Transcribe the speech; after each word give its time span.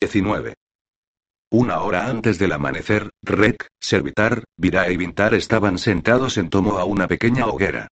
19. 0.00 0.54
Una 1.50 1.80
hora 1.80 2.06
antes 2.06 2.38
del 2.38 2.52
amanecer, 2.52 3.10
Rek, 3.20 3.66
Servitar, 3.80 4.44
Vira 4.56 4.88
y 4.92 4.96
Vintar 4.96 5.34
estaban 5.34 5.76
sentados 5.76 6.38
en 6.38 6.50
tomo 6.50 6.78
a 6.78 6.84
una 6.84 7.08
pequeña 7.08 7.46
hoguera. 7.46 7.88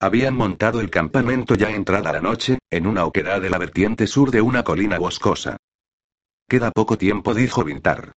Habían 0.00 0.36
montado 0.36 0.80
el 0.80 0.88
campamento 0.88 1.56
ya 1.56 1.70
entrada 1.70 2.12
la 2.12 2.20
noche, 2.20 2.58
en 2.70 2.86
una 2.86 3.04
hoguera 3.04 3.40
de 3.40 3.50
la 3.50 3.58
vertiente 3.58 4.06
sur 4.06 4.30
de 4.30 4.40
una 4.40 4.62
colina 4.62 5.00
boscosa. 5.00 5.56
Queda 6.48 6.70
poco 6.70 6.96
tiempo, 6.96 7.34
dijo 7.34 7.64
Vintar. 7.64 8.12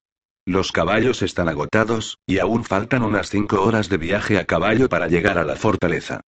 Los 0.44 0.70
caballos 0.70 1.22
están 1.22 1.48
agotados, 1.48 2.18
y 2.26 2.40
aún 2.40 2.64
faltan 2.64 3.02
unas 3.02 3.30
cinco 3.30 3.62
horas 3.62 3.88
de 3.88 3.96
viaje 3.96 4.38
a 4.38 4.44
caballo 4.44 4.90
para 4.90 5.08
llegar 5.08 5.38
a 5.38 5.44
la 5.44 5.56
fortaleza. 5.56 6.20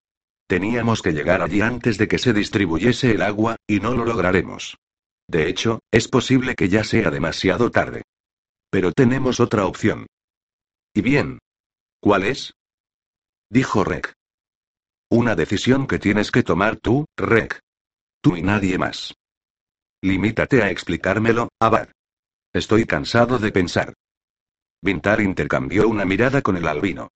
Teníamos 0.47 1.03
que 1.03 1.11
llegar 1.11 1.43
allí 1.43 1.61
antes 1.61 1.99
de 1.99 2.07
que 2.07 2.17
se 2.17 2.33
distribuyese 2.33 3.11
el 3.11 3.21
agua, 3.21 3.57
y 3.67 3.81
no 3.81 3.93
lo 3.93 4.03
lograremos. 4.03 4.77
De 5.27 5.47
hecho, 5.47 5.79
es 5.91 6.07
posible 6.07 6.55
que 6.55 6.69
ya 6.69 6.83
sea 6.83 7.09
demasiado 7.09 7.71
tarde. 7.71 8.03
Pero 8.69 8.91
tenemos 8.91 9.39
otra 9.39 9.65
opción. 9.65 10.07
¿Y 10.93 11.01
bien? 11.01 11.39
¿Cuál 11.99 12.23
es? 12.23 12.53
Dijo 13.49 13.83
Rek. 13.83 14.13
Una 15.09 15.35
decisión 15.35 15.87
que 15.87 15.99
tienes 15.99 16.31
que 16.31 16.43
tomar 16.43 16.77
tú, 16.77 17.05
Rek. 17.17 17.59
Tú 18.21 18.35
y 18.35 18.41
nadie 18.41 18.77
más. 18.77 19.13
Limítate 20.01 20.63
a 20.63 20.69
explicármelo, 20.69 21.49
Abad. 21.59 21.89
Estoy 22.51 22.85
cansado 22.85 23.39
de 23.39 23.51
pensar. 23.51 23.93
Vintar 24.81 25.21
intercambió 25.21 25.87
una 25.87 26.03
mirada 26.03 26.41
con 26.41 26.57
el 26.57 26.67
albino. 26.67 27.09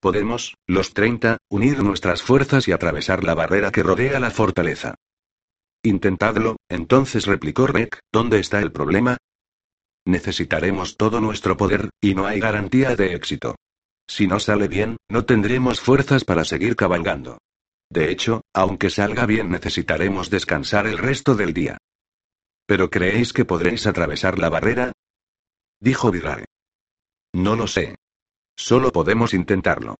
Podemos, 0.00 0.54
los 0.66 0.94
30, 0.94 1.38
unir 1.50 1.82
nuestras 1.82 2.22
fuerzas 2.22 2.68
y 2.68 2.72
atravesar 2.72 3.24
la 3.24 3.34
barrera 3.34 3.72
que 3.72 3.82
rodea 3.82 4.20
la 4.20 4.30
fortaleza. 4.30 4.94
Intentadlo, 5.86 6.56
entonces 6.68 7.26
replicó 7.26 7.68
Rek, 7.68 8.00
¿dónde 8.12 8.40
está 8.40 8.58
el 8.58 8.72
problema? 8.72 9.18
Necesitaremos 10.04 10.96
todo 10.96 11.20
nuestro 11.20 11.56
poder, 11.56 11.90
y 12.00 12.16
no 12.16 12.26
hay 12.26 12.40
garantía 12.40 12.96
de 12.96 13.14
éxito. 13.14 13.54
Si 14.08 14.26
no 14.26 14.40
sale 14.40 14.66
bien, 14.66 14.96
no 15.08 15.24
tendremos 15.24 15.80
fuerzas 15.80 16.24
para 16.24 16.44
seguir 16.44 16.74
cabalgando. 16.74 17.38
De 17.88 18.10
hecho, 18.10 18.40
aunque 18.52 18.90
salga 18.90 19.26
bien 19.26 19.48
necesitaremos 19.48 20.28
descansar 20.28 20.88
el 20.88 20.98
resto 20.98 21.36
del 21.36 21.54
día. 21.54 21.78
¿Pero 22.66 22.90
creéis 22.90 23.32
que 23.32 23.44
podréis 23.44 23.86
atravesar 23.86 24.40
la 24.40 24.48
barrera? 24.48 24.90
Dijo 25.80 26.10
Virae. 26.10 26.46
No 27.32 27.54
lo 27.54 27.68
sé. 27.68 27.94
Solo 28.56 28.90
podemos 28.90 29.34
intentarlo. 29.34 29.94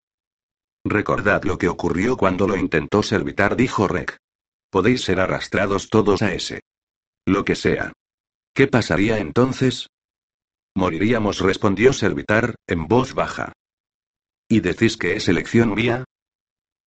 Recordad 0.83 1.45
lo 1.45 1.57
que 1.57 1.69
ocurrió 1.69 2.17
cuando 2.17 2.45
lo 2.45 2.57
intentó 2.57 3.03
Servitar, 3.03 3.55
dijo 3.55 3.87
Rek. 3.87 4.17
Podéis 4.69 5.01
ser 5.01 5.19
arrastrados 5.19 5.89
todos 5.89 6.21
a 6.21 6.33
ese. 6.33 6.61
Lo 7.25 7.45
que 7.45 7.55
sea. 7.55 7.93
¿Qué 8.53 8.67
pasaría 8.67 9.19
entonces? 9.19 9.87
Moriríamos, 10.75 11.39
respondió 11.39 11.93
Servitar, 11.93 12.55
en 12.67 12.87
voz 12.87 13.13
baja. 13.13 13.53
¿Y 14.49 14.59
decís 14.59 14.97
que 14.97 15.15
es 15.15 15.27
elección 15.27 15.73
mía? 15.73 16.05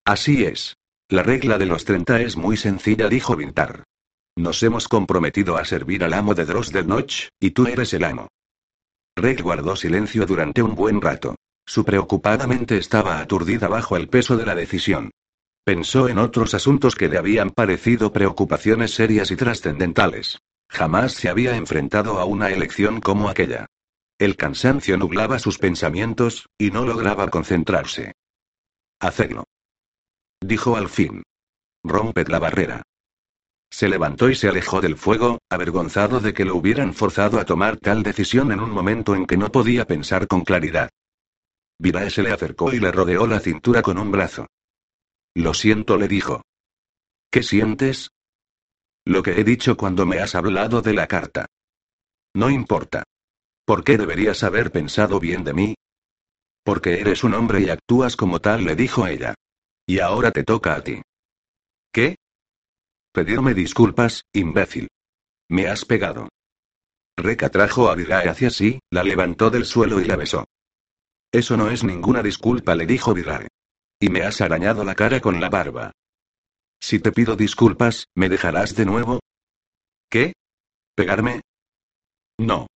Así 0.05 0.45
es. 0.45 0.77
La 1.08 1.23
regla 1.23 1.58
de 1.58 1.67
los 1.67 1.84
30 1.84 2.20
es 2.20 2.36
muy 2.36 2.56
sencilla, 2.56 3.08
dijo 3.08 3.36
Vintar. 3.36 3.84
Nos 4.36 4.62
hemos 4.62 4.89
comprometido 4.89 5.56
a 5.56 5.64
servir 5.64 6.05
al 6.05 6.14
amo 6.14 6.34
de 6.34 6.45
Dross 6.45 6.73
del 6.73 6.86
Noch, 6.86 7.28
y 7.41 7.51
tú 7.51 7.67
eres 7.67 7.92
el 7.92 8.05
amo. 8.05 8.28
Reg 9.17 9.42
guardó 9.42 9.77
silencio 9.77 10.25
durante 10.25 10.62
un 10.62 10.75
buen 10.75 11.01
rato. 11.01 11.34
Su 11.67 11.84
preocupada 11.84 12.47
mente 12.47 12.78
estaba 12.78 13.20
aturdida 13.20 13.69
bajo 13.69 13.97
el 13.97 14.08
peso 14.08 14.36
de 14.36 14.47
la 14.47 14.55
decisión. 14.55 15.11
Pensó 15.64 16.08
en 16.08 16.19
otros 16.19 16.55
asuntos 16.55 16.94
que 16.94 17.08
le 17.08 17.19
habían 17.19 17.50
parecido 17.50 18.12
preocupaciones 18.12 18.92
serias 18.92 19.30
y 19.30 19.36
trascendentales. 19.36 20.41
Jamás 20.69 21.12
se 21.12 21.28
había 21.28 21.56
enfrentado 21.56 22.19
a 22.19 22.25
una 22.25 22.50
elección 22.50 23.00
como 23.00 23.28
aquella. 23.28 23.67
El 24.19 24.36
cansancio 24.36 24.97
nublaba 24.97 25.39
sus 25.39 25.58
pensamientos, 25.58 26.47
y 26.58 26.70
no 26.70 26.84
lograba 26.84 27.28
concentrarse. 27.28 28.12
Hacedlo. 29.00 29.44
Dijo 30.40 30.77
al 30.77 30.89
fin. 30.89 31.23
Romped 31.83 32.29
la 32.29 32.39
barrera. 32.39 32.83
Se 33.70 33.89
levantó 33.89 34.29
y 34.29 34.35
se 34.35 34.48
alejó 34.48 34.80
del 34.80 34.96
fuego, 34.96 35.39
avergonzado 35.48 36.20
de 36.20 36.35
que 36.35 36.45
lo 36.45 36.56
hubieran 36.56 36.92
forzado 36.92 37.39
a 37.39 37.45
tomar 37.45 37.77
tal 37.77 38.02
decisión 38.02 38.52
en 38.52 38.61
un 38.61 38.70
momento 38.70 39.14
en 39.14 39.27
que 39.27 39.36
no 39.36 39.51
podía 39.52 39.86
pensar 39.86 40.27
con 40.27 40.42
claridad. 40.42 40.90
Virae 41.79 42.11
se 42.11 42.23
le 42.23 42.33
acercó 42.33 42.73
y 42.73 42.80
le 42.80 42.90
rodeó 42.90 43.27
la 43.27 43.40
cintura 43.40 43.80
con 43.80 43.96
un 43.98 44.11
brazo. 44.11 44.46
Lo 45.35 45.55
siento, 45.55 45.96
le 45.96 46.08
dijo. 46.08 46.42
¿Qué 47.30 47.42
sientes? 47.42 48.11
Lo 49.05 49.23
que 49.23 49.41
he 49.41 49.45
dicho 49.45 49.77
cuando 49.77 50.07
me 50.07 50.18
has 50.18 50.35
hablado 50.35 50.83
de 50.83 50.92
la 50.95 51.07
carta. 51.07 51.46
No 52.35 52.51
importa. 52.51 53.05
¿Por 53.64 53.85
qué 53.85 53.96
deberías 53.96 54.42
haber 54.42 54.73
pensado 54.73 55.20
bien 55.20 55.45
de 55.45 55.55
mí? 55.55 55.74
Porque 56.64 57.01
eres 57.01 57.24
un 57.24 57.35
hombre 57.35 57.61
y 57.61 57.70
actúas 57.70 58.17
como 58.17 58.41
tal, 58.41 58.64
le 58.64 58.74
dijo 58.74 59.07
ella. 59.07 59.35
Y 59.86 60.01
ahora 60.01 60.30
te 60.30 60.45
toca 60.45 60.74
a 60.74 60.83
ti. 60.83 61.01
¿Qué? 61.92 62.17
Pedirme 63.12 63.55
disculpas, 63.55 64.24
imbécil. 64.33 64.89
Me 65.48 65.68
has 65.68 65.85
pegado. 65.85 66.29
Reca 67.17 67.48
trajo 67.48 67.91
a 67.91 67.95
Virae 67.95 68.29
hacia 68.29 68.51
sí, 68.51 68.80
la 68.91 69.02
levantó 69.02 69.51
del 69.51 69.64
suelo 69.64 70.01
y 70.01 70.05
la 70.05 70.17
besó. 70.17 70.45
Eso 71.33 71.57
no 71.57 71.70
es 71.70 71.85
ninguna 71.85 72.23
disculpa, 72.23 72.74
le 72.74 72.86
dijo 72.86 73.14
Virae. 73.14 73.48
Y 74.00 74.08
me 74.08 74.22
has 74.22 74.40
arañado 74.40 74.83
la 74.83 74.94
cara 74.94 75.20
con 75.20 75.40
la 75.40 75.50
barba. 75.50 75.92
Si 76.80 76.98
te 76.98 77.12
pido 77.12 77.36
disculpas, 77.36 78.06
¿me 78.14 78.30
dejarás 78.30 78.74
de 78.74 78.86
nuevo? 78.86 79.20
¿Qué? 80.08 80.33
¿Pegarme? 80.96 81.42
No. 82.38 82.66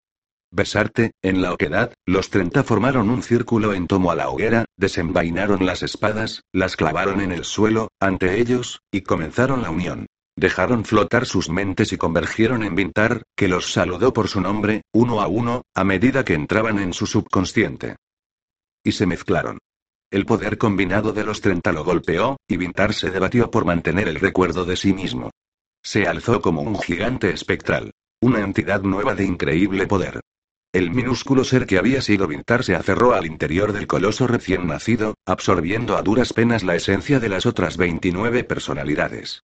Besarte, 0.51 1.13
en 1.23 1.41
la 1.41 1.55
oquedad, 1.55 1.95
los 2.07 2.29
treinta 2.29 2.63
formaron 2.63 3.09
un 3.09 3.23
círculo 3.23 3.73
en 3.73 3.87
tomo 3.87 4.11
a 4.11 4.15
la 4.15 4.29
hoguera, 4.29 4.67
desenvainaron 4.77 5.65
las 5.65 5.83
espadas, 5.83 6.43
las 6.53 6.77
clavaron 6.77 7.23
en 7.23 7.33
el 7.33 7.45
suelo, 7.45 7.89
ante 7.99 8.39
ellos, 8.39 8.81
y 8.93 9.01
comenzaron 9.01 9.63
la 9.63 9.71
unión. 9.71 10.07
Dejaron 10.37 10.85
flotar 10.85 11.25
sus 11.25 11.49
mentes 11.49 11.93
y 11.93 11.97
convergieron 11.97 12.63
en 12.63 12.75
Vintar, 12.75 13.23
que 13.35 13.49
los 13.49 13.73
saludó 13.73 14.13
por 14.13 14.29
su 14.29 14.43
nombre, 14.43 14.83
uno 14.93 15.23
a 15.23 15.27
uno, 15.27 15.63
a 15.75 15.85
medida 15.85 16.25
que 16.25 16.35
entraban 16.35 16.79
en 16.79 16.93
su 16.93 17.07
subconsciente. 17.07 17.97
Y 18.85 18.93
se 18.93 19.07
mezclaron. 19.07 19.59
El 20.11 20.27
poder 20.27 20.59
combinado 20.59 21.13
de 21.13 21.25
los 21.25 21.41
treinta 21.41 21.73
lo 21.73 21.85
golpeó, 21.85 22.37
y 22.47 22.57
Vintar 22.57 22.95
se 22.95 23.11
debatió 23.11 23.51
por 23.51 23.65
mantener 23.65 24.09
el 24.09 24.21
recuerdo 24.21 24.65
de 24.65 24.77
sí 24.77 24.93
mismo. 24.93 25.31
Se 25.83 26.07
alzó 26.07 26.41
como 26.41 26.63
un 26.63 26.79
gigante 26.79 27.31
espectral. 27.31 27.93
Una 28.21 28.41
entidad 28.41 28.83
nueva 28.83 29.15
de 29.15 29.25
increíble 29.25 29.87
poder. 29.87 30.21
El 30.73 30.91
minúsculo 30.91 31.45
ser 31.45 31.67
que 31.67 31.79
había 31.79 32.01
sido 32.01 32.27
Vintar 32.27 32.65
se 32.65 32.75
aferró 32.75 33.13
al 33.13 33.27
interior 33.27 33.73
del 33.73 33.87
coloso 33.87 34.27
recién 34.27 34.67
nacido, 34.67 35.15
absorbiendo 35.25 35.97
a 35.97 36.03
duras 36.03 36.33
penas 36.33 36.65
la 36.65 36.75
esencia 36.75 37.21
de 37.21 37.29
las 37.29 37.47
otras 37.47 37.77
29 37.77 38.45
personalidades. 38.45 39.45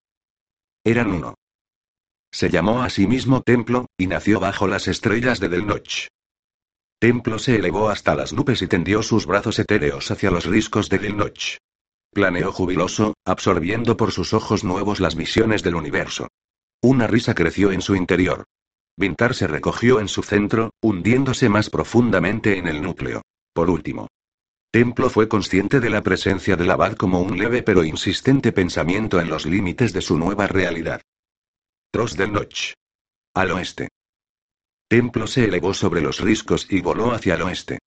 Eran 0.85 1.11
uno. 1.11 1.35
Se 2.31 2.51
llamó 2.51 2.83
a 2.83 2.89
sí 2.89 3.07
mismo 3.07 3.43
Templo, 3.43 3.87
y 3.99 4.07
nació 4.07 4.41
bajo 4.41 4.69
las 4.69 4.89
estrellas 4.89 5.41
de 5.41 5.49
Del 5.49 5.67
Noch. 5.67 6.09
Templo 7.01 7.39
se 7.39 7.55
elevó 7.55 7.91
hasta 7.91 8.17
las 8.17 8.33
nubes 8.33 8.61
y 8.61 8.67
tendió 8.67 9.05
sus 9.05 9.25
brazos 9.25 9.61
etéreos 9.61 10.11
hacia 10.11 10.33
los 10.33 10.47
riscos 10.47 10.89
de 10.89 10.99
Del 10.99 11.17
Noch. 11.17 11.59
Planeó 12.13 12.51
jubiloso, 12.51 13.15
absorbiendo 13.25 13.97
por 13.97 14.11
sus 14.11 14.35
ojos 14.35 14.65
nuevos 14.65 14.99
las 14.99 15.15
visiones 15.15 15.63
del 15.63 15.77
universo. 15.77 16.27
Una 16.83 17.07
risa 17.07 17.35
creció 17.35 17.71
en 17.71 17.83
su 17.83 17.95
interior. 17.95 18.47
Vintar 18.97 19.35
se 19.35 19.47
recogió 19.47 20.01
en 20.01 20.09
su 20.09 20.25
centro, 20.25 20.71
hundiéndose 20.83 21.49
más 21.49 21.71
profundamente 21.71 22.59
en 22.59 22.67
el 22.67 22.83
núcleo. 22.83 23.23
Por 23.53 23.71
último. 23.71 24.09
Templo 24.73 25.09
fue 25.09 25.29
consciente 25.29 25.79
de 25.79 25.91
la 25.91 26.03
presencia 26.03 26.57
del 26.57 26.71
abad 26.71 26.95
como 26.95 27.21
un 27.21 27.39
leve 27.39 27.63
pero 27.63 27.85
insistente 27.85 28.51
pensamiento 28.51 29.21
en 29.21 29.29
los 29.29 29.47
límites 29.47 29.93
de 29.93 30.03
su 30.03 30.19
nueva 30.19 30.49
realidad. 30.49 31.01
Tros 31.93 32.17
del 32.17 32.33
Noch. 32.33 32.75
Al 33.35 33.53
oeste. 33.53 33.89
Templo 34.89 35.27
se 35.27 35.45
elevó 35.45 35.75
sobre 35.75 36.01
los 36.01 36.21
riscos 36.21 36.67
y 36.71 36.81
voló 36.81 37.13
hacia 37.13 37.35
el 37.35 37.43
oeste. 37.43 37.79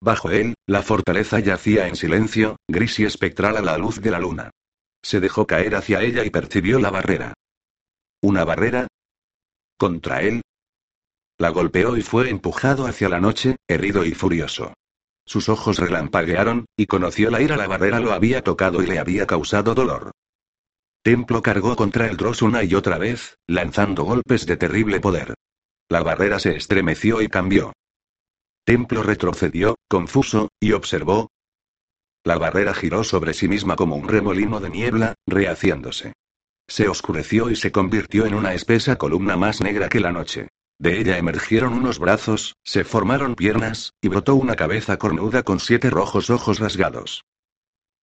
Bajo 0.00 0.30
él, 0.30 0.54
la 0.66 0.82
fortaleza 0.82 1.40
yacía 1.40 1.88
en 1.88 1.96
silencio, 1.96 2.56
gris 2.68 2.98
y 2.98 3.04
espectral 3.04 3.56
a 3.56 3.62
la 3.62 3.78
luz 3.78 4.00
de 4.00 4.10
la 4.10 4.18
luna. 4.18 4.50
Se 5.02 5.20
dejó 5.20 5.46
caer 5.46 5.76
hacia 5.76 6.02
ella 6.02 6.24
y 6.24 6.30
percibió 6.30 6.78
la 6.78 6.90
barrera. 6.90 7.34
¿Una 8.20 8.44
barrera? 8.44 8.88
Contra 9.76 10.22
él, 10.22 10.42
la 11.40 11.50
golpeó 11.50 11.96
y 11.96 12.02
fue 12.02 12.30
empujado 12.30 12.86
hacia 12.86 13.08
la 13.08 13.20
noche, 13.20 13.56
herido 13.68 14.04
y 14.04 14.12
furioso. 14.12 14.74
Sus 15.24 15.48
ojos 15.48 15.78
relampaguearon, 15.78 16.66
y 16.76 16.86
conoció 16.86 17.30
la 17.30 17.40
ira. 17.40 17.56
La 17.56 17.68
barrera 17.68 18.00
lo 18.00 18.12
había 18.12 18.42
tocado 18.42 18.82
y 18.82 18.86
le 18.86 18.98
había 18.98 19.24
causado 19.26 19.74
dolor. 19.74 20.10
Templo 21.02 21.40
cargó 21.40 21.76
contra 21.76 22.08
el 22.08 22.16
Dross 22.16 22.42
una 22.42 22.64
y 22.64 22.74
otra 22.74 22.98
vez, 22.98 23.36
lanzando 23.46 24.02
golpes 24.02 24.46
de 24.46 24.56
terrible 24.56 24.98
poder. 24.98 25.34
La 25.88 26.02
barrera 26.02 26.38
se 26.38 26.54
estremeció 26.54 27.22
y 27.22 27.28
cambió. 27.28 27.72
Templo 28.64 29.02
retrocedió, 29.02 29.76
confuso, 29.88 30.48
y 30.60 30.72
observó. 30.72 31.30
La 32.24 32.36
barrera 32.36 32.74
giró 32.74 33.04
sobre 33.04 33.32
sí 33.32 33.48
misma 33.48 33.76
como 33.76 33.96
un 33.96 34.06
remolino 34.06 34.60
de 34.60 34.68
niebla, 34.68 35.14
rehaciéndose. 35.26 36.12
Se 36.68 36.88
oscureció 36.88 37.50
y 37.50 37.56
se 37.56 37.72
convirtió 37.72 38.26
en 38.26 38.34
una 38.34 38.52
espesa 38.52 38.96
columna 38.96 39.38
más 39.38 39.62
negra 39.62 39.88
que 39.88 40.00
la 40.00 40.12
noche. 40.12 40.48
De 40.78 41.00
ella 41.00 41.16
emergieron 41.16 41.72
unos 41.72 41.98
brazos, 41.98 42.54
se 42.62 42.84
formaron 42.84 43.34
piernas, 43.34 43.94
y 44.02 44.08
brotó 44.08 44.34
una 44.34 44.54
cabeza 44.54 44.98
cornuda 44.98 45.42
con 45.42 45.58
siete 45.58 45.88
rojos 45.88 46.28
ojos 46.28 46.60
rasgados. 46.60 47.24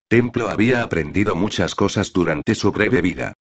Templo 0.08 0.48
había 0.48 0.82
aprendido 0.82 1.36
muchas 1.36 1.74
cosas 1.74 2.12
durante 2.14 2.54
su 2.54 2.72
breve 2.72 3.02
vida. 3.02 3.34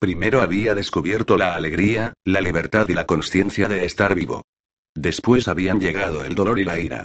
Primero 0.00 0.40
había 0.40 0.74
descubierto 0.74 1.36
la 1.36 1.54
alegría, 1.54 2.14
la 2.24 2.40
libertad 2.40 2.88
y 2.88 2.94
la 2.94 3.04
conciencia 3.04 3.68
de 3.68 3.84
estar 3.84 4.14
vivo. 4.14 4.46
Después 4.94 5.46
habían 5.46 5.78
llegado 5.78 6.24
el 6.24 6.34
dolor 6.34 6.58
y 6.58 6.64
la 6.64 6.80
ira. 6.80 7.04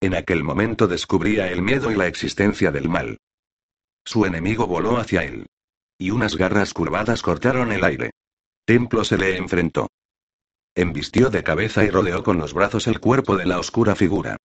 En 0.00 0.14
aquel 0.14 0.42
momento 0.42 0.86
descubría 0.86 1.52
el 1.52 1.60
miedo 1.60 1.90
y 1.90 1.96
la 1.96 2.06
existencia 2.06 2.70
del 2.70 2.88
mal. 2.88 3.18
Su 4.06 4.24
enemigo 4.24 4.66
voló 4.66 4.96
hacia 4.96 5.22
él. 5.22 5.48
Y 5.98 6.10
unas 6.10 6.36
garras 6.36 6.72
curvadas 6.72 7.20
cortaron 7.20 7.72
el 7.72 7.84
aire. 7.84 8.12
Templo 8.64 9.04
se 9.04 9.18
le 9.18 9.36
enfrentó. 9.36 9.88
Embistió 10.74 11.28
de 11.28 11.42
cabeza 11.42 11.84
y 11.84 11.90
rodeó 11.90 12.22
con 12.22 12.38
los 12.38 12.54
brazos 12.54 12.86
el 12.86 13.00
cuerpo 13.00 13.36
de 13.36 13.44
la 13.44 13.58
oscura 13.58 13.94
figura. 13.94 14.38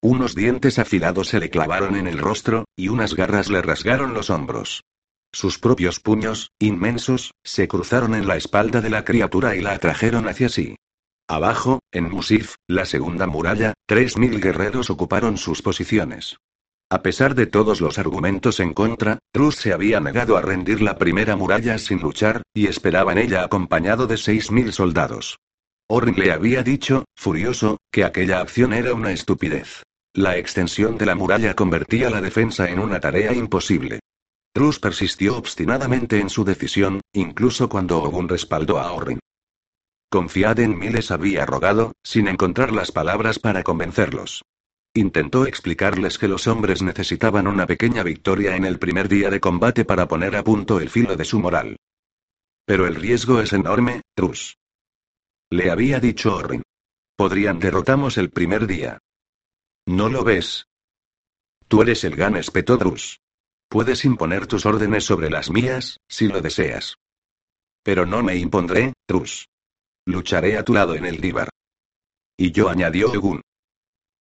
Unos 0.00 0.34
dientes 0.34 0.78
afilados 0.78 1.28
se 1.28 1.38
le 1.38 1.50
clavaron 1.50 1.96
en 1.96 2.06
el 2.06 2.18
rostro, 2.18 2.64
y 2.76 2.88
unas 2.88 3.14
garras 3.14 3.50
le 3.50 3.60
rasgaron 3.60 4.14
los 4.14 4.30
hombros. 4.30 4.84
Sus 5.32 5.58
propios 5.58 6.00
puños, 6.00 6.50
inmensos, 6.58 7.32
se 7.44 7.68
cruzaron 7.68 8.14
en 8.14 8.26
la 8.26 8.36
espalda 8.36 8.80
de 8.80 8.90
la 8.90 9.04
criatura 9.04 9.54
y 9.54 9.60
la 9.60 9.72
atrajeron 9.72 10.28
hacia 10.28 10.48
sí. 10.48 10.76
Abajo, 11.28 11.78
en 11.92 12.10
Musif, 12.10 12.56
la 12.66 12.84
segunda 12.84 13.28
muralla, 13.28 13.74
tres 13.86 14.18
mil 14.18 14.40
guerreros 14.40 14.90
ocuparon 14.90 15.36
sus 15.36 15.62
posiciones. 15.62 16.38
A 16.90 17.02
pesar 17.02 17.36
de 17.36 17.46
todos 17.46 17.80
los 17.80 18.00
argumentos 18.00 18.58
en 18.58 18.74
contra, 18.74 19.20
Trus 19.32 19.54
se 19.54 19.72
había 19.72 20.00
negado 20.00 20.36
a 20.36 20.42
rendir 20.42 20.82
la 20.82 20.98
primera 20.98 21.36
muralla 21.36 21.78
sin 21.78 22.00
luchar, 22.00 22.42
y 22.52 22.66
esperaba 22.66 23.12
en 23.12 23.18
ella 23.18 23.44
acompañado 23.44 24.08
de 24.08 24.16
seis 24.16 24.50
mil 24.50 24.72
soldados. 24.72 25.38
Orrin 25.86 26.16
le 26.16 26.32
había 26.32 26.64
dicho, 26.64 27.04
furioso, 27.14 27.78
que 27.92 28.02
aquella 28.02 28.40
acción 28.40 28.72
era 28.72 28.92
una 28.92 29.12
estupidez. 29.12 29.84
La 30.12 30.36
extensión 30.36 30.98
de 30.98 31.06
la 31.06 31.14
muralla 31.14 31.54
convertía 31.54 32.10
la 32.10 32.20
defensa 32.20 32.68
en 32.68 32.80
una 32.80 32.98
tarea 32.98 33.32
imposible. 33.32 34.00
Trus 34.52 34.80
persistió 34.80 35.36
obstinadamente 35.36 36.18
en 36.18 36.28
su 36.28 36.44
decisión, 36.44 37.00
incluso 37.12 37.68
cuando 37.68 38.02
Ogun 38.02 38.28
respaldó 38.28 38.78
a 38.78 38.92
Orrin. 38.92 39.20
Confiad 40.10 40.58
en 40.58 40.76
mí 40.76 40.88
les 40.88 41.12
había 41.12 41.46
rogado, 41.46 41.92
sin 42.02 42.26
encontrar 42.26 42.72
las 42.72 42.90
palabras 42.90 43.38
para 43.38 43.62
convencerlos. 43.62 44.42
Intentó 44.92 45.46
explicarles 45.46 46.18
que 46.18 46.26
los 46.26 46.48
hombres 46.48 46.82
necesitaban 46.82 47.46
una 47.46 47.64
pequeña 47.68 48.02
victoria 48.02 48.56
en 48.56 48.64
el 48.64 48.80
primer 48.80 49.08
día 49.08 49.30
de 49.30 49.38
combate 49.38 49.84
para 49.84 50.08
poner 50.08 50.34
a 50.34 50.42
punto 50.42 50.80
el 50.80 50.90
filo 50.90 51.16
de 51.16 51.24
su 51.24 51.38
moral. 51.38 51.76
Pero 52.64 52.88
el 52.88 52.96
riesgo 52.96 53.40
es 53.40 53.52
enorme, 53.52 54.02
Trus. 54.16 54.56
Le 55.48 55.70
había 55.70 56.00
dicho 56.00 56.34
Orrin. 56.34 56.62
Podrían 57.14 57.60
derrotamos 57.60 58.18
el 58.18 58.30
primer 58.30 58.66
día. 58.66 58.98
¿No 59.86 60.08
lo 60.08 60.24
ves? 60.24 60.66
Tú 61.68 61.82
eres 61.82 62.02
el 62.02 62.16
gran 62.16 62.34
espetó 62.34 62.76
Trus. 62.78 63.20
Puedes 63.70 64.04
imponer 64.04 64.48
tus 64.48 64.66
órdenes 64.66 65.04
sobre 65.04 65.30
las 65.30 65.48
mías, 65.48 66.00
si 66.08 66.26
lo 66.26 66.40
deseas. 66.40 66.96
Pero 67.84 68.04
no 68.04 68.20
me 68.20 68.34
impondré, 68.34 68.94
Trus. 69.06 69.46
Lucharé 70.04 70.58
a 70.58 70.64
tu 70.64 70.74
lado 70.74 70.96
en 70.96 71.06
el 71.06 71.20
Díbar. 71.20 71.48
Y 72.36 72.50
yo 72.50 72.68
añadió 72.68 73.14
Egun. 73.14 73.40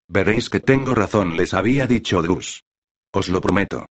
Veréis 0.07 0.51
que 0.51 0.60
tengo 0.60 0.94
razón, 0.94 1.36
les 1.36 1.56
había 1.56 1.88
dicho 1.88 2.22
Drus. 2.22 2.62
Os 3.12 3.28
lo 3.28 3.42
prometo. 3.42 3.88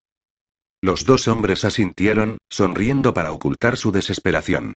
Los 0.80 1.06
dos 1.06 1.27
hombres 1.27 1.65
asintieron, 1.65 2.38
sonriendo 2.51 3.15
para 3.15 3.31
ocultar 3.31 3.77
su 3.77 3.92
desesperación. 3.92 4.75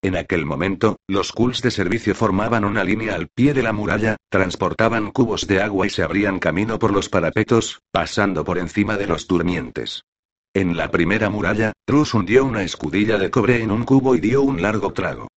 En 0.00 0.16
aquel 0.16 0.46
momento, 0.46 0.96
los 1.08 1.32
Kulls 1.32 1.60
de 1.60 1.72
servicio 1.72 2.14
formaban 2.14 2.64
una 2.64 2.84
línea 2.84 3.16
al 3.16 3.26
pie 3.26 3.52
de 3.52 3.64
la 3.64 3.72
muralla, 3.72 4.16
transportaban 4.30 5.10
cubos 5.10 5.48
de 5.48 5.60
agua 5.60 5.88
y 5.88 5.90
se 5.90 6.04
abrían 6.04 6.38
camino 6.38 6.78
por 6.78 6.92
los 6.92 7.08
parapetos, 7.08 7.80
pasando 7.90 8.44
por 8.44 8.58
encima 8.58 8.96
de 8.96 9.08
los 9.08 9.26
durmientes. 9.26 10.04
En 10.54 10.76
la 10.76 10.92
primera 10.92 11.30
muralla, 11.30 11.72
Trus 11.84 12.14
hundió 12.14 12.44
una 12.44 12.62
escudilla 12.62 13.18
de 13.18 13.30
cobre 13.30 13.60
en 13.60 13.72
un 13.72 13.84
cubo 13.84 14.14
y 14.14 14.20
dio 14.20 14.42
un 14.42 14.62
largo 14.62 14.92
trago. 14.92 15.28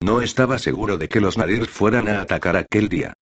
No 0.00 0.20
estaba 0.20 0.58
seguro 0.58 0.98
de 0.98 1.08
que 1.08 1.20
los 1.20 1.38
Nadir 1.38 1.66
fueran 1.66 2.08
a 2.08 2.20
atacar 2.20 2.56
aquel 2.56 2.88
día. 2.88 3.14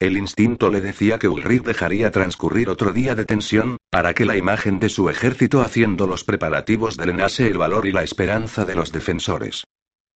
El 0.00 0.18
instinto 0.18 0.70
le 0.70 0.80
decía 0.80 1.18
que 1.18 1.28
Ulrich 1.28 1.62
dejaría 1.62 2.10
transcurrir 2.10 2.68
otro 2.68 2.92
día 2.92 3.14
de 3.14 3.24
tensión, 3.24 3.78
para 3.90 4.14
que 4.14 4.26
la 4.26 4.36
imagen 4.36 4.80
de 4.80 4.88
su 4.88 5.08
ejército 5.08 5.60
haciendo 5.60 6.06
los 6.06 6.24
preparativos 6.24 6.96
drenase 6.96 7.46
el 7.46 7.56
valor 7.56 7.86
y 7.86 7.92
la 7.92 8.02
esperanza 8.02 8.64
de 8.64 8.74
los 8.74 8.92
defensores. 8.92 9.64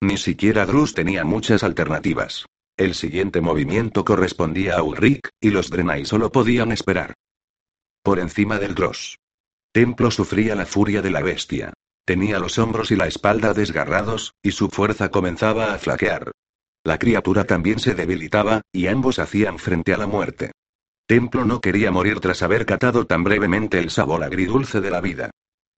Ni 0.01 0.19
siquiera 0.19 0.67
Drus 0.67 0.95
tenía 0.95 1.25
muchas 1.25 1.63
alternativas. 1.63 2.47
El 2.77 2.95
siguiente 2.95 3.41
movimiento 3.41 4.05
correspondía 4.05 4.77
a 4.77 4.83
Ulrich, 4.83 5.31
y 5.41 5.51
los 5.51 5.71
Drenai 5.71 6.05
solo 6.05 6.31
podían 6.31 6.73
esperar. 6.73 7.15
Por 8.03 8.19
encima 8.19 8.59
del 8.59 8.75
Dross. 8.75 9.19
Templo 9.73 10.11
sufría 10.11 10.55
la 10.55 10.67
furia 10.67 11.03
de 11.03 11.11
la 11.11 11.23
bestia. 11.23 11.73
Tenía 12.05 12.39
los 12.39 12.59
hombros 12.59 12.91
y 12.91 12.97
la 12.97 13.07
espalda 13.07 13.55
desgarrados, 13.55 14.35
y 14.43 14.53
su 14.53 14.69
fuerza 14.69 15.11
comenzaba 15.11 15.73
a 15.75 15.79
flaquear. 15.79 16.31
La 16.85 16.99
criatura 16.99 17.45
también 17.45 17.79
se 17.79 17.95
debilitaba, 17.95 18.61
y 18.73 18.87
ambos 18.87 19.19
hacían 19.19 19.59
frente 19.59 19.93
a 19.93 19.99
la 19.99 20.07
muerte. 20.07 20.53
Templo 21.07 21.45
no 21.45 21.61
quería 21.61 21.91
morir 21.91 22.21
tras 22.21 22.43
haber 22.43 22.67
catado 22.67 23.07
tan 23.07 23.25
brevemente 23.25 23.79
el 23.79 23.91
sabor 23.91 24.23
agridulce 24.23 24.81
de 24.81 24.91
la 24.91 25.01
vida. 25.01 25.31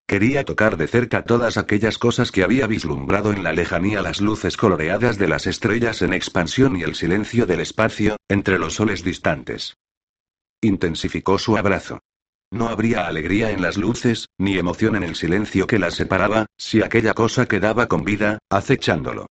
Quería 0.08 0.42
tocar 0.42 0.78
de 0.78 0.88
cerca 0.88 1.22
todas 1.22 1.58
aquellas 1.58 1.98
cosas 1.98 2.32
que 2.32 2.42
había 2.42 2.66
vislumbrado 2.66 3.30
en 3.30 3.42
la 3.42 3.52
lejanía 3.52 4.00
las 4.00 4.22
luces 4.22 4.56
coloreadas 4.56 5.18
de 5.18 5.28
las 5.28 5.46
estrellas 5.46 6.00
en 6.00 6.14
expansión 6.14 6.78
y 6.78 6.82
el 6.82 6.94
silencio 6.94 7.44
del 7.44 7.60
espacio, 7.60 8.16
entre 8.26 8.58
los 8.58 8.76
soles 8.76 9.04
distantes. 9.04 9.76
Intensificó 10.62 11.38
su 11.38 11.58
abrazo. 11.58 12.00
No 12.50 12.70
habría 12.70 13.06
alegría 13.06 13.50
en 13.50 13.60
las 13.60 13.76
luces, 13.76 14.30
ni 14.38 14.56
emoción 14.56 14.96
en 14.96 15.02
el 15.02 15.14
silencio 15.14 15.66
que 15.66 15.78
las 15.78 15.96
separaba, 15.96 16.46
si 16.56 16.80
aquella 16.80 17.12
cosa 17.12 17.44
quedaba 17.44 17.86
con 17.86 18.02
vida, 18.02 18.38
acechándolo. 18.48 19.26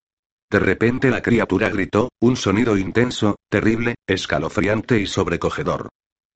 De 0.52 0.60
repente 0.60 1.10
la 1.10 1.24
criatura 1.24 1.70
gritó, 1.70 2.10
un 2.20 2.36
sonido 2.36 2.78
intenso, 2.78 3.38
terrible, 3.50 3.96
escalofriante 4.06 5.00
y 5.00 5.08
sobrecogedor. 5.08 5.90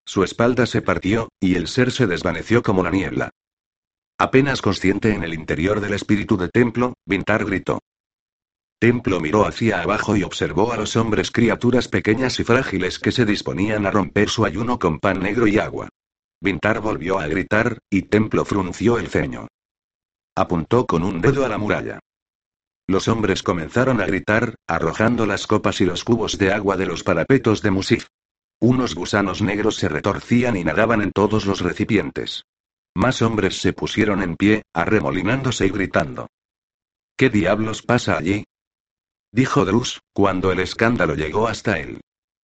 Su 0.03 0.23
espalda 0.23 0.65
se 0.65 0.81
partió, 0.81 1.29
y 1.39 1.57
el 1.57 1.67
ser 1.67 1.91
se 1.91 2.07
desvaneció 2.07 2.63
como 2.63 2.81
la 2.81 2.89
niebla. 2.89 3.29
Apenas 4.21 4.62
consciente 4.62 5.15
en 5.15 5.23
el 5.23 5.33
interior 5.33 5.81
del 5.81 5.95
espíritu 5.95 6.38
de 6.38 6.47
Templo, 6.47 6.94
Vintar 7.07 7.44
gritó. 7.44 7.79
Templo 8.79 9.19
miró 9.19 9.47
hacia 9.47 9.81
abajo 9.81 10.15
y 10.15 10.21
observó 10.21 10.71
a 10.71 10.77
los 10.77 10.95
hombres 10.95 11.31
criaturas 11.31 11.88
pequeñas 11.88 12.39
y 12.39 12.44
frágiles 12.44 13.00
que 13.00 13.12
se 13.12 13.25
disponían 13.25 13.88
a 13.88 13.89
romper 13.89 14.29
su 14.29 14.45
ayuno 14.45 14.77
con 14.77 15.00
pan 15.00 15.22
negro 15.22 15.48
y 15.48 15.57
agua. 15.57 15.89
Vintar 16.39 16.81
volvió 16.81 17.17
a 17.17 17.25
gritar, 17.25 17.79
y 17.89 18.03
Templo 18.03 18.45
frunció 18.45 19.00
el 19.00 19.07
ceño. 19.07 19.48
Apuntó 20.36 20.86
con 20.86 21.03
un 21.03 21.19
dedo 21.19 21.43
a 21.43 21.50
la 21.50 21.57
muralla. 21.57 21.98
Los 22.86 23.07
hombres 23.07 23.41
comenzaron 23.41 24.01
a 24.01 24.05
gritar, 24.05 24.53
arrojando 24.67 25.25
las 25.25 25.48
copas 25.48 25.81
y 25.81 25.86
los 25.86 26.03
cubos 26.03 26.38
de 26.38 26.53
agua 26.53 26.77
de 26.77 26.86
los 26.86 27.03
parapetos 27.03 27.63
de 27.63 27.72
Musif. 27.72 28.05
Unos 28.60 28.93
gusanos 28.93 29.41
negros 29.41 29.77
se 29.77 29.89
retorcían 29.89 30.57
y 30.57 30.63
nadaban 30.63 31.01
en 31.01 31.12
todos 31.12 31.48
los 31.48 31.62
recipientes. 31.62 32.43
Más 32.95 33.21
hombres 33.21 33.62
se 33.62 33.74
pusieron 33.74 34.21
en 34.21 34.36
pie, 34.36 34.63
arremolinándose 34.74 35.65
y 35.65 35.69
gritando. 35.69 36.27
¿Qué 37.17 37.29
diablos 37.29 37.81
pasa 37.81 38.17
allí? 38.17 38.43
Dijo 39.31 39.63
Drus, 39.63 40.01
cuando 40.13 40.51
el 40.51 40.60
escándalo 40.60 41.15
llegó 41.15 41.48
hasta 41.48 41.79
él. 41.79 42.01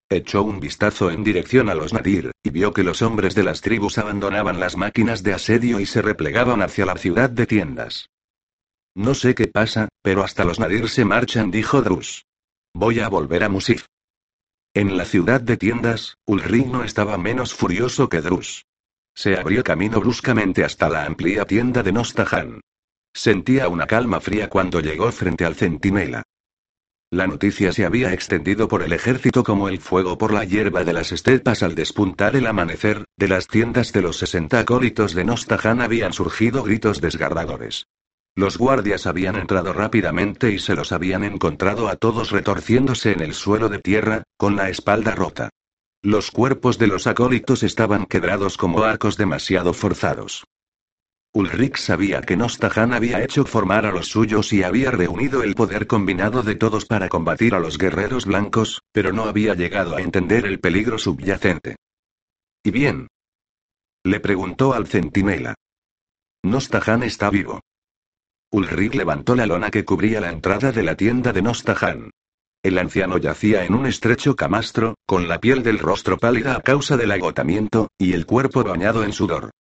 Echó 0.10 0.44
un 0.44 0.62
vistazo 0.62 1.12
en 1.12 1.24
dirección 1.26 1.70
a 1.70 1.76
los 1.76 1.92
Nadir, 1.92 2.32
y 2.42 2.50
vio 2.50 2.72
que 2.72 2.84
los 2.84 3.02
hombres 3.02 3.36
de 3.36 3.44
las 3.44 3.60
tribus 3.60 3.98
abandonaban 3.98 4.58
las 4.58 4.78
máquinas 4.78 5.22
de 5.22 5.34
asedio 5.34 5.82
y 5.82 5.86
se 5.86 6.02
replegaban 6.02 6.62
hacia 6.62 6.86
la 6.86 6.96
ciudad 6.96 7.30
de 7.30 7.46
tiendas. 7.46 8.10
No 8.96 9.14
sé 9.16 9.36
qué 9.36 9.48
pasa, 9.48 9.90
pero 10.02 10.24
hasta 10.24 10.46
los 10.46 10.60
Nadir 10.60 10.88
se 10.88 11.04
marchan, 11.04 11.52
dijo 11.52 11.82
Drus. 11.82 12.26
Voy 12.74 13.02
a 13.02 13.10
volver 13.10 13.44
a 13.44 13.50
Musif. 13.50 13.86
En 14.74 14.96
la 14.96 15.04
ciudad 15.04 15.42
de 15.42 15.58
tiendas, 15.58 16.16
Ulrich 16.26 16.68
no 16.68 16.84
estaba 16.84 17.18
menos 17.18 17.54
furioso 17.54 18.08
que 18.08 18.22
Drus. 18.22 18.66
Se 19.18 19.36
abrió 19.36 19.64
camino 19.64 20.00
bruscamente 20.00 20.64
hasta 20.64 20.90
la 20.90 21.04
amplia 21.04 21.44
tienda 21.44 21.82
de 21.82 21.92
Nostahan. 21.92 22.62
Sentía 23.12 23.68
una 23.68 23.88
calma 23.88 24.20
fría 24.20 24.48
cuando 24.48 24.80
llegó 24.80 25.12
frente 25.12 25.44
al 25.44 25.56
centinela. 25.56 26.22
La 27.10 27.26
noticia 27.26 27.74
se 27.74 27.84
había 27.84 28.14
extendido 28.14 28.68
por 28.68 28.84
el 28.84 28.94
ejército 28.94 29.44
como 29.44 29.70
el 29.70 29.80
fuego 29.80 30.20
por 30.20 30.32
la 30.32 30.44
hierba 30.44 30.84
de 30.84 30.94
las 30.94 31.12
estepas 31.12 31.64
al 31.64 31.74
despuntar 31.74 32.36
el 32.36 32.46
amanecer, 32.46 33.06
de 33.18 33.28
las 33.28 33.48
tiendas 33.48 33.92
de 33.92 34.04
los 34.04 34.18
sesenta 34.18 34.60
acólitos 34.60 35.16
de 35.16 35.24
Nostahan 35.24 35.82
habían 35.82 36.14
surgido 36.14 36.62
gritos 36.62 37.02
desgarradores. 37.02 37.88
Los 38.36 38.60
guardias 38.60 39.08
habían 39.08 39.36
entrado 39.36 39.74
rápidamente 39.74 40.52
y 40.52 40.60
se 40.60 40.76
los 40.76 40.92
habían 40.92 41.24
encontrado 41.24 41.88
a 41.88 41.96
todos 41.96 42.30
retorciéndose 42.30 43.14
en 43.14 43.22
el 43.22 43.34
suelo 43.34 43.68
de 43.68 43.80
tierra, 43.80 44.22
con 44.38 44.56
la 44.56 44.70
espalda 44.70 45.16
rota. 45.16 45.50
Los 46.04 46.32
cuerpos 46.32 46.78
de 46.78 46.88
los 46.88 47.08
acólitos 47.08 47.64
estaban 47.64 48.06
quebrados 48.06 48.58
como 48.58 48.84
arcos 48.84 49.18
demasiado 49.18 49.74
forzados. 49.74 50.46
Ulrich 51.34 51.78
sabía 51.78 52.22
que 52.22 52.38
Nostahan 52.38 52.94
había 52.94 53.24
hecho 53.24 53.46
formar 53.46 53.86
a 53.86 53.92
los 53.92 54.08
suyos 54.08 54.54
y 54.54 54.64
había 54.64 54.92
reunido 54.92 55.44
el 55.44 55.56
poder 55.56 55.86
combinado 55.86 56.42
de 56.42 56.56
todos 56.56 56.86
para 56.86 57.10
combatir 57.10 57.54
a 57.54 57.60
los 57.60 57.78
guerreros 57.78 58.26
blancos, 58.26 58.82
pero 58.92 59.12
no 59.12 59.26
había 59.26 59.54
llegado 59.54 59.96
a 59.96 60.02
entender 60.02 60.46
el 60.46 60.60
peligro 60.60 60.98
subyacente. 60.98 61.76
¿Y 62.64 62.72
bien? 62.72 63.08
Le 64.04 64.20
preguntó 64.20 64.74
al 64.74 64.88
centinela. 64.88 65.54
Nostahan 66.44 67.04
está 67.04 67.30
vivo. 67.30 67.60
Ulrich 68.52 68.96
levantó 68.96 69.36
la 69.36 69.46
lona 69.46 69.70
que 69.70 69.84
cubría 69.84 70.22
la 70.22 70.32
entrada 70.32 70.72
de 70.72 70.84
la 70.84 70.96
tienda 70.96 71.34
de 71.34 71.42
Nostahan. 71.42 72.12
El 72.68 72.80
anciano 72.80 73.18
yacía 73.18 73.64
en 73.64 73.74
un 73.74 73.86
estrecho 73.86 74.36
camastro, 74.36 74.96
con 75.06 75.30
la 75.30 75.40
piel 75.40 75.64
del 75.64 75.80
rostro 75.80 76.18
pálida 76.18 76.58
a 76.58 76.62
causa 76.62 76.98
del 76.98 77.14
agotamiento, 77.14 77.88
y 77.98 78.12
el 78.12 78.26
cuerpo 78.26 78.62
bañado 78.62 79.06
en 79.06 79.14
sudor. 79.14 79.52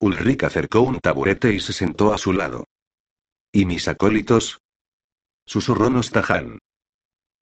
Ulrich 0.00 0.44
acercó 0.44 0.80
un 0.80 0.98
taburete 0.98 1.52
y 1.52 1.60
se 1.60 1.74
sentó 1.74 2.14
a 2.14 2.16
su 2.16 2.32
lado. 2.32 2.64
¿Y 3.52 3.66
mis 3.66 3.86
acólitos? 3.86 4.62
Susurró 5.44 5.90
Nostahan. 5.90 6.58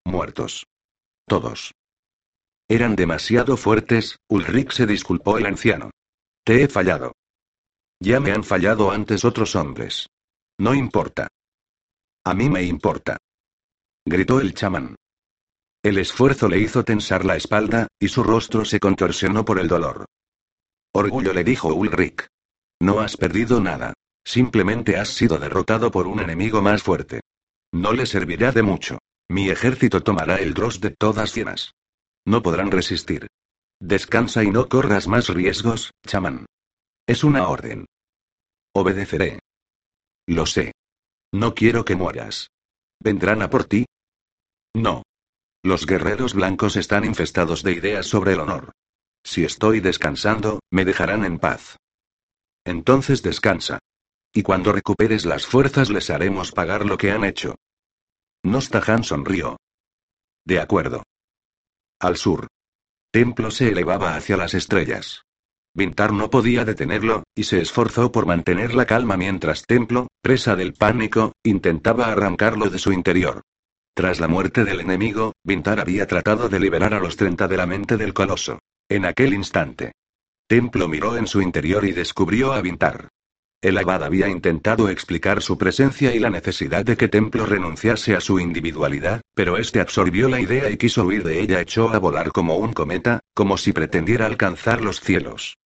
Muertos. 0.05 0.67
Todos. 1.29 1.71
Eran 2.69 2.97
demasiado 2.97 3.57
fuertes, 3.57 4.19
Ulrich 4.29 4.73
se 4.73 4.87
disculpó 4.87 5.39
el 5.39 5.47
anciano. 5.47 5.93
Te 6.45 6.65
he 6.65 6.69
fallado. 6.69 7.13
Ya 8.01 8.19
me 8.19 8.33
han 8.33 8.43
fallado 8.43 8.91
antes 8.91 9.25
otros 9.25 9.55
hombres. 9.55 10.09
No 10.59 10.75
importa. 10.75 11.29
A 12.25 12.35
mí 12.35 12.51
me 12.51 12.65
importa. 12.65 13.19
Gritó 14.05 14.41
el 14.41 14.53
chamán. 14.55 14.97
El 15.83 15.99
esfuerzo 15.99 16.49
le 16.49 16.61
hizo 16.61 16.85
tensar 16.85 17.25
la 17.25 17.37
espalda, 17.37 17.89
y 17.99 18.09
su 18.09 18.23
rostro 18.23 18.65
se 18.65 18.79
contorsionó 18.79 19.45
por 19.45 19.59
el 19.59 19.67
dolor. 19.67 20.05
Orgullo 20.95 21.33
le 21.33 21.43
dijo 21.43 21.75
Ulrich. 21.75 22.29
No 22.81 23.01
has 23.01 23.17
perdido 23.17 23.61
nada. 23.61 23.95
Simplemente 24.25 24.97
has 24.97 25.09
sido 25.09 25.39
derrotado 25.39 25.91
por 25.91 26.07
un 26.07 26.21
enemigo 26.21 26.63
más 26.63 26.83
fuerte. 26.83 27.21
No 27.73 27.93
le 27.93 28.07
servirá 28.07 28.53
de 28.53 28.63
mucho. 28.63 28.99
Mi 29.29 29.51
ejército 29.51 30.03
tomará 30.03 30.37
el 30.37 30.55
Dross 30.55 30.81
de 30.81 30.91
todas 30.91 31.35
llenas. 31.35 31.73
No 32.25 32.43
podrán 32.43 32.71
resistir. 32.71 33.27
Descansa 33.81 34.45
y 34.45 34.51
no 34.51 34.69
corras 34.69 35.09
más 35.09 35.29
riesgos, 35.29 35.91
chamán. 36.07 36.47
Es 37.07 37.25
una 37.25 37.49
orden. 37.49 37.87
Obedeceré. 38.73 39.41
Lo 40.27 40.47
sé. 40.47 40.73
No 41.33 41.55
quiero 41.55 41.85
que 41.85 41.97
mueras. 41.97 42.49
¿Vendrán 43.01 43.43
a 43.43 43.51
por 43.51 43.65
ti? 43.65 43.87
No. 44.75 45.03
Los 45.65 45.87
guerreros 45.87 46.35
blancos 46.35 46.77
están 46.77 47.05
infestados 47.05 47.63
de 47.63 47.73
ideas 47.73 48.07
sobre 48.07 48.33
el 48.33 48.41
honor. 48.41 48.73
Si 49.25 49.45
estoy 49.45 49.79
descansando, 49.79 50.59
me 50.73 50.85
dejarán 50.85 51.25
en 51.25 51.39
paz. 51.39 51.77
Entonces 52.65 53.23
descansa. 53.23 53.79
Y 54.33 54.43
cuando 54.43 54.73
recuperes 54.73 55.25
las 55.25 55.47
fuerzas 55.47 55.89
les 55.91 56.11
haremos 56.11 56.51
pagar 56.51 56.85
lo 56.85 56.99
que 56.99 57.13
han 57.13 57.25
hecho. 57.25 57.55
Nostahan 58.43 59.05
sonrió. 59.05 59.57
De 60.45 60.59
acuerdo. 60.59 61.05
Al 62.01 62.17
sur. 62.17 62.49
Templo 63.13 63.53
se 63.53 63.69
elevaba 63.69 64.17
hacia 64.17 64.37
las 64.37 64.55
estrellas. 64.55 65.23
Vintar 65.75 66.13
no 66.13 66.29
podía 66.29 66.65
detenerlo, 66.65 67.23
y 67.37 67.45
se 67.45 67.61
esforzó 67.61 68.11
por 68.11 68.27
mantener 68.27 68.75
la 68.75 68.85
calma 68.85 69.17
mientras 69.17 69.65
Templo, 69.65 70.09
presa 70.23 70.57
del 70.57 70.75
pánico, 70.75 71.33
intentaba 71.45 72.07
arrancarlo 72.07 72.69
de 72.69 72.79
su 72.79 72.93
interior. 72.93 73.43
Tras 73.95 74.21
la 74.21 74.29
muerte 74.29 74.65
del 74.65 74.81
enemigo, 74.81 75.35
Vintar 75.45 75.79
había 75.79 76.07
tratado 76.07 76.49
de 76.49 76.59
liberar 76.59 76.95
a 76.95 77.01
los 77.01 77.17
30 77.17 77.47
de 77.47 77.57
la 77.59 77.67
mente 77.67 77.99
del 77.99 78.15
coloso. 78.15 78.59
En 78.89 79.05
aquel 79.05 79.35
instante. 79.35 79.93
Templo 80.47 80.89
miró 80.89 81.19
en 81.19 81.27
su 81.27 81.43
interior 81.43 81.85
y 81.85 81.93
descubrió 81.93 82.55
a 82.55 82.63
Vintar. 82.63 83.09
El 83.61 83.77
abad 83.77 84.03
había 84.03 84.29
intentado 84.29 84.89
explicar 84.89 85.43
su 85.43 85.59
presencia 85.59 86.15
y 86.15 86.19
la 86.19 86.31
necesidad 86.31 86.85
de 86.85 86.97
que 86.97 87.09
Templo 87.09 87.45
renunciase 87.45 88.17
a 88.17 88.21
su 88.21 88.41
individualidad, 88.41 89.21
pero 89.35 89.59
este 89.59 89.81
absorbió 89.81 90.29
la 90.29 90.41
idea 90.41 90.71
y 90.71 90.79
quiso 90.79 91.05
huir 91.05 91.23
de 91.23 91.41
ella, 91.41 91.61
echó 91.61 91.91
a 91.91 91.99
volar 91.99 92.33
como 92.33 92.57
un 92.57 92.73
cometa, 92.73 93.21
como 93.35 93.59
si 93.59 93.73
pretendiera 93.73 94.25
alcanzar 94.25 94.81
los 94.81 95.01
cielos. 95.01 95.59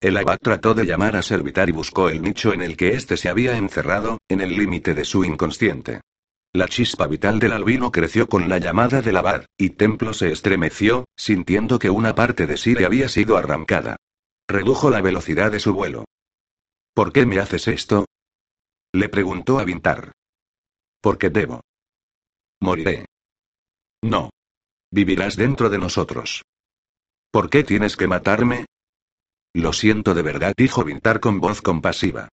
El 0.00 0.16
abad 0.16 0.38
trató 0.40 0.72
de 0.72 0.86
llamar 0.86 1.16
a 1.16 1.22
Servitar 1.22 1.68
y 1.68 1.72
buscó 1.72 2.08
el 2.08 2.22
nicho 2.22 2.54
en 2.54 2.62
el 2.62 2.76
que 2.76 2.94
éste 2.94 3.16
se 3.16 3.28
había 3.28 3.56
encerrado, 3.56 4.18
en 4.28 4.40
el 4.40 4.56
límite 4.56 4.94
de 4.94 5.04
su 5.04 5.24
inconsciente. 5.24 6.00
La 6.52 6.66
chispa 6.66 7.06
vital 7.06 7.38
del 7.38 7.52
albino 7.52 7.92
creció 7.92 8.28
con 8.28 8.48
la 8.48 8.58
llamada 8.58 9.02
del 9.02 9.16
abad, 9.16 9.46
y 9.56 9.70
Templo 9.70 10.12
se 10.12 10.32
estremeció, 10.32 11.04
sintiendo 11.16 11.78
que 11.78 11.90
una 11.90 12.16
parte 12.16 12.48
de 12.48 12.56
sí 12.56 12.74
le 12.74 12.84
había 12.84 13.08
sido 13.08 13.36
arrancada. 13.36 13.96
Redujo 14.48 14.90
la 14.90 15.00
velocidad 15.00 15.52
de 15.52 15.60
su 15.60 15.72
vuelo. 15.72 16.06
¿Por 16.92 17.12
qué 17.12 17.24
me 17.24 17.38
haces 17.38 17.68
esto? 17.68 18.06
Le 18.92 19.08
preguntó 19.08 19.60
a 19.60 19.64
Vintar. 19.64 20.10
Porque 21.00 21.30
debo. 21.30 21.60
Moriré. 22.60 23.06
No. 24.02 24.30
Vivirás 24.90 25.36
dentro 25.36 25.70
de 25.70 25.78
nosotros. 25.78 26.42
¿Por 27.30 27.48
qué 27.48 27.62
tienes 27.62 27.96
que 27.96 28.08
matarme? 28.08 28.66
Lo 29.54 29.72
siento 29.72 30.14
de 30.14 30.22
verdad, 30.22 30.52
dijo 30.56 30.82
Vintar 30.82 31.20
con 31.20 31.38
voz 31.38 31.62
compasiva. 31.62 32.28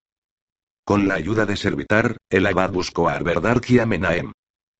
Con 0.86 1.08
la 1.08 1.14
ayuda 1.14 1.46
de 1.46 1.56
Servitar, 1.56 2.16
el 2.30 2.46
abad 2.46 2.70
buscó 2.70 3.08
a 3.08 3.14
Arberdark 3.14 3.68
y 3.70 3.80
a 3.80 3.86
Menahem. 3.86 4.30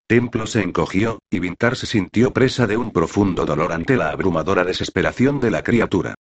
Templo 0.07 0.47
se 0.47 0.63
encogió, 0.63 1.19
y 1.31 1.41
Vintar 1.41 1.75
se 1.75 1.87
sintió 1.87 2.33
presa 2.33 2.69
de 2.69 2.77
un 2.77 2.93
profundo 2.93 3.45
dolor 3.45 3.73
ante 3.73 3.97
la 3.97 4.11
abrumadora 4.11 4.63
desesperación 4.63 5.41
de 5.41 5.51
la 5.51 5.65
criatura. 5.65 6.15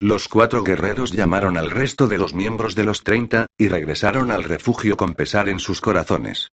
Los 0.00 0.28
cuatro 0.28 0.62
guerreros 0.64 1.12
llamaron 1.12 1.58
al 1.58 1.70
resto 1.70 2.08
de 2.08 2.16
los 2.16 2.32
miembros 2.32 2.74
de 2.74 2.84
los 2.84 3.02
treinta, 3.02 3.44
y 3.58 3.68
regresaron 3.68 4.30
al 4.30 4.42
refugio 4.42 4.96
con 4.96 5.12
pesar 5.12 5.50
en 5.50 5.60
sus 5.60 5.82
corazones. 5.82 6.48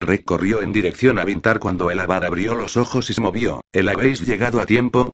Rek 0.00 0.24
corrió 0.24 0.62
en 0.62 0.72
dirección 0.72 1.18
a 1.18 1.26
Vintar 1.26 1.58
cuando 1.58 1.90
el 1.90 2.00
abad 2.00 2.24
abrió 2.24 2.54
los 2.54 2.78
ojos 2.78 3.10
y 3.10 3.12
se 3.12 3.20
movió. 3.20 3.60
¿El 3.72 3.90
habéis 3.90 4.22
llegado 4.22 4.62
a 4.62 4.64
tiempo? 4.64 5.12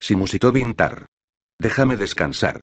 Sí 0.00 0.16
musitó 0.16 0.50
Vintar. 0.50 1.04
Déjame 1.58 1.98
descansar. 1.98 2.62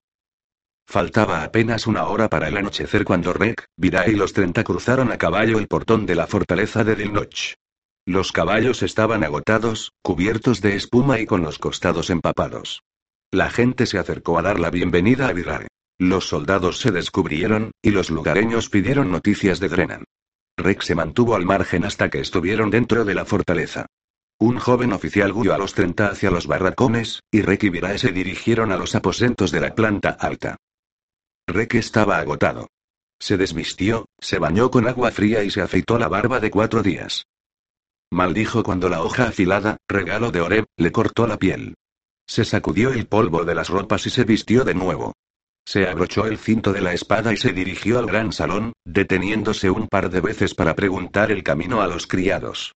Faltaba 0.89 1.44
apenas 1.44 1.86
una 1.86 2.06
hora 2.06 2.29
para 2.29 2.48
el 2.48 2.56
anochecer 2.56 3.03
cuando 3.03 3.34
Rek, 3.34 3.65
Vira 3.75 4.08
y 4.08 4.15
los 4.15 4.32
treinta 4.32 4.63
cruzaron 4.63 5.12
a 5.12 5.17
caballo 5.17 5.60
el 5.60 5.67
portón 5.67 6.06
de 6.06 6.15
la 6.15 6.27
fortaleza 6.27 6.86
de 6.86 6.96
Dilnoch. 6.96 7.56
Los 8.06 8.32
caballos 8.32 8.82
estaban 8.84 9.25
agotados, 9.25 9.91
cubiertos 10.01 10.62
de 10.62 10.77
espuma 10.77 11.20
y 11.20 11.25
con 11.25 11.41
los 11.41 11.60
costados 11.60 12.10
empapados. 12.10 12.84
La 13.32 13.50
gente 13.50 13.86
se 13.86 14.00
acercó 14.00 14.39
a 14.39 14.44
dar 14.44 14.62
la 14.62 14.70
bienvenida 14.70 15.27
a 15.27 15.34
Virae. 15.34 15.67
Los 16.00 16.29
soldados 16.29 16.79
se 16.79 16.91
descubrieron, 16.91 17.72
y 17.82 17.91
los 17.91 18.10
lugareños 18.10 18.70
pidieron 18.70 19.12
noticias 19.12 19.60
de 19.60 19.67
Drenan. 19.67 20.06
Rek 20.56 20.84
se 20.84 20.96
mantuvo 20.96 21.36
al 21.36 21.44
margen 21.44 21.84
hasta 21.84 22.10
que 22.10 22.22
estuvieron 22.22 22.70
dentro 22.70 23.03
de 23.03 23.13
la 23.13 23.25
fortaleza. 23.25 23.88
Un 24.39 24.58
joven 24.58 24.94
oficial 24.94 25.34
guió 25.34 25.53
a 25.53 25.58
los 25.58 25.74
treinta 25.74 26.08
hacia 26.08 26.32
los 26.32 26.48
barracones, 26.48 27.24
y 27.29 27.41
Rek 27.41 27.65
y 27.65 27.70
Virae 27.72 27.98
se 27.98 28.13
dirigieron 28.13 28.72
a 28.72 28.77
los 28.77 28.96
aposentos 28.96 29.51
de 29.51 29.60
la 29.60 29.75
planta 29.75 30.12
alta. 30.12 30.56
Rek 31.48 31.75
estaba 31.75 32.18
agotado. 32.18 32.68
Se 33.20 33.38
desvistió, 33.38 34.06
se 34.20 34.38
bañó 34.38 34.70
con 34.70 34.88
agua 34.88 35.12
fría 35.12 35.44
y 35.44 35.50
se 35.50 35.62
afeitó 35.62 35.98
la 35.98 36.10
barba 36.10 36.42
de 36.42 36.51
cuatro 36.51 36.84
días. 36.84 37.25
Maldijo 38.12 38.63
cuando 38.63 38.89
la 38.89 39.01
hoja 39.01 39.30
afilada, 39.30 39.77
regalo 39.88 40.32
de 40.32 40.42
Oreb, 40.42 40.66
le 40.75 40.92
cortó 40.92 41.25
la 41.25 41.38
piel. 41.38 41.75
Se 42.27 42.44
sacudió 42.44 42.92
el 42.92 43.08
polvo 43.08 43.46
de 43.46 43.56
las 43.56 43.70
ropas 43.70 44.06
y 44.06 44.10
se 44.10 44.25
vistió 44.25 44.66
de 44.66 44.74
nuevo. 44.74 45.13
Se 45.66 45.88
abrochó 45.88 46.25
el 46.25 46.38
cinto 46.38 46.74
de 46.74 46.82
la 46.82 46.94
espada 46.94 47.34
y 47.34 47.38
se 47.38 47.54
dirigió 47.54 48.00
al 48.00 48.08
gran 48.08 48.34
salón, 48.34 48.74
deteniéndose 48.86 49.70
un 49.70 49.88
par 49.88 50.10
de 50.10 50.22
veces 50.22 50.54
para 50.54 50.75
preguntar 50.75 51.32
el 51.32 51.44
camino 51.44 51.82
a 51.82 51.88
los 51.88 52.08
criados. 52.08 52.74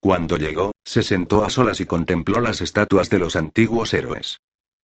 Cuando 0.00 0.36
llegó, 0.36 0.72
se 0.84 1.02
sentó 1.02 1.44
a 1.44 1.50
solas 1.50 1.80
y 1.80 1.86
contempló 1.86 2.40
las 2.40 2.60
estatuas 2.60 3.10
de 3.10 3.18
los 3.18 3.36
antiguos 3.36 3.94
héroes. 3.94 4.38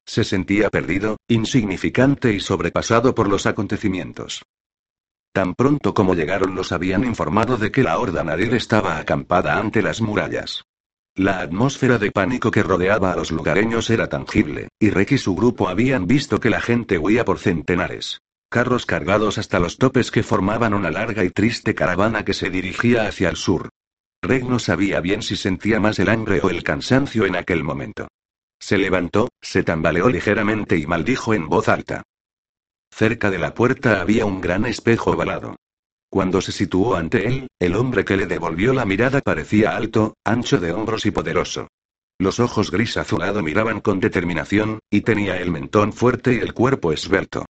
Se 0.08 0.24
sentía 0.24 0.70
perdido, 0.70 1.18
insignificante 1.28 2.32
y 2.32 2.40
sobrepasado 2.40 3.14
por 3.14 3.28
los 3.28 3.44
acontecimientos. 3.44 4.42
Tan 5.34 5.54
pronto 5.54 5.92
como 5.92 6.14
llegaron 6.14 6.54
los 6.54 6.72
habían 6.72 7.04
informado 7.04 7.58
de 7.58 7.70
que 7.70 7.82
la 7.82 7.98
horda 7.98 8.24
Nadir 8.24 8.54
estaba 8.54 8.96
acampada 8.96 9.58
ante 9.58 9.82
las 9.82 10.00
murallas. 10.00 10.64
La 11.14 11.40
atmósfera 11.40 11.98
de 11.98 12.10
pánico 12.10 12.50
que 12.50 12.62
rodeaba 12.62 13.12
a 13.12 13.16
los 13.16 13.30
lugareños 13.30 13.90
era 13.90 14.08
tangible, 14.08 14.68
y 14.80 14.88
Rek 14.88 15.12
y 15.12 15.18
su 15.18 15.36
grupo 15.36 15.68
habían 15.68 16.06
visto 16.06 16.40
que 16.40 16.48
la 16.48 16.62
gente 16.62 16.96
huía 16.96 17.26
por 17.26 17.38
centenares. 17.38 18.22
Carros 18.48 18.86
cargados 18.86 19.36
hasta 19.36 19.60
los 19.60 19.76
topes 19.76 20.10
que 20.10 20.22
formaban 20.22 20.72
una 20.72 20.90
larga 20.90 21.22
y 21.22 21.28
triste 21.28 21.74
caravana 21.74 22.24
que 22.24 22.32
se 22.32 22.48
dirigía 22.48 23.06
hacia 23.06 23.28
el 23.28 23.36
sur. 23.36 23.68
Rek 24.22 24.44
no 24.44 24.58
sabía 24.58 25.00
bien 25.00 25.20
si 25.20 25.36
sentía 25.36 25.80
más 25.80 25.98
el 25.98 26.08
hambre 26.08 26.40
o 26.42 26.48
el 26.48 26.62
cansancio 26.62 27.26
en 27.26 27.36
aquel 27.36 27.62
momento. 27.62 28.08
Se 28.60 28.78
levantó, 28.78 29.28
se 29.40 29.62
tambaleó 29.62 30.08
ligeramente 30.08 30.76
y 30.76 30.86
maldijo 30.86 31.34
en 31.34 31.48
voz 31.48 31.68
alta. 31.68 32.02
Cerca 32.90 33.30
de 33.30 33.38
la 33.38 33.54
puerta 33.54 34.00
había 34.00 34.26
un 34.26 34.40
gran 34.40 34.66
espejo 34.66 35.12
ovalado. 35.12 35.56
Cuando 36.10 36.40
se 36.40 36.52
situó 36.52 36.96
ante 36.96 37.26
él, 37.26 37.48
el 37.60 37.76
hombre 37.76 38.04
que 38.04 38.16
le 38.16 38.26
devolvió 38.26 38.72
la 38.72 38.86
mirada 38.86 39.20
parecía 39.20 39.76
alto, 39.76 40.14
ancho 40.24 40.58
de 40.58 40.72
hombros 40.72 41.04
y 41.06 41.10
poderoso. 41.10 41.68
Los 42.18 42.40
ojos 42.40 42.70
gris 42.70 42.96
azulado 42.96 43.42
miraban 43.42 43.80
con 43.80 44.00
determinación, 44.00 44.80
y 44.90 45.02
tenía 45.02 45.36
el 45.36 45.50
mentón 45.50 45.92
fuerte 45.92 46.34
y 46.34 46.38
el 46.38 46.54
cuerpo 46.54 46.92
esbelto. 46.92 47.44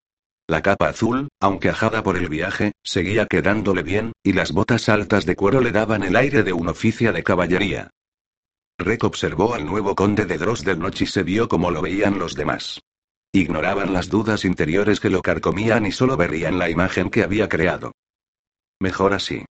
La 0.47 0.61
capa 0.63 0.89
azul, 0.89 1.29
aunque 1.41 1.69
ajada 1.69 2.03
por 2.03 2.17
el 2.17 2.29
viaje, 2.29 2.73
seguía 2.83 3.27
quedándole 3.27 3.83
bien, 3.83 4.13
y 4.23 4.33
las 4.33 4.53
botas 4.53 4.89
altas 4.89 5.25
de 5.25 5.37
cuero 5.37 5.61
le 5.61 5.73
daban 5.73 6.03
el 6.03 6.17
aire 6.17 6.43
de 6.43 6.53
un 6.53 6.69
oficio 6.69 7.13
de 7.13 7.23
caballería. 7.23 7.91
Rek 8.79 9.03
observó 9.03 9.55
al 9.55 9.67
nuevo 9.67 9.97
conde 9.97 10.25
de 10.25 10.39
Dross 10.39 10.65
del 10.65 10.79
Noche 10.79 11.05
y 11.05 11.07
se 11.09 11.25
vio 11.25 11.49
como 11.49 11.73
lo 11.73 11.83
veían 11.83 12.19
los 12.19 12.35
demás. 12.35 12.81
Ignoraban 13.33 13.93
las 13.93 14.09
dudas 14.09 14.45
interiores 14.45 15.01
que 15.01 15.11
lo 15.11 15.21
carcomían 15.21 15.85
y 15.85 15.93
solo 15.93 16.17
verían 16.17 16.59
la 16.59 16.71
imagen 16.71 17.11
que 17.11 17.25
había 17.25 17.49
creado. 17.49 17.93
Mejor 18.81 19.13
así. 19.13 19.45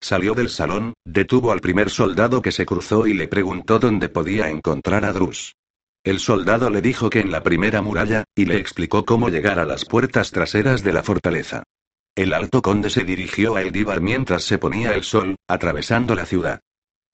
Salió 0.00 0.34
del 0.34 0.50
salón, 0.50 0.92
detuvo 1.04 1.50
al 1.50 1.60
primer 1.60 1.88
soldado 1.88 2.42
que 2.42 2.52
se 2.52 2.66
cruzó 2.66 3.06
y 3.06 3.14
le 3.14 3.26
preguntó 3.26 3.78
dónde 3.78 4.10
podía 4.10 4.50
encontrar 4.50 5.06
a 5.06 5.12
Drus. 5.12 5.56
El 6.04 6.20
soldado 6.20 6.70
le 6.70 6.82
dijo 6.82 7.10
que 7.10 7.20
en 7.20 7.32
la 7.32 7.42
primera 7.42 7.82
muralla, 7.82 8.24
y 8.36 8.44
le 8.44 8.58
explicó 8.58 9.04
cómo 9.04 9.30
llegar 9.30 9.58
a 9.58 9.64
las 9.64 9.84
puertas 9.84 10.30
traseras 10.30 10.84
de 10.84 10.92
la 10.92 11.02
fortaleza. 11.02 11.64
El 12.14 12.32
alto 12.34 12.62
conde 12.62 12.90
se 12.90 13.02
dirigió 13.02 13.56
a 13.56 13.62
Eldíbar 13.62 14.00
mientras 14.00 14.44
se 14.44 14.58
ponía 14.58 14.92
el 14.92 15.02
sol, 15.02 15.36
atravesando 15.48 16.14
la 16.14 16.26
ciudad. 16.26 16.60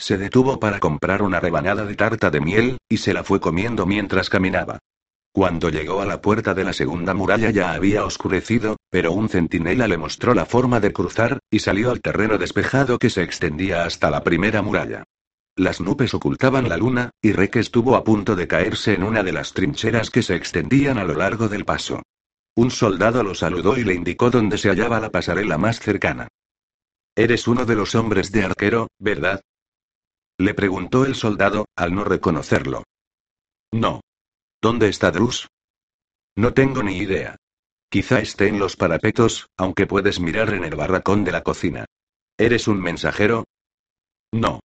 Se 0.02 0.18
detuvo 0.18 0.58
para 0.58 0.80
comprar 0.80 1.22
una 1.22 1.38
rebanada 1.38 1.86
de 1.86 1.94
tarta 1.94 2.28
de 2.28 2.40
miel, 2.40 2.78
y 2.88 2.96
se 2.96 3.14
la 3.14 3.22
fue 3.22 3.38
comiendo 3.38 3.86
mientras 3.86 4.28
caminaba. 4.28 4.80
Cuando 5.32 5.68
llegó 5.68 6.00
a 6.00 6.06
la 6.06 6.20
puerta 6.20 6.54
de 6.54 6.64
la 6.64 6.72
segunda 6.72 7.14
muralla 7.14 7.50
ya 7.50 7.70
había 7.70 8.04
oscurecido, 8.04 8.78
pero 8.90 9.12
un 9.12 9.28
centinela 9.28 9.86
le 9.86 9.98
mostró 9.98 10.34
la 10.34 10.44
forma 10.44 10.80
de 10.80 10.92
cruzar, 10.92 11.38
y 11.48 11.60
salió 11.60 11.92
al 11.92 12.00
terreno 12.00 12.36
despejado 12.36 12.98
que 12.98 13.10
se 13.10 13.22
extendía 13.22 13.84
hasta 13.84 14.10
la 14.10 14.24
primera 14.24 14.60
muralla. 14.60 15.04
Las 15.54 15.80
nubes 15.80 16.14
ocultaban 16.14 16.68
la 16.68 16.78
luna, 16.78 17.10
y 17.22 17.30
Rek 17.30 17.54
estuvo 17.54 17.94
a 17.94 18.02
punto 18.02 18.34
de 18.34 18.48
caerse 18.48 18.94
en 18.94 19.04
una 19.04 19.22
de 19.22 19.30
las 19.30 19.52
trincheras 19.52 20.10
que 20.10 20.24
se 20.24 20.34
extendían 20.34 20.98
a 20.98 21.04
lo 21.04 21.14
largo 21.14 21.48
del 21.48 21.64
paso. 21.64 22.02
Un 22.56 22.72
soldado 22.72 23.22
lo 23.22 23.36
saludó 23.36 23.76
y 23.76 23.84
le 23.84 23.94
indicó 23.94 24.30
dónde 24.30 24.58
se 24.58 24.68
hallaba 24.68 24.98
la 24.98 25.10
pasarela 25.10 25.58
más 25.58 25.78
cercana. 25.78 26.26
Eres 27.14 27.46
uno 27.46 27.64
de 27.66 27.76
los 27.76 27.94
hombres 27.94 28.32
de 28.32 28.42
arquero, 28.42 28.88
¿verdad? 28.98 29.40
Le 30.42 30.54
preguntó 30.54 31.04
el 31.04 31.14
soldado, 31.14 31.66
al 31.76 31.94
no 31.94 32.02
reconocerlo. 32.02 32.82
No. 33.72 34.00
¿Dónde 34.60 34.88
está 34.88 35.12
Drus? 35.12 35.46
No 36.34 36.52
tengo 36.52 36.82
ni 36.82 36.96
idea. 36.96 37.36
Quizá 37.88 38.18
esté 38.18 38.48
en 38.48 38.58
los 38.58 38.74
parapetos, 38.74 39.46
aunque 39.56 39.86
puedes 39.86 40.18
mirar 40.18 40.52
en 40.52 40.64
el 40.64 40.74
barracón 40.74 41.22
de 41.22 41.30
la 41.30 41.44
cocina. 41.44 41.84
¿Eres 42.36 42.66
un 42.66 42.80
mensajero? 42.80 43.44
No. 44.32 44.58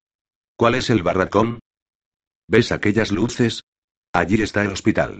¿Cuál 0.56 0.76
es 0.76 0.88
el 0.88 1.02
barracón? 1.02 1.60
¿Ves 2.48 2.72
aquellas 2.72 3.10
luces? 3.10 3.60
Allí 4.14 4.40
está 4.40 4.62
el 4.62 4.72
hospital. 4.72 5.18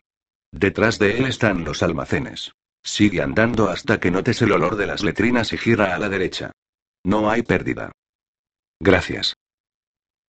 Detrás 0.52 0.98
de 0.98 1.18
él 1.18 1.26
están 1.26 1.64
los 1.64 1.82
almacenes. 1.82 2.52
Sigue 2.82 3.20
andando 3.20 3.68
hasta 3.68 4.00
que 4.00 4.10
notes 4.10 4.40
el 4.40 4.52
olor 4.52 4.76
de 4.76 4.86
las 4.86 5.02
letrinas 5.02 5.52
y 5.52 5.58
gira 5.58 5.94
a 5.94 5.98
la 5.98 6.08
derecha. 6.08 6.52
No 7.04 7.28
hay 7.28 7.42
pérdida. 7.42 7.92
Gracias. 8.80 9.34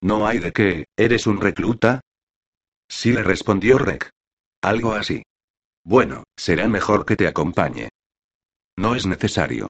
No 0.02 0.28
hay 0.28 0.40
de 0.40 0.52
qué, 0.52 0.86
¿eres 0.96 1.28
un 1.28 1.42
recluta? 1.42 2.02
Sí 2.90 3.12
le 3.12 3.24
respondió 3.24 3.78
Rek. 3.78 4.10
Algo 4.62 4.94
así. 4.94 5.24
Bueno, 5.84 6.24
será 6.36 6.68
mejor 6.68 7.06
que 7.06 7.16
te 7.16 7.28
acompañe. 7.28 7.90
No 8.78 8.96
es 8.96 9.06
necesario. 9.06 9.68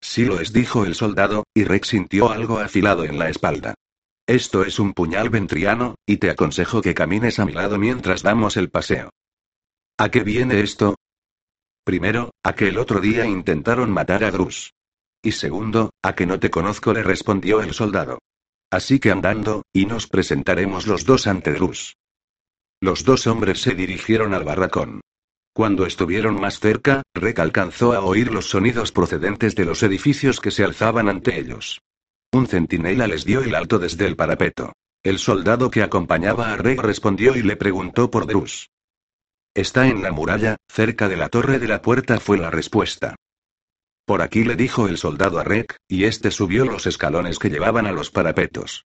Sí 0.00 0.24
lo 0.24 0.40
es, 0.40 0.52
dijo 0.52 0.84
el 0.84 0.94
soldado, 0.94 1.44
y 1.54 1.64
Rek 1.64 1.84
sintió 1.84 2.30
algo 2.30 2.58
afilado 2.58 3.04
en 3.04 3.18
la 3.18 3.28
espalda. 3.28 3.74
Esto 4.26 4.64
es 4.64 4.78
un 4.78 4.92
puñal 4.92 5.30
ventriano, 5.30 5.96
y 6.06 6.18
te 6.18 6.30
aconsejo 6.30 6.80
que 6.80 6.94
camines 6.94 7.38
a 7.38 7.44
mi 7.44 7.52
lado 7.52 7.78
mientras 7.78 8.22
damos 8.22 8.56
el 8.56 8.70
paseo. 8.70 9.10
¿A 9.98 10.10
qué 10.10 10.22
viene 10.22 10.60
esto? 10.60 10.96
Primero, 11.84 12.30
a 12.44 12.54
que 12.54 12.68
el 12.68 12.78
otro 12.78 13.00
día 13.00 13.26
intentaron 13.26 13.90
matar 13.90 14.22
a 14.24 14.30
Drus. 14.30 14.72
Y 15.22 15.32
segundo, 15.32 15.90
a 16.02 16.14
que 16.14 16.26
no 16.26 16.38
te 16.38 16.50
conozco, 16.50 16.92
le 16.92 17.02
respondió 17.02 17.60
el 17.60 17.74
soldado. 17.74 18.18
Así 18.72 18.98
que 19.00 19.10
andando, 19.10 19.66
y 19.70 19.84
nos 19.84 20.06
presentaremos 20.06 20.86
los 20.86 21.04
dos 21.04 21.26
ante 21.26 21.52
Drus. 21.52 21.98
Los 22.80 23.04
dos 23.04 23.26
hombres 23.26 23.60
se 23.60 23.74
dirigieron 23.74 24.32
al 24.32 24.44
barracón. 24.44 25.02
Cuando 25.52 25.84
estuvieron 25.84 26.40
más 26.40 26.58
cerca, 26.58 27.02
Rek 27.12 27.38
alcanzó 27.38 27.92
a 27.92 28.00
oír 28.00 28.32
los 28.32 28.48
sonidos 28.48 28.90
procedentes 28.90 29.54
de 29.54 29.66
los 29.66 29.82
edificios 29.82 30.40
que 30.40 30.50
se 30.50 30.64
alzaban 30.64 31.10
ante 31.10 31.38
ellos. 31.38 31.82
Un 32.32 32.46
centinela 32.46 33.06
les 33.06 33.26
dio 33.26 33.42
el 33.42 33.54
alto 33.54 33.78
desde 33.78 34.06
el 34.06 34.16
parapeto. 34.16 34.72
El 35.02 35.18
soldado 35.18 35.70
que 35.70 35.82
acompañaba 35.82 36.50
a 36.50 36.56
Reg 36.56 36.80
respondió 36.80 37.36
y 37.36 37.42
le 37.42 37.56
preguntó 37.56 38.10
por 38.10 38.26
Drus. 38.26 38.70
Está 39.52 39.86
en 39.86 40.02
la 40.02 40.12
muralla, 40.12 40.56
cerca 40.66 41.10
de 41.10 41.18
la 41.18 41.28
torre 41.28 41.58
de 41.58 41.68
la 41.68 41.82
puerta 41.82 42.18
fue 42.20 42.38
la 42.38 42.50
respuesta. 42.50 43.16
Por 44.04 44.20
aquí 44.22 44.44
le 44.44 44.56
dijo 44.56 44.88
el 44.88 44.98
soldado 44.98 45.38
a 45.38 45.44
Rek, 45.44 45.76
y 45.88 46.04
este 46.04 46.30
subió 46.30 46.64
los 46.64 46.86
escalones 46.86 47.38
que 47.38 47.50
llevaban 47.50 47.86
a 47.86 47.92
los 47.92 48.10
parapetos. 48.10 48.84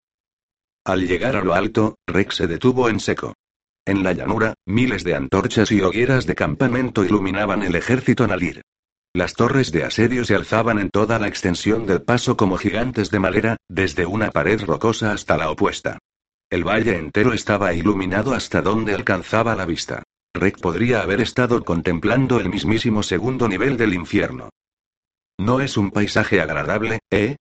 Al 0.85 1.07
llegar 1.07 1.35
a 1.35 1.43
lo 1.43 1.53
alto, 1.53 1.97
Rek 2.07 2.31
se 2.31 2.47
detuvo 2.47 2.87
en 2.87 2.99
seco. 2.99 3.33
En 3.85 4.03
la 4.03 4.13
llanura, 4.13 4.53
miles 4.65 5.03
de 5.03 5.15
antorchas 5.15 5.71
y 5.71 5.81
hogueras 5.81 6.25
de 6.25 6.35
campamento 6.35 7.03
iluminaban 7.03 7.63
el 7.63 7.75
ejército 7.75 8.27
nalir. 8.27 8.61
Las 9.13 9.33
torres 9.33 9.71
de 9.71 9.83
asedio 9.83 10.23
se 10.25 10.35
alzaban 10.35 10.77
en 10.77 10.89
toda 10.89 11.17
la 11.17 11.27
extensión 11.27 11.85
del 11.87 12.03
paso 12.03 12.37
como 12.37 12.57
gigantes 12.57 13.09
de 13.09 13.19
madera, 13.19 13.57
desde 13.67 14.05
una 14.05 14.29
pared 14.29 14.61
rocosa 14.61 15.11
hasta 15.11 15.37
la 15.37 15.49
opuesta. 15.49 15.97
El 16.49 16.63
valle 16.63 16.97
entero 16.97 17.33
estaba 17.33 17.73
iluminado 17.73 18.33
hasta 18.33 18.61
donde 18.61 18.93
alcanzaba 18.93 19.55
la 19.55 19.65
vista. 19.65 20.03
Rek 20.35 20.59
podría 20.59 21.01
haber 21.01 21.19
estado 21.19 21.63
contemplando 21.65 22.39
el 22.39 22.49
mismísimo 22.49 23.01
segundo 23.01 23.47
nivel 23.47 23.75
del 23.75 23.93
infierno. 23.93 24.49
No 25.39 25.61
es 25.61 25.77
un 25.77 25.91
paisaje 25.91 26.41
agradable, 26.41 26.99
¿eh? 27.11 27.37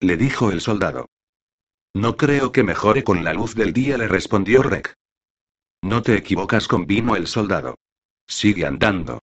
Le 0.00 0.16
dijo 0.16 0.50
el 0.50 0.60
soldado. 0.60 1.06
No 1.94 2.16
creo 2.16 2.50
que 2.50 2.62
mejore 2.62 3.04
con 3.04 3.22
la 3.22 3.34
luz 3.34 3.54
del 3.54 3.72
día, 3.72 3.96
le 3.98 4.08
respondió 4.08 4.62
Rek. 4.62 4.94
No 5.82 6.02
te 6.02 6.16
equivocas, 6.16 6.66
convino 6.66 7.14
el 7.14 7.26
soldado. 7.26 7.76
Sigue 8.26 8.66
andando. 8.66 9.20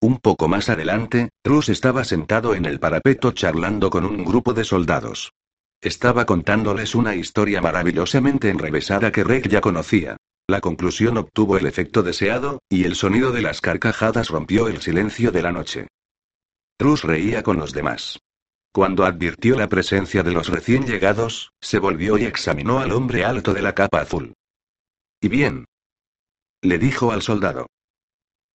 Un 0.00 0.18
poco 0.18 0.48
más 0.48 0.68
adelante, 0.68 1.30
Truss 1.42 1.68
estaba 1.68 2.04
sentado 2.04 2.54
en 2.54 2.66
el 2.66 2.78
parapeto 2.78 3.32
charlando 3.32 3.90
con 3.90 4.04
un 4.04 4.24
grupo 4.24 4.52
de 4.52 4.64
soldados. 4.64 5.32
Estaba 5.80 6.26
contándoles 6.26 6.94
una 6.94 7.14
historia 7.14 7.60
maravillosamente 7.60 8.50
enrevesada 8.50 9.12
que 9.12 9.24
Reg 9.24 9.48
ya 9.48 9.60
conocía. 9.60 10.16
La 10.48 10.60
conclusión 10.60 11.18
obtuvo 11.18 11.56
el 11.56 11.66
efecto 11.66 12.02
deseado, 12.02 12.60
y 12.68 12.84
el 12.84 12.96
sonido 12.96 13.32
de 13.32 13.42
las 13.42 13.60
carcajadas 13.60 14.28
rompió 14.28 14.68
el 14.68 14.80
silencio 14.80 15.30
de 15.30 15.42
la 15.42 15.52
noche. 15.52 15.86
Truss 16.78 17.02
reía 17.02 17.42
con 17.42 17.58
los 17.58 17.72
demás. 17.72 18.20
Cuando 18.72 19.04
advirtió 19.04 19.58
la 19.58 19.68
presencia 19.68 20.22
de 20.22 20.30
los 20.30 20.48
recién 20.48 20.86
llegados, 20.86 21.50
se 21.60 21.80
volvió 21.80 22.16
y 22.16 22.24
examinó 22.24 22.78
al 22.78 22.92
hombre 22.92 23.24
alto 23.24 23.52
de 23.52 23.62
la 23.62 23.74
capa 23.74 24.00
azul. 24.00 24.34
¿Y 25.20 25.28
bien? 25.28 25.64
Le 26.62 26.78
dijo 26.78 27.10
al 27.10 27.22
soldado. 27.22 27.66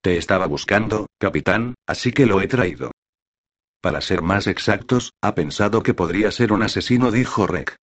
Te 0.01 0.15
estaba 0.15 0.47
buscando, 0.47 1.07
capitán, 1.19 1.75
así 1.85 2.13
que 2.13 2.25
lo 2.25 2.39
he 2.39 2.47
traído. 2.47 2.91
Para 3.81 3.99
ser 3.99 4.21
más 4.21 4.47
exactos, 4.47 5.11
ha 5.21 5.35
pensado 5.35 5.83
que 5.83 5.93
podría 5.93 6.31
ser 6.31 6.53
un 6.53 6.63
asesino, 6.63 7.11
dijo 7.11 7.45
Rek. 7.45 7.75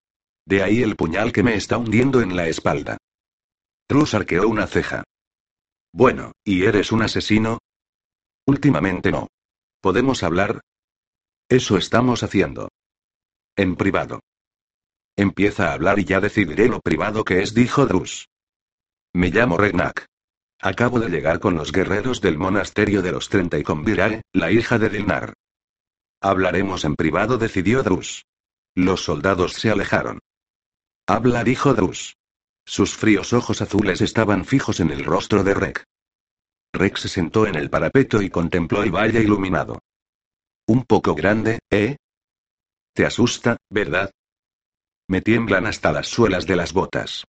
De 0.46 0.62
ahí 0.62 0.82
el 0.82 0.96
puñal 0.96 1.32
que 1.32 1.42
me 1.42 1.54
está 1.54 1.76
hundiendo 1.76 2.22
en 2.22 2.34
la 2.34 2.48
espalda. 2.48 2.96
Trus 3.86 4.14
arqueó 4.14 4.48
una 4.48 4.66
ceja. 4.66 5.04
Bueno, 5.92 6.32
¿y 6.44 6.64
eres 6.64 6.92
un 6.92 7.02
asesino? 7.02 7.58
Últimamente 8.46 9.10
no. 9.10 9.26
¿Podemos 9.80 10.22
hablar? 10.22 10.60
Eso 11.48 11.78
estamos 11.78 12.22
haciendo. 12.22 12.68
En 13.56 13.76
privado. 13.76 14.20
Empieza 15.16 15.70
a 15.70 15.72
hablar 15.72 15.98
y 15.98 16.04
ya 16.04 16.20
decidiré 16.20 16.68
lo 16.68 16.80
privado 16.80 17.24
que 17.24 17.42
es, 17.42 17.54
dijo 17.54 17.86
Drus. 17.86 18.28
Me 19.14 19.30
llamo 19.30 19.56
Regnak. 19.56 20.04
Acabo 20.60 21.00
de 21.00 21.08
llegar 21.08 21.40
con 21.40 21.54
los 21.54 21.72
guerreros 21.72 22.20
del 22.20 22.36
monasterio 22.36 23.00
de 23.00 23.12
los 23.12 23.30
Treinta 23.30 23.58
y 23.58 23.62
con 23.62 23.82
Virae, 23.82 24.20
la 24.34 24.50
hija 24.52 24.78
de 24.78 24.90
Dilnar. 24.90 25.32
Hablaremos 26.20 26.84
en 26.84 26.94
privado, 26.94 27.38
decidió 27.38 27.82
Drus. 27.82 28.26
Los 28.74 29.02
soldados 29.02 29.54
se 29.54 29.70
alejaron. 29.70 30.18
Habla, 31.06 31.42
dijo 31.42 31.72
Drus. 31.72 32.18
Sus 32.66 32.94
fríos 32.94 33.32
ojos 33.32 33.62
azules 33.62 34.02
estaban 34.02 34.44
fijos 34.44 34.80
en 34.80 34.90
el 34.90 35.04
rostro 35.06 35.42
de 35.42 35.54
Rek. 35.54 35.84
Rek 36.72 36.96
se 36.96 37.08
sentó 37.08 37.46
en 37.46 37.56
el 37.56 37.70
parapeto 37.70 38.22
y 38.22 38.30
contempló 38.30 38.82
el 38.82 38.90
valle 38.90 39.22
iluminado. 39.22 39.80
Un 40.66 40.84
poco 40.84 41.14
grande, 41.14 41.58
¿eh? 41.70 41.96
Te 42.94 43.04
asusta, 43.04 43.56
¿verdad? 43.70 44.10
Me 45.08 45.20
tiemblan 45.20 45.66
hasta 45.66 45.92
las 45.92 46.06
suelas 46.06 46.46
de 46.46 46.56
las 46.56 46.72
botas. 46.72 47.24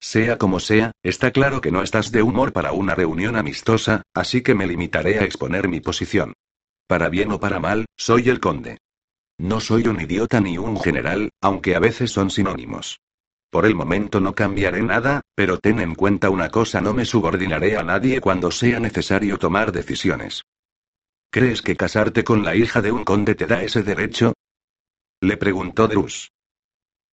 Sea 0.00 0.38
como 0.38 0.60
sea, 0.60 0.92
está 1.02 1.30
claro 1.32 1.60
que 1.60 1.72
no 1.72 1.82
estás 1.82 2.12
de 2.12 2.22
humor 2.22 2.52
para 2.52 2.72
una 2.72 2.94
reunión 2.94 3.36
amistosa, 3.36 4.02
así 4.14 4.42
que 4.42 4.54
me 4.54 4.66
limitaré 4.66 5.18
a 5.18 5.24
exponer 5.24 5.66
mi 5.66 5.80
posición. 5.80 6.34
Para 6.86 7.08
bien 7.08 7.32
o 7.32 7.40
para 7.40 7.58
mal, 7.58 7.86
soy 7.96 8.28
el 8.28 8.38
conde. 8.38 8.78
No 9.38 9.60
soy 9.60 9.88
un 9.88 10.00
idiota 10.00 10.40
ni 10.40 10.58
un 10.58 10.78
general, 10.80 11.30
aunque 11.40 11.74
a 11.74 11.80
veces 11.80 12.12
son 12.12 12.30
sinónimos. 12.30 13.00
Por 13.54 13.66
el 13.66 13.76
momento 13.76 14.18
no 14.18 14.34
cambiaré 14.34 14.82
nada, 14.82 15.20
pero 15.36 15.60
ten 15.60 15.78
en 15.78 15.94
cuenta 15.94 16.28
una 16.28 16.48
cosa, 16.48 16.80
no 16.80 16.92
me 16.92 17.04
subordinaré 17.04 17.76
a 17.76 17.84
nadie 17.84 18.20
cuando 18.20 18.50
sea 18.50 18.80
necesario 18.80 19.38
tomar 19.38 19.70
decisiones. 19.70 20.42
¿Crees 21.30 21.62
que 21.62 21.76
casarte 21.76 22.24
con 22.24 22.44
la 22.44 22.56
hija 22.56 22.82
de 22.82 22.90
un 22.90 23.04
conde 23.04 23.36
te 23.36 23.46
da 23.46 23.62
ese 23.62 23.84
derecho? 23.84 24.32
Le 25.20 25.36
preguntó 25.36 25.86
Drus. 25.86 26.32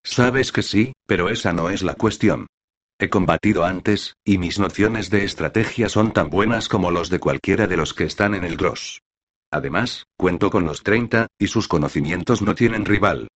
Sabes 0.04 0.52
que 0.52 0.64
sí, 0.64 0.94
pero 1.06 1.30
esa 1.30 1.54
no 1.54 1.70
es 1.70 1.84
la 1.84 1.94
cuestión. 1.94 2.48
He 2.98 3.08
combatido 3.08 3.64
antes, 3.64 4.16
y 4.26 4.40
mis 4.40 4.58
nociones 4.58 5.12
de 5.12 5.26
estrategia 5.26 5.90
son 5.90 6.12
tan 6.12 6.32
buenas 6.32 6.70
como 6.70 6.90
los 6.90 7.12
de 7.12 7.20
cualquiera 7.20 7.68
de 7.68 7.78
los 7.78 7.94
que 7.94 8.06
están 8.06 8.34
en 8.34 8.46
el 8.46 8.58
Gross. 8.58 9.04
Además, 9.52 10.08
cuento 10.18 10.50
con 10.50 10.66
los 10.66 10.82
30, 10.82 11.28
y 11.38 11.46
sus 11.46 11.68
conocimientos 11.68 12.42
no 12.42 12.56
tienen 12.56 12.86
rival. 12.86 13.28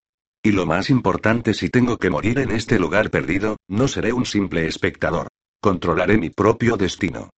Y 0.45 0.51
lo 0.51 0.67
más 0.67 0.91
importante 0.91 1.55
si 1.55 1.71
tengo 1.71 1.97
que 1.97 2.11
morir 2.11 2.37
en 2.37 2.51
este 2.51 2.77
lugar 2.77 3.09
perdido, 3.09 3.57
no 3.67 3.87
seré 3.87 4.13
un 4.13 4.27
simple 4.27 4.67
espectador. 4.67 5.27
Controlaré 5.59 6.19
mi 6.19 6.29
propio 6.29 6.77
destino. 6.77 7.31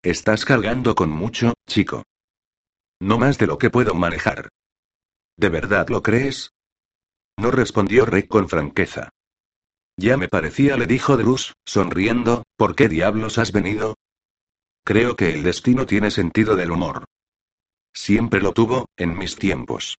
Estás 0.00 0.44
cargando 0.44 0.94
con 0.94 1.10
mucho, 1.10 1.54
chico. 1.66 2.04
No 3.00 3.18
más 3.18 3.36
de 3.36 3.48
lo 3.48 3.58
que 3.58 3.68
puedo 3.68 3.94
manejar. 3.94 4.48
¿De 5.36 5.48
verdad 5.48 5.88
lo 5.88 6.04
crees? 6.04 6.52
No 7.36 7.50
respondió 7.50 8.06
Rey 8.06 8.28
con 8.28 8.48
franqueza. 8.48 9.08
Ya 9.96 10.16
me 10.16 10.28
parecía, 10.28 10.76
le 10.76 10.86
dijo 10.86 11.16
Drus, 11.16 11.54
sonriendo, 11.66 12.44
¿por 12.56 12.76
qué 12.76 12.88
diablos 12.88 13.38
has 13.38 13.50
venido? 13.50 13.96
Creo 14.84 15.16
que 15.16 15.34
el 15.34 15.42
destino 15.42 15.84
tiene 15.84 16.12
sentido 16.12 16.54
del 16.54 16.70
humor. 16.70 17.06
Siempre 17.92 18.40
lo 18.40 18.52
tuvo, 18.52 18.86
en 18.96 19.18
mis 19.18 19.34
tiempos. 19.34 19.96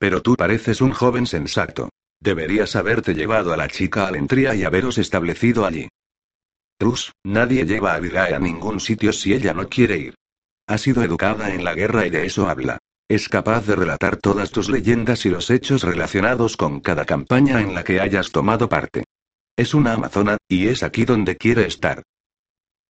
Pero 0.00 0.22
tú 0.22 0.34
pareces 0.34 0.80
un 0.80 0.92
joven 0.92 1.26
sensato. 1.26 1.90
Deberías 2.20 2.74
haberte 2.74 3.12
llevado 3.14 3.52
a 3.52 3.56
la 3.58 3.68
chica 3.68 4.06
a 4.06 4.10
Lentria 4.10 4.54
y 4.54 4.64
haberos 4.64 4.96
establecido 4.96 5.66
allí. 5.66 5.88
Drus, 6.78 7.12
nadie 7.22 7.66
lleva 7.66 7.94
a 7.94 8.00
Vigae 8.00 8.34
a 8.34 8.38
ningún 8.38 8.80
sitio 8.80 9.12
si 9.12 9.34
ella 9.34 9.52
no 9.52 9.68
quiere 9.68 9.98
ir. 9.98 10.14
Ha 10.66 10.78
sido 10.78 11.02
educada 11.02 11.52
en 11.54 11.64
la 11.64 11.74
guerra 11.74 12.06
y 12.06 12.10
de 12.10 12.24
eso 12.24 12.48
habla. 12.48 12.78
Es 13.10 13.28
capaz 13.28 13.66
de 13.66 13.76
relatar 13.76 14.16
todas 14.16 14.50
tus 14.50 14.70
leyendas 14.70 15.26
y 15.26 15.28
los 15.28 15.50
hechos 15.50 15.82
relacionados 15.82 16.56
con 16.56 16.80
cada 16.80 17.04
campaña 17.04 17.60
en 17.60 17.74
la 17.74 17.84
que 17.84 18.00
hayas 18.00 18.32
tomado 18.32 18.70
parte. 18.70 19.04
Es 19.54 19.74
una 19.74 19.92
amazona, 19.92 20.38
y 20.48 20.68
es 20.68 20.82
aquí 20.82 21.04
donde 21.04 21.36
quiere 21.36 21.66
estar. 21.66 22.02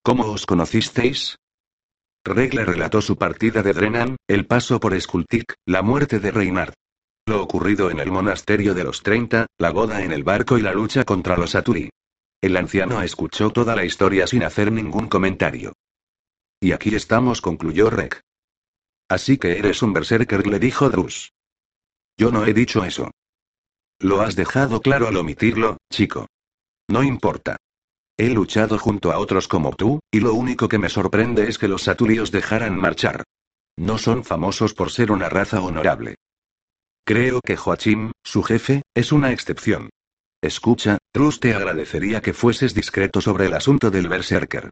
¿Cómo 0.04 0.26
os 0.30 0.46
conocisteis? 0.46 1.36
Regle 2.24 2.64
relató 2.64 3.00
su 3.00 3.16
partida 3.16 3.64
de 3.64 3.72
Drenan, 3.72 4.16
el 4.28 4.46
paso 4.46 4.78
por 4.78 4.98
Skultik, 5.00 5.54
la 5.66 5.82
muerte 5.82 6.20
de 6.20 6.30
Reinhard. 6.30 6.74
Lo 7.30 7.44
ocurrido 7.44 7.92
en 7.92 8.00
el 8.00 8.10
monasterio 8.10 8.74
de 8.74 8.82
los 8.82 9.04
30, 9.04 9.46
la 9.56 9.70
boda 9.70 10.02
en 10.02 10.10
el 10.10 10.24
barco 10.24 10.58
y 10.58 10.62
la 10.62 10.72
lucha 10.72 11.04
contra 11.04 11.36
los 11.36 11.54
Aturi. 11.54 11.88
El 12.42 12.56
anciano 12.56 13.00
escuchó 13.02 13.50
toda 13.50 13.76
la 13.76 13.84
historia 13.84 14.26
sin 14.26 14.42
hacer 14.42 14.72
ningún 14.72 15.06
comentario. 15.06 15.74
Y 16.60 16.72
aquí 16.72 16.92
estamos, 16.92 17.40
concluyó 17.40 17.88
Rek. 17.88 18.20
Así 19.08 19.38
que 19.38 19.56
eres 19.56 19.80
un 19.80 19.92
berserker, 19.92 20.44
le 20.48 20.58
dijo 20.58 20.90
Drus. 20.90 21.32
Yo 22.18 22.32
no 22.32 22.44
he 22.44 22.52
dicho 22.52 22.84
eso. 22.84 23.12
Lo 24.00 24.22
has 24.22 24.34
dejado 24.34 24.80
claro 24.80 25.06
al 25.06 25.16
omitirlo, 25.16 25.76
chico. 25.88 26.26
No 26.88 27.04
importa. 27.04 27.58
He 28.18 28.30
luchado 28.30 28.76
junto 28.76 29.12
a 29.12 29.18
otros 29.18 29.46
como 29.46 29.70
tú, 29.76 30.00
y 30.10 30.18
lo 30.18 30.34
único 30.34 30.66
que 30.66 30.78
me 30.78 30.88
sorprende 30.88 31.48
es 31.48 31.58
que 31.58 31.68
los 31.68 31.84
saturios 31.84 32.32
dejaran 32.32 32.76
marchar. 32.76 33.22
No 33.76 33.98
son 33.98 34.24
famosos 34.24 34.74
por 34.74 34.90
ser 34.90 35.12
una 35.12 35.28
raza 35.28 35.60
honorable. 35.60 36.16
Creo 37.10 37.40
que 37.40 37.56
Joachim, 37.56 38.12
su 38.22 38.44
jefe, 38.44 38.82
es 38.94 39.10
una 39.10 39.32
excepción. 39.32 39.90
Escucha, 40.40 40.98
Drus 41.12 41.40
te 41.40 41.52
agradecería 41.54 42.20
que 42.20 42.32
fueses 42.32 42.72
discreto 42.72 43.20
sobre 43.20 43.46
el 43.46 43.54
asunto 43.54 43.90
del 43.90 44.06
berserker. 44.06 44.70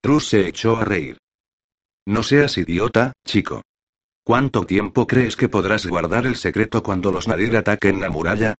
Trus 0.00 0.28
se 0.28 0.48
echó 0.48 0.78
a 0.78 0.86
reír. 0.86 1.18
No 2.06 2.22
seas 2.22 2.56
idiota, 2.56 3.12
chico. 3.26 3.60
¿Cuánto 4.24 4.64
tiempo 4.64 5.06
crees 5.06 5.36
que 5.36 5.50
podrás 5.50 5.84
guardar 5.84 6.24
el 6.24 6.36
secreto 6.36 6.82
cuando 6.82 7.12
los 7.12 7.28
Nadir 7.28 7.54
ataquen 7.54 8.00
la 8.00 8.08
muralla? 8.08 8.54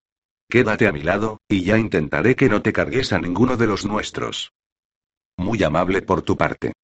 Quédate 0.51 0.87
a 0.87 0.93
mi 0.93 1.03
lado, 1.03 1.39
y 1.49 1.63
ya 1.65 1.79
intentaré 1.79 2.37
que 2.37 2.51
no 2.51 2.61
te 2.61 2.75
cargues 2.75 3.15
a 3.15 3.19
ninguno 3.19 3.57
de 3.57 3.69
los 3.69 3.87
nuestros. 3.87 4.53
Muy 5.39 5.63
amable 5.63 6.03
por 6.03 6.21
tu 6.21 6.37
parte. 6.37 6.75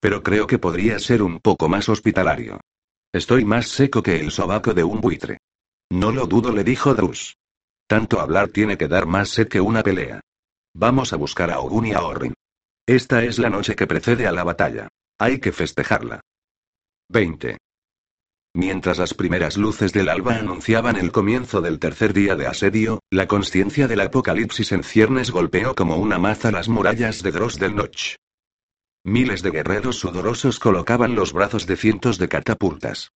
Pero 0.00 0.22
creo 0.22 0.46
que 0.46 0.58
podría 0.58 0.98
ser 0.98 1.22
un 1.22 1.40
poco 1.40 1.68
más 1.68 1.90
hospitalario. 1.90 2.58
Estoy 3.14 3.44
más 3.44 3.68
seco 3.68 4.02
que 4.02 4.18
el 4.20 4.30
sobaco 4.30 4.72
de 4.72 4.84
un 4.84 5.02
buitre. 5.02 5.36
No 5.90 6.12
lo 6.12 6.26
dudo, 6.26 6.50
le 6.50 6.64
dijo 6.64 6.94
Drus. 6.94 7.36
Tanto 7.86 8.20
hablar 8.20 8.48
tiene 8.48 8.78
que 8.78 8.88
dar 8.88 9.04
más 9.04 9.28
sed 9.28 9.48
que 9.48 9.60
una 9.60 9.82
pelea. 9.82 10.20
Vamos 10.74 11.12
a 11.12 11.16
buscar 11.16 11.50
a 11.50 11.60
Ogun 11.60 11.86
y 11.86 11.92
a 11.92 12.00
Orrin. 12.00 12.32
Esta 12.86 13.22
es 13.22 13.38
la 13.38 13.50
noche 13.50 13.76
que 13.76 13.86
precede 13.86 14.26
a 14.26 14.32
la 14.32 14.44
batalla. 14.44 14.88
Hay 15.18 15.40
que 15.40 15.52
festejarla. 15.52 16.22
20. 17.10 17.58
Mientras 18.54 18.96
las 18.96 19.12
primeras 19.12 19.58
luces 19.58 19.92
del 19.92 20.08
alba 20.08 20.36
anunciaban 20.36 20.96
el 20.96 21.12
comienzo 21.12 21.60
del 21.60 21.78
tercer 21.78 22.14
día 22.14 22.34
de 22.34 22.46
asedio, 22.46 23.00
la 23.10 23.26
conciencia 23.26 23.88
del 23.88 24.00
apocalipsis 24.00 24.72
en 24.72 24.84
ciernes 24.84 25.30
golpeó 25.30 25.74
como 25.74 25.96
una 25.96 26.18
maza 26.18 26.50
las 26.50 26.70
murallas 26.70 27.22
de 27.22 27.30
Dross 27.30 27.58
del 27.58 27.76
Noch. 27.76 28.16
Miles 29.04 29.42
de 29.42 29.50
guerreros 29.50 29.96
sudorosos 29.96 30.60
colocaban 30.60 31.16
los 31.16 31.32
brazos 31.32 31.66
de 31.66 31.76
cientos 31.76 32.18
de 32.18 32.28
catapultas. 32.28 33.10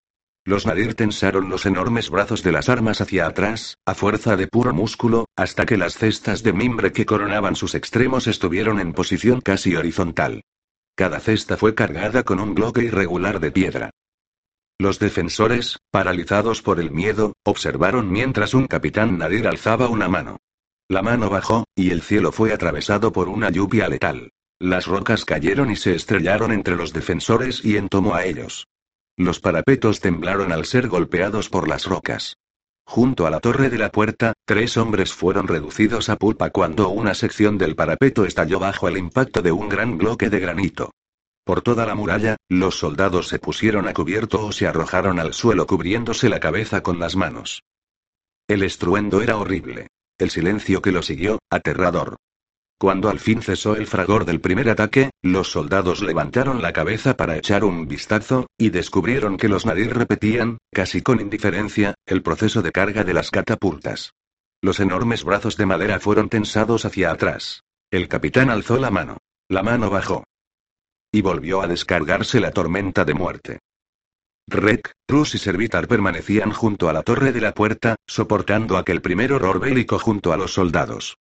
Los 0.44 0.66
Nadir 0.66 0.94
tensaron 0.94 1.48
los 1.48 1.64
enormes 1.64 2.10
brazos 2.10 2.42
de 2.42 2.50
las 2.50 2.68
armas 2.68 3.00
hacia 3.00 3.26
atrás, 3.26 3.78
a 3.86 3.94
fuerza 3.94 4.36
de 4.36 4.48
puro 4.48 4.74
músculo, 4.74 5.26
hasta 5.36 5.64
que 5.64 5.76
las 5.76 5.96
cestas 5.96 6.42
de 6.42 6.52
mimbre 6.52 6.92
que 6.92 7.06
coronaban 7.06 7.54
sus 7.54 7.76
extremos 7.76 8.26
estuvieron 8.26 8.80
en 8.80 8.94
posición 8.94 9.40
casi 9.40 9.76
horizontal. 9.76 10.42
Cada 10.96 11.20
cesta 11.20 11.56
fue 11.56 11.76
cargada 11.76 12.24
con 12.24 12.40
un 12.40 12.54
bloque 12.54 12.82
irregular 12.82 13.38
de 13.38 13.52
piedra. 13.52 13.90
Los 14.78 14.98
defensores, 14.98 15.78
paralizados 15.92 16.62
por 16.62 16.80
el 16.80 16.90
miedo, 16.90 17.34
observaron 17.44 18.10
mientras 18.10 18.54
un 18.54 18.66
capitán 18.66 19.18
Nadir 19.18 19.46
alzaba 19.46 19.88
una 19.88 20.08
mano. 20.08 20.38
La 20.88 21.02
mano 21.02 21.30
bajó, 21.30 21.64
y 21.76 21.90
el 21.90 22.02
cielo 22.02 22.32
fue 22.32 22.52
atravesado 22.52 23.12
por 23.12 23.28
una 23.28 23.50
lluvia 23.50 23.88
letal. 23.88 24.32
Las 24.58 24.86
rocas 24.86 25.26
cayeron 25.26 25.70
y 25.70 25.76
se 25.76 25.94
estrellaron 25.94 26.50
entre 26.50 26.76
los 26.76 26.94
defensores 26.94 27.62
y 27.64 27.76
en 27.76 27.88
tomo 27.88 28.14
a 28.14 28.24
ellos. 28.24 28.68
Los 29.16 29.38
parapetos 29.38 30.00
temblaron 30.00 30.50
al 30.50 30.64
ser 30.64 30.88
golpeados 30.88 31.50
por 31.50 31.68
las 31.68 31.84
rocas. 31.84 32.36
Junto 32.86 33.26
a 33.26 33.30
la 33.30 33.40
torre 33.40 33.68
de 33.68 33.78
la 33.78 33.90
puerta, 33.90 34.32
tres 34.46 34.76
hombres 34.76 35.12
fueron 35.12 35.48
reducidos 35.48 36.08
a 36.08 36.16
pulpa 36.16 36.50
cuando 36.50 36.88
una 36.88 37.14
sección 37.14 37.58
del 37.58 37.74
parapeto 37.74 38.24
estalló 38.24 38.58
bajo 38.58 38.88
el 38.88 38.96
impacto 38.96 39.42
de 39.42 39.52
un 39.52 39.68
gran 39.68 39.98
bloque 39.98 40.30
de 40.30 40.40
granito. 40.40 40.92
Por 41.44 41.62
toda 41.62 41.84
la 41.84 41.94
muralla, 41.94 42.36
los 42.48 42.78
soldados 42.78 43.28
se 43.28 43.38
pusieron 43.38 43.88
a 43.88 43.92
cubierto 43.92 44.46
o 44.46 44.52
se 44.52 44.66
arrojaron 44.66 45.18
al 45.18 45.34
suelo 45.34 45.66
cubriéndose 45.66 46.28
la 46.28 46.40
cabeza 46.40 46.82
con 46.82 46.98
las 46.98 47.14
manos. 47.14 47.62
El 48.48 48.62
estruendo 48.62 49.20
era 49.20 49.36
horrible. 49.36 49.88
El 50.18 50.30
silencio 50.30 50.80
que 50.80 50.92
lo 50.92 51.02
siguió, 51.02 51.40
aterrador. 51.50 52.16
Cuando 52.78 53.08
al 53.08 53.20
fin 53.20 53.40
cesó 53.40 53.74
el 53.74 53.86
fragor 53.86 54.26
del 54.26 54.40
primer 54.40 54.68
ataque, 54.68 55.10
los 55.22 55.50
soldados 55.50 56.02
levantaron 56.02 56.60
la 56.60 56.74
cabeza 56.74 57.16
para 57.16 57.36
echar 57.36 57.64
un 57.64 57.88
vistazo, 57.88 58.48
y 58.58 58.68
descubrieron 58.68 59.38
que 59.38 59.48
los 59.48 59.64
Nadir 59.64 59.96
repetían, 59.96 60.58
casi 60.72 61.00
con 61.00 61.20
indiferencia, 61.20 61.94
el 62.04 62.22
proceso 62.22 62.60
de 62.60 62.72
carga 62.72 63.02
de 63.02 63.14
las 63.14 63.30
catapultas. 63.30 64.12
Los 64.60 64.78
enormes 64.80 65.24
brazos 65.24 65.56
de 65.56 65.64
madera 65.64 66.00
fueron 66.00 66.28
tensados 66.28 66.84
hacia 66.84 67.10
atrás. 67.10 67.62
El 67.90 68.08
capitán 68.08 68.50
alzó 68.50 68.76
la 68.78 68.90
mano. 68.90 69.18
La 69.48 69.62
mano 69.62 69.88
bajó. 69.88 70.24
Y 71.12 71.22
volvió 71.22 71.62
a 71.62 71.68
descargarse 71.68 72.40
la 72.40 72.50
tormenta 72.50 73.04
de 73.04 73.14
muerte. 73.14 73.58
Rek, 74.48 74.92
Trus 75.06 75.34
y 75.34 75.38
Servitar 75.38 75.88
permanecían 75.88 76.52
junto 76.52 76.88
a 76.88 76.92
la 76.92 77.02
torre 77.02 77.32
de 77.32 77.40
la 77.40 77.52
puerta, 77.52 77.96
soportando 78.06 78.76
aquel 78.76 79.00
primer 79.00 79.32
horror 79.32 79.60
bélico 79.60 79.98
junto 79.98 80.32
a 80.32 80.36
los 80.36 80.52
soldados. 80.52 81.16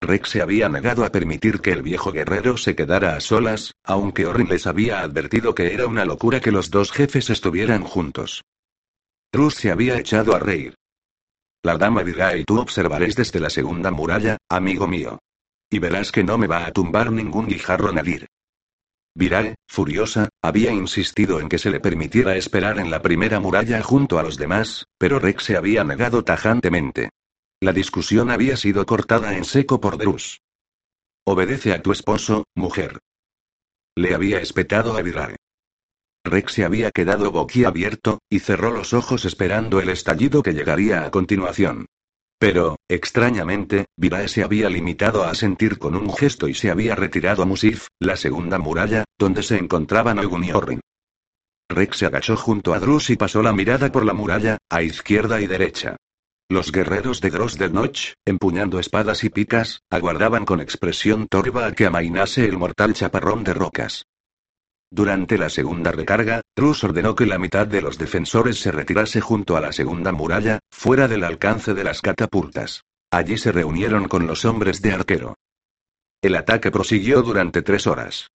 Rex 0.00 0.30
se 0.30 0.42
había 0.42 0.68
negado 0.68 1.04
a 1.04 1.12
permitir 1.12 1.60
que 1.60 1.72
el 1.72 1.82
viejo 1.82 2.10
guerrero 2.10 2.56
se 2.56 2.74
quedara 2.74 3.16
a 3.16 3.20
solas, 3.20 3.74
aunque 3.84 4.24
Orrin 4.24 4.48
les 4.48 4.66
había 4.66 5.00
advertido 5.00 5.54
que 5.54 5.74
era 5.74 5.86
una 5.86 6.06
locura 6.06 6.40
que 6.40 6.50
los 6.50 6.70
dos 6.70 6.90
jefes 6.90 7.28
estuvieran 7.28 7.84
juntos. 7.84 8.42
Trus 9.30 9.54
se 9.54 9.70
había 9.70 9.98
echado 9.98 10.34
a 10.34 10.38
reír. 10.38 10.74
La 11.62 11.76
dama 11.76 12.02
dirá 12.02 12.34
y 12.36 12.44
tú 12.44 12.58
observaréis 12.58 13.14
desde 13.14 13.38
la 13.38 13.50
segunda 13.50 13.90
muralla, 13.90 14.38
amigo 14.48 14.86
mío. 14.86 15.18
Y 15.68 15.78
verás 15.78 16.10
que 16.10 16.24
no 16.24 16.38
me 16.38 16.46
va 16.46 16.66
a 16.66 16.72
tumbar 16.72 17.12
ningún 17.12 17.46
guijarro 17.46 17.92
Nadir. 17.92 18.26
Virae, 19.14 19.56
furiosa, 19.68 20.30
había 20.40 20.72
insistido 20.72 21.40
en 21.40 21.48
que 21.48 21.58
se 21.58 21.70
le 21.70 21.80
permitiera 21.80 22.36
esperar 22.36 22.78
en 22.78 22.90
la 22.90 23.02
primera 23.02 23.38
muralla 23.38 23.82
junto 23.82 24.18
a 24.18 24.22
los 24.22 24.38
demás, 24.38 24.86
pero 24.98 25.18
Rex 25.18 25.44
se 25.44 25.56
había 25.56 25.84
negado 25.84 26.24
tajantemente. 26.24 27.10
La 27.62 27.74
discusión 27.74 28.30
había 28.30 28.56
sido 28.56 28.86
cortada 28.86 29.36
en 29.36 29.44
seco 29.44 29.82
por 29.82 29.98
Drus. 29.98 30.40
Obedece 31.26 31.74
a 31.74 31.82
tu 31.82 31.92
esposo, 31.92 32.44
mujer. 32.54 32.98
Le 33.94 34.14
había 34.14 34.40
espetado 34.40 34.96
a 34.96 35.02
Virae. 35.02 35.36
Rex 36.24 36.52
se 36.52 36.64
había 36.64 36.90
quedado 36.90 37.30
boquiabierto, 37.30 38.20
y 38.30 38.38
cerró 38.38 38.70
los 38.70 38.94
ojos 38.94 39.26
esperando 39.26 39.78
el 39.80 39.90
estallido 39.90 40.42
que 40.42 40.54
llegaría 40.54 41.04
a 41.04 41.10
continuación. 41.10 41.84
Pero, 42.38 42.76
extrañamente, 42.88 43.84
Virae 43.94 44.28
se 44.28 44.42
había 44.42 44.70
limitado 44.70 45.24
a 45.24 45.30
asentir 45.30 45.78
con 45.78 45.94
un 45.94 46.14
gesto 46.14 46.48
y 46.48 46.54
se 46.54 46.70
había 46.70 46.94
retirado 46.94 47.42
a 47.42 47.46
Musif, 47.46 47.88
la 47.98 48.16
segunda 48.16 48.58
muralla, 48.58 49.04
donde 49.18 49.42
se 49.42 49.58
encontraban 49.58 50.18
Ogun 50.18 50.44
y 50.44 50.52
Orrin. 50.52 50.80
Rex 51.68 51.98
se 51.98 52.06
agachó 52.06 52.38
junto 52.38 52.72
a 52.72 52.80
Drus 52.80 53.10
y 53.10 53.16
pasó 53.16 53.42
la 53.42 53.52
mirada 53.52 53.92
por 53.92 54.06
la 54.06 54.14
muralla, 54.14 54.56
a 54.70 54.82
izquierda 54.82 55.42
y 55.42 55.46
derecha. 55.46 55.96
Los 56.50 56.72
guerreros 56.72 57.20
de 57.20 57.30
Dross 57.30 57.58
del 57.58 57.72
Notch, 57.72 58.14
empuñando 58.24 58.80
espadas 58.80 59.22
y 59.22 59.28
picas, 59.28 59.84
aguardaban 59.88 60.44
con 60.44 60.60
expresión 60.60 61.28
torva 61.28 61.64
a 61.64 61.72
que 61.74 61.86
amainase 61.86 62.44
el 62.44 62.58
mortal 62.58 62.92
chaparrón 62.92 63.44
de 63.44 63.54
rocas. 63.54 64.06
Durante 64.90 65.38
la 65.38 65.48
segunda 65.48 65.92
recarga, 65.92 66.40
Drus 66.56 66.82
ordenó 66.82 67.14
que 67.14 67.24
la 67.24 67.38
mitad 67.38 67.68
de 67.68 67.80
los 67.80 67.98
defensores 67.98 68.58
se 68.58 68.72
retirase 68.72 69.20
junto 69.20 69.56
a 69.56 69.60
la 69.60 69.70
segunda 69.70 70.10
muralla, 70.10 70.58
fuera 70.72 71.06
del 71.06 71.22
alcance 71.22 71.72
de 71.72 71.84
las 71.84 72.02
catapultas. 72.02 72.82
Allí 73.12 73.38
se 73.38 73.52
reunieron 73.52 74.08
con 74.08 74.26
los 74.26 74.44
hombres 74.44 74.82
de 74.82 74.90
arquero. 74.90 75.36
El 76.20 76.34
ataque 76.34 76.72
prosiguió 76.72 77.22
durante 77.22 77.62
tres 77.62 77.86
horas. 77.86 78.28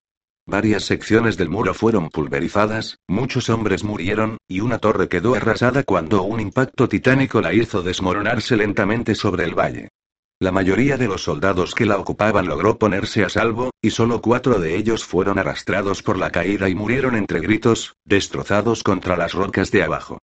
Varias 0.48 0.84
secciones 0.84 1.36
del 1.36 1.48
muro 1.48 1.74
fueron 1.74 2.08
pulverizadas, 2.08 3.00
muchos 3.08 3.50
hombres 3.50 3.82
murieron, 3.82 4.38
y 4.46 4.60
una 4.60 4.78
torre 4.78 5.08
quedó 5.08 5.34
arrasada 5.34 5.82
cuando 5.82 6.22
un 6.22 6.38
impacto 6.38 6.88
titánico 6.88 7.40
la 7.40 7.52
hizo 7.52 7.82
desmoronarse 7.82 8.56
lentamente 8.56 9.16
sobre 9.16 9.42
el 9.42 9.58
valle. 9.58 9.88
La 10.38 10.52
mayoría 10.52 10.98
de 10.98 11.08
los 11.08 11.24
soldados 11.24 11.74
que 11.74 11.84
la 11.84 11.98
ocupaban 11.98 12.46
logró 12.46 12.78
ponerse 12.78 13.24
a 13.24 13.28
salvo, 13.28 13.70
y 13.82 13.90
solo 13.90 14.20
cuatro 14.20 14.60
de 14.60 14.76
ellos 14.76 15.04
fueron 15.04 15.38
arrastrados 15.40 16.04
por 16.04 16.16
la 16.16 16.30
caída 16.30 16.68
y 16.68 16.76
murieron 16.76 17.16
entre 17.16 17.40
gritos, 17.40 17.96
destrozados 18.04 18.84
contra 18.84 19.16
las 19.16 19.32
rocas 19.32 19.72
de 19.72 19.82
abajo. 19.82 20.18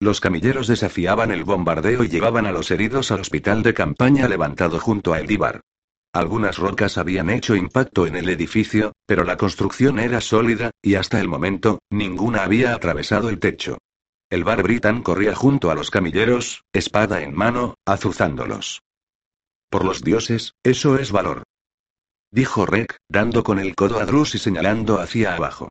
Los 0.00 0.20
camilleros 0.20 0.66
desafiaban 0.66 1.30
el 1.30 1.44
bombardeo 1.44 2.04
y 2.04 2.08
llevaban 2.08 2.44
a 2.46 2.52
los 2.52 2.70
heridos 2.70 3.10
al 3.10 3.20
hospital 3.20 3.62
de 3.62 3.72
campaña 3.72 4.28
levantado 4.28 4.80
junto 4.80 5.14
a 5.14 5.20
Eldíbar. 5.20 5.62
Algunas 6.12 6.58
rocas 6.58 6.98
habían 6.98 7.30
hecho 7.30 7.54
impacto 7.54 8.06
en 8.06 8.16
el 8.16 8.28
edificio, 8.28 8.92
pero 9.06 9.22
la 9.22 9.36
construcción 9.36 10.00
era 10.00 10.20
sólida, 10.20 10.72
y 10.82 10.96
hasta 10.96 11.20
el 11.20 11.28
momento, 11.28 11.78
ninguna 11.88 12.42
había 12.42 12.74
atravesado 12.74 13.28
el 13.28 13.38
techo. 13.38 13.78
El 14.28 14.42
bar 14.42 14.62
Britan 14.62 15.02
corría 15.02 15.34
junto 15.34 15.70
a 15.70 15.74
los 15.74 15.90
camilleros, 15.90 16.64
espada 16.72 17.22
en 17.22 17.34
mano, 17.34 17.74
azuzándolos. 17.86 18.82
Por 19.70 19.84
los 19.84 20.02
dioses, 20.02 20.54
eso 20.64 20.98
es 20.98 21.12
valor. 21.12 21.44
Dijo 22.32 22.66
Rek, 22.66 22.96
dando 23.08 23.44
con 23.44 23.58
el 23.58 23.76
codo 23.76 24.00
a 24.00 24.06
Drus 24.06 24.34
y 24.34 24.38
señalando 24.38 24.98
hacia 24.98 25.34
abajo. 25.34 25.68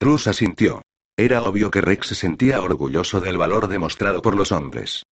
Drus 0.00 0.28
asintió. 0.28 0.82
Era 1.16 1.42
obvio 1.42 1.70
que 1.70 1.80
Rex 1.80 2.06
se 2.06 2.14
sentía 2.14 2.62
orgulloso 2.62 3.20
del 3.20 3.36
valor 3.36 3.68
demostrado 3.68 4.22
por 4.22 4.36
los 4.36 4.52
hombres. 4.52 5.04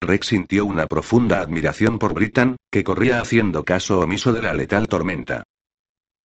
Rex 0.00 0.26
sintió 0.28 0.66
una 0.66 0.86
profunda 0.86 1.40
admiración 1.40 1.98
por 1.98 2.14
Britan, 2.14 2.56
que 2.70 2.84
corría 2.84 3.20
haciendo 3.20 3.64
caso 3.64 4.00
omiso 4.00 4.32
de 4.32 4.42
la 4.42 4.54
letal 4.54 4.88
tormenta. 4.88 5.44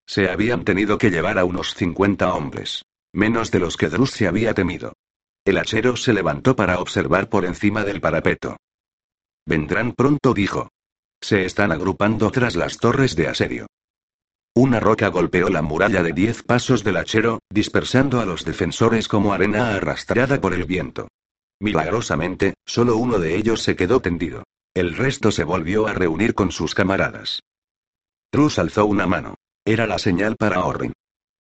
Se 0.05 0.29
habían 0.29 0.65
tenido 0.65 0.97
que 0.97 1.10
llevar 1.10 1.39
a 1.39 1.45
unos 1.45 1.73
50 1.75 2.34
hombres. 2.34 2.84
Menos 3.13 3.51
de 3.51 3.60
los 3.60 3.77
que 3.77 3.89
Drus 3.89 4.12
se 4.12 4.27
había 4.27 4.53
temido. 4.53 4.93
El 5.45 5.57
hachero 5.57 5.95
se 5.95 6.13
levantó 6.13 6.55
para 6.55 6.79
observar 6.79 7.29
por 7.29 7.45
encima 7.45 7.84
del 7.84 8.01
parapeto. 8.01 8.57
Vendrán 9.45 9.93
pronto, 9.93 10.34
dijo. 10.34 10.69
Se 11.21 11.45
están 11.45 11.71
agrupando 11.71 12.31
tras 12.31 12.55
las 12.55 12.77
torres 12.77 13.15
de 13.15 13.27
asedio. 13.27 13.67
Una 14.53 14.79
roca 14.79 15.07
golpeó 15.07 15.49
la 15.49 15.62
muralla 15.62 16.03
de 16.03 16.12
diez 16.12 16.43
pasos 16.43 16.84
del 16.84 16.97
hachero, 16.97 17.39
dispersando 17.49 18.19
a 18.19 18.25
los 18.25 18.43
defensores 18.43 19.07
como 19.07 19.34
arena 19.34 19.75
arrastrada 19.75 20.41
por 20.41 20.53
el 20.53 20.65
viento. 20.65 21.07
Milagrosamente, 21.62 22.56
solo 22.65 22.97
uno 22.97 23.19
de 23.19 23.36
ellos 23.36 23.62
se 23.62 23.76
quedó 23.76 24.00
tendido. 24.00 24.43
El 24.74 24.97
resto 24.97 25.32
se 25.32 25.43
volvió 25.43 25.86
a 25.86 25.93
reunir 25.93 26.34
con 26.34 26.52
sus 26.52 26.74
camaradas. 26.74 27.43
Trus 28.32 28.58
alzó 28.58 28.88
una 28.88 29.06
mano. 29.06 29.36
Era 29.63 29.86
la 29.86 30.00
señal 30.00 30.38
para 30.38 30.65
Orrin. 30.65 30.93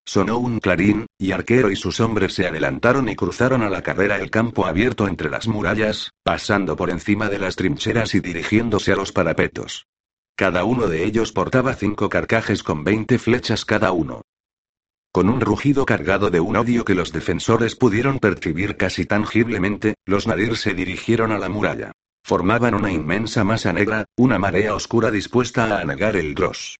Sonó 0.05 0.37
un 0.37 0.59
clarín, 0.59 1.07
y 1.17 1.31
Arquero 1.31 1.71
y 1.71 1.75
sus 1.75 1.99
hombres 1.99 2.35
se 2.35 2.45
adelantaron 2.45 3.09
y 3.09 3.15
cruzaron 3.15 3.63
a 3.63 3.69
la 3.69 3.81
carrera 3.81 4.17
el 4.17 4.29
campo 4.29 4.67
abierto 4.67 5.07
entre 5.07 5.27
las 5.27 5.47
murallas, 5.47 6.11
pasando 6.23 6.75
por 6.75 6.91
encima 6.91 7.27
de 7.27 7.39
las 7.39 7.55
trincheras 7.55 8.13
y 8.13 8.19
dirigiéndose 8.19 8.91
a 8.91 8.97
los 8.97 9.11
parapetos. 9.11 9.87
Cada 10.35 10.65
uno 10.65 10.85
de 10.87 11.03
ellos 11.03 11.31
portaba 11.31 11.73
cinco 11.73 12.09
carcajes 12.09 12.61
con 12.61 12.83
veinte 12.83 13.17
flechas 13.17 13.65
cada 13.65 13.91
uno. 13.91 14.21
Con 15.13 15.27
un 15.27 15.41
rugido 15.41 15.85
cargado 15.85 16.29
de 16.29 16.39
un 16.39 16.55
odio 16.55 16.85
que 16.85 16.95
los 16.95 17.11
defensores 17.11 17.75
pudieron 17.75 18.19
percibir 18.19 18.77
casi 18.77 19.05
tangiblemente, 19.05 19.95
los 20.05 20.25
nadir 20.25 20.55
se 20.55 20.73
dirigieron 20.73 21.33
a 21.33 21.37
la 21.37 21.49
muralla. 21.49 21.91
Formaban 22.23 22.75
una 22.75 22.93
inmensa 22.93 23.43
masa 23.43 23.73
negra, 23.73 24.05
una 24.15 24.39
marea 24.39 24.73
oscura 24.73 25.11
dispuesta 25.11 25.65
a 25.65 25.81
anegar 25.81 26.15
el 26.15 26.33
Dross. 26.33 26.77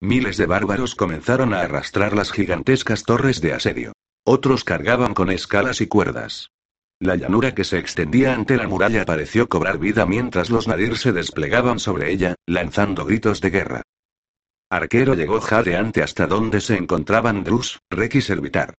Miles 0.00 0.36
de 0.38 0.46
bárbaros 0.46 0.96
comenzaron 0.96 1.54
a 1.54 1.60
arrastrar 1.60 2.16
las 2.16 2.32
gigantescas 2.32 3.04
torres 3.04 3.40
de 3.40 3.52
asedio. 3.52 3.92
Otros 4.24 4.64
cargaban 4.64 5.14
con 5.14 5.30
escalas 5.30 5.80
y 5.80 5.86
cuerdas. 5.86 6.50
La 6.98 7.14
llanura 7.14 7.54
que 7.54 7.62
se 7.62 7.78
extendía 7.78 8.34
ante 8.34 8.56
la 8.56 8.66
muralla 8.66 9.04
pareció 9.04 9.48
cobrar 9.48 9.78
vida 9.78 10.04
mientras 10.04 10.50
los 10.50 10.66
nadir 10.66 10.98
se 10.98 11.12
desplegaban 11.12 11.78
sobre 11.78 12.10
ella, 12.10 12.34
lanzando 12.46 13.04
gritos 13.04 13.40
de 13.40 13.50
guerra. 13.50 13.82
Arquero 14.68 15.14
llegó 15.14 15.40
jadeante 15.40 16.02
hasta 16.02 16.26
donde 16.26 16.60
se 16.60 16.76
encontraban 16.76 17.44
Drus, 17.44 17.80
Rek 17.88 18.16
y 18.16 18.20
Servitar. 18.20 18.74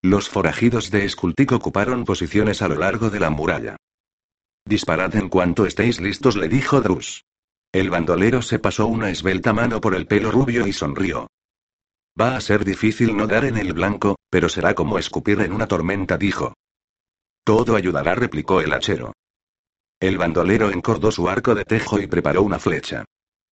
Los 0.00 0.28
forajidos 0.28 0.90
de 0.90 1.08
Skultik 1.08 1.50
ocuparon 1.52 2.04
posiciones 2.04 2.62
a 2.62 2.68
lo 2.68 2.76
largo 2.76 3.10
de 3.10 3.18
la 3.18 3.30
muralla. 3.30 3.76
Disparad 4.64 5.16
en 5.16 5.28
cuanto 5.28 5.66
estéis 5.66 6.00
listos, 6.00 6.36
le 6.36 6.48
dijo 6.48 6.80
Drus. 6.80 7.24
El 7.72 7.90
bandolero 7.90 8.42
se 8.42 8.60
pasó 8.60 8.86
una 8.86 9.10
esbelta 9.10 9.52
mano 9.52 9.80
por 9.80 9.94
el 9.96 10.06
pelo 10.06 10.30
rubio 10.30 10.66
y 10.66 10.72
sonrió. 10.72 11.26
Va 12.20 12.36
a 12.36 12.40
ser 12.40 12.64
difícil 12.64 13.16
no 13.16 13.26
dar 13.26 13.44
en 13.44 13.56
el 13.56 13.72
blanco, 13.72 14.16
pero 14.30 14.48
será 14.48 14.74
como 14.74 14.98
escupir 14.98 15.40
en 15.40 15.52
una 15.52 15.66
tormenta, 15.66 16.18
dijo. 16.18 16.54
Todo 17.44 17.74
ayudará, 17.74 18.14
replicó 18.14 18.60
el 18.60 18.72
hachero. 18.72 19.12
El 19.98 20.18
bandolero 20.18 20.70
encordó 20.70 21.10
su 21.10 21.28
arco 21.28 21.54
de 21.54 21.64
tejo 21.64 21.98
y 21.98 22.06
preparó 22.06 22.42
una 22.42 22.58
flecha. 22.58 23.04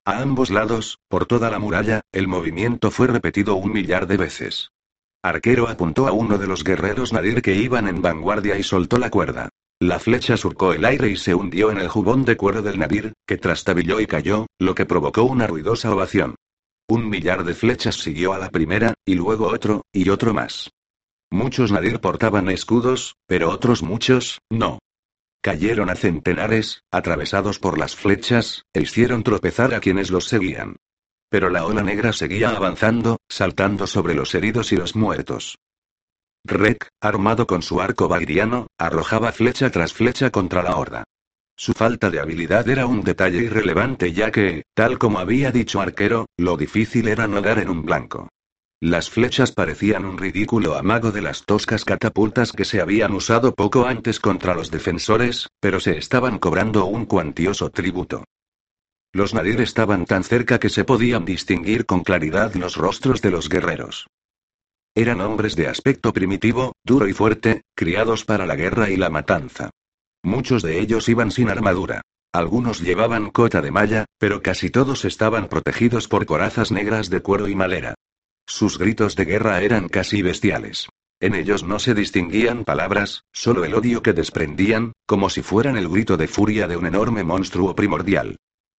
A 0.05 0.23
ambos 0.23 0.51
lados, 0.51 0.99
por 1.09 1.27
toda 1.27 1.51
la 1.51 1.59
muralla, 1.59 2.01
el 2.13 2.27
movimiento 2.27 2.91
fue 2.91 3.07
repetido 3.07 3.57
un 3.57 3.73
millar 3.73 4.07
de 4.07 4.17
veces. 4.17 4.71
Arquero 5.23 5.69
apuntó 5.69 6.09
a 6.09 6.13
uno 6.13 6.39
de 6.39 6.47
los 6.47 6.65
guerreros 6.65 7.13
nadir 7.13 7.43
que 7.43 7.55
iban 7.55 7.87
en 7.87 8.01
vanguardia 8.01 8.59
y 8.59 8.63
soltó 8.63 8.99
la 8.99 9.11
cuerda. 9.11 9.51
La 9.79 9.99
flecha 9.99 10.37
surcó 10.37 10.73
el 10.73 10.85
aire 10.85 11.09
y 11.09 11.17
se 11.17 11.35
hundió 11.35 11.71
en 11.71 11.79
el 11.79 11.89
jubón 11.89 12.25
de 12.25 12.37
cuero 12.37 12.63
del 12.63 12.79
nadir, 12.79 13.13
que 13.27 13.37
trastabilló 13.37 14.01
y 14.01 14.07
cayó, 14.07 14.47
lo 14.59 14.75
que 14.75 14.87
provocó 14.87 15.25
una 15.25 15.47
ruidosa 15.47 15.93
ovación. 15.93 16.35
Un 16.89 17.09
millar 17.09 17.45
de 17.45 17.55
flechas 17.55 17.97
siguió 17.97 18.33
a 18.33 18.39
la 18.39 18.51
primera, 18.51 18.95
y 19.05 19.15
luego 19.15 19.49
otro, 19.49 19.83
y 19.93 20.09
otro 20.09 20.33
más. 20.33 20.71
Muchos 21.31 21.71
nadir 21.73 22.01
portaban 22.01 22.49
escudos, 22.51 23.17
pero 23.27 23.51
otros 23.51 23.83
muchos, 23.83 24.41
no. 24.51 24.81
Cayeron 25.43 25.89
a 25.89 25.95
centenares, 25.95 26.85
atravesados 26.91 27.59
por 27.59 27.79
las 27.79 27.97
flechas, 27.97 28.67
e 28.75 28.83
hicieron 28.83 29.23
tropezar 29.23 29.73
a 29.73 29.81
quienes 29.81 30.11
los 30.11 30.27
seguían. 30.27 30.77
Pero 31.31 31.49
la 31.49 31.65
ola 31.65 31.83
negra 31.83 32.13
seguía 32.13 32.51
avanzando, 32.51 33.19
saltando 33.29 33.87
sobre 33.87 34.15
los 34.15 34.35
heridos 34.35 34.73
y 34.73 34.77
los 34.77 34.97
muertos. 34.97 35.59
Rek, 36.45 36.89
armado 37.01 37.47
con 37.47 37.63
su 37.63 37.81
arco 37.81 38.09
bagriano, 38.09 38.67
arrojaba 38.79 39.33
flecha 39.33 39.71
tras 39.71 39.93
flecha 39.95 40.31
contra 40.31 40.63
la 40.63 40.77
horda. 40.77 41.05
Su 41.57 41.73
falta 41.73 42.11
de 42.11 42.21
habilidad 42.21 42.69
era 42.69 42.87
un 42.87 43.03
detalle 43.03 43.43
irrelevante 43.43 44.13
ya 44.13 44.31
que, 44.31 44.65
tal 44.75 44.99
como 44.99 45.19
había 45.19 45.53
dicho 45.53 45.81
Arquero, 45.81 46.27
lo 46.39 46.57
difícil 46.57 47.09
era 47.09 47.27
no 47.29 47.43
dar 47.43 47.59
en 47.59 47.69
un 47.69 47.83
blanco. 47.83 48.29
Las 48.83 49.11
flechas 49.11 49.53
parecían 49.53 50.07
un 50.07 50.17
ridículo 50.17 50.75
amago 50.75 51.13
de 51.13 51.21
las 51.21 51.45
toscas 51.45 51.85
catapultas 51.85 52.53
que 52.53 52.65
se 52.65 52.81
habían 52.81 53.13
usado 53.13 53.55
poco 53.55 53.85
antes 53.85 54.21
contra 54.21 54.55
los 54.55 54.71
defensores, 54.71 55.49
pero 55.61 55.81
se 55.81 55.99
estaban 55.99 56.39
cobrando 56.39 56.87
un 56.87 57.05
cuantioso 57.05 57.69
tributo. 57.69 58.25
Los 59.13 59.35
nadir 59.35 59.61
estaban 59.61 60.07
tan 60.07 60.25
cerca 60.25 60.59
que 60.59 60.71
se 60.71 60.85
podían 60.85 61.27
distinguir 61.27 61.85
con 61.85 62.05
claridad 62.05 62.55
los 62.55 62.77
rostros 62.77 63.21
de 63.21 63.31
los 63.31 63.51
guerreros. 63.51 64.07
Eran 64.95 65.21
hombres 65.21 65.57
de 65.57 65.69
aspecto 65.69 66.15
primitivo, 66.15 66.73
duro 66.83 67.07
y 67.07 67.13
fuerte, 67.13 67.63
criados 67.75 68.25
para 68.25 68.47
la 68.47 68.57
guerra 68.57 68.89
y 68.89 68.97
la 68.97 69.11
matanza. 69.11 69.69
Muchos 70.23 70.63
de 70.63 70.81
ellos 70.81 71.07
iban 71.11 71.33
sin 71.33 71.51
armadura. 71.51 72.01
Algunos 72.33 72.81
llevaban 72.81 73.31
cota 73.31 73.61
de 73.61 73.73
malla, 73.73 74.07
pero 74.19 74.41
casi 74.41 74.71
todos 74.71 75.05
estaban 75.05 75.49
protegidos 75.49 76.09
por 76.09 76.25
corazas 76.25 76.73
negras 76.73 77.11
de 77.11 77.21
cuero 77.21 77.47
y 77.47 77.55
madera. 77.55 77.95
Sus 78.51 78.79
gritos 78.79 79.15
de 79.15 79.27
guerra 79.27 79.63
eran 79.63 79.89
casi 79.89 80.23
bestiales. 80.23 80.89
En 81.21 81.37
ellos 81.37 81.63
no 81.63 81.79
se 81.79 81.95
distinguían 81.95 82.65
palabras, 82.65 83.23
solo 83.33 83.65
el 83.65 83.75
odio 83.75 84.03
que 84.03 84.13
desprendían, 84.13 84.93
como 85.07 85.31
si 85.31 85.41
fueran 85.41 85.77
el 85.77 85.89
grito 85.89 86.17
de 86.17 86.27
furia 86.27 86.67
de 86.67 86.77
un 86.77 86.85
enorme 86.85 87.23
monstruo 87.23 87.77
primordial. 87.77 88.39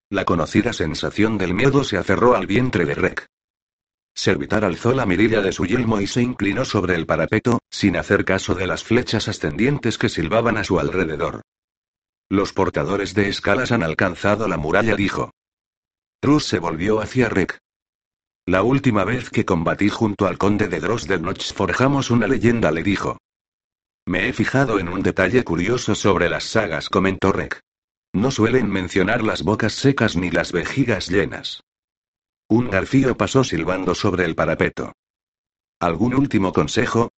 La 0.09 0.25
conocida 0.25 0.73
sensación 0.73 1.37
del 1.37 1.53
miedo 1.53 1.85
se 1.85 1.97
aferró 1.97 2.35
al 2.35 2.47
vientre 2.47 2.83
de 2.83 2.95
Rek. 2.95 3.25
Servitar 4.13 4.65
alzó 4.65 4.93
la 4.93 5.05
mirilla 5.05 5.41
de 5.41 5.53
su 5.53 5.65
yelmo 5.65 6.01
y 6.01 6.05
se 6.05 6.21
inclinó 6.21 6.65
sobre 6.65 6.95
el 6.95 7.05
parapeto, 7.05 7.59
sin 7.69 7.95
hacer 7.95 8.25
caso 8.25 8.53
de 8.53 8.67
las 8.67 8.83
flechas 8.83 9.29
ascendientes 9.29 9.97
que 9.97 10.09
silbaban 10.09 10.57
a 10.57 10.65
su 10.65 10.81
alrededor. 10.81 11.43
Los 12.29 12.51
portadores 12.51 13.13
de 13.13 13.29
escalas 13.29 13.71
han 13.71 13.83
alcanzado 13.83 14.49
la 14.49 14.57
muralla, 14.57 14.95
dijo. 14.95 15.31
Trus 16.19 16.43
se 16.43 16.59
volvió 16.59 16.99
hacia 16.99 17.29
Rek. 17.29 17.57
La 18.45 18.63
última 18.63 19.03
vez 19.03 19.29
que 19.29 19.45
combatí 19.45 19.89
junto 19.89 20.25
al 20.25 20.37
conde 20.37 20.67
de 20.67 21.19
Notch 21.19 21.53
forjamos 21.53 22.09
una 22.09 22.27
leyenda, 22.27 22.71
le 22.71 22.83
dijo. 22.83 23.17
Me 24.05 24.27
he 24.27 24.33
fijado 24.33 24.79
en 24.79 24.89
un 24.89 25.03
detalle 25.03 25.43
curioso 25.43 25.93
sobre 25.93 26.27
las 26.27 26.45
sagas, 26.45 26.89
comentó 26.89 27.31
Rek. 27.31 27.61
No 28.13 28.31
suelen 28.31 28.69
mencionar 28.69 29.23
las 29.23 29.43
bocas 29.43 29.73
secas 29.73 30.15
ni 30.15 30.31
las 30.31 30.51
vejigas 30.51 31.07
llenas. 31.07 31.63
Un 32.49 32.69
garfío 32.69 33.15
pasó 33.15 33.43
silbando 33.43 33.95
sobre 33.95 34.25
el 34.25 34.35
parapeto. 34.35 34.91
¿Algún 35.79 36.15
último 36.15 36.51
consejo? 36.51 37.11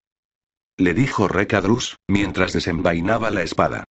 Le 0.77 0.93
dijo 0.93 1.29
Rek 1.29 1.55
a 1.55 1.61
Drus, 1.61 1.97
mientras 2.09 2.53
desenvainaba 2.53 3.31
la 3.31 3.43
espada. 3.43 3.85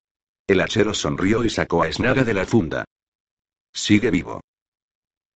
El 0.48 0.62
hachero 0.62 0.94
sonrió 0.94 1.44
y 1.46 1.50
sacó 1.50 1.84
a 1.84 1.91
Snaga 1.91 2.24
de 2.24 2.34
la 2.34 2.46
funda. 2.46 2.86
Sigue 3.74 4.12
vivo. 4.12 4.41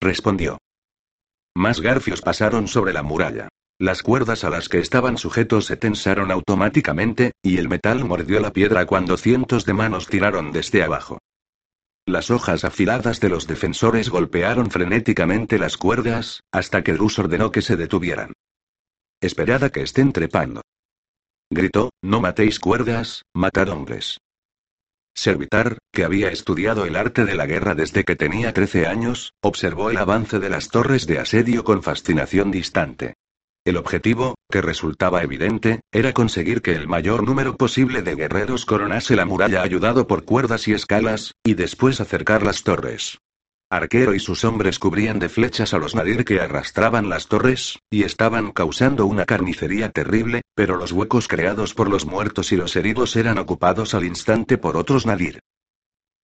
Respondió. 0.00 0.58
Más 1.56 1.80
garfios 1.80 2.20
pasaron 2.20 2.66
sobre 2.68 2.92
la 2.92 3.02
muralla. 3.02 3.48
Las 3.78 4.02
cuerdas 4.02 4.44
a 4.44 4.50
las 4.50 4.68
que 4.68 4.78
estaban 4.78 5.18
sujetos 5.18 5.66
se 5.66 5.76
tensaron 5.76 6.30
automáticamente, 6.30 7.32
y 7.42 7.58
el 7.58 7.68
metal 7.68 8.04
mordió 8.04 8.40
la 8.40 8.52
piedra 8.52 8.86
cuando 8.86 9.16
cientos 9.16 9.64
de 9.64 9.72
manos 9.72 10.06
tiraron 10.06 10.52
desde 10.52 10.82
abajo. 10.82 11.18
Las 12.06 12.30
hojas 12.30 12.64
afiladas 12.64 13.18
de 13.20 13.30
los 13.30 13.46
defensores 13.46 14.10
golpearon 14.10 14.70
frenéticamente 14.70 15.58
las 15.58 15.76
cuerdas, 15.76 16.40
hasta 16.52 16.84
que 16.84 16.92
Drus 16.92 17.18
ordenó 17.18 17.50
que 17.50 17.62
se 17.62 17.76
detuvieran. 17.76 18.32
Esperad 19.20 19.64
a 19.64 19.70
que 19.70 19.82
estén 19.82 20.12
trepando. 20.12 20.60
Gritó, 21.50 21.90
no 22.02 22.20
matéis 22.20 22.60
cuerdas, 22.60 23.22
matad 23.32 23.68
hombres. 23.70 24.18
Servitar, 25.14 25.78
que 25.94 26.04
había 26.04 26.28
estudiado 26.28 26.84
el 26.84 26.96
arte 26.96 27.24
de 27.24 27.34
la 27.34 27.46
guerra 27.46 27.74
desde 27.74 28.04
que 28.04 28.16
tenía 28.16 28.52
13 28.52 28.86
años, 28.86 29.32
observó 29.40 29.90
el 29.90 29.96
avance 29.96 30.38
de 30.38 30.50
las 30.50 30.68
torres 30.68 31.06
de 31.06 31.20
asedio 31.20 31.64
con 31.64 31.82
fascinación 31.82 32.50
distante. 32.50 33.14
El 33.64 33.78
objetivo, 33.78 34.34
que 34.50 34.60
resultaba 34.60 35.22
evidente, 35.22 35.80
era 35.90 36.12
conseguir 36.12 36.60
que 36.60 36.72
el 36.72 36.86
mayor 36.86 37.22
número 37.24 37.56
posible 37.56 38.02
de 38.02 38.14
guerreros 38.14 38.66
coronase 38.66 39.16
la 39.16 39.24
muralla 39.24 39.62
ayudado 39.62 40.06
por 40.06 40.24
cuerdas 40.26 40.68
y 40.68 40.74
escalas, 40.74 41.32
y 41.42 41.54
después 41.54 42.02
acercar 42.02 42.42
las 42.42 42.62
torres. 42.62 43.18
Arquero 43.70 44.14
y 44.14 44.20
sus 44.20 44.44
hombres 44.44 44.78
cubrían 44.78 45.18
de 45.18 45.30
flechas 45.30 45.72
a 45.72 45.78
los 45.78 45.94
nadir 45.94 46.26
que 46.26 46.40
arrastraban 46.40 47.08
las 47.08 47.28
torres, 47.28 47.78
y 47.88 48.02
estaban 48.02 48.52
causando 48.52 49.06
una 49.06 49.24
carnicería 49.24 49.88
terrible, 49.88 50.42
pero 50.54 50.76
los 50.76 50.92
huecos 50.92 51.26
creados 51.26 51.72
por 51.72 51.88
los 51.88 52.04
muertos 52.04 52.52
y 52.52 52.56
los 52.56 52.76
heridos 52.76 53.16
eran 53.16 53.38
ocupados 53.38 53.94
al 53.94 54.04
instante 54.04 54.58
por 54.58 54.76
otros 54.76 55.06
nadir. 55.06 55.40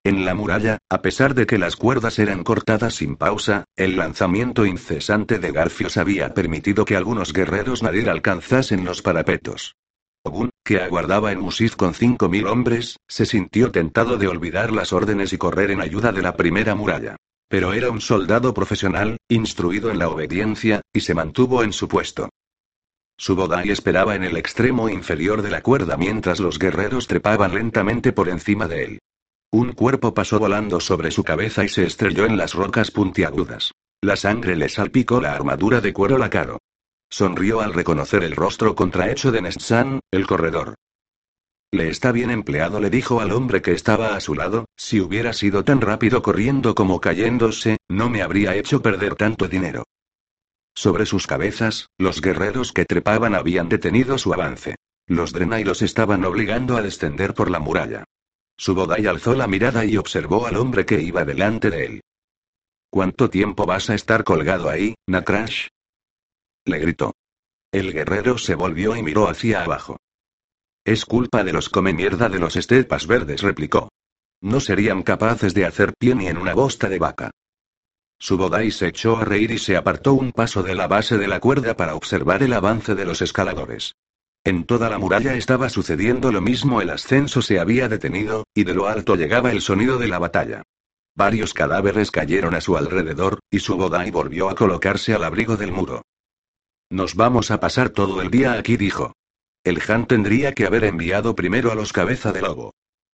En 0.02 0.24
la 0.24 0.34
muralla, 0.34 0.78
a 0.88 1.02
pesar 1.02 1.34
de 1.34 1.46
que 1.46 1.58
las 1.58 1.76
cuerdas 1.76 2.18
eran 2.18 2.42
cortadas 2.42 2.94
sin 2.94 3.16
pausa, 3.16 3.64
el 3.76 3.98
lanzamiento 3.98 4.64
incesante 4.64 5.38
de 5.38 5.52
garfios 5.52 5.98
había 5.98 6.32
permitido 6.32 6.86
que 6.86 6.96
algunos 6.96 7.34
guerreros 7.34 7.82
nadir 7.82 8.08
alcanzasen 8.08 8.86
los 8.86 9.02
parapetos. 9.02 9.76
Ogun, 10.22 10.48
que 10.64 10.80
aguardaba 10.80 11.32
en 11.32 11.40
Musif 11.40 11.76
con 11.76 11.92
cinco 11.92 12.30
mil 12.30 12.46
hombres, 12.46 12.96
se 13.08 13.26
sintió 13.26 13.72
tentado 13.72 14.16
de 14.16 14.28
olvidar 14.28 14.72
las 14.72 14.94
órdenes 14.94 15.34
y 15.34 15.38
correr 15.38 15.70
en 15.70 15.82
ayuda 15.82 16.12
de 16.12 16.22
la 16.22 16.34
primera 16.34 16.74
muralla. 16.74 17.16
Pero 17.48 17.74
era 17.74 17.90
un 17.90 18.00
soldado 18.00 18.54
profesional, 18.54 19.18
instruido 19.28 19.90
en 19.90 19.98
la 19.98 20.08
obediencia, 20.08 20.80
y 20.94 21.00
se 21.00 21.14
mantuvo 21.14 21.62
en 21.62 21.74
su 21.74 21.88
puesto. 21.88 22.30
Subodai 23.18 23.68
esperaba 23.68 24.14
en 24.14 24.24
el 24.24 24.38
extremo 24.38 24.88
inferior 24.88 25.42
de 25.42 25.50
la 25.50 25.60
cuerda 25.60 25.98
mientras 25.98 26.40
los 26.40 26.58
guerreros 26.58 27.06
trepaban 27.06 27.52
lentamente 27.52 28.12
por 28.12 28.30
encima 28.30 28.66
de 28.66 28.84
él. 28.84 28.98
Un 29.52 29.72
cuerpo 29.72 30.14
pasó 30.14 30.38
volando 30.38 30.78
sobre 30.78 31.10
su 31.10 31.24
cabeza 31.24 31.64
y 31.64 31.68
se 31.68 31.84
estrelló 31.84 32.24
en 32.24 32.36
las 32.36 32.54
rocas 32.54 32.92
puntiagudas. 32.92 33.72
La 34.00 34.14
sangre 34.14 34.54
le 34.54 34.68
salpicó 34.68 35.20
la 35.20 35.34
armadura 35.34 35.80
de 35.80 35.92
cuero 35.92 36.18
lacaro. 36.18 36.58
Sonrió 37.10 37.60
al 37.60 37.74
reconocer 37.74 38.22
el 38.22 38.36
rostro 38.36 38.76
contrahecho 38.76 39.32
de 39.32 39.42
Nestsan, 39.42 40.00
el 40.12 40.26
corredor. 40.28 40.76
Le 41.72 41.88
está 41.88 42.12
bien 42.12 42.30
empleado, 42.30 42.80
le 42.80 42.90
dijo 42.90 43.20
al 43.20 43.32
hombre 43.32 43.60
que 43.60 43.72
estaba 43.72 44.14
a 44.14 44.20
su 44.20 44.34
lado, 44.34 44.66
si 44.76 45.00
hubiera 45.00 45.32
sido 45.32 45.64
tan 45.64 45.80
rápido 45.80 46.22
corriendo 46.22 46.74
como 46.76 47.00
cayéndose, 47.00 47.78
no 47.88 48.08
me 48.08 48.22
habría 48.22 48.54
hecho 48.54 48.80
perder 48.82 49.16
tanto 49.16 49.48
dinero. 49.48 49.84
Sobre 50.74 51.06
sus 51.06 51.26
cabezas, 51.26 51.88
los 51.98 52.20
guerreros 52.20 52.72
que 52.72 52.84
trepaban 52.84 53.34
habían 53.34 53.68
detenido 53.68 54.16
su 54.18 54.32
avance. 54.32 54.76
Los 55.06 55.32
Drenai 55.32 55.64
los 55.64 55.82
estaban 55.82 56.24
obligando 56.24 56.76
a 56.76 56.82
descender 56.82 57.34
por 57.34 57.50
la 57.50 57.58
muralla. 57.58 58.04
Subodai 58.60 59.06
alzó 59.06 59.34
la 59.34 59.46
mirada 59.46 59.86
y 59.86 59.96
observó 59.96 60.46
al 60.46 60.58
hombre 60.58 60.84
que 60.84 61.00
iba 61.00 61.24
delante 61.24 61.70
de 61.70 61.86
él. 61.86 62.00
¿Cuánto 62.90 63.30
tiempo 63.30 63.64
vas 63.64 63.88
a 63.88 63.94
estar 63.94 64.22
colgado 64.22 64.68
ahí, 64.68 64.96
Nakrash? 65.06 65.68
Le 66.66 66.78
gritó. 66.78 67.14
El 67.72 67.90
guerrero 67.94 68.36
se 68.36 68.54
volvió 68.54 68.94
y 68.96 69.02
miró 69.02 69.30
hacia 69.30 69.64
abajo. 69.64 69.96
Es 70.84 71.06
culpa 71.06 71.42
de 71.42 71.54
los 71.54 71.70
come 71.70 71.94
mierda 71.94 72.28
de 72.28 72.38
los 72.38 72.54
estepas 72.54 73.06
verdes, 73.06 73.40
replicó. 73.40 73.88
No 74.42 74.60
serían 74.60 75.04
capaces 75.04 75.54
de 75.54 75.64
hacer 75.64 75.94
pie 75.98 76.14
ni 76.14 76.26
en 76.26 76.36
una 76.36 76.52
bosta 76.52 76.90
de 76.90 76.98
vaca. 76.98 77.30
Subodai 78.18 78.70
se 78.72 78.88
echó 78.88 79.16
a 79.16 79.24
reír 79.24 79.52
y 79.52 79.58
se 79.58 79.78
apartó 79.78 80.12
un 80.12 80.32
paso 80.32 80.62
de 80.62 80.74
la 80.74 80.86
base 80.86 81.16
de 81.16 81.28
la 81.28 81.40
cuerda 81.40 81.78
para 81.78 81.94
observar 81.94 82.42
el 82.42 82.52
avance 82.52 82.94
de 82.94 83.06
los 83.06 83.22
escaladores. 83.22 83.94
En 84.42 84.64
toda 84.64 84.88
la 84.88 84.98
muralla 84.98 85.34
estaba 85.34 85.68
sucediendo 85.68 86.32
lo 86.32 86.40
mismo, 86.40 86.80
el 86.80 86.90
ascenso 86.90 87.42
se 87.42 87.60
había 87.60 87.88
detenido, 87.88 88.46
y 88.54 88.64
de 88.64 88.74
lo 88.74 88.88
alto 88.88 89.14
llegaba 89.14 89.52
el 89.52 89.60
sonido 89.60 89.98
de 89.98 90.08
la 90.08 90.18
batalla. 90.18 90.62
Varios 91.14 91.52
cadáveres 91.52 92.10
cayeron 92.10 92.54
a 92.54 92.60
su 92.60 92.76
alrededor, 92.76 93.40
y 93.50 93.60
Subodai 93.60 94.10
volvió 94.10 94.48
a 94.48 94.54
colocarse 94.54 95.12
al 95.12 95.24
abrigo 95.24 95.56
del 95.56 95.72
muro. 95.72 96.02
Nos 96.88 97.14
vamos 97.14 97.50
a 97.50 97.60
pasar 97.60 97.90
todo 97.90 98.22
el 98.22 98.30
día 98.30 98.54
aquí, 98.54 98.76
dijo. 98.76 99.12
El 99.62 99.82
Han 99.86 100.06
tendría 100.06 100.52
que 100.52 100.64
haber 100.64 100.84
enviado 100.84 101.34
primero 101.34 101.70
a 101.70 101.74
los 101.74 101.92
cabeza 101.92 102.32
de 102.32 102.40
lobo. 102.40 102.72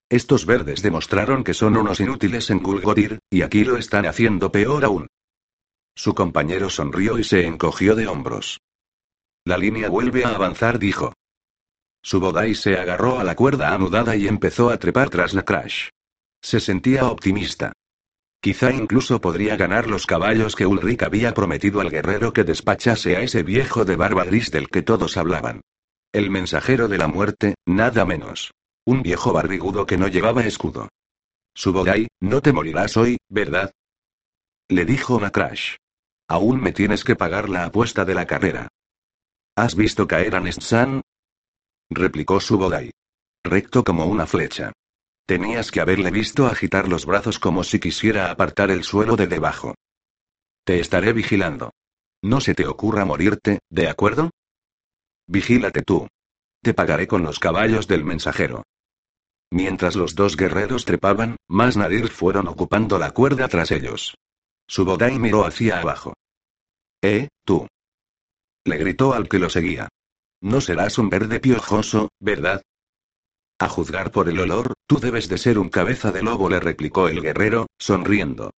Estos 0.09 0.47
verdes 0.47 0.83
demostraron 0.83 1.43
que 1.43 1.55
son 1.55 1.77
unos 1.77 1.99
inútiles 1.99 2.51
en 2.51 2.62
Gulgodir, 2.62 3.19
y 3.29 3.43
aquí 3.43 3.65
lo 3.65 3.77
están 3.77 4.07
haciendo 4.07 4.53
peor 4.53 4.85
aún. 4.85 5.09
Su 5.97 6.15
compañero 6.15 6.71
sonrió 6.71 7.19
y 7.19 7.25
se 7.25 7.47
encogió 7.47 7.97
de 7.97 8.07
hombros. 8.07 8.61
La 9.47 9.57
línea 9.57 9.89
vuelve 9.89 10.25
a 10.25 10.31
avanzar, 10.31 10.81
dijo. 10.81 11.13
Subodai 12.03 12.57
se 12.57 12.79
agarró 12.79 13.21
a 13.21 13.25
la 13.25 13.37
cuerda 13.37 13.73
anudada 13.73 14.17
y 14.17 14.27
empezó 14.27 14.71
a 14.71 14.77
trepar 14.77 15.09
tras 15.09 15.35
la 15.35 15.45
Crash. 15.45 15.91
Se 16.43 16.59
sentía 16.59 17.07
optimista. 17.07 17.73
Quizá 18.41 18.73
incluso 18.73 19.21
podría 19.21 19.57
ganar 19.57 19.87
los 19.87 20.05
caballos 20.05 20.57
que 20.57 20.67
Ulrich 20.67 21.05
había 21.05 21.33
prometido 21.33 21.81
al 21.81 21.91
guerrero 21.91 22.33
que 22.33 22.43
despachase 22.43 23.17
a 23.17 23.21
ese 23.21 23.45
viejo 23.45 23.85
de 23.85 23.95
barba 23.95 24.25
gris 24.25 24.51
del 24.51 24.69
que 24.69 24.83
todos 24.83 25.17
hablaban. 25.17 25.61
El 26.13 26.29
mensajero 26.29 26.89
de 26.89 26.99
la 26.99 27.07
muerte, 27.07 27.55
nada 27.67 28.05
menos. 28.05 28.51
Un 28.85 29.03
viejo 29.03 29.33
barrigudo 29.33 29.87
que 29.87 29.97
no 29.97 30.09
llevaba 30.09 30.45
escudo. 30.45 30.89
Subodai, 31.55 32.09
no 32.21 32.43
te 32.43 32.53
morirás 32.53 32.97
hoy, 32.97 33.19
¿verdad? 33.29 33.71
Le 34.69 34.85
dijo 34.85 35.21
Nakrash. 35.21 35.77
Aún 36.27 36.61
me 36.61 36.73
tienes 36.73 37.05
que 37.05 37.15
pagar 37.15 37.49
la 37.49 37.65
apuesta 37.67 38.05
de 38.05 38.15
la 38.15 38.27
carrera. 38.27 38.69
¿Has 39.57 39.75
visto 39.75 40.07
caer 40.07 40.37
a 40.37 40.40
Nestsan? 40.40 41.01
replicó 41.90 42.40
Subodai. 42.40 42.90
Recto 43.42 43.85
como 43.85 44.05
una 44.05 44.27
flecha. 44.27 44.73
Tenías 45.27 45.71
que 45.71 45.81
haberle 45.81 46.11
visto 46.11 46.47
agitar 46.47 46.88
los 46.88 47.07
brazos 47.07 47.38
como 47.38 47.64
si 47.64 47.81
quisiera 47.81 48.31
apartar 48.31 48.71
el 48.71 48.85
suelo 48.85 49.16
de 49.16 49.27
debajo. 49.27 49.75
Te 50.64 50.79
estaré 50.79 51.14
vigilando. 51.14 51.71
No 52.23 52.40
se 52.42 52.55
te 52.55 52.66
ocurra 52.66 53.07
morirte, 53.07 53.61
¿de 53.71 53.88
acuerdo? 53.88 54.31
Vigílate 55.27 55.83
tú. 55.83 56.07
Te 56.62 56.75
pagaré 56.75 57.07
con 57.07 57.23
los 57.23 57.38
caballos 57.38 57.87
del 57.87 58.05
mensajero. 58.05 58.62
Mientras 59.51 59.97
los 59.97 60.14
dos 60.14 60.37
guerreros 60.37 60.85
trepaban, 60.85 61.37
más 61.49 61.79
Nadir 61.79 62.09
fueron 62.09 62.47
ocupando 62.49 62.99
la 62.99 63.12
cuerda 63.12 63.49
tras 63.49 63.71
ellos. 63.71 64.16
Subodai 64.69 65.19
miró 65.19 65.47
hacia 65.47 65.81
abajo. 65.81 66.12
Eh, 67.03 67.29
tú. 67.45 67.66
Le 68.67 68.79
gritó 68.79 69.15
al 69.15 69.29
que 69.29 69.39
lo 69.39 69.49
seguía. 69.49 69.89
No 70.43 70.61
serás 70.61 70.99
un 70.99 71.09
verde 71.09 71.39
piojoso, 71.39 72.11
¿verdad? 72.19 72.63
A 73.61 73.69
juzgar 73.69 74.11
por 74.11 74.29
el 74.29 74.41
olor, 74.41 74.75
tú 74.87 74.99
debes 74.99 75.29
de 75.29 75.39
ser 75.39 75.59
un 75.59 75.69
cabeza 75.69 76.11
de 76.11 76.23
lobo, 76.23 76.51
le 76.51 76.59
replicó 76.59 77.09
el 77.09 77.23
guerrero, 77.23 77.69
sonriendo. 77.79 78.51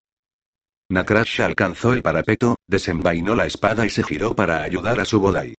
Nakrash 0.88 1.42
alcanzó 1.42 1.92
el 1.92 2.02
parapeto, 2.02 2.56
desenvainó 2.66 3.34
la 3.36 3.44
espada 3.44 3.84
y 3.84 3.90
se 3.90 4.02
giró 4.02 4.34
para 4.34 4.62
ayudar 4.62 4.98
a 4.98 5.04
Subodai. 5.04 5.54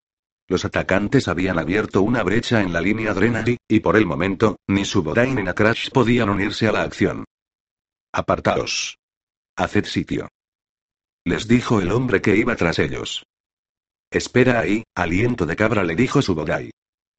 Los 0.47 0.65
atacantes 0.65 1.27
habían 1.27 1.59
abierto 1.59 2.01
una 2.01 2.23
brecha 2.23 2.61
en 2.61 2.73
la 2.73 2.81
línea 2.81 3.13
Drenari, 3.13 3.57
y 3.67 3.81
por 3.81 3.95
el 3.97 4.07
momento, 4.07 4.57
ni 4.67 4.83
Subodai 4.83 5.31
ni 5.31 5.43
Nakrash 5.43 5.91
podían 5.91 6.27
unirse 6.27 6.67
a 6.67 6.71
la 6.71 6.81
acción. 6.81 7.23
Apartaos. 8.11 8.97
Haced 9.55 9.85
sitio. 9.85 10.27
Les 11.23 11.47
dijo 11.47 11.79
el 11.79 11.91
hombre 11.91 12.19
que 12.19 12.35
iba 12.35 12.55
tras 12.55 12.79
ellos. 12.79 13.23
Espera 14.11 14.59
ahí, 14.59 14.83
aliento 14.95 15.45
de 15.45 15.55
cabra, 15.55 15.83
le 15.83 15.95
dijo 15.95 16.21
Subodai. 16.21 16.71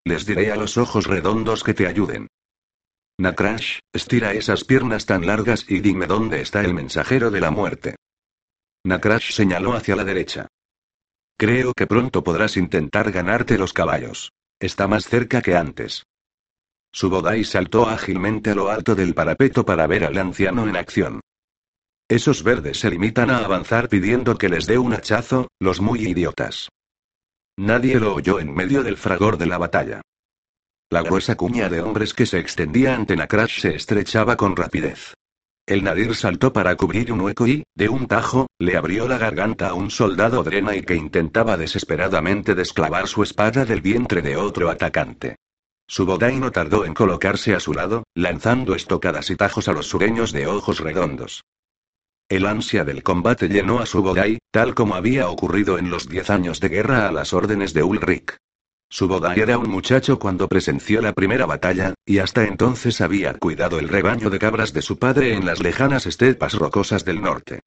Les 0.04 0.26
diré 0.26 0.50
a 0.50 0.56
los 0.56 0.76
ojos 0.76 1.06
redondos 1.06 1.62
que 1.62 1.74
te 1.74 1.86
ayuden. 1.86 2.26
Nakrash, 3.18 3.78
estira 3.92 4.32
esas 4.32 4.64
piernas 4.64 5.06
tan 5.06 5.26
largas 5.26 5.66
y 5.68 5.80
dime 5.80 6.06
dónde 6.06 6.40
está 6.40 6.62
el 6.62 6.74
mensajero 6.74 7.30
de 7.30 7.40
la 7.40 7.50
muerte. 7.50 7.96
Nakrash 8.84 9.32
señaló 9.32 9.74
hacia 9.74 9.94
la 9.94 10.04
derecha. 10.04 10.48
Creo 11.36 11.74
que 11.74 11.86
pronto 11.86 12.24
podrás 12.24 12.56
intentar 12.56 13.12
ganarte 13.12 13.56
los 13.56 13.72
caballos. 13.72 14.32
Está 14.58 14.88
más 14.88 15.06
cerca 15.06 15.42
que 15.42 15.54
antes. 15.54 16.04
Subodai 16.92 17.44
saltó 17.44 17.88
ágilmente 17.88 18.50
a 18.50 18.54
lo 18.54 18.68
alto 18.68 18.94
del 18.94 19.14
parapeto 19.14 19.64
para 19.64 19.86
ver 19.86 20.04
al 20.04 20.18
anciano 20.18 20.66
en 20.66 20.76
acción. 20.76 21.20
Esos 22.08 22.42
verdes 22.42 22.80
se 22.80 22.90
limitan 22.90 23.30
a 23.30 23.44
avanzar 23.44 23.88
pidiendo 23.88 24.36
que 24.36 24.48
les 24.48 24.66
dé 24.66 24.78
un 24.78 24.92
hachazo, 24.92 25.48
los 25.60 25.80
muy 25.80 26.00
idiotas. 26.00 26.68
Nadie 27.60 28.00
lo 28.00 28.14
oyó 28.14 28.40
en 28.40 28.54
medio 28.54 28.82
del 28.82 28.96
fragor 28.96 29.36
de 29.36 29.44
la 29.44 29.58
batalla. 29.58 30.00
La 30.88 31.02
gruesa 31.02 31.36
cuña 31.36 31.68
de 31.68 31.82
hombres 31.82 32.14
que 32.14 32.24
se 32.24 32.38
extendía 32.38 32.94
ante 32.94 33.16
Nakrash 33.16 33.60
se 33.60 33.74
estrechaba 33.74 34.34
con 34.38 34.56
rapidez. 34.56 35.12
El 35.66 35.84
Nadir 35.84 36.14
saltó 36.14 36.54
para 36.54 36.74
cubrir 36.76 37.12
un 37.12 37.20
hueco 37.20 37.46
y, 37.46 37.64
de 37.74 37.90
un 37.90 38.06
tajo, 38.06 38.46
le 38.58 38.78
abrió 38.78 39.06
la 39.06 39.18
garganta 39.18 39.68
a 39.68 39.74
un 39.74 39.90
soldado 39.90 40.42
y 40.74 40.80
que 40.80 40.96
intentaba 40.96 41.58
desesperadamente 41.58 42.54
desclavar 42.54 43.08
su 43.08 43.22
espada 43.22 43.66
del 43.66 43.82
vientre 43.82 44.22
de 44.22 44.38
otro 44.38 44.70
atacante. 44.70 45.36
Subodai 45.86 46.40
no 46.40 46.52
tardó 46.52 46.86
en 46.86 46.94
colocarse 46.94 47.54
a 47.54 47.60
su 47.60 47.74
lado, 47.74 48.04
lanzando 48.14 48.74
estocadas 48.74 49.28
y 49.28 49.36
tajos 49.36 49.68
a 49.68 49.74
los 49.74 49.86
sureños 49.86 50.32
de 50.32 50.46
ojos 50.46 50.80
redondos. 50.80 51.42
El 52.30 52.46
ansia 52.46 52.84
del 52.84 53.02
combate 53.02 53.48
llenó 53.48 53.80
a 53.80 53.86
Subodai, 53.86 54.38
tal 54.52 54.76
como 54.76 54.94
había 54.94 55.28
ocurrido 55.28 55.78
en 55.78 55.90
los 55.90 56.08
diez 56.08 56.30
años 56.30 56.60
de 56.60 56.68
guerra 56.68 57.08
a 57.08 57.12
las 57.12 57.32
órdenes 57.32 57.74
de 57.74 57.82
Ulrich. 57.82 58.36
Subodai 58.88 59.40
era 59.40 59.58
un 59.58 59.68
muchacho 59.68 60.20
cuando 60.20 60.46
presenció 60.46 61.02
la 61.02 61.12
primera 61.12 61.44
batalla, 61.44 61.92
y 62.06 62.18
hasta 62.18 62.44
entonces 62.44 63.00
había 63.00 63.34
cuidado 63.34 63.80
el 63.80 63.88
rebaño 63.88 64.30
de 64.30 64.38
cabras 64.38 64.72
de 64.72 64.80
su 64.80 64.96
padre 64.96 65.34
en 65.34 65.44
las 65.44 65.58
lejanas 65.58 66.06
estepas 66.06 66.54
rocosas 66.54 67.04
del 67.04 67.20
norte. 67.20 67.62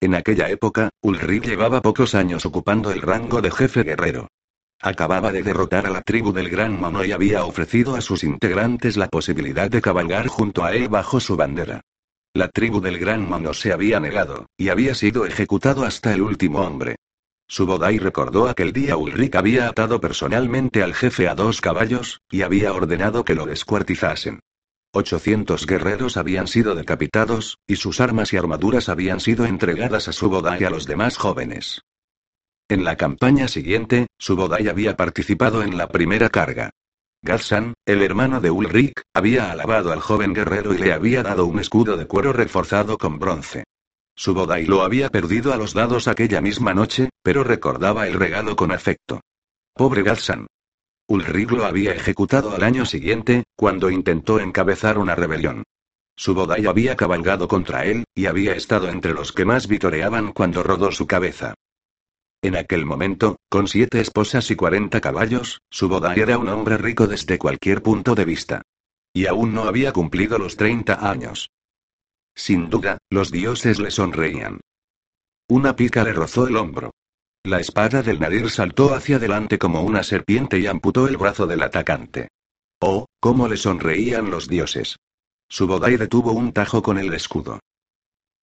En 0.00 0.16
aquella 0.16 0.50
época, 0.50 0.90
Ulrich 1.00 1.46
llevaba 1.46 1.80
pocos 1.80 2.16
años 2.16 2.44
ocupando 2.44 2.90
el 2.90 3.02
rango 3.02 3.40
de 3.40 3.52
jefe 3.52 3.84
guerrero. 3.84 4.26
Acababa 4.82 5.30
de 5.30 5.44
derrotar 5.44 5.86
a 5.86 5.90
la 5.90 6.02
tribu 6.02 6.32
del 6.32 6.50
Gran 6.50 6.76
Mono 6.76 7.04
y 7.04 7.12
había 7.12 7.44
ofrecido 7.44 7.94
a 7.94 8.00
sus 8.00 8.24
integrantes 8.24 8.96
la 8.96 9.06
posibilidad 9.06 9.70
de 9.70 9.80
cabalgar 9.80 10.26
junto 10.26 10.64
a 10.64 10.72
él 10.74 10.88
bajo 10.88 11.20
su 11.20 11.36
bandera. 11.36 11.82
La 12.38 12.46
tribu 12.46 12.80
del 12.80 13.00
Gran 13.00 13.28
Mono 13.28 13.52
se 13.52 13.72
había 13.72 13.98
negado, 13.98 14.46
y 14.56 14.68
había 14.68 14.94
sido 14.94 15.26
ejecutado 15.26 15.84
hasta 15.84 16.14
el 16.14 16.22
último 16.22 16.60
hombre. 16.60 16.94
Subodai 17.48 17.98
recordó 17.98 18.48
aquel 18.48 18.72
día 18.72 18.96
Ulrich 18.96 19.34
había 19.34 19.66
atado 19.66 20.00
personalmente 20.00 20.84
al 20.84 20.94
jefe 20.94 21.26
a 21.26 21.34
dos 21.34 21.60
caballos, 21.60 22.20
y 22.30 22.42
había 22.42 22.72
ordenado 22.72 23.24
que 23.24 23.34
lo 23.34 23.44
descuartizasen. 23.44 24.38
800 24.92 25.66
guerreros 25.66 26.16
habían 26.16 26.46
sido 26.46 26.76
decapitados, 26.76 27.58
y 27.66 27.74
sus 27.74 28.00
armas 28.00 28.32
y 28.32 28.36
armaduras 28.36 28.88
habían 28.88 29.18
sido 29.18 29.44
entregadas 29.44 30.06
a 30.06 30.12
Subodai 30.12 30.62
y 30.62 30.64
a 30.64 30.70
los 30.70 30.86
demás 30.86 31.16
jóvenes. 31.16 31.82
En 32.68 32.84
la 32.84 32.94
campaña 32.94 33.48
siguiente, 33.48 34.06
Subodai 34.16 34.68
había 34.68 34.96
participado 34.96 35.64
en 35.64 35.76
la 35.76 35.88
primera 35.88 36.28
carga. 36.28 36.70
Gazsan, 37.22 37.74
el 37.84 38.02
hermano 38.02 38.40
de 38.40 38.50
Ulrich, 38.50 39.02
había 39.12 39.50
alabado 39.50 39.92
al 39.92 40.00
joven 40.00 40.32
guerrero 40.32 40.72
y 40.72 40.78
le 40.78 40.92
había 40.92 41.24
dado 41.24 41.46
un 41.46 41.58
escudo 41.58 41.96
de 41.96 42.06
cuero 42.06 42.32
reforzado 42.32 42.96
con 42.96 43.18
bronce. 43.18 43.64
Subodai 44.14 44.66
lo 44.66 44.82
había 44.82 45.10
perdido 45.10 45.52
a 45.52 45.56
los 45.56 45.74
dados 45.74 46.06
aquella 46.06 46.40
misma 46.40 46.74
noche, 46.74 47.08
pero 47.22 47.42
recordaba 47.42 48.06
el 48.06 48.14
regalo 48.14 48.54
con 48.54 48.70
afecto. 48.70 49.20
Pobre 49.74 50.02
Gazsan. 50.02 50.46
Ulrich 51.08 51.50
lo 51.50 51.64
había 51.64 51.92
ejecutado 51.92 52.54
al 52.54 52.62
año 52.62 52.84
siguiente, 52.84 53.44
cuando 53.56 53.90
intentó 53.90 54.38
encabezar 54.38 54.98
una 54.98 55.14
rebelión. 55.14 55.64
Subodai 56.16 56.66
había 56.66 56.96
cabalgado 56.96 57.48
contra 57.48 57.84
él, 57.84 58.04
y 58.14 58.26
había 58.26 58.54
estado 58.54 58.88
entre 58.88 59.12
los 59.12 59.32
que 59.32 59.44
más 59.44 59.66
vitoreaban 59.66 60.32
cuando 60.32 60.62
rodó 60.62 60.92
su 60.92 61.06
cabeza. 61.06 61.54
En 62.40 62.56
aquel 62.56 62.86
momento, 62.86 63.36
con 63.48 63.66
siete 63.66 64.00
esposas 64.00 64.50
y 64.50 64.56
cuarenta 64.56 65.00
caballos, 65.00 65.60
Subodai 65.70 66.20
era 66.20 66.38
un 66.38 66.48
hombre 66.48 66.78
rico 66.78 67.06
desde 67.06 67.36
cualquier 67.36 67.82
punto 67.82 68.14
de 68.14 68.24
vista. 68.24 68.62
Y 69.12 69.26
aún 69.26 69.54
no 69.54 69.64
había 69.64 69.92
cumplido 69.92 70.38
los 70.38 70.56
treinta 70.56 71.10
años. 71.10 71.50
Sin 72.36 72.70
duda, 72.70 72.98
los 73.10 73.32
dioses 73.32 73.80
le 73.80 73.90
sonreían. 73.90 74.60
Una 75.48 75.74
pica 75.74 76.04
le 76.04 76.12
rozó 76.12 76.46
el 76.46 76.56
hombro. 76.56 76.92
La 77.42 77.58
espada 77.58 78.02
del 78.02 78.20
Nadir 78.20 78.50
saltó 78.50 78.94
hacia 78.94 79.16
adelante 79.16 79.58
como 79.58 79.82
una 79.82 80.04
serpiente 80.04 80.60
y 80.60 80.66
amputó 80.66 81.08
el 81.08 81.16
brazo 81.16 81.46
del 81.46 81.62
atacante. 81.62 82.28
Oh, 82.80 83.06
cómo 83.18 83.48
le 83.48 83.56
sonreían 83.56 84.30
los 84.30 84.46
dioses. 84.46 84.96
Subodai 85.48 85.96
detuvo 85.96 86.32
un 86.32 86.52
tajo 86.52 86.82
con 86.82 86.98
el 86.98 87.12
escudo. 87.14 87.58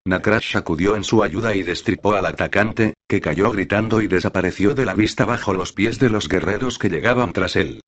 Nakrash 0.08 0.56
acudió 0.56 0.96
en 0.96 1.04
su 1.04 1.24
ayuda 1.24 1.56
y 1.56 1.64
destripó 1.64 2.14
al 2.14 2.28
atacante, 2.28 2.94
que 3.08 3.20
cayó 3.20 3.50
gritando 3.52 4.02
y 4.02 4.08
desapareció 4.08 4.76
de 4.76 4.86
la 4.86 4.94
vista 4.94 5.26
bajo 5.26 5.52
los 5.54 5.74
pies 5.74 5.98
de 5.98 6.12
los 6.12 6.30
guerreros 6.30 6.78
que 6.78 6.90
llegaban 6.90 7.34
tras 7.34 7.56
él. 7.56 7.82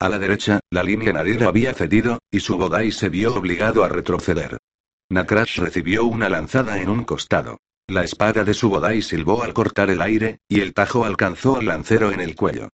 A 0.00 0.08
la 0.08 0.18
derecha, 0.18 0.60
la 0.70 0.82
línea 0.82 1.12
Nadir 1.12 1.44
había 1.44 1.74
cedido, 1.74 2.20
y 2.30 2.40
Subodai 2.40 2.90
se 2.90 3.10
vio 3.10 3.34
obligado 3.34 3.84
a 3.84 3.88
retroceder. 3.88 4.56
Nakrash 5.10 5.58
recibió 5.58 6.04
una 6.04 6.30
lanzada 6.30 6.80
en 6.80 6.88
un 6.88 7.04
costado. 7.04 7.58
La 7.86 8.02
espada 8.02 8.42
de 8.42 8.54
Subodai 8.54 9.02
silbó 9.02 9.42
al 9.42 9.52
cortar 9.54 9.90
el 9.90 10.00
aire, 10.00 10.38
y 10.48 10.60
el 10.60 10.72
tajo 10.72 11.04
alcanzó 11.04 11.56
al 11.56 11.66
lancero 11.66 12.12
en 12.12 12.20
el 12.20 12.34
cuello. 12.34 12.70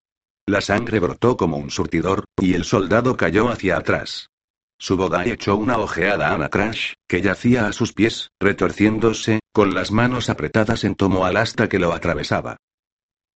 La 0.47 0.62
sangre 0.62 0.99
brotó 0.99 1.36
como 1.36 1.57
un 1.57 1.72
surtidor, 1.72 2.26
y 2.39 2.53
el 2.53 2.64
soldado 2.64 3.18
cayó 3.18 3.49
hacia 3.49 3.78
atrás. 3.78 4.31
Subodai 4.82 5.30
echó 5.30 5.58
una 5.58 5.78
ojeada 5.78 6.34
a 6.34 6.38
Nakrash, 6.40 6.94
que 7.08 7.22
yacía 7.22 7.68
a 7.68 7.72
sus 7.72 7.94
pies, 7.94 8.32
retorciéndose, 8.40 9.40
con 9.54 9.76
las 9.76 9.92
manos 9.92 10.28
apretadas 10.28 10.84
en 10.86 10.96
tomo 10.96 11.24
al 11.24 11.38
asta 11.38 11.70
que 11.70 11.78
lo 11.78 11.94
atravesaba. 11.94 12.58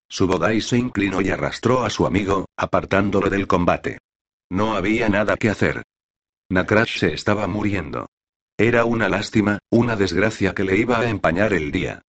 Subodai 0.09 0.59
se 0.61 0.79
inclinó 0.79 1.21
y 1.21 1.29
arrastró 1.29 1.85
a 1.85 1.91
su 1.91 2.07
amigo, 2.07 2.47
apartándolo 2.57 3.29
del 3.29 3.45
combate. 3.45 3.99
No 4.49 4.75
había 4.75 5.07
nada 5.07 5.37
que 5.37 5.51
hacer. 5.51 5.83
Nakrash 6.49 6.97
se 6.97 7.13
estaba 7.13 7.45
muriendo. 7.45 8.07
Era 8.57 8.85
una 8.85 9.07
lástima, 9.07 9.59
una 9.69 9.95
desgracia 9.95 10.55
que 10.55 10.63
le 10.63 10.77
iba 10.77 10.99
a 10.99 11.07
empañar 11.07 11.53
el 11.53 11.71
día. 11.71 12.01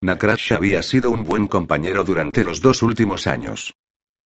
Nakrash 0.00 0.52
había 0.52 0.80
sido 0.84 1.10
un 1.10 1.24
buen 1.24 1.48
compañero 1.48 2.04
durante 2.04 2.44
los 2.44 2.60
dos 2.60 2.84
últimos 2.84 3.26
años. 3.26 3.74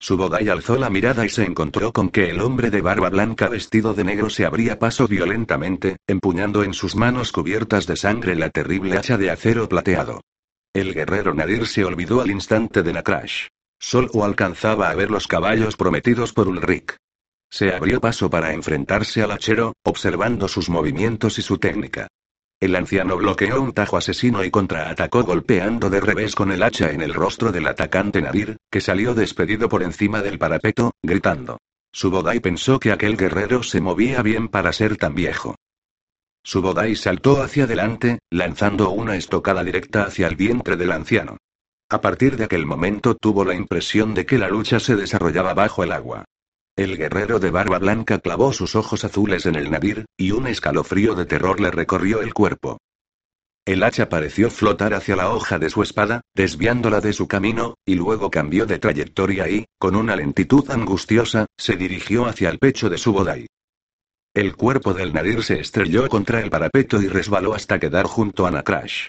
Subodai 0.00 0.48
alzó 0.48 0.76
la 0.76 0.90
mirada 0.90 1.26
y 1.26 1.28
se 1.28 1.44
encontró 1.44 1.92
con 1.92 2.10
que 2.10 2.30
el 2.30 2.40
hombre 2.40 2.70
de 2.70 2.80
barba 2.80 3.10
blanca 3.10 3.48
vestido 3.48 3.94
de 3.94 4.04
negro 4.04 4.30
se 4.30 4.46
abría 4.46 4.78
paso 4.78 5.08
violentamente, 5.08 5.96
empuñando 6.06 6.62
en 6.62 6.72
sus 6.72 6.94
manos 6.94 7.32
cubiertas 7.32 7.86
de 7.86 7.96
sangre 7.96 8.36
la 8.36 8.50
terrible 8.50 8.96
hacha 8.96 9.18
de 9.18 9.30
acero 9.30 9.68
plateado. 9.68 10.20
El 10.72 10.94
guerrero 10.94 11.34
Nadir 11.34 11.66
se 11.66 11.84
olvidó 11.84 12.20
al 12.20 12.30
instante 12.30 12.82
de 12.82 12.92
Nakrash. 12.92 13.48
Solo 13.80 14.24
alcanzaba 14.24 14.90
a 14.90 14.94
ver 14.94 15.10
los 15.10 15.26
caballos 15.26 15.76
prometidos 15.76 16.32
por 16.32 16.46
Ulrich. 16.46 16.96
Se 17.50 17.72
abrió 17.72 18.00
paso 18.00 18.30
para 18.30 18.52
enfrentarse 18.52 19.22
al 19.22 19.32
hachero, 19.32 19.72
observando 19.82 20.46
sus 20.46 20.68
movimientos 20.68 21.38
y 21.38 21.42
su 21.42 21.58
técnica. 21.58 22.08
El 22.60 22.74
anciano 22.74 23.16
bloqueó 23.16 23.62
un 23.62 23.72
tajo 23.72 23.96
asesino 23.96 24.42
y 24.42 24.50
contraatacó 24.50 25.22
golpeando 25.22 25.90
de 25.90 26.00
revés 26.00 26.34
con 26.34 26.50
el 26.50 26.64
hacha 26.64 26.90
en 26.90 27.02
el 27.02 27.14
rostro 27.14 27.52
del 27.52 27.68
atacante 27.68 28.20
Nadir, 28.20 28.56
que 28.68 28.80
salió 28.80 29.14
despedido 29.14 29.68
por 29.68 29.84
encima 29.84 30.22
del 30.22 30.40
parapeto, 30.40 30.90
gritando. 31.00 31.58
Subodai 31.92 32.40
pensó 32.40 32.80
que 32.80 32.90
aquel 32.90 33.16
guerrero 33.16 33.62
se 33.62 33.80
movía 33.80 34.22
bien 34.22 34.48
para 34.48 34.72
ser 34.72 34.96
tan 34.96 35.14
viejo. 35.14 35.54
Subodai 36.42 36.96
saltó 36.96 37.42
hacia 37.42 37.64
adelante, 37.64 38.18
lanzando 38.28 38.90
una 38.90 39.14
estocada 39.14 39.62
directa 39.62 40.02
hacia 40.02 40.26
el 40.26 40.34
vientre 40.34 40.76
del 40.76 40.90
anciano. 40.90 41.36
A 41.88 42.00
partir 42.00 42.36
de 42.36 42.44
aquel 42.44 42.66
momento 42.66 43.14
tuvo 43.14 43.44
la 43.44 43.54
impresión 43.54 44.14
de 44.14 44.26
que 44.26 44.36
la 44.36 44.48
lucha 44.48 44.80
se 44.80 44.96
desarrollaba 44.96 45.54
bajo 45.54 45.84
el 45.84 45.92
agua. 45.92 46.24
El 46.78 46.96
guerrero 46.96 47.40
de 47.40 47.50
barba 47.50 47.80
blanca 47.80 48.20
clavó 48.20 48.52
sus 48.52 48.76
ojos 48.76 49.04
azules 49.04 49.46
en 49.46 49.56
el 49.56 49.68
nadir, 49.68 50.04
y 50.16 50.30
un 50.30 50.46
escalofrío 50.46 51.16
de 51.16 51.26
terror 51.26 51.58
le 51.58 51.72
recorrió 51.72 52.22
el 52.22 52.32
cuerpo. 52.32 52.78
El 53.66 53.82
hacha 53.82 54.08
pareció 54.08 54.48
flotar 54.48 54.94
hacia 54.94 55.16
la 55.16 55.30
hoja 55.32 55.58
de 55.58 55.70
su 55.70 55.82
espada, 55.82 56.20
desviándola 56.36 57.00
de 57.00 57.12
su 57.12 57.26
camino, 57.26 57.74
y 57.84 57.96
luego 57.96 58.30
cambió 58.30 58.64
de 58.64 58.78
trayectoria 58.78 59.48
y, 59.48 59.64
con 59.76 59.96
una 59.96 60.14
lentitud 60.14 60.70
angustiosa, 60.70 61.46
se 61.58 61.74
dirigió 61.74 62.26
hacia 62.26 62.48
el 62.48 62.60
pecho 62.60 62.88
de 62.88 62.98
su 62.98 63.12
bodai. 63.12 63.48
El 64.32 64.54
cuerpo 64.54 64.94
del 64.94 65.12
nadir 65.12 65.42
se 65.42 65.58
estrelló 65.58 66.08
contra 66.08 66.40
el 66.40 66.48
parapeto 66.48 67.02
y 67.02 67.08
resbaló 67.08 67.54
hasta 67.54 67.80
quedar 67.80 68.06
junto 68.06 68.46
a 68.46 68.52
Nakrash. 68.52 69.08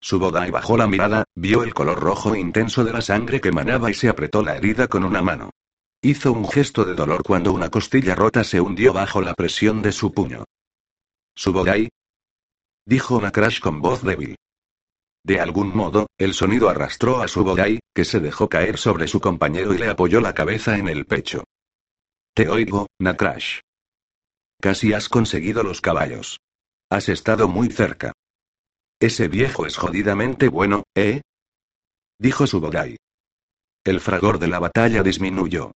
Subodai 0.00 0.50
bajó 0.50 0.76
la 0.76 0.88
mirada, 0.88 1.22
vio 1.36 1.62
el 1.62 1.74
color 1.74 2.00
rojo 2.00 2.34
intenso 2.34 2.82
de 2.82 2.92
la 2.92 3.02
sangre 3.02 3.40
que 3.40 3.52
manaba 3.52 3.88
y 3.88 3.94
se 3.94 4.08
apretó 4.08 4.42
la 4.42 4.56
herida 4.56 4.88
con 4.88 5.04
una 5.04 5.22
mano. 5.22 5.50
Hizo 6.04 6.32
un 6.32 6.48
gesto 6.48 6.84
de 6.84 6.94
dolor 6.94 7.22
cuando 7.22 7.52
una 7.52 7.70
costilla 7.70 8.16
rota 8.16 8.42
se 8.42 8.60
hundió 8.60 8.92
bajo 8.92 9.20
la 9.20 9.34
presión 9.34 9.82
de 9.82 9.92
su 9.92 10.12
puño. 10.12 10.44
¿Subodai? 11.36 11.90
Dijo 12.84 13.20
Nakrash 13.20 13.60
con 13.60 13.80
voz 13.80 14.02
débil. 14.02 14.34
De 15.22 15.38
algún 15.38 15.68
modo, 15.76 16.08
el 16.18 16.34
sonido 16.34 16.68
arrastró 16.68 17.22
a 17.22 17.28
Subodai, 17.28 17.78
que 17.94 18.04
se 18.04 18.18
dejó 18.18 18.48
caer 18.48 18.78
sobre 18.78 19.06
su 19.06 19.20
compañero 19.20 19.72
y 19.74 19.78
le 19.78 19.88
apoyó 19.88 20.20
la 20.20 20.34
cabeza 20.34 20.76
en 20.76 20.88
el 20.88 21.06
pecho. 21.06 21.44
Te 22.34 22.48
oigo, 22.48 22.88
Nakrash. 22.98 23.60
Casi 24.60 24.92
has 24.94 25.08
conseguido 25.08 25.62
los 25.62 25.80
caballos. 25.80 26.40
Has 26.90 27.08
estado 27.08 27.46
muy 27.46 27.68
cerca. 27.68 28.12
Ese 28.98 29.28
viejo 29.28 29.66
es 29.66 29.76
jodidamente 29.76 30.48
bueno, 30.48 30.82
¿eh? 30.96 31.20
dijo 32.18 32.48
Subogai. 32.48 32.96
El 33.84 34.00
fragor 34.00 34.40
de 34.40 34.48
la 34.48 34.58
batalla 34.58 35.04
disminuyó. 35.04 35.70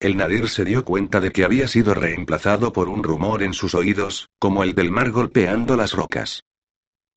El 0.00 0.16
Nadir 0.16 0.48
se 0.48 0.64
dio 0.64 0.84
cuenta 0.84 1.20
de 1.20 1.32
que 1.32 1.44
había 1.44 1.66
sido 1.66 1.92
reemplazado 1.92 2.72
por 2.72 2.88
un 2.88 3.02
rumor 3.02 3.42
en 3.42 3.52
sus 3.52 3.74
oídos, 3.74 4.28
como 4.38 4.62
el 4.62 4.74
del 4.76 4.92
mar 4.92 5.10
golpeando 5.10 5.76
las 5.76 5.92
rocas. 5.92 6.44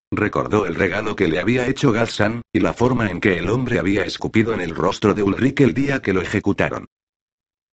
Recordó 0.10 0.66
el 0.66 0.74
regalo 0.74 1.16
que 1.16 1.28
le 1.28 1.40
había 1.40 1.68
hecho 1.68 1.92
Galsan, 1.92 2.42
y 2.52 2.60
la 2.60 2.74
forma 2.74 3.12
en 3.12 3.22
que 3.22 3.38
el 3.38 3.52
hombre 3.52 3.78
había 3.78 4.04
escupido 4.04 4.54
en 4.54 4.62
el 4.62 4.76
rostro 4.76 5.14
de 5.14 5.22
Ulrich 5.22 5.62
el 5.62 5.76
día 5.76 6.02
que 6.02 6.12
lo 6.12 6.22
ejecutaron. 6.22 6.88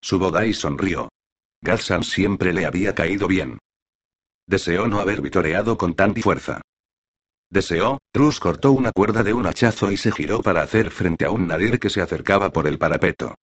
Subodai 0.03 0.53
sonrió. 0.53 1.09
Galsan 1.63 2.05
siempre 2.05 2.53
le 2.53 2.67
había 2.67 2.95
caído 2.95 3.27
bien. 3.27 3.59
Deseó 4.47 4.89
no 4.89 5.01
haber 5.01 5.23
vitoreado 5.23 5.79
con 5.79 5.95
tanta 5.95 6.21
fuerza. 6.21 6.61
Deseó, 7.51 7.99
Trus 8.13 8.41
cortó 8.41 8.73
una 8.73 8.93
cuerda 8.93 9.23
de 9.23 9.33
un 9.33 9.47
hachazo 9.47 9.91
y 9.91 9.97
se 9.97 10.13
giró 10.13 10.43
para 10.43 10.63
hacer 10.63 10.91
frente 10.91 11.25
a 11.25 11.31
un 11.31 11.47
nadir 11.47 11.81
que 11.81 11.89
se 11.89 12.03
acercaba 12.03 12.51
por 12.51 12.67
el 12.67 12.79
parapeto. 12.79 13.35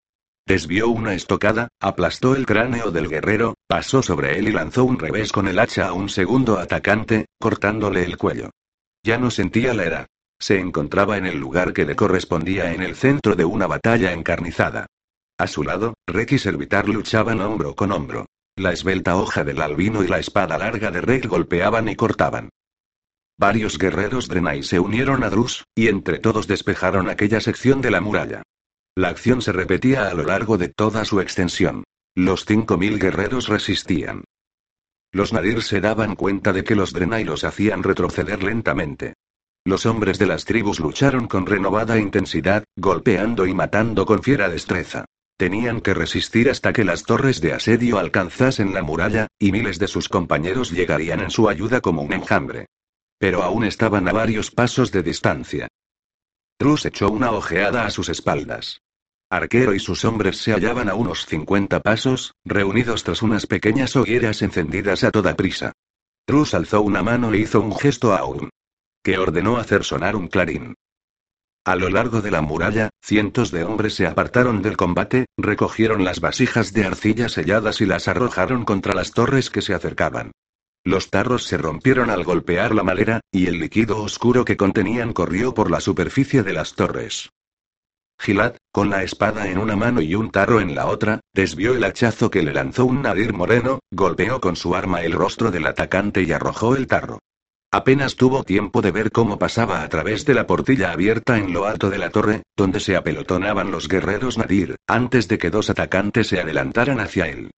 Desvió 0.48 0.90
una 0.90 1.16
estocada, 1.16 1.70
aplastó 1.82 2.36
el 2.36 2.46
cráneo 2.46 2.92
del 2.92 3.10
guerrero, 3.10 3.56
pasó 3.68 4.04
sobre 4.04 4.38
él 4.38 4.48
y 4.48 4.52
lanzó 4.52 4.84
un 4.84 5.00
revés 5.00 5.32
con 5.32 5.48
el 5.48 5.58
hacha 5.58 5.88
a 5.88 5.94
un 5.94 6.08
segundo 6.08 6.60
atacante, 6.60 7.26
cortándole 7.40 8.04
el 8.04 8.16
cuello. 8.18 8.52
Ya 9.04 9.18
no 9.18 9.32
sentía 9.32 9.74
la 9.74 9.86
edad. 9.86 10.08
Se 10.40 10.60
encontraba 10.60 11.18
en 11.18 11.26
el 11.26 11.40
lugar 11.40 11.74
que 11.74 11.86
le 11.86 11.96
correspondía 11.96 12.74
en 12.74 12.84
el 12.84 12.96
centro 12.96 13.36
de 13.36 13.46
una 13.46 13.66
batalla 13.66 14.14
encarnizada. 14.14 14.86
A 15.40 15.48
su 15.48 15.64
lado, 15.64 15.96
Rek 16.06 16.34
y 16.34 16.38
Servitar 16.38 16.88
luchaban 16.88 17.42
hombro 17.42 17.74
con 17.74 17.92
hombro. 17.92 18.28
La 18.56 18.72
esbelta 18.72 19.16
hoja 19.16 19.44
del 19.44 19.62
albino 19.62 20.04
y 20.04 20.08
la 20.08 20.20
espada 20.20 20.60
larga 20.60 20.92
de 20.92 21.02
Rek 21.02 21.26
golpeaban 21.26 21.90
y 21.90 21.96
cortaban. 21.96 22.50
Varios 23.38 23.80
guerreros 23.80 24.28
Drenai 24.28 24.62
se 24.62 24.80
unieron 24.80 25.24
a 25.24 25.30
Drus, 25.32 25.66
y 25.74 25.88
entre 25.88 26.20
todos 26.20 26.46
despejaron 26.48 27.10
aquella 27.10 27.42
sección 27.42 27.82
de 27.82 27.92
la 27.92 28.00
muralla. 28.00 28.44
La 28.98 29.10
acción 29.10 29.42
se 29.42 29.52
repetía 29.52 30.08
a 30.08 30.14
lo 30.14 30.24
largo 30.24 30.58
de 30.58 30.70
toda 30.70 31.04
su 31.04 31.20
extensión. 31.20 31.84
Los 32.16 32.46
cinco 32.46 32.78
mil 32.78 32.98
guerreros 32.98 33.50
resistían. 33.50 34.24
Los 35.12 35.34
Nadir 35.34 35.64
se 35.64 35.82
daban 35.82 36.16
cuenta 36.16 36.54
de 36.54 36.64
que 36.64 36.76
los 36.76 36.94
Drenai 36.94 37.26
los 37.26 37.44
hacían 37.44 37.84
retroceder 37.84 38.42
lentamente. 38.42 39.16
Los 39.66 39.86
hombres 39.86 40.18
de 40.18 40.28
las 40.28 40.46
tribus 40.46 40.80
lucharon 40.80 41.28
con 41.28 41.46
renovada 41.46 41.98
intensidad, 42.00 42.64
golpeando 42.78 43.46
y 43.46 43.54
matando 43.54 44.06
con 44.06 44.24
fiera 44.24 44.48
destreza. 44.48 45.04
Tenían 45.38 45.82
que 45.82 45.94
resistir 45.94 46.50
hasta 46.50 46.72
que 46.72 46.86
las 46.86 47.04
torres 47.04 47.42
de 47.42 47.52
asedio 47.52 48.00
alcanzasen 48.00 48.74
la 48.74 48.82
muralla, 48.82 49.28
y 49.38 49.52
miles 49.52 49.78
de 49.78 49.88
sus 49.88 50.08
compañeros 50.08 50.72
llegarían 50.72 51.20
en 51.20 51.32
su 51.32 51.50
ayuda 51.50 51.82
como 51.82 52.02
un 52.02 52.14
enjambre. 52.14 52.68
Pero 53.18 53.44
aún 53.44 53.66
estaban 53.66 54.08
a 54.08 54.14
varios 54.14 54.52
pasos 54.52 54.94
de 54.94 55.04
distancia. 55.04 55.68
Trus 56.58 56.86
echó 56.86 57.10
una 57.10 57.32
ojeada 57.32 57.86
a 57.86 57.92
sus 57.92 58.08
espaldas. 58.08 58.82
Arquero 59.30 59.74
y 59.74 59.80
sus 59.80 60.06
hombres 60.06 60.38
se 60.38 60.54
hallaban 60.54 60.88
a 60.88 60.96
unos 60.96 61.26
50 61.26 61.82
pasos, 61.82 62.36
reunidos 62.46 63.04
tras 63.04 63.22
unas 63.22 63.46
pequeñas 63.46 63.96
hogueras 63.96 64.42
encendidas 64.42 65.04
a 65.04 65.12
toda 65.12 65.36
prisa. 65.36 65.74
Trus 66.26 66.54
alzó 66.54 66.82
una 66.82 67.04
mano 67.04 67.34
e 67.34 67.40
hizo 67.40 67.60
un 67.60 67.76
gesto 67.76 68.14
a 68.14 68.20
Aun. 68.20 68.50
Que 69.04 69.18
ordenó 69.18 69.58
hacer 69.58 69.84
sonar 69.84 70.16
un 70.16 70.28
clarín. 70.28 70.76
A 71.66 71.76
lo 71.76 71.90
largo 71.90 72.22
de 72.22 72.32
la 72.32 72.42
muralla, 72.42 72.90
cientos 73.02 73.52
de 73.52 73.64
hombres 73.64 73.96
se 73.96 74.08
apartaron 74.08 74.62
del 74.62 74.78
combate, 74.78 75.26
recogieron 75.38 76.06
las 76.06 76.22
vasijas 76.22 76.72
de 76.74 76.86
arcilla 76.86 77.28
selladas 77.28 77.82
y 77.82 77.86
las 77.86 78.08
arrojaron 78.08 78.64
contra 78.64 78.94
las 78.94 79.12
torres 79.12 79.50
que 79.50 79.62
se 79.62 79.74
acercaban. 79.74 80.32
Los 80.86 81.10
tarros 81.10 81.46
se 81.46 81.58
rompieron 81.58 82.12
al 82.12 82.24
golpear 82.24 82.76
la 82.76 82.84
madera, 82.84 83.20
y 83.32 83.48
el 83.48 83.58
líquido 83.60 84.04
oscuro 84.04 84.46
que 84.46 84.56
contenían 84.56 85.14
corrió 85.14 85.56
por 85.56 85.72
la 85.72 85.82
superficie 85.82 86.44
de 86.44 86.54
las 86.54 86.76
torres. 86.76 87.32
Gilad, 88.20 88.56
con 88.72 88.92
la 88.92 89.02
espada 89.02 89.50
en 89.50 89.58
una 89.58 89.76
mano 89.76 90.00
y 90.00 90.14
un 90.14 90.30
tarro 90.30 90.62
en 90.62 90.76
la 90.76 90.86
otra, 90.86 91.22
desvió 91.34 91.74
el 91.74 91.84
hachazo 91.84 92.30
que 92.30 92.44
le 92.44 92.54
lanzó 92.54 92.86
un 92.86 93.02
nadir 93.02 93.34
moreno, 93.34 93.80
golpeó 93.92 94.40
con 94.40 94.56
su 94.56 94.76
arma 94.76 95.02
el 95.02 95.14
rostro 95.14 95.50
del 95.50 95.66
atacante 95.66 96.22
y 96.22 96.32
arrojó 96.32 96.76
el 96.76 96.86
tarro. 96.86 97.18
Apenas 97.72 98.16
tuvo 98.16 98.44
tiempo 98.44 98.84
de 98.84 98.92
ver 98.92 99.12
cómo 99.12 99.40
pasaba 99.40 99.82
a 99.82 99.90
través 99.90 100.24
de 100.24 100.36
la 100.36 100.46
portilla 100.46 100.92
abierta 100.92 101.40
en 101.40 101.52
lo 101.52 101.66
alto 101.66 101.90
de 101.90 101.98
la 101.98 102.12
torre, 102.12 102.44
donde 102.56 102.80
se 102.80 102.96
apelotonaban 102.96 103.72
los 103.72 103.88
guerreros 103.88 104.38
Nadir, 104.38 104.76
antes 104.88 105.28
de 105.28 105.40
que 105.40 105.50
dos 105.50 105.72
atacantes 105.72 106.28
se 106.28 106.40
adelantaran 106.40 107.00
hacia 107.00 107.28
él. 107.28 107.50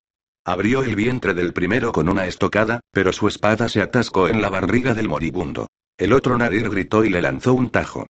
Abrió 0.47 0.81
el 0.81 0.95
vientre 0.95 1.33
del 1.33 1.51
primero 1.51 1.91
con 1.91 2.07
una 2.07 2.25
estocada, 2.25 2.79
pero 2.93 3.11
su 3.11 3.27
espada 3.27 3.67
se 3.67 3.81
atascó 3.81 4.29
en 4.29 4.41
la 4.41 4.47
barriga 4.47 4.93
del 4.93 5.09
moribundo. 5.09 5.67
El 5.97 6.13
otro 6.13 6.37
Nadir 6.37 6.69
gritó 6.69 7.03
y 7.03 7.09
le 7.09 7.21
lanzó 7.21 7.53
un 7.53 7.69
tajo. 7.69 8.07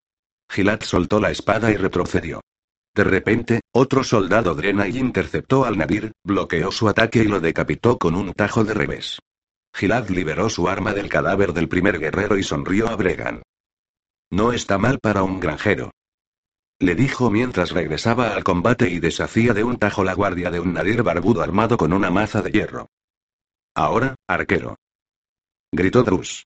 Gilad 0.47 0.81
soltó 0.81 1.19
la 1.19 1.31
espada 1.31 1.71
y 1.71 1.77
retrocedió. 1.77 2.41
De 2.93 3.03
repente, 3.03 3.61
otro 3.73 4.03
soldado 4.03 4.53
drena 4.53 4.87
y 4.87 4.99
interceptó 4.99 5.65
al 5.65 5.79
Nadir, 5.79 6.11
bloqueó 6.23 6.71
su 6.71 6.87
ataque 6.87 7.23
y 7.23 7.27
lo 7.27 7.39
decapitó 7.39 7.97
con 7.97 8.13
un 8.13 8.31
tajo 8.33 8.63
de 8.63 8.75
revés. 8.75 9.17
Gilad 9.73 10.07
liberó 10.09 10.51
su 10.51 10.69
arma 10.69 10.93
del 10.93 11.09
cadáver 11.09 11.53
del 11.53 11.67
primer 11.67 11.97
guerrero 11.97 12.37
y 12.37 12.43
sonrió 12.43 12.87
a 12.87 12.95
Bregan. 12.95 13.41
No 14.29 14.53
está 14.53 14.77
mal 14.77 14.99
para 14.99 15.23
un 15.23 15.39
granjero 15.39 15.89
le 16.79 16.95
dijo 16.95 17.31
mientras 17.31 17.71
regresaba 17.71 18.35
al 18.35 18.43
combate 18.43 18.89
y 18.89 18.99
deshacía 18.99 19.53
de 19.53 19.63
un 19.63 19.77
tajo 19.77 20.03
la 20.03 20.13
guardia 20.13 20.51
de 20.51 20.59
un 20.59 20.73
nadir 20.73 21.03
barbudo 21.03 21.41
armado 21.41 21.77
con 21.77 21.91
una 21.93 22.09
maza 22.09 22.41
de 22.41 22.51
hierro. 22.51 22.89
Ahora, 23.75 24.15
arquero. 24.27 24.77
Gritó 25.71 26.03
Drus. 26.03 26.45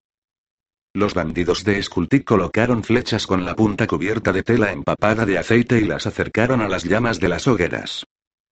Los 0.93 1.13
bandidos 1.13 1.63
de 1.63 1.82
Skultik 1.82 2.25
colocaron 2.25 2.84
flechas 2.84 3.25
con 3.27 3.45
la 3.45 3.55
punta 3.55 3.88
cubierta 3.88 4.34
de 4.34 4.43
tela 4.43 4.71
empapada 4.71 5.25
de 5.25 5.38
aceite 5.38 5.79
y 5.79 5.86
las 5.86 6.05
acercaron 6.05 6.61
a 6.61 6.67
las 6.67 6.84
llamas 6.84 7.19
de 7.19 7.29
las 7.29 7.47
hogueras. 7.47 8.05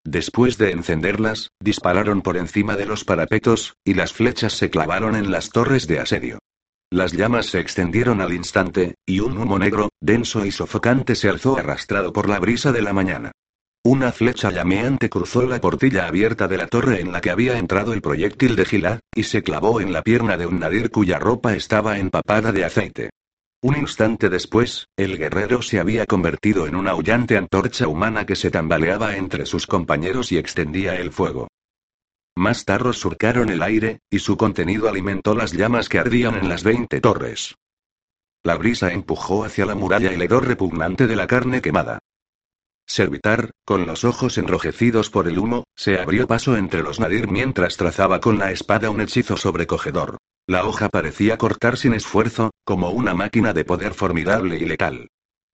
Después 0.05 0.57
de 0.57 0.71
encenderlas, 0.71 1.49
dispararon 1.59 2.21
por 2.21 2.37
encima 2.37 2.77
de 2.77 2.85
los 2.85 3.03
parapetos, 3.03 3.75
y 3.83 3.93
las 3.93 4.13
flechas 4.13 4.53
se 4.53 4.69
clavaron 4.69 5.15
en 5.15 5.31
las 5.31 5.49
torres 5.49 5.87
de 5.87 5.99
asedio. 5.99 6.39
Las 6.91 7.13
llamas 7.13 7.45
se 7.45 7.59
extendieron 7.59 8.19
al 8.19 8.33
instante, 8.33 8.95
y 9.05 9.19
un 9.19 9.37
humo 9.37 9.59
negro, 9.59 9.89
denso 10.01 10.43
y 10.43 10.51
sofocante 10.51 11.13
se 11.13 11.29
alzó 11.29 11.55
arrastrado 11.55 12.11
por 12.11 12.27
la 12.27 12.39
brisa 12.39 12.71
de 12.71 12.81
la 12.81 12.93
mañana. 12.93 13.31
Una 13.83 14.11
flecha 14.11 14.49
llameante 14.49 15.07
cruzó 15.07 15.43
la 15.43 15.61
portilla 15.61 16.07
abierta 16.07 16.47
de 16.47 16.57
la 16.57 16.65
torre 16.65 16.99
en 16.99 17.11
la 17.11 17.21
que 17.21 17.29
había 17.29 17.59
entrado 17.59 17.93
el 17.93 18.01
proyectil 18.01 18.55
de 18.55 18.65
Gilad, 18.65 18.99
y 19.13 19.23
se 19.23 19.43
clavó 19.43 19.81
en 19.81 19.93
la 19.93 20.01
pierna 20.01 20.35
de 20.35 20.47
un 20.47 20.59
nadir 20.59 20.89
cuya 20.89 21.19
ropa 21.19 21.55
estaba 21.55 21.99
empapada 21.99 22.51
de 22.51 22.65
aceite. 22.65 23.11
Un 23.61 23.77
instante 23.77 24.27
después, 24.29 24.87
el 24.97 25.17
guerrero 25.19 25.61
se 25.61 25.79
había 25.79 26.07
convertido 26.07 26.65
en 26.65 26.75
una 26.75 26.91
aullante 26.91 27.37
antorcha 27.37 27.87
humana 27.87 28.25
que 28.25 28.35
se 28.35 28.49
tambaleaba 28.49 29.15
entre 29.15 29.45
sus 29.45 29.67
compañeros 29.67 30.31
y 30.31 30.37
extendía 30.39 30.95
el 30.95 31.11
fuego. 31.11 31.49
Más 32.39 32.63
tarros 32.63 32.97
surcaron 32.97 33.49
el 33.49 33.61
aire, 33.61 33.99
y 34.09 34.19
su 34.19 34.37
contenido 34.37 34.87
alimentó 34.87 35.35
las 35.35 35.51
llamas 35.51 35.89
que 35.89 35.99
ardían 35.99 36.35
en 36.35 36.47
las 36.47 36.63
veinte 36.63 37.01
torres. 37.01 37.57
La 38.43 38.55
brisa 38.55 38.93
empujó 38.93 39.43
hacia 39.43 39.65
la 39.65 39.75
muralla 39.75 40.13
el 40.13 40.21
hedor 40.21 40.47
repugnante 40.47 41.05
de 41.05 41.17
la 41.17 41.27
carne 41.27 41.61
quemada. 41.61 41.99
Servitar, 42.87 43.51
con 43.65 43.85
los 43.85 44.05
ojos 44.05 44.37
enrojecidos 44.37 45.09
por 45.09 45.27
el 45.27 45.37
humo, 45.37 45.65
se 45.75 45.99
abrió 45.99 46.27
paso 46.27 46.55
entre 46.55 46.81
los 46.81 47.01
nadir 47.01 47.27
mientras 47.27 47.75
trazaba 47.75 48.21
con 48.21 48.39
la 48.39 48.53
espada 48.53 48.89
un 48.89 49.01
hechizo 49.01 49.35
sobrecogedor. 49.35 50.15
La 50.47 50.63
hoja 50.63 50.87
parecía 50.87 51.37
cortar 51.37 51.75
sin 51.75 51.93
esfuerzo, 51.93 52.51
como 52.63 52.91
una 52.91 53.13
máquina 53.13 53.51
de 53.51 53.65
poder 53.65 53.93
formidable 53.93 54.55
y 54.55 54.65
letal. 54.65 55.09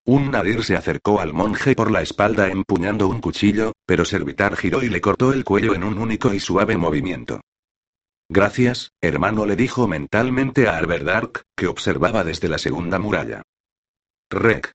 Un 0.08 0.30
nadir 0.30 0.64
se 0.64 0.76
acercó 0.76 1.20
al 1.20 1.34
monje 1.34 1.74
por 1.74 1.90
la 1.90 2.04
espalda 2.04 2.48
empuñando 2.50 3.08
un 3.08 3.22
cuchillo, 3.22 3.74
pero 3.88 4.06
Servitar 4.06 4.56
giró 4.56 4.84
y 4.84 4.90
le 4.90 5.02
cortó 5.02 5.34
el 5.34 5.44
cuello 5.44 5.74
en 5.74 5.84
un 5.84 5.98
único 5.98 6.32
y 6.32 6.40
suave 6.40 6.78
movimiento. 6.78 7.42
Gracias, 8.30 8.92
hermano, 9.02 9.48
le 9.48 9.56
dijo 9.56 9.88
mentalmente 9.88 10.68
a 10.68 10.80
Dark, 10.82 11.42
que 11.56 11.66
observaba 11.66 12.24
desde 12.24 12.50
la 12.50 12.60
segunda 12.60 13.00
muralla. 13.00 13.42
Rek. 14.30 14.74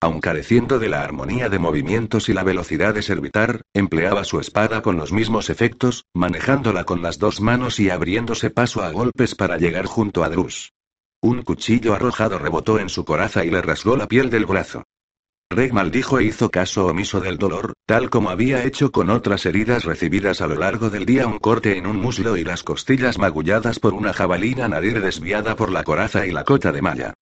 Aun 0.00 0.20
careciendo 0.20 0.78
de 0.78 0.88
la 0.88 1.02
armonía 1.02 1.50
de 1.50 1.58
movimientos 1.58 2.30
y 2.30 2.32
la 2.32 2.42
velocidad 2.42 2.94
de 2.94 3.02
Servitar, 3.02 3.60
empleaba 3.74 4.24
su 4.24 4.40
espada 4.40 4.80
con 4.80 4.96
los 4.96 5.12
mismos 5.12 5.50
efectos, 5.50 6.06
manejándola 6.14 6.84
con 6.84 7.02
las 7.02 7.18
dos 7.18 7.42
manos 7.42 7.78
y 7.78 7.90
abriéndose 7.90 8.48
paso 8.48 8.82
a 8.82 8.90
golpes 8.90 9.34
para 9.34 9.58
llegar 9.58 9.84
junto 9.84 10.24
a 10.24 10.30
Drus. 10.30 10.72
Un 11.22 11.42
cuchillo 11.42 11.94
arrojado 11.94 12.36
rebotó 12.36 12.80
en 12.80 12.88
su 12.88 13.04
coraza 13.04 13.44
y 13.44 13.50
le 13.50 13.62
rasgó 13.62 13.96
la 13.96 14.08
piel 14.08 14.28
del 14.28 14.44
brazo. 14.44 14.82
Reg 15.50 15.72
maldijo 15.72 16.18
e 16.18 16.24
hizo 16.24 16.50
caso 16.50 16.86
omiso 16.86 17.20
del 17.20 17.38
dolor, 17.38 17.74
tal 17.86 18.10
como 18.10 18.30
había 18.30 18.64
hecho 18.64 18.90
con 18.90 19.08
otras 19.08 19.46
heridas 19.46 19.84
recibidas 19.84 20.40
a 20.40 20.48
lo 20.48 20.56
largo 20.56 20.90
del 20.90 21.06
día, 21.06 21.28
un 21.28 21.38
corte 21.38 21.78
en 21.78 21.86
un 21.86 21.98
muslo 21.98 22.36
y 22.36 22.42
las 22.42 22.64
costillas 22.64 23.18
magulladas 23.18 23.78
por 23.78 23.94
una 23.94 24.12
jabalina 24.12 24.66
nadir 24.66 25.00
desviada 25.00 25.54
por 25.54 25.70
la 25.70 25.84
coraza 25.84 26.26
y 26.26 26.32
la 26.32 26.42
cota 26.42 26.72
de 26.72 26.82
malla. 26.82 27.14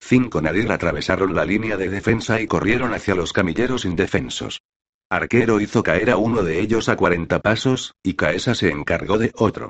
Cinco 0.00 0.40
nadir 0.40 0.72
atravesaron 0.72 1.34
la 1.34 1.44
línea 1.44 1.76
de 1.76 1.90
defensa 1.90 2.40
y 2.40 2.46
corrieron 2.46 2.94
hacia 2.94 3.14
los 3.14 3.34
camilleros 3.34 3.84
indefensos. 3.84 4.62
Arquero 5.10 5.60
hizo 5.60 5.82
caer 5.82 6.10
a 6.10 6.16
uno 6.16 6.42
de 6.42 6.58
ellos 6.60 6.88
a 6.88 6.96
40 6.96 7.40
pasos, 7.40 7.92
y 8.02 8.14
Caesa 8.14 8.54
se 8.54 8.70
encargó 8.70 9.18
de 9.18 9.30
otro. 9.34 9.68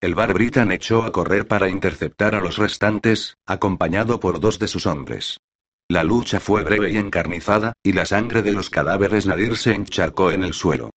El 0.00 0.14
bar 0.14 0.32
Britan 0.32 0.72
echó 0.72 1.02
a 1.02 1.12
correr 1.12 1.46
para 1.46 1.68
interceptar 1.68 2.34
a 2.34 2.40
los 2.40 2.56
restantes, 2.56 3.36
acompañado 3.44 4.18
por 4.18 4.40
dos 4.40 4.58
de 4.58 4.66
sus 4.66 4.86
hombres. 4.86 5.40
La 5.88 6.04
lucha 6.04 6.40
fue 6.40 6.64
breve 6.64 6.90
y 6.90 6.96
encarnizada, 6.96 7.74
y 7.82 7.92
la 7.92 8.06
sangre 8.06 8.42
de 8.42 8.52
los 8.52 8.70
cadáveres 8.70 9.26
Nadir 9.26 9.58
se 9.58 9.74
encharcó 9.74 10.30
en 10.30 10.44
el 10.44 10.54
suelo. 10.54 10.88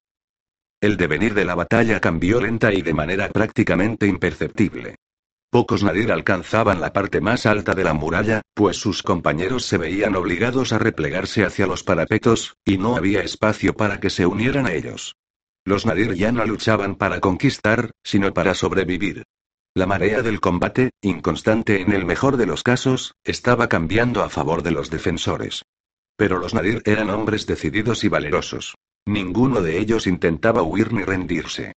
El 0.79 0.95
devenir 0.95 1.33
de 1.33 1.43
la 1.43 1.55
batalla 1.55 1.99
cambió 1.99 2.39
lenta 2.39 2.73
y 2.73 2.81
de 2.81 2.93
manera 2.93 3.27
prácticamente 3.29 4.07
imperceptible. 4.07 4.95
Pocos 5.49 5.83
Nadir 5.83 6.11
alcanzaban 6.11 6.79
la 6.79 6.93
parte 6.93 7.19
más 7.19 7.45
alta 7.45 7.73
de 7.73 7.83
la 7.83 7.93
muralla, 7.93 8.41
pues 8.53 8.77
sus 8.77 9.03
compañeros 9.03 9.65
se 9.65 9.77
veían 9.77 10.15
obligados 10.15 10.71
a 10.71 10.79
replegarse 10.79 11.43
hacia 11.43 11.67
los 11.67 11.83
parapetos, 11.83 12.55
y 12.63 12.77
no 12.77 12.95
había 12.95 13.21
espacio 13.21 13.73
para 13.73 13.99
que 13.99 14.09
se 14.09 14.25
unieran 14.25 14.65
a 14.65 14.73
ellos. 14.73 15.17
Los 15.65 15.85
Nadir 15.85 16.13
ya 16.15 16.31
no 16.31 16.45
luchaban 16.45 16.95
para 16.95 17.21
conquistar, 17.21 17.91
sino 18.03 18.33
para 18.33 18.53
sobrevivir. 18.53 19.23
La 19.73 19.85
marea 19.85 20.21
del 20.21 20.39
combate, 20.39 20.91
inconstante 21.01 21.81
en 21.81 21.93
el 21.93 22.05
mejor 22.05 22.37
de 22.37 22.45
los 22.45 22.63
casos, 22.63 23.15
estaba 23.23 23.69
cambiando 23.69 24.23
a 24.23 24.29
favor 24.29 24.61
de 24.61 24.71
los 24.71 24.89
defensores. 24.89 25.63
Pero 26.17 26.37
los 26.37 26.53
Nadir 26.53 26.81
eran 26.85 27.09
hombres 27.09 27.47
decididos 27.47 28.03
y 28.03 28.09
valerosos. 28.09 28.75
Ninguno 29.05 29.61
de 29.61 29.79
ellos 29.79 30.05
intentaba 30.05 30.61
huir 30.61 30.93
ni 30.93 31.03
rendirse. 31.03 31.73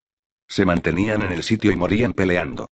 Se 0.49 0.64
mantenían 0.64 1.22
en 1.22 1.32
el 1.32 1.43
sitio 1.43 1.72
y 1.72 1.76
morían 1.76 2.12
peleando. 2.12 2.68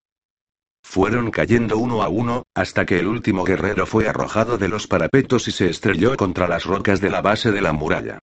Fueron 0.82 1.30
cayendo 1.30 1.78
uno 1.78 2.02
a 2.02 2.08
uno, 2.08 2.44
hasta 2.54 2.84
que 2.84 2.98
el 2.98 3.06
último 3.06 3.44
guerrero 3.44 3.86
fue 3.86 4.08
arrojado 4.08 4.58
de 4.58 4.68
los 4.68 4.86
parapetos 4.86 5.48
y 5.48 5.52
se 5.52 5.70
estrelló 5.70 6.16
contra 6.16 6.46
las 6.46 6.64
rocas 6.64 7.00
de 7.00 7.10
la 7.10 7.22
base 7.22 7.50
de 7.50 7.62
la 7.62 7.72
muralla. 7.72 8.18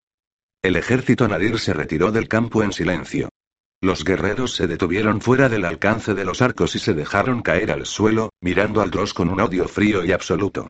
El 0.64 0.76
ejército 0.76 1.28
nadir 1.28 1.58
se 1.60 1.74
retiró 1.74 2.12
del 2.12 2.28
campo 2.28 2.62
en 2.62 2.72
silencio. 2.72 3.30
Los 3.82 4.04
guerreros 4.04 4.54
se 4.54 4.68
detuvieron 4.68 5.20
fuera 5.20 5.50
del 5.50 5.66
alcance 5.66 6.14
de 6.14 6.24
los 6.24 6.44
arcos 6.44 6.76
y 6.76 6.80
se 6.80 6.94
dejaron 6.94 7.42
caer 7.42 7.72
al 7.72 7.88
suelo, 7.88 8.30
mirando 8.42 8.82
al 8.82 8.92
Dross 8.92 9.16
con 9.16 9.30
un 9.30 9.42
odio 9.42 9.68
frío 9.68 10.06
y 10.06 10.12
absoluto. 10.12 10.68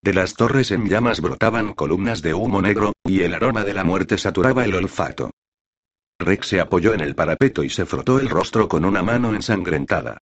De 0.00 0.14
las 0.14 0.34
torres 0.34 0.70
en 0.70 0.88
llamas 0.88 1.20
brotaban 1.20 1.74
columnas 1.74 2.22
de 2.22 2.34
humo 2.34 2.62
negro, 2.62 2.92
y 3.04 3.22
el 3.22 3.34
aroma 3.34 3.64
de 3.64 3.74
la 3.74 3.82
muerte 3.82 4.16
saturaba 4.16 4.64
el 4.64 4.76
olfato. 4.76 5.32
Rex 6.20 6.46
se 6.46 6.60
apoyó 6.60 6.94
en 6.94 7.00
el 7.00 7.16
parapeto 7.16 7.64
y 7.64 7.70
se 7.70 7.84
frotó 7.84 8.20
el 8.20 8.28
rostro 8.28 8.68
con 8.68 8.84
una 8.84 9.02
mano 9.02 9.34
ensangrentada. 9.34 10.18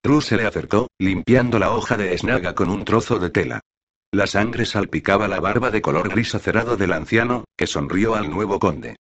True 0.00 0.22
se 0.22 0.36
le 0.36 0.46
acercó, 0.46 0.88
limpiando 0.98 1.58
la 1.58 1.72
hoja 1.72 1.96
de 1.96 2.14
esnaga 2.14 2.54
con 2.54 2.70
un 2.70 2.84
trozo 2.84 3.18
de 3.18 3.30
tela. 3.30 3.60
La 4.12 4.26
sangre 4.26 4.66
salpicaba 4.66 5.28
la 5.28 5.38
barba 5.38 5.70
de 5.70 5.80
color 5.80 6.08
gris 6.08 6.34
acerado 6.34 6.76
del 6.76 6.92
anciano, 6.92 7.44
que 7.56 7.68
sonrió 7.68 8.16
al 8.16 8.28
nuevo 8.28 8.58
conde. 8.58 8.96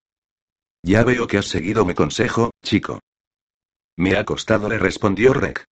Ya 0.84 1.04
veo 1.04 1.26
que 1.28 1.40
has 1.40 1.48
seguido 1.48 1.84
mi 1.84 1.96
consejo, 1.96 2.52
chico. 2.64 3.00
Me 3.98 4.18
ha 4.18 4.24
costado, 4.24 4.70
le 4.70 4.78
respondió 4.78 5.34
Rek. 5.34 5.66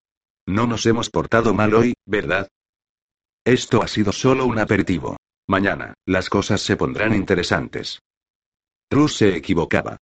No 0.46 0.66
nos 0.66 0.86
hemos 0.86 1.08
portado 1.08 1.54
mal 1.54 1.74
hoy, 1.74 1.94
¿verdad? 2.04 2.48
Esto 3.44 3.82
ha 3.82 3.88
sido 3.88 4.12
solo 4.12 4.44
un 4.44 4.58
aperitivo. 4.58 5.16
Mañana, 5.46 5.94
las 6.04 6.28
cosas 6.28 6.60
se 6.60 6.76
pondrán 6.76 7.14
interesantes. 7.14 8.00
Trus 8.90 9.16
se 9.16 9.36
equivocaba. 9.36 9.98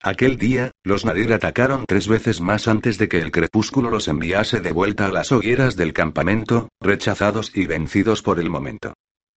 Aquel 0.00 0.38
día, 0.38 0.70
los 0.84 1.04
Nadir 1.04 1.32
atacaron 1.32 1.84
tres 1.86 2.06
veces 2.06 2.40
más 2.40 2.68
antes 2.68 2.98
de 2.98 3.08
que 3.08 3.18
el 3.18 3.32
crepúsculo 3.32 3.90
los 3.90 4.06
enviase 4.06 4.60
de 4.60 4.70
vuelta 4.70 5.06
a 5.06 5.12
las 5.12 5.32
hogueras 5.32 5.74
del 5.74 5.92
campamento, 5.92 6.68
rechazados 6.80 7.50
y 7.54 7.66
vencidos 7.66 8.22
por 8.22 8.38
el 8.38 8.48
momento. 8.48 8.94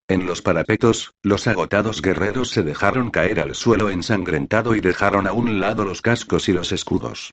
En 0.08 0.28
los 0.28 0.44
parapetos, 0.44 1.14
los 1.24 1.48
agotados 1.48 2.02
guerreros 2.02 2.50
se 2.50 2.62
dejaron 2.62 3.10
caer 3.10 3.40
al 3.40 3.56
suelo 3.56 3.90
ensangrentado 3.90 4.76
y 4.76 4.82
dejaron 4.82 5.26
a 5.26 5.34
un 5.34 5.60
lado 5.60 5.84
los 5.84 6.02
cascos 6.04 6.48
y 6.48 6.54
los 6.54 6.72
escudos. 6.72 7.32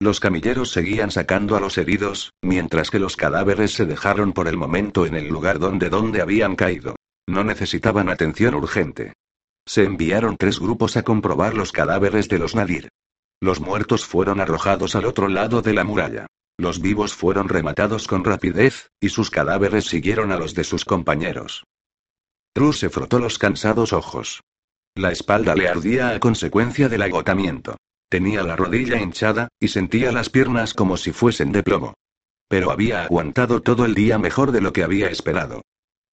Los 0.00 0.20
camilleros 0.20 0.70
seguían 0.70 1.10
sacando 1.10 1.56
a 1.56 1.60
los 1.60 1.78
heridos, 1.78 2.30
mientras 2.42 2.90
que 2.90 3.00
los 3.00 3.16
cadáveres 3.16 3.72
se 3.72 3.86
dejaron 3.86 4.32
por 4.32 4.46
el 4.46 4.56
momento 4.56 5.04
en 5.04 5.16
el 5.16 5.26
lugar 5.26 5.58
donde 5.58 5.90
donde 5.90 6.20
habían 6.20 6.54
caído. 6.54 6.94
No 7.26 7.42
necesitaban 7.42 8.08
atención 8.08 8.54
urgente. 8.54 9.14
Se 9.68 9.84
enviaron 9.84 10.38
tres 10.38 10.60
grupos 10.60 10.96
a 10.96 11.02
comprobar 11.02 11.52
los 11.52 11.72
cadáveres 11.72 12.30
de 12.30 12.38
los 12.38 12.54
Nadir. 12.54 12.88
Los 13.38 13.60
muertos 13.60 14.06
fueron 14.06 14.40
arrojados 14.40 14.96
al 14.96 15.04
otro 15.04 15.28
lado 15.28 15.60
de 15.60 15.74
la 15.74 15.84
muralla. 15.84 16.26
Los 16.56 16.80
vivos 16.80 17.12
fueron 17.12 17.50
rematados 17.50 18.06
con 18.06 18.24
rapidez, 18.24 18.88
y 18.98 19.10
sus 19.10 19.30
cadáveres 19.30 19.84
siguieron 19.84 20.32
a 20.32 20.38
los 20.38 20.54
de 20.54 20.64
sus 20.64 20.86
compañeros. 20.86 21.64
True 22.54 22.72
se 22.72 22.88
frotó 22.88 23.18
los 23.18 23.38
cansados 23.38 23.92
ojos. 23.92 24.40
La 24.94 25.12
espalda 25.12 25.54
le 25.54 25.68
ardía 25.68 26.12
a 26.12 26.18
consecuencia 26.18 26.88
del 26.88 27.02
agotamiento. 27.02 27.76
Tenía 28.08 28.42
la 28.44 28.56
rodilla 28.56 28.98
hinchada, 28.98 29.48
y 29.60 29.68
sentía 29.68 30.12
las 30.12 30.30
piernas 30.30 30.72
como 30.72 30.96
si 30.96 31.12
fuesen 31.12 31.52
de 31.52 31.62
plomo. 31.62 31.92
Pero 32.48 32.70
había 32.70 33.02
aguantado 33.04 33.60
todo 33.60 33.84
el 33.84 33.94
día 33.94 34.18
mejor 34.18 34.50
de 34.50 34.62
lo 34.62 34.72
que 34.72 34.82
había 34.82 35.10
esperado. 35.10 35.60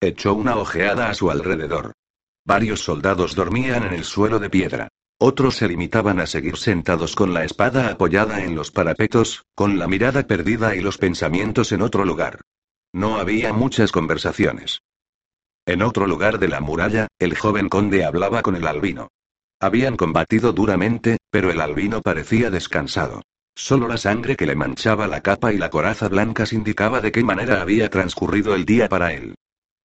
Echó 0.01 0.33
una 0.33 0.57
ojeada 0.57 1.09
a 1.09 1.13
su 1.13 1.31
alrededor. 1.31 1.93
Varios 2.45 2.83
soldados 2.83 3.33
dormían 3.33 3.83
en 3.85 3.93
el 3.93 4.03
suelo 4.03 4.37
de 4.37 4.51
piedra. 4.51 4.89
Otros 5.17 5.55
se 5.55 5.67
limitaban 5.67 6.19
a 6.19 6.27
seguir 6.27 6.57
sentados 6.57 7.15
con 7.15 7.33
la 7.33 7.43
espada 7.43 7.89
apoyada 7.89 8.43
en 8.43 8.53
los 8.53 8.69
parapetos, 8.69 9.45
con 9.55 9.79
la 9.79 9.87
mirada 9.87 10.27
perdida 10.27 10.75
y 10.75 10.81
los 10.81 10.99
pensamientos 10.99 11.71
en 11.71 11.81
otro 11.81 12.05
lugar. 12.05 12.41
No 12.93 13.17
había 13.17 13.51
muchas 13.51 13.91
conversaciones. 13.91 14.81
En 15.65 15.81
otro 15.81 16.05
lugar 16.05 16.37
de 16.37 16.47
la 16.47 16.61
muralla, 16.61 17.07
el 17.17 17.35
joven 17.35 17.67
conde 17.67 18.05
hablaba 18.05 18.43
con 18.43 18.55
el 18.55 18.67
albino. 18.67 19.07
Habían 19.59 19.97
combatido 19.97 20.53
duramente, 20.53 21.17
pero 21.31 21.49
el 21.49 21.61
albino 21.61 22.01
parecía 22.01 22.51
descansado. 22.51 23.23
Solo 23.55 23.87
la 23.87 23.97
sangre 23.97 24.35
que 24.35 24.45
le 24.45 24.55
manchaba 24.55 25.07
la 25.07 25.21
capa 25.21 25.51
y 25.51 25.57
la 25.57 25.71
coraza 25.71 26.09
blancas 26.09 26.53
indicaba 26.53 27.01
de 27.01 27.11
qué 27.11 27.23
manera 27.23 27.61
había 27.61 27.89
transcurrido 27.89 28.53
el 28.53 28.65
día 28.65 28.87
para 28.87 29.13
él. 29.13 29.33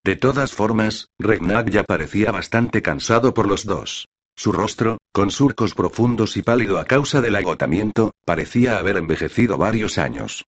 De 0.05 0.17
todas 0.17 0.53
formas, 0.53 1.09
Regnac 1.19 1.69
ya 1.71 1.85
parecía 1.85 2.33
bastante 2.33 2.81
cansado 2.81 3.35
por 3.35 3.47
los 3.47 3.67
dos. 3.67 4.09
Su 4.35 4.53
rostro, 4.53 4.99
con 5.13 5.31
surcos 5.31 5.75
profundos 5.75 6.39
y 6.39 6.43
pálido 6.43 6.79
a 6.79 6.87
causa 6.87 7.21
del 7.21 7.37
agotamiento, 7.37 8.13
parecía 8.25 8.79
haber 8.79 8.97
envejecido 8.97 9.59
varios 9.59 9.99
años. 9.99 10.45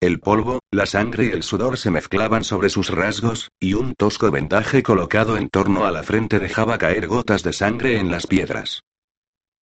El 0.00 0.20
polvo, 0.20 0.60
la 0.70 0.86
sangre 0.86 1.26
y 1.26 1.28
el 1.30 1.42
sudor 1.42 1.76
se 1.76 1.90
mezclaban 1.90 2.44
sobre 2.44 2.70
sus 2.70 2.88
rasgos, 2.88 3.50
y 3.60 3.74
un 3.74 3.94
tosco 3.94 4.30
vendaje 4.30 4.82
colocado 4.82 5.36
en 5.36 5.50
torno 5.50 5.84
a 5.84 5.90
la 5.90 6.02
frente 6.02 6.38
dejaba 6.38 6.78
caer 6.78 7.06
gotas 7.06 7.42
de 7.42 7.52
sangre 7.52 7.98
en 7.98 8.10
las 8.10 8.26
piedras. 8.26 8.80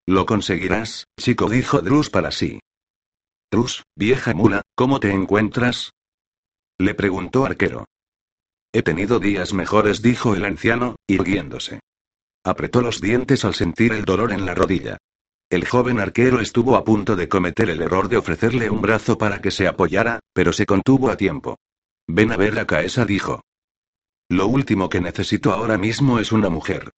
Lo 0.07 0.27
conseguirás, 0.27 1.07
chico, 1.19 1.49
dijo 1.49 1.81
Drus 1.81 2.11
para 2.11 2.31
sí. 2.31 2.61
Drus, 3.51 3.83
vieja 3.97 4.35
mula, 4.35 4.63
¿cómo 4.77 5.01
te 5.01 5.11
encuentras? 5.11 5.93
Le 6.79 6.95
preguntó 6.95 7.45
Arquero. 7.45 7.85
He 8.73 8.83
tenido 8.83 9.21
días 9.21 9.53
mejores, 9.53 10.01
dijo 10.01 10.35
el 10.35 10.45
anciano, 10.45 10.97
irguiéndose. 11.07 11.81
Apretó 12.43 12.81
los 12.81 13.01
dientes 13.01 13.45
al 13.45 13.55
sentir 13.55 13.93
el 13.93 14.05
dolor 14.05 14.33
en 14.33 14.47
la 14.47 14.55
rodilla. 14.55 14.97
El 15.51 15.67
joven 15.67 16.01
arquero 16.01 16.41
estuvo 16.41 16.77
a 16.77 16.85
punto 16.85 17.15
de 17.15 17.29
cometer 17.29 17.69
el 17.69 17.83
error 17.83 18.09
de 18.09 18.17
ofrecerle 18.17 18.71
un 18.71 18.81
brazo 18.81 19.19
para 19.19 19.43
que 19.43 19.51
se 19.51 19.69
apoyara, 19.69 20.21
pero 20.33 20.55
se 20.55 20.65
contuvo 20.65 21.11
a 21.11 21.17
tiempo. 21.19 21.59
Ven 22.09 22.33
a 22.33 22.39
ver 22.39 22.59
a 22.59 22.67
Caesa, 22.67 23.05
dijo. 23.05 23.43
Lo 24.31 24.47
último 24.47 24.89
que 24.89 25.03
necesito 25.03 25.53
ahora 25.53 25.77
mismo 25.77 26.19
es 26.19 26.33
una 26.33 26.49
mujer. 26.49 26.91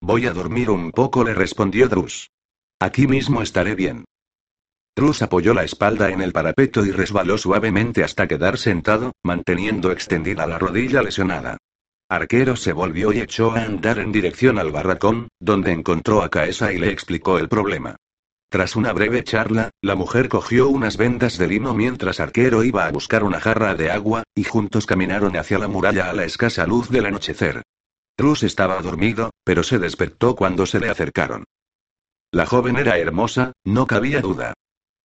Voy 0.00 0.26
a 0.26 0.32
dormir 0.32 0.70
un 0.70 0.90
poco, 0.90 1.22
le 1.22 1.34
respondió 1.34 1.88
Drus. 1.88 2.30
Aquí 2.80 3.06
mismo 3.06 3.42
estaré 3.42 3.76
bien. 3.76 4.04
Trus 4.94 5.22
apoyó 5.22 5.54
la 5.54 5.64
espalda 5.64 6.10
en 6.10 6.20
el 6.20 6.32
parapeto 6.32 6.84
y 6.84 6.90
resbaló 6.90 7.38
suavemente 7.38 8.04
hasta 8.04 8.26
quedar 8.26 8.58
sentado, 8.58 9.12
manteniendo 9.22 9.92
extendida 9.92 10.46
la 10.46 10.58
rodilla 10.58 11.02
lesionada. 11.02 11.58
Arquero 12.08 12.56
se 12.56 12.72
volvió 12.72 13.12
y 13.12 13.20
echó 13.20 13.52
a 13.52 13.62
andar 13.62 14.00
en 14.00 14.10
dirección 14.10 14.58
al 14.58 14.72
barracón, 14.72 15.28
donde 15.38 15.72
encontró 15.72 16.22
a 16.22 16.28
Caesa 16.28 16.72
y 16.72 16.78
le 16.78 16.90
explicó 16.90 17.38
el 17.38 17.48
problema. 17.48 17.96
Tras 18.50 18.74
una 18.74 18.92
breve 18.92 19.22
charla, 19.22 19.70
la 19.80 19.94
mujer 19.94 20.28
cogió 20.28 20.68
unas 20.68 20.96
vendas 20.96 21.38
de 21.38 21.46
lino 21.46 21.72
mientras 21.72 22.18
Arquero 22.18 22.64
iba 22.64 22.84
a 22.84 22.90
buscar 22.90 23.22
una 23.22 23.38
jarra 23.38 23.76
de 23.76 23.92
agua, 23.92 24.24
y 24.34 24.42
juntos 24.42 24.86
caminaron 24.86 25.36
hacia 25.36 25.60
la 25.60 25.68
muralla 25.68 26.10
a 26.10 26.12
la 26.12 26.24
escasa 26.24 26.66
luz 26.66 26.90
del 26.90 27.06
anochecer. 27.06 27.62
Trus 28.16 28.42
estaba 28.42 28.82
dormido, 28.82 29.30
pero 29.44 29.62
se 29.62 29.78
despertó 29.78 30.34
cuando 30.34 30.66
se 30.66 30.80
le 30.80 30.90
acercaron. 30.90 31.44
La 32.32 32.44
joven 32.44 32.76
era 32.76 32.98
hermosa, 32.98 33.52
no 33.64 33.86
cabía 33.86 34.20
duda. 34.20 34.54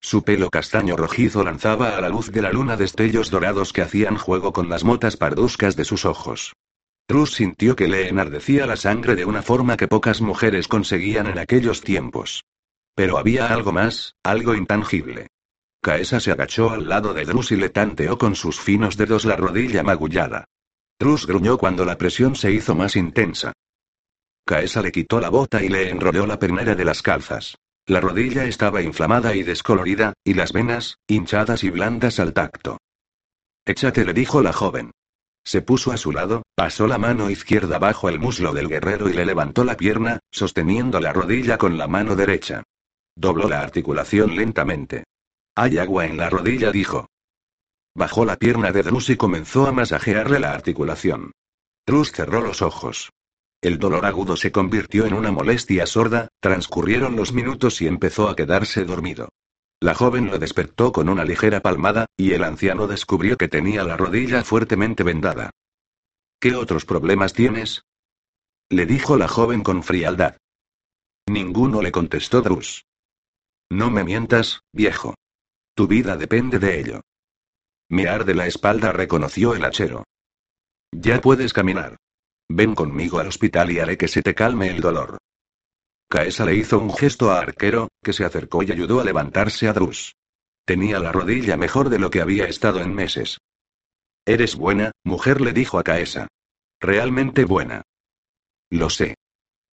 Su 0.06 0.24
pelo 0.24 0.52
castaño 0.52 0.96
rojizo 0.96 1.44
lanzaba 1.44 1.98
a 1.98 2.00
la 2.00 2.10
luz 2.10 2.32
de 2.32 2.44
la 2.44 2.52
luna 2.52 2.78
destellos 2.78 3.32
dorados 3.32 3.74
que 3.74 3.82
hacían 3.82 4.18
juego 4.18 4.54
con 4.54 4.70
las 4.70 4.84
motas 4.84 5.18
parduscas 5.18 5.76
de 5.76 5.84
sus 5.84 6.06
ojos. 6.06 6.54
Trus 7.08 7.34
sintió 7.34 7.76
que 7.76 7.88
le 7.88 8.08
enardecía 8.08 8.68
la 8.68 8.76
sangre 8.76 9.16
de 9.16 9.26
una 9.26 9.42
forma 9.42 9.78
que 9.78 9.88
pocas 9.88 10.22
mujeres 10.22 10.68
conseguían 10.68 11.26
en 11.26 11.40
aquellos 11.40 11.82
tiempos. 11.82 12.44
Pero 12.94 13.18
había 13.18 13.48
algo 13.48 13.72
más, 13.72 14.14
algo 14.22 14.54
intangible. 14.54 15.26
Caesa 15.82 16.20
se 16.20 16.32
agachó 16.32 16.70
al 16.70 16.88
lado 16.88 17.16
de 17.16 17.26
Drus 17.26 17.52
y 17.52 17.56
le 17.56 17.70
tanteó 17.70 18.20
con 18.20 18.36
sus 18.36 18.60
finos 18.60 18.98
dedos 18.98 19.26
la 19.26 19.38
rodilla 19.38 19.82
magullada. 19.82 20.46
Drus 21.00 21.26
gruñó 21.26 21.58
cuando 21.58 21.84
la 21.84 21.98
presión 21.98 22.36
se 22.36 22.52
hizo 22.52 22.76
más 22.76 22.96
intensa. 22.96 23.54
Caesa 24.46 24.84
le 24.84 24.92
quitó 24.92 25.20
la 25.20 25.30
bota 25.30 25.64
y 25.64 25.70
le 25.70 25.90
enrolló 25.90 26.28
la 26.28 26.38
pernera 26.38 26.76
de 26.76 26.86
las 26.86 27.02
calzas. 27.02 27.56
La 27.88 28.02
rodilla 28.02 28.46
estaba 28.46 28.82
inflamada 28.82 29.36
y 29.36 29.44
descolorida, 29.44 30.14
y 30.24 30.34
las 30.34 30.54
venas, 30.54 30.98
hinchadas 31.08 31.64
y 31.64 31.70
blandas 31.70 32.20
al 32.20 32.34
tacto. 32.34 32.80
Échate, 33.64 34.06
le 34.06 34.14
dijo 34.14 34.42
la 34.42 34.54
joven. 34.54 34.92
Se 35.44 35.62
puso 35.62 35.92
a 35.92 35.98
su 35.98 36.12
lado, 36.12 36.42
pasó 36.56 36.88
la 36.88 36.98
mano 36.98 37.30
izquierda 37.30 37.78
bajo 37.78 38.10
el 38.10 38.20
muslo 38.20 38.54
del 38.54 38.68
guerrero 38.68 39.08
y 39.10 39.14
le 39.14 39.26
levantó 39.26 39.64
la 39.64 39.78
pierna, 39.78 40.20
sosteniendo 40.32 41.00
la 41.00 41.14
rodilla 41.14 41.60
con 41.60 41.78
la 41.78 41.88
mano 41.88 42.16
derecha. 42.16 42.64
Dobló 43.16 43.48
la 43.48 43.62
articulación 43.62 44.36
lentamente. 44.36 45.04
Hay 45.56 45.78
agua 45.78 46.08
en 46.08 46.18
la 46.18 46.32
rodilla, 46.32 46.72
dijo. 46.72 47.08
Bajó 47.94 48.26
la 48.26 48.36
pierna 48.36 48.72
de 48.72 48.82
Drus 48.82 49.12
y 49.12 49.16
comenzó 49.16 49.68
a 49.68 49.72
masajearle 49.72 50.40
la 50.40 50.54
articulación. 50.54 51.32
Drus 51.86 52.12
cerró 52.12 52.42
los 52.42 52.64
ojos. 52.64 53.12
El 53.66 53.80
dolor 53.80 54.06
agudo 54.06 54.38
se 54.38 54.52
convirtió 54.52 55.08
en 55.08 55.16
una 55.16 55.32
molestia 55.32 55.88
sorda, 55.88 56.28
transcurrieron 56.40 57.16
los 57.16 57.34
minutos 57.34 57.82
y 57.82 57.88
empezó 57.88 58.30
a 58.30 58.36
quedarse 58.36 58.86
dormido. 58.86 59.30
La 59.82 59.96
joven 59.96 60.28
lo 60.30 60.38
despertó 60.38 60.92
con 60.92 61.10
una 61.10 61.26
ligera 61.26 61.62
palmada, 61.62 62.06
y 62.16 62.34
el 62.34 62.44
anciano 62.44 62.86
descubrió 62.86 63.38
que 63.38 63.48
tenía 63.48 63.84
la 63.84 63.98
rodilla 63.98 64.44
fuertemente 64.44 65.02
vendada. 65.02 65.50
¿Qué 66.40 66.54
otros 66.54 66.86
problemas 66.86 67.34
tienes? 67.34 67.82
Le 68.70 68.86
dijo 68.86 69.18
la 69.18 69.28
joven 69.28 69.64
con 69.64 69.82
frialdad. 69.82 70.38
Ninguno 71.28 71.82
le 71.82 71.92
contestó 71.92 72.44
Drus. 72.44 72.86
No 73.72 73.90
me 73.90 74.04
mientas, 74.04 74.60
viejo. 74.74 75.16
Tu 75.74 75.88
vida 75.88 76.18
depende 76.18 76.60
de 76.60 76.80
ello. 76.82 77.02
Me 77.90 78.08
arde 78.08 78.36
la 78.36 78.46
espalda, 78.46 78.92
reconoció 78.92 79.56
el 79.56 79.66
hachero. 79.66 80.04
Ya 80.92 81.20
puedes 81.20 81.52
caminar. 81.52 81.98
Ven 82.50 82.76
conmigo 82.76 83.20
al 83.20 83.28
hospital 83.28 83.72
y 83.72 83.80
haré 83.80 83.98
que 83.98 84.08
se 84.08 84.22
te 84.22 84.36
calme 84.36 84.68
el 84.68 84.82
dolor. 84.82 85.18
Caesa 86.10 86.46
le 86.46 86.56
hizo 86.56 86.80
un 86.80 86.94
gesto 86.94 87.32
a 87.32 87.40
Arquero, 87.40 87.90
que 88.04 88.14
se 88.14 88.24
acercó 88.24 88.64
y 88.64 88.72
ayudó 88.72 89.02
a 89.02 89.04
levantarse 89.04 89.68
a 89.68 89.74
Drus. 89.74 90.16
Tenía 90.66 91.00
la 91.00 91.12
rodilla 91.12 91.58
mejor 91.58 91.90
de 91.90 92.00
lo 92.00 92.10
que 92.10 92.22
había 92.22 92.46
estado 92.46 92.80
en 92.82 92.94
meses. 92.94 93.40
Eres 94.26 94.56
buena, 94.56 94.92
mujer, 95.04 95.42
le 95.42 95.54
dijo 95.54 95.78
a 95.80 95.84
Caesa. 95.84 96.28
Realmente 96.80 97.46
buena. 97.46 97.84
Lo 98.72 98.90
sé. 98.90 99.16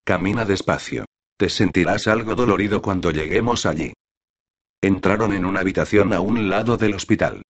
Camina 0.05 0.45
despacio. 0.45 1.05
Te 1.39 1.49
sentirás 1.49 2.07
algo 2.09 2.35
dolorido 2.35 2.83
cuando 2.83 3.11
lleguemos 3.11 3.67
allí. 3.67 3.93
Entraron 4.81 5.33
en 5.33 5.45
una 5.45 5.61
habitación 5.61 6.13
a 6.13 6.21
un 6.21 6.51
lado 6.51 6.77
del 6.77 6.95
hospital. 6.95 7.43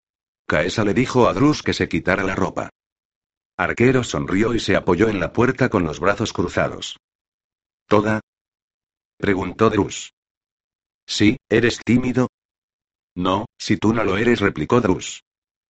Caesa 0.47 0.85
le 0.85 0.95
dijo 0.95 1.29
a 1.29 1.33
Drus 1.33 1.63
que 1.63 1.73
se 1.73 1.89
quitara 1.89 2.23
la 2.23 2.35
ropa. 2.35 2.71
Arquero 3.57 4.03
sonrió 4.03 4.55
y 4.55 4.61
se 4.61 4.77
apoyó 4.77 5.09
en 5.09 5.21
la 5.21 5.33
puerta 5.33 5.69
con 5.69 5.85
los 5.85 6.01
brazos 6.01 6.33
cruzados. 6.33 6.99
¿Toda? 7.87 8.21
preguntó 9.19 9.71
Drus. 9.71 10.13
Sí, 11.07 11.37
¿eres 11.49 11.79
tímido? 11.85 12.29
No, 13.15 13.47
si 13.59 13.77
tú 13.77 13.93
no 13.93 14.05
lo 14.05 14.17
eres, 14.17 14.41
replicó 14.41 14.81
Drus. 14.81 15.23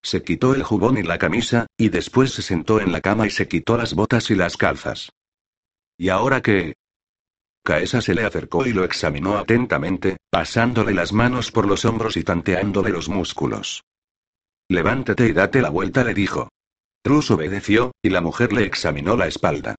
Se 0.02 0.22
quitó 0.22 0.54
el 0.54 0.62
jubón 0.62 0.98
y 0.98 1.02
la 1.02 1.18
camisa, 1.18 1.66
y 1.76 1.88
después 1.88 2.32
se 2.32 2.42
sentó 2.42 2.80
en 2.80 2.92
la 2.92 3.00
cama 3.00 3.26
y 3.26 3.30
se 3.30 3.48
quitó 3.48 3.76
las 3.76 3.94
botas 3.94 4.30
y 4.30 4.34
las 4.34 4.56
calzas. 4.56 5.10
¿Y 5.96 6.08
ahora 6.08 6.40
qué? 6.40 6.74
Caesa 7.64 8.00
se 8.00 8.14
le 8.14 8.24
acercó 8.24 8.66
y 8.66 8.72
lo 8.72 8.82
examinó 8.82 9.38
atentamente, 9.38 10.16
pasándole 10.30 10.92
las 10.92 11.12
manos 11.12 11.52
por 11.52 11.66
los 11.66 11.84
hombros 11.84 12.16
y 12.16 12.24
tanteándole 12.24 12.90
los 12.90 13.08
músculos. 13.08 13.84
Levántate 14.68 15.26
y 15.28 15.32
date 15.32 15.62
la 15.62 15.70
vuelta, 15.70 16.02
le 16.02 16.14
dijo. 16.14 16.48
Drus 17.05 17.30
obedeció, 17.30 17.92
y 18.03 18.11
la 18.11 18.20
mujer 18.20 18.53
le 18.53 18.64
examinó 18.64 19.16
la 19.16 19.26
espalda. 19.26 19.74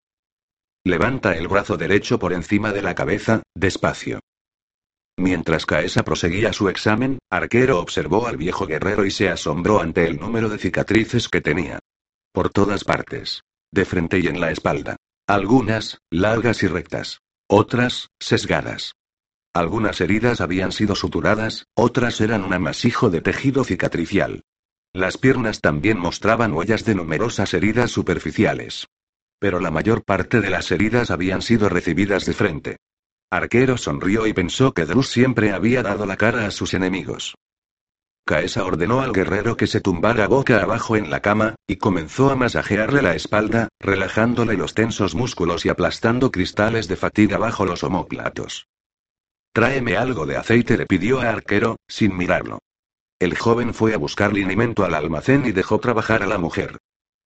Levanta 0.86 1.38
el 1.38 1.48
brazo 1.48 1.78
derecho 1.78 2.20
por 2.20 2.34
encima 2.34 2.74
de 2.74 2.82
la 2.82 2.96
cabeza, 2.96 3.44
despacio. 3.56 4.20
Mientras 5.18 5.66
Caesa 5.66 6.04
proseguía 6.04 6.52
su 6.52 6.68
examen, 6.70 7.20
Arquero 7.30 7.80
observó 7.80 8.28
al 8.28 8.36
viejo 8.36 8.66
guerrero 8.66 9.06
y 9.06 9.12
se 9.12 9.30
asombró 9.30 9.80
ante 9.80 10.06
el 10.06 10.20
número 10.20 10.50
de 10.50 10.58
cicatrices 10.58 11.30
que 11.30 11.40
tenía. 11.40 11.80
Por 12.34 12.50
todas 12.50 12.84
partes. 12.84 13.42
De 13.72 13.86
frente 13.86 14.20
y 14.20 14.28
en 14.28 14.42
la 14.42 14.52
espalda. 14.52 14.98
Algunas, 15.28 16.00
largas 16.12 16.64
y 16.64 16.68
rectas. 16.68 17.20
Otras, 17.48 18.10
sesgadas. 18.20 18.94
Algunas 19.54 20.02
heridas 20.02 20.42
habían 20.42 20.72
sido 20.72 20.96
suturadas, 20.96 21.66
otras 21.76 22.20
eran 22.20 22.44
un 22.44 22.54
amasijo 22.54 23.12
de 23.12 23.22
tejido 23.22 23.64
cicatricial. 23.64 24.42
Las 24.94 25.18
piernas 25.18 25.60
también 25.60 25.98
mostraban 25.98 26.54
huellas 26.54 26.86
de 26.86 26.96
numerosas 26.96 27.54
heridas 27.54 27.92
superficiales 27.92 28.88
pero 29.44 29.60
la 29.60 29.72
mayor 29.72 30.06
parte 30.06 30.40
de 30.40 30.50
las 30.50 30.72
heridas 30.72 31.12
habían 31.12 31.42
sido 31.42 31.68
recibidas 31.68 32.26
de 32.26 32.32
frente. 32.32 32.78
Arquero 33.30 33.76
sonrió 33.76 34.26
y 34.26 34.32
pensó 34.32 34.74
que 34.74 34.86
Drus 34.86 35.10
siempre 35.10 35.52
había 35.52 35.84
dado 35.84 36.06
la 36.06 36.16
cara 36.16 36.46
a 36.46 36.52
sus 36.52 36.74
enemigos. 36.74 37.36
Caesa 38.26 38.64
ordenó 38.64 39.02
al 39.02 39.12
guerrero 39.12 39.58
que 39.58 39.68
se 39.68 39.82
tumbara 39.82 40.30
boca 40.30 40.64
abajo 40.64 40.96
en 40.96 41.10
la 41.10 41.20
cama, 41.20 41.56
y 41.68 41.76
comenzó 41.76 42.30
a 42.30 42.38
masajearle 42.38 43.02
la 43.02 43.16
espalda, 43.16 43.68
relajándole 43.82 44.56
los 44.56 44.76
tensos 44.76 45.14
músculos 45.14 45.66
y 45.66 45.70
aplastando 45.70 46.32
cristales 46.32 46.88
de 46.88 46.96
fatiga 46.96 47.38
bajo 47.38 47.66
los 47.66 47.84
omóplatos. 47.84 48.70
Tráeme 49.52 49.98
algo 49.98 50.26
de 50.26 50.38
aceite, 50.38 50.78
le 50.78 50.86
pidió 50.86 51.20
a 51.20 51.32
Arquero, 51.32 51.76
sin 51.86 52.16
mirarlo. 52.16 52.60
El 53.24 53.38
joven 53.38 53.74
fue 53.74 53.94
a 53.94 53.98
buscar 53.98 54.32
alimento 54.32 54.84
al 54.84 54.94
almacén 54.94 55.46
y 55.46 55.54
dejó 55.54 55.80
trabajar 55.80 56.24
a 56.24 56.28
la 56.28 56.38
mujer. 56.38 56.80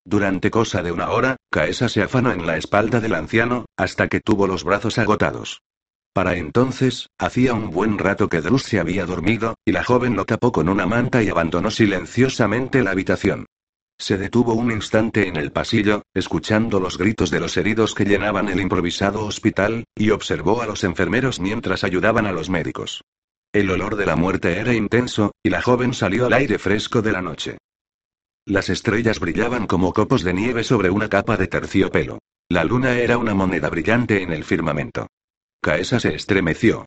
Durante 0.06 0.52
cosa 0.52 0.84
de 0.84 0.92
una 0.92 1.10
hora, 1.10 1.38
Caesa 1.50 1.90
se 1.90 2.04
afanó 2.04 2.32
en 2.32 2.46
la 2.46 2.56
espalda 2.56 3.00
del 3.00 3.16
anciano, 3.16 3.66
hasta 3.76 4.08
que 4.08 4.20
tuvo 4.20 4.46
los 4.46 4.64
brazos 4.64 5.00
agotados. 5.00 5.64
Para 6.14 6.36
entonces, 6.36 7.10
hacía 7.18 7.56
un 7.56 7.72
buen 7.72 7.98
rato 7.98 8.30
que 8.30 8.42
Drus 8.42 8.62
se 8.62 8.80
había 8.80 9.08
dormido, 9.08 9.56
y 9.66 9.72
la 9.72 9.84
joven 9.84 10.16
lo 10.16 10.26
tapó 10.26 10.52
con 10.52 10.70
una 10.70 10.86
manta 10.86 11.24
y 11.24 11.30
abandonó 11.30 11.72
silenciosamente 11.72 12.84
la 12.84 12.92
habitación. 12.92 13.48
Se 13.98 14.20
detuvo 14.20 14.54
un 14.54 14.72
instante 14.72 15.28
en 15.28 15.36
el 15.36 15.52
pasillo, 15.52 16.04
escuchando 16.14 16.80
los 16.80 17.00
gritos 17.00 17.32
de 17.32 17.40
los 17.40 17.58
heridos 17.58 17.96
que 17.96 18.06
llenaban 18.06 18.50
el 18.50 18.60
improvisado 18.60 19.26
hospital, 19.26 19.84
y 19.96 20.12
observó 20.12 20.62
a 20.62 20.68
los 20.68 20.84
enfermeros 20.84 21.40
mientras 21.40 21.84
ayudaban 21.84 22.28
a 22.28 22.32
los 22.32 22.52
médicos. 22.52 23.02
El 23.52 23.70
olor 23.72 23.96
de 23.96 24.06
la 24.06 24.16
muerte 24.16 24.58
era 24.58 24.74
intenso, 24.74 25.32
y 25.42 25.50
la 25.50 25.62
joven 25.62 25.94
salió 25.94 26.26
al 26.28 26.34
aire 26.34 26.60
fresco 26.60 27.02
de 27.02 27.12
la 27.12 27.22
noche. 27.22 27.58
Las 28.46 28.70
estrellas 28.70 29.20
brillaban 29.20 29.68
como 29.68 29.94
copos 29.94 30.24
de 30.24 30.34
nieve 30.34 30.64
sobre 30.64 30.90
una 30.90 31.10
capa 31.10 31.38
de 31.38 31.48
terciopelo. 31.48 32.20
La 32.50 32.64
luna 32.64 32.98
era 32.98 33.18
una 33.18 33.34
moneda 33.34 33.70
brillante 33.70 34.22
en 34.22 34.32
el 34.32 34.46
firmamento. 34.46 35.08
Caesa 35.62 36.00
se 36.00 36.16
estremeció. 36.16 36.86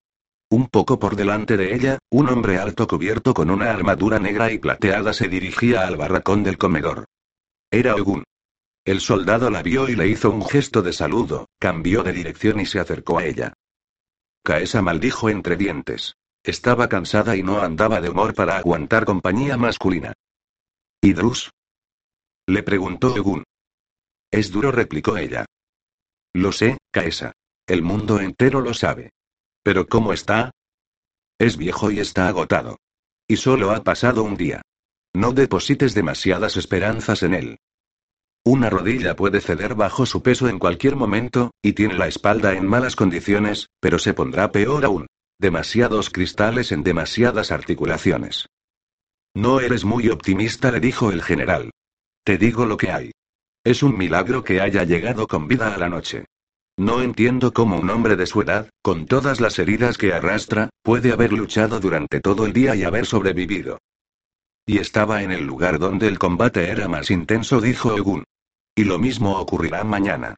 Un 0.48 0.68
poco 0.68 0.98
por 0.98 1.16
delante 1.16 1.56
de 1.56 1.74
ella, 1.74 1.98
un 2.10 2.28
hombre 2.28 2.58
alto 2.58 2.86
cubierto 2.86 3.34
con 3.34 3.50
una 3.50 3.70
armadura 3.70 4.18
negra 4.18 4.50
y 4.52 4.58
plateada 4.58 5.12
se 5.12 5.28
dirigía 5.28 5.86
al 5.86 5.96
barracón 5.96 6.42
del 6.42 6.58
comedor. 6.58 7.04
Era 7.70 7.94
Ogun. 7.94 8.24
El 8.84 9.00
soldado 9.00 9.50
la 9.50 9.62
vio 9.62 9.88
y 9.88 9.94
le 9.94 10.08
hizo 10.08 10.30
un 10.30 10.44
gesto 10.44 10.82
de 10.82 10.92
saludo, 10.92 11.46
cambió 11.58 12.02
de 12.02 12.12
dirección 12.12 12.58
y 12.58 12.66
se 12.66 12.80
acercó 12.80 13.18
a 13.18 13.26
ella. 13.26 13.52
Caesa 14.42 14.80
maldijo 14.80 15.28
entre 15.28 15.56
dientes. 15.56 16.16
Estaba 16.42 16.88
cansada 16.88 17.36
y 17.36 17.42
no 17.42 17.60
andaba 17.60 18.00
de 18.00 18.08
humor 18.08 18.34
para 18.34 18.56
aguantar 18.56 19.04
compañía 19.04 19.56
masculina. 19.56 20.14
¿Y 21.02 21.12
Drus? 21.12 21.50
Le 22.46 22.62
preguntó 22.62 23.14
Egun. 23.16 23.44
Es 24.30 24.50
duro, 24.50 24.72
replicó 24.72 25.16
ella. 25.16 25.44
Lo 26.32 26.52
sé, 26.52 26.78
Caesa. 26.90 27.32
El 27.66 27.82
mundo 27.82 28.20
entero 28.20 28.60
lo 28.60 28.74
sabe. 28.74 29.10
Pero 29.62 29.86
¿cómo 29.86 30.12
está? 30.12 30.50
Es 31.38 31.56
viejo 31.56 31.90
y 31.90 32.00
está 32.00 32.28
agotado. 32.28 32.78
Y 33.28 33.36
solo 33.36 33.70
ha 33.72 33.82
pasado 33.84 34.22
un 34.22 34.36
día. 34.36 34.62
No 35.14 35.32
deposites 35.32 35.94
demasiadas 35.94 36.56
esperanzas 36.56 37.22
en 37.22 37.34
él. 37.34 37.58
Una 38.44 38.70
rodilla 38.70 39.14
puede 39.16 39.40
ceder 39.40 39.74
bajo 39.74 40.06
su 40.06 40.22
peso 40.22 40.48
en 40.48 40.58
cualquier 40.58 40.96
momento, 40.96 41.50
y 41.62 41.74
tiene 41.74 41.94
la 41.94 42.06
espalda 42.06 42.54
en 42.54 42.66
malas 42.66 42.96
condiciones, 42.96 43.68
pero 43.80 43.98
se 43.98 44.14
pondrá 44.14 44.50
peor 44.50 44.84
aún. 44.84 45.06
Demasiados 45.40 46.10
cristales 46.10 46.70
en 46.70 46.82
demasiadas 46.82 47.50
articulaciones. 47.50 48.50
No 49.34 49.60
eres 49.60 49.86
muy 49.86 50.10
optimista, 50.10 50.70
le 50.70 50.80
dijo 50.80 51.10
el 51.10 51.22
general. 51.22 51.70
Te 52.24 52.36
digo 52.36 52.66
lo 52.66 52.76
que 52.76 52.90
hay. 52.90 53.12
Es 53.64 53.82
un 53.82 53.96
milagro 53.96 54.44
que 54.44 54.60
haya 54.60 54.84
llegado 54.84 55.26
con 55.26 55.48
vida 55.48 55.74
a 55.74 55.78
la 55.78 55.88
noche. 55.88 56.26
No 56.76 57.00
entiendo 57.00 57.54
cómo 57.54 57.78
un 57.78 57.88
hombre 57.88 58.16
de 58.16 58.26
su 58.26 58.42
edad, 58.42 58.68
con 58.82 59.06
todas 59.06 59.40
las 59.40 59.58
heridas 59.58 59.96
que 59.96 60.12
arrastra, 60.12 60.68
puede 60.82 61.10
haber 61.10 61.32
luchado 61.32 61.80
durante 61.80 62.20
todo 62.20 62.44
el 62.44 62.52
día 62.52 62.76
y 62.76 62.84
haber 62.84 63.06
sobrevivido. 63.06 63.78
Y 64.66 64.76
estaba 64.76 65.22
en 65.22 65.32
el 65.32 65.46
lugar 65.46 65.78
donde 65.78 66.06
el 66.06 66.18
combate 66.18 66.68
era 66.68 66.86
más 66.86 67.10
intenso, 67.10 67.62
dijo 67.62 67.94
Ogun. 67.94 68.24
Y 68.74 68.84
lo 68.84 68.98
mismo 68.98 69.38
ocurrirá 69.38 69.84
mañana. 69.84 70.36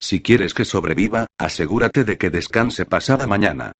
Si 0.00 0.22
quieres 0.22 0.54
que 0.54 0.64
sobreviva, 0.64 1.26
asegúrate 1.36 2.04
de 2.04 2.16
que 2.16 2.30
descanse 2.30 2.86
pasada 2.86 3.26
mañana. 3.26 3.72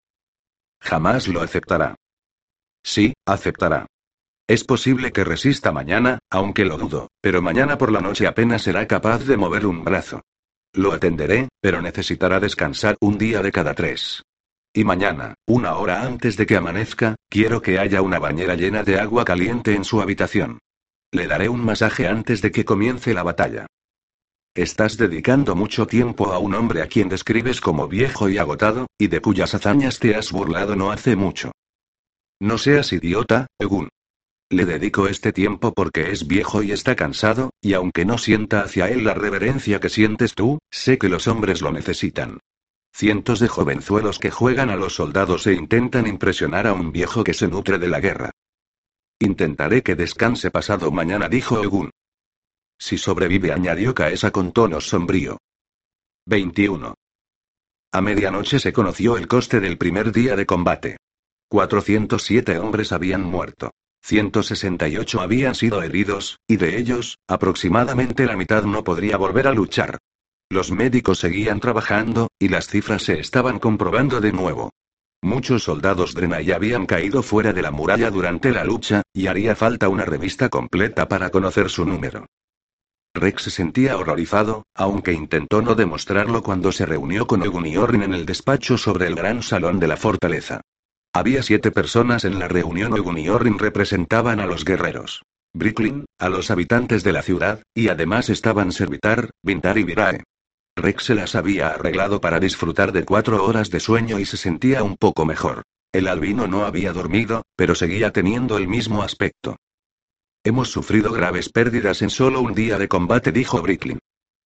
Jamás 0.81 1.29
lo 1.29 1.41
aceptará. 1.41 1.97
Sí, 2.83 3.15
aceptará. 3.27 3.87
Es 4.49 4.63
posible 4.63 5.11
que 5.11 5.25
resista 5.25 5.73
mañana, 5.73 6.21
aunque 6.31 6.65
lo 6.65 6.79
dudo, 6.79 7.09
pero 7.21 7.43
mañana 7.43 7.79
por 7.79 7.91
la 7.91 8.01
noche 8.01 8.29
apenas 8.29 8.63
será 8.63 8.87
capaz 8.87 9.25
de 9.25 9.37
mover 9.37 9.67
un 9.67 9.83
brazo. 9.83 10.23
Lo 10.73 10.93
atenderé, 10.93 11.49
pero 11.61 11.83
necesitará 11.83 12.39
descansar 12.39 12.97
un 13.01 13.19
día 13.19 13.43
de 13.43 13.51
cada 13.51 13.75
tres. 13.75 14.23
Y 14.73 14.85
mañana, 14.85 15.35
una 15.47 15.77
hora 15.77 16.03
antes 16.03 16.37
de 16.37 16.47
que 16.47 16.57
amanezca, 16.57 17.17
quiero 17.29 17.63
que 17.63 17.79
haya 17.79 18.03
una 18.03 18.19
bañera 18.19 18.55
llena 18.55 18.85
de 18.85 19.01
agua 19.01 19.25
caliente 19.25 19.75
en 19.75 19.85
su 19.85 20.01
habitación. 20.01 20.59
Le 21.11 21.27
daré 21.27 21.49
un 21.49 21.65
masaje 21.65 22.07
antes 22.07 22.43
de 22.43 22.53
que 22.53 22.65
comience 22.65 23.15
la 23.15 23.23
batalla. 23.23 23.67
Estás 24.57 24.97
dedicando 24.97 25.55
mucho 25.55 25.87
tiempo 25.87 26.33
a 26.33 26.39
un 26.39 26.55
hombre 26.55 26.81
a 26.81 26.87
quien 26.87 27.11
describes 27.11 27.61
como 27.61 27.89
viejo 27.89 28.31
y 28.31 28.39
agotado, 28.39 28.87
y 28.99 29.09
de 29.09 29.21
cuyas 29.21 29.55
hazañas 29.55 29.99
te 29.99 30.15
has 30.15 30.33
burlado 30.33 30.75
no 30.77 30.91
hace 30.91 31.15
mucho. 31.15 31.53
No 32.41 32.57
seas 32.57 32.91
idiota, 32.95 33.49
Egun. 33.59 33.91
Le 34.49 34.65
dedico 34.65 35.09
este 35.09 35.35
tiempo 35.35 35.75
porque 35.75 36.11
es 36.11 36.27
viejo 36.27 36.63
y 36.63 36.73
está 36.73 36.97
cansado, 36.97 37.51
y 37.61 37.75
aunque 37.75 38.07
no 38.07 38.17
sienta 38.17 38.63
hacia 38.63 38.89
él 38.89 39.05
la 39.05 39.13
reverencia 39.13 39.79
que 39.79 39.91
sientes 39.91 40.35
tú, 40.35 40.59
sé 40.71 40.97
que 40.97 41.11
los 41.11 41.29
hombres 41.29 41.61
lo 41.61 41.71
necesitan. 41.71 42.39
Cientos 42.95 43.41
de 43.41 43.49
jovenzuelos 43.49 44.19
que 44.19 44.31
juegan 44.31 44.71
a 44.71 44.77
los 44.77 44.95
soldados 44.95 45.47
e 45.47 45.53
intentan 45.53 46.07
impresionar 46.07 46.67
a 46.67 46.73
un 46.73 46.93
viejo 46.93 47.25
que 47.25 47.35
se 47.35 47.47
nutre 47.47 47.77
de 47.79 47.89
la 47.89 48.01
guerra. 48.01 48.31
Intentaré 49.19 49.83
que 49.83 49.97
descanse 49.97 50.51
pasado 50.51 50.91
mañana, 50.91 51.29
dijo 51.29 51.63
Egun. 51.63 51.91
Si 52.79 52.99
sobrevive, 52.99 53.53
añadió 53.53 53.95
Kaesa 53.95 54.31
con 54.31 54.53
tono 54.53 54.81
sombrío. 54.81 55.39
21. 56.27 56.95
A 57.93 58.01
medianoche 58.01 58.59
se 58.59 58.73
conoció 58.73 59.17
el 59.17 59.27
coste 59.29 59.61
del 59.61 59.79
primer 59.79 60.13
día 60.13 60.37
de 60.37 60.45
combate. 60.45 60.97
407 61.49 62.59
hombres 62.59 62.93
habían 62.93 63.23
muerto. 63.23 63.71
168 64.03 65.21
habían 65.21 65.55
sido 65.55 65.83
heridos, 65.83 66.39
y 66.47 66.57
de 66.57 66.79
ellos, 66.79 67.19
aproximadamente 67.27 68.27
la 68.27 68.37
mitad 68.37 68.65
no 68.65 68.85
podría 68.85 69.17
volver 69.17 69.49
a 69.49 69.53
luchar. 69.53 69.99
Los 70.49 70.71
médicos 70.71 71.19
seguían 71.19 71.59
trabajando, 71.59 72.29
y 72.39 72.49
las 72.49 72.69
cifras 72.69 73.03
se 73.03 73.19
estaban 73.19 73.59
comprobando 73.59 74.21
de 74.21 74.33
nuevo. 74.33 74.71
Muchos 75.23 75.65
soldados 75.65 76.15
Drenai 76.15 76.53
habían 76.53 76.87
caído 76.87 77.23
fuera 77.23 77.53
de 77.53 77.63
la 77.63 77.73
muralla 77.73 78.11
durante 78.11 78.53
la 78.53 78.65
lucha, 78.65 79.03
y 79.13 79.27
haría 79.27 79.57
falta 79.57 79.89
una 79.89 80.05
revista 80.05 80.49
completa 80.49 81.09
para 81.09 81.31
conocer 81.31 81.69
su 81.69 81.85
número. 81.85 82.27
Rex 83.17 83.43
se 83.43 83.51
sentía 83.51 83.97
horrorizado, 83.97 84.67
aunque 84.75 85.13
intentó 85.13 85.63
no 85.63 85.75
demostrarlo 85.75 86.43
cuando 86.43 86.71
se 86.71 86.87
reunió 86.87 87.27
con 87.27 87.43
Orrin 87.43 88.03
en 88.03 88.15
el 88.15 88.27
despacho 88.27 88.79
sobre 88.79 89.07
el 89.07 89.17
gran 89.17 89.43
salón 89.43 89.81
de 89.81 89.89
la 89.89 89.97
fortaleza. 89.97 90.61
Había 91.13 91.43
siete 91.43 91.73
personas 91.73 92.25
en 92.25 92.39
la 92.39 92.47
reunión. 92.47 92.93
Orrin 92.93 93.59
representaban 93.59 94.39
a 94.39 94.47
los 94.47 94.65
guerreros. 94.65 95.23
Bricklin, 95.55 96.05
a 96.19 96.29
los 96.29 96.51
habitantes 96.51 97.03
de 97.03 97.13
la 97.13 97.23
ciudad, 97.23 97.63
y 97.75 97.89
además 97.89 98.29
estaban 98.29 98.71
Servitar, 98.71 99.31
Vintar 99.43 99.79
y 99.79 99.85
Virae. 99.85 100.23
Rex 100.77 101.05
se 101.05 101.15
las 101.15 101.35
había 101.35 101.69
arreglado 101.69 102.21
para 102.21 102.39
disfrutar 102.39 102.93
de 102.93 103.07
cuatro 103.07 103.43
horas 103.47 103.71
de 103.71 103.81
sueño 103.81 104.19
y 104.19 104.27
se 104.27 104.37
sentía 104.37 104.83
un 104.83 104.97
poco 104.97 105.25
mejor. 105.25 105.63
El 105.91 106.09
albino 106.09 106.47
no 106.47 106.67
había 106.67 106.93
dormido, 106.93 107.43
pero 107.57 107.75
seguía 107.75 108.13
teniendo 108.13 108.59
el 108.59 108.69
mismo 108.69 109.03
aspecto. 109.03 109.57
Hemos 110.47 110.71
sufrido 110.71 111.11
graves 111.11 111.49
pérdidas 111.49 112.03
en 112.03 112.11
solo 112.11 112.41
un 112.41 112.55
día 112.55 112.79
de 112.79 112.87
combate, 112.87 113.33
dijo 113.33 113.61
Bricklin. 113.61 113.99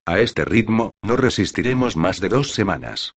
A 0.07 0.19
este 0.19 0.47
ritmo, 0.47 0.93
no 1.03 1.15
resistiremos 1.15 1.95
más 1.95 2.21
de 2.21 2.31
dos 2.31 2.53
semanas. 2.53 3.13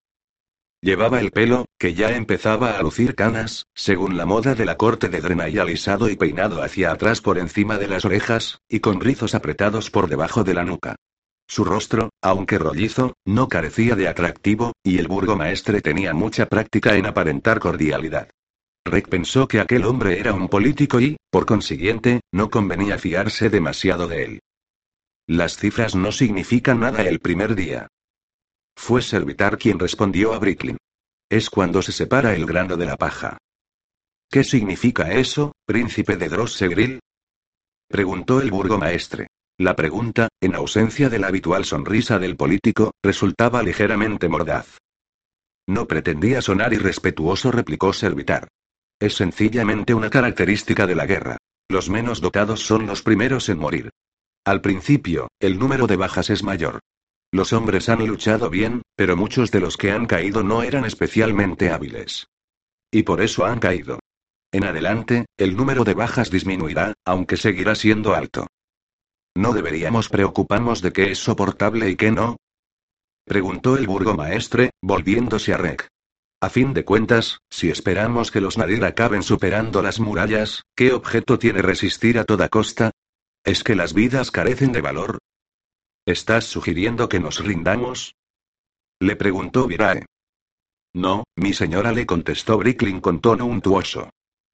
Llevaba 0.81 1.21
el 1.21 1.31
pelo, 1.31 1.67
que 1.79 1.95
ya 1.95 2.11
empezaba 2.17 2.77
a 2.77 2.83
lucir 2.83 3.15
canas, 3.15 3.67
según 3.73 4.17
la 4.17 4.27
moda 4.27 4.57
de 4.57 4.65
la 4.65 4.77
corte 4.77 5.09
de 5.09 5.21
Drenai 5.21 5.57
alisado 5.59 6.11
y 6.11 6.17
peinado 6.17 6.61
hacia 6.61 6.91
atrás 6.91 7.21
por 7.21 7.39
encima 7.39 7.79
de 7.79 7.87
las 7.87 8.05
orejas, 8.05 8.59
y 8.69 8.81
con 8.81 9.01
rizos 9.01 9.37
apretados 9.37 9.89
por 9.93 10.09
debajo 10.09 10.43
de 10.43 10.55
la 10.55 10.65
nuca. 10.65 10.97
Su 11.47 11.63
rostro, 11.65 12.11
aunque 12.21 12.59
rollizo, 12.59 13.15
no 13.25 13.49
carecía 13.49 13.95
de 13.95 14.09
atractivo, 14.09 14.73
y 14.83 14.99
el 14.99 15.07
burgomaestre 15.07 15.83
tenía 15.83 16.15
mucha 16.15 16.47
práctica 16.47 16.97
en 16.97 17.07
aparentar 17.07 17.61
cordialidad. 17.61 18.29
Rick 18.85 19.09
pensó 19.09 19.47
que 19.47 19.61
aquel 19.61 19.85
hombre 19.85 20.19
era 20.19 20.35
un 20.35 20.49
político 20.49 21.01
y, 21.01 21.17
por 21.31 21.47
consiguiente, 21.47 22.21
no 22.33 22.51
convenía 22.51 22.99
fiarse 22.99 23.49
demasiado 23.49 24.09
de 24.09 24.25
él. 24.25 24.41
Las 25.29 25.57
cifras 25.57 25.95
no 25.95 26.11
significan 26.11 26.81
nada 26.81 27.03
el 27.05 27.21
primer 27.21 27.55
día. 27.55 27.89
Fue 28.77 29.03
Servitar 29.03 29.57
quien 29.57 29.79
respondió 29.79 30.35
a 30.35 30.39
Bricklin. 30.39 30.79
Es 31.31 31.49
cuando 31.49 31.81
se 31.81 31.93
separa 31.93 32.35
el 32.35 32.45
grano 32.45 32.77
de 32.77 32.87
la 32.87 32.97
paja. 32.97 33.39
¿Qué 34.31 34.45
significa 34.45 35.13
eso, 35.13 35.53
príncipe 35.65 36.17
de 36.17 36.29
Drossegril? 36.29 37.01
Preguntó 37.89 38.41
el 38.41 38.51
burgomaestre. 38.51 39.29
La 39.59 39.77
pregunta, 39.77 40.29
en 40.41 40.55
ausencia 40.55 41.09
de 41.09 41.19
la 41.19 41.29
habitual 41.29 41.65
sonrisa 41.65 42.19
del 42.19 42.37
político, 42.37 42.93
resultaba 43.03 43.63
ligeramente 43.63 44.29
mordaz. 44.29 44.79
No 45.69 45.87
pretendía 45.87 46.43
sonar 46.43 46.73
irrespetuoso, 46.73 47.53
replicó 47.53 47.93
Servitar. 47.93 48.49
Es 49.03 49.17
sencillamente 49.17 49.95
una 49.95 50.11
característica 50.11 50.87
de 50.87 50.95
la 50.95 51.07
guerra. 51.07 51.37
Los 51.69 51.91
menos 51.91 52.21
dotados 52.21 52.65
son 52.65 52.87
los 52.87 53.03
primeros 53.03 53.49
en 53.49 53.59
morir. 53.59 53.91
Al 54.45 54.61
principio, 54.61 55.27
el 55.41 55.59
número 55.59 55.89
de 55.89 55.97
bajas 55.97 56.31
es 56.31 56.45
mayor. 56.45 56.79
Los 57.33 57.53
hombres 57.53 57.89
han 57.89 58.07
luchado 58.07 58.49
bien, 58.49 58.83
pero 58.95 59.17
muchos 59.17 59.51
de 59.51 59.59
los 59.59 59.77
que 59.77 59.91
han 59.91 60.07
caído 60.07 60.45
no 60.45 60.63
eran 60.63 60.85
especialmente 60.85 61.71
hábiles. 61.71 62.29
Y 62.93 63.03
por 63.03 63.21
eso 63.21 63.45
han 63.45 63.59
caído. 63.59 63.99
En 64.53 64.63
adelante, 64.63 65.27
el 65.37 65.57
número 65.57 65.83
de 65.83 65.95
bajas 65.95 66.31
disminuirá, 66.31 66.95
aunque 67.05 67.37
seguirá 67.37 67.75
siendo 67.75 68.15
alto. 68.15 68.47
¿No 69.35 69.53
deberíamos 69.53 70.11
preocuparnos 70.11 70.81
de 70.81 70.93
qué 70.93 71.11
es 71.11 71.19
soportable 71.19 71.91
y 71.91 71.97
qué 71.97 72.13
no? 72.13 72.37
Preguntó 73.25 73.77
el 73.77 73.89
burgomaestre, 73.89 74.71
volviéndose 74.81 75.55
a 75.55 75.57
Rek. 75.57 75.92
A 76.43 76.51
fin 76.51 76.75
de 76.75 76.85
cuentas, 76.85 77.39
si 77.51 77.71
esperamos 77.71 78.33
que 78.33 78.41
los 78.41 78.59
Nadir 78.59 78.85
acaben 78.85 79.23
superando 79.23 79.81
las 79.81 80.01
murallas, 80.01 80.65
¿qué 80.75 80.93
objeto 80.93 81.39
tiene 81.39 81.63
resistir 81.63 82.19
a 82.19 82.25
toda 82.25 82.49
costa? 82.49 82.91
¿Es 83.45 83.63
que 83.63 83.77
las 83.77 83.95
vidas 83.95 84.33
carecen 84.33 84.73
de 84.73 84.81
valor? 84.81 85.19
¿Estás 86.05 86.47
sugiriendo 86.47 87.09
que 87.09 87.21
nos 87.21 87.39
rindamos? 87.45 88.17
Le 88.99 89.15
preguntó 89.15 89.69
Virae. 89.69 90.05
No, 90.93 91.23
mi 91.37 91.53
señora 91.53 91.93
le 91.93 92.07
contestó 92.07 92.59
Bricklin 92.59 93.01
con 93.01 93.21
tono 93.21 93.47
untuoso. 93.47 94.11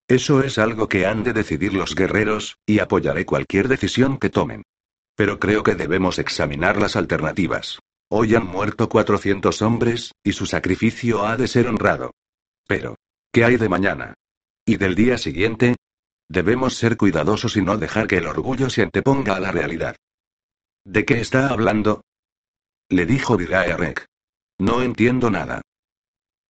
Eso 0.07 0.43
es 0.43 0.59
algo 0.59 0.91
que 0.91 1.07
han 1.07 1.24
de 1.24 1.32
decidir 1.32 1.72
los 1.72 1.95
guerreros, 1.95 2.59
y 2.66 2.80
apoyaré 2.80 3.24
cualquier 3.24 3.66
decisión 3.66 4.18
que 4.18 4.28
tomen. 4.28 4.62
Pero 5.16 5.39
creo 5.39 5.62
que 5.62 5.74
debemos 5.74 6.18
examinar 6.18 6.76
las 6.76 6.97
alternativas. 6.97 7.78
Hoy 8.11 8.34
han 8.34 8.46
muerto 8.46 8.88
400 8.88 9.61
hombres, 9.61 10.12
y 10.24 10.32
su 10.32 10.46
sacrificio 10.46 11.26
ha 11.26 11.36
de 11.36 11.46
ser 11.46 11.68
honrado. 11.68 12.12
Pero, 12.66 12.96
¿qué 13.32 13.44
hay 13.44 13.56
de 13.56 13.68
mañana? 13.68 14.14
¿Y 14.64 14.76
del 14.76 14.94
día 14.94 15.18
siguiente? 15.18 15.76
Debemos 16.28 16.74
ser 16.74 16.96
cuidadosos 16.96 17.56
y 17.56 17.62
no 17.62 17.76
dejar 17.76 18.06
que 18.06 18.16
el 18.16 18.26
orgullo 18.26 18.70
se 18.70 18.82
anteponga 18.82 19.36
a 19.36 19.40
la 19.40 19.52
realidad. 19.52 19.96
¿De 20.84 21.04
qué 21.04 21.20
está 21.20 21.48
hablando? 21.48 22.02
Le 22.88 23.04
dijo 23.04 23.36
Rek. 23.36 24.06
No 24.59 24.80
entiendo 24.80 25.30
nada. 25.30 25.61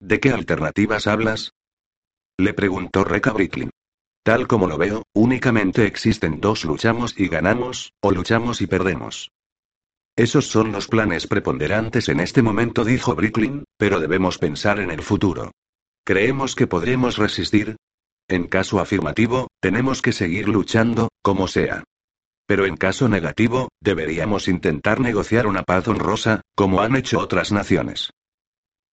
¿De 0.01 0.21
qué 0.21 0.31
alternativas 0.31 1.09
hablas? 1.09 1.53
Le 2.37 2.55
preguntó 2.55 3.03
Reka 3.03 3.33
Bricklin. 3.33 3.71
Tal 4.23 4.47
como 4.47 4.69
lo 4.69 4.79
veo, 4.79 5.03
únicamente 5.13 5.87
existen 5.87 6.41
dos 6.41 6.65
luchamos 6.65 7.19
y 7.19 7.29
ganamos, 7.29 7.93
o 8.01 8.13
luchamos 8.13 8.61
y 8.61 8.69
perdemos. 8.69 9.31
Esos 10.19 10.49
son 10.49 10.73
los 10.73 10.89
planes 10.89 11.29
preponderantes 11.29 12.09
en 12.09 12.19
este 12.19 12.43
momento, 12.43 12.85
dijo 12.85 13.15
Bricklin, 13.15 13.63
pero 13.77 14.01
debemos 14.01 14.39
pensar 14.39 14.81
en 14.81 14.91
el 14.91 15.01
futuro. 15.01 15.53
¿Creemos 16.05 16.57
que 16.57 16.67
podremos 16.67 17.19
resistir? 17.19 17.77
En 18.27 18.49
caso 18.49 18.81
afirmativo, 18.81 19.47
tenemos 19.61 20.03
que 20.03 20.11
seguir 20.11 20.49
luchando, 20.49 21.09
como 21.23 21.47
sea. 21.47 21.85
Pero 22.49 22.67
en 22.67 22.77
caso 22.77 23.09
negativo, 23.09 23.69
deberíamos 23.81 24.49
intentar 24.49 24.99
negociar 24.99 25.47
una 25.47 25.63
paz 25.63 25.87
honrosa, 25.87 26.41
como 26.57 26.81
han 26.81 26.97
hecho 26.97 27.21
otras 27.21 27.53
naciones. 27.53 28.11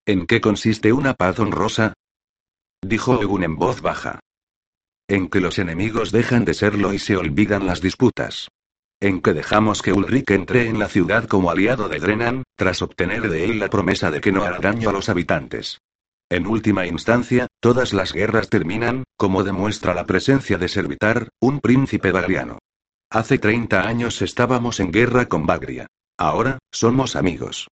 ¿En 0.05 0.27
qué 0.27 0.41
consiste 0.41 0.93
una 0.93 1.15
paz 1.15 1.39
honrosa? 1.39 1.93
dijo 2.83 3.19
Egun 3.19 3.43
en 3.43 3.55
voz 3.55 3.81
baja. 3.81 4.19
En 5.07 5.29
que 5.29 5.39
los 5.39 5.57
enemigos 5.57 6.11
dejan 6.11 6.45
de 6.45 6.53
serlo 6.53 6.93
y 6.93 6.99
se 6.99 7.17
olvidan 7.17 7.65
las 7.65 7.81
disputas. 7.81 8.49
En 8.99 9.21
que 9.21 9.33
dejamos 9.33 9.81
que 9.81 9.93
Ulrich 9.93 10.31
entre 10.31 10.67
en 10.67 10.79
la 10.79 10.87
ciudad 10.87 11.25
como 11.27 11.51
aliado 11.51 11.89
de 11.89 11.99
Drenan, 11.99 12.43
tras 12.55 12.81
obtener 12.81 13.29
de 13.29 13.45
él 13.45 13.59
la 13.59 13.69
promesa 13.69 14.09
de 14.11 14.21
que 14.21 14.31
no 14.31 14.43
hará 14.43 14.59
daño 14.59 14.89
a 14.89 14.93
los 14.93 15.09
habitantes. 15.09 15.79
En 16.29 16.47
última 16.47 16.87
instancia, 16.87 17.47
todas 17.59 17.93
las 17.93 18.13
guerras 18.13 18.49
terminan, 18.49 19.03
como 19.15 19.43
demuestra 19.43 19.93
la 19.93 20.05
presencia 20.05 20.57
de 20.57 20.67
Servitar, 20.67 21.29
un 21.39 21.59
príncipe 21.59 22.11
bagriano. 22.11 22.59
Hace 23.11 23.37
30 23.37 23.87
años 23.87 24.21
estábamos 24.21 24.79
en 24.79 24.91
guerra 24.91 25.27
con 25.27 25.45
Bagria. 25.45 25.87
Ahora, 26.17 26.57
somos 26.71 27.15
amigos. 27.15 27.67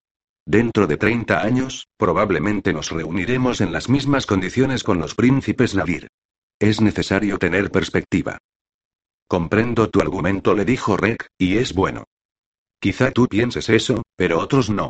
Dentro 0.45 0.88
de 0.88 0.97
30 0.97 1.41
años, 1.41 1.88
probablemente 1.97 2.74
nos 2.74 2.91
reuniremos 2.91 3.61
en 3.61 3.72
las 3.72 3.88
mismas 3.88 4.26
condiciones 4.26 4.84
con 4.84 4.99
los 4.99 5.15
príncipes 5.15 5.76
Nadir. 5.76 6.07
Es 6.59 6.82
necesario 6.82 7.38
tener 7.38 7.72
perspectiva. 7.72 8.39
Comprendo 9.32 9.89
tu 9.89 10.01
argumento, 10.01 10.53
le 10.53 10.65
dijo 10.65 10.97
Rek, 10.97 11.29
y 11.38 11.55
es 11.55 11.73
bueno. 11.73 12.03
Quizá 12.82 13.11
tú 13.11 13.27
pienses 13.27 13.69
eso, 13.69 14.03
pero 14.17 14.39
otros 14.39 14.69
no. 14.69 14.89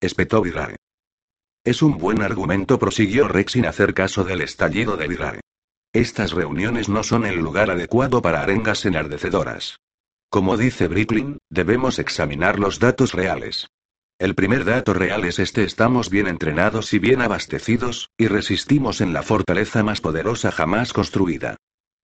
Espetó 0.00 0.42
Virae. 0.42 0.74
Es 1.62 1.80
un 1.80 1.96
buen 1.96 2.20
argumento, 2.22 2.80
prosiguió 2.80 3.28
Rex 3.28 3.52
sin 3.52 3.66
hacer 3.66 3.94
caso 3.94 4.24
del 4.24 4.40
estallido 4.40 4.96
de 4.96 5.06
Virae. 5.06 5.40
Estas 5.92 6.32
reuniones 6.32 6.88
no 6.88 7.04
son 7.04 7.24
el 7.24 7.36
lugar 7.36 7.70
adecuado 7.70 8.20
para 8.20 8.42
arengas 8.42 8.86
enardecedoras. 8.86 9.76
Como 10.30 10.56
dice 10.56 10.88
Bricklin, 10.88 11.38
debemos 11.48 12.00
examinar 12.00 12.58
los 12.58 12.80
datos 12.80 13.12
reales. 13.12 13.68
El 14.18 14.34
primer 14.34 14.64
dato 14.64 14.94
real 14.94 15.24
es 15.26 15.38
este 15.38 15.62
estamos 15.62 16.10
bien 16.10 16.26
entrenados 16.26 16.92
y 16.92 16.98
bien 16.98 17.22
abastecidos, 17.22 18.10
y 18.18 18.26
resistimos 18.26 19.00
en 19.00 19.12
la 19.12 19.22
fortaleza 19.22 19.84
más 19.84 20.00
poderosa 20.00 20.50
jamás 20.50 20.92
construida. 20.92 21.54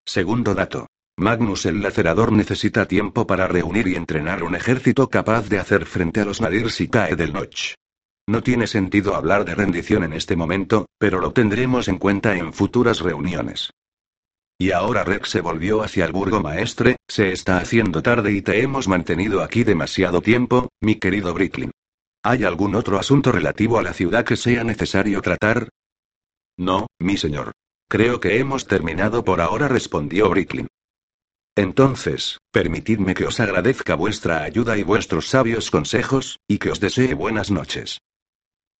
Segundo 0.05 0.55
dato. 0.55 0.87
Magnus 1.21 1.67
el 1.67 1.81
lacerador 1.81 2.31
necesita 2.31 2.87
tiempo 2.87 3.27
para 3.27 3.47
reunir 3.47 3.87
y 3.87 3.95
entrenar 3.95 4.43
un 4.43 4.55
ejército 4.55 5.07
capaz 5.07 5.47
de 5.49 5.59
hacer 5.59 5.85
frente 5.85 6.19
a 6.19 6.25
los 6.25 6.41
Nadir 6.41 6.71
si 6.71 6.87
cae 6.87 7.15
del 7.15 7.31
Notch. 7.31 7.75
No 8.27 8.41
tiene 8.41 8.65
sentido 8.65 9.15
hablar 9.15 9.45
de 9.45 9.53
rendición 9.53 10.03
en 10.03 10.13
este 10.13 10.35
momento, 10.35 10.87
pero 10.97 11.19
lo 11.19 11.31
tendremos 11.31 11.87
en 11.87 11.99
cuenta 11.99 12.35
en 12.35 12.53
futuras 12.53 13.01
reuniones. 13.01 13.69
Y 14.57 14.71
ahora 14.71 15.03
Rex 15.03 15.29
se 15.29 15.41
volvió 15.41 15.83
hacia 15.83 16.05
el 16.05 16.11
burgomaestre, 16.11 16.97
se 17.07 17.31
está 17.31 17.57
haciendo 17.57 18.01
tarde 18.01 18.31
y 18.31 18.41
te 18.41 18.61
hemos 18.61 18.87
mantenido 18.87 19.43
aquí 19.43 19.63
demasiado 19.63 20.21
tiempo, 20.21 20.69
mi 20.81 20.95
querido 20.95 21.33
Bricklin. 21.33 21.71
¿Hay 22.23 22.43
algún 22.43 22.75
otro 22.75 22.99
asunto 22.99 23.31
relativo 23.31 23.77
a 23.77 23.83
la 23.83 23.93
ciudad 23.93 24.25
que 24.25 24.35
sea 24.35 24.63
necesario 24.63 25.21
tratar? 25.21 25.69
No, 26.57 26.87
mi 26.99 27.17
señor. 27.17 27.51
Creo 27.87 28.19
que 28.19 28.39
hemos 28.39 28.65
terminado 28.67 29.23
por 29.23 29.41
ahora, 29.41 29.67
respondió 29.67 30.29
Bricklin. 30.29 30.67
Entonces, 31.55 32.39
permitidme 32.51 33.13
que 33.13 33.25
os 33.25 33.39
agradezca 33.39 33.95
vuestra 33.95 34.43
ayuda 34.43 34.77
y 34.77 34.83
vuestros 34.83 35.27
sabios 35.27 35.69
consejos, 35.69 36.39
y 36.47 36.57
que 36.59 36.71
os 36.71 36.79
desee 36.79 37.13
buenas 37.13 37.51
noches. 37.51 37.99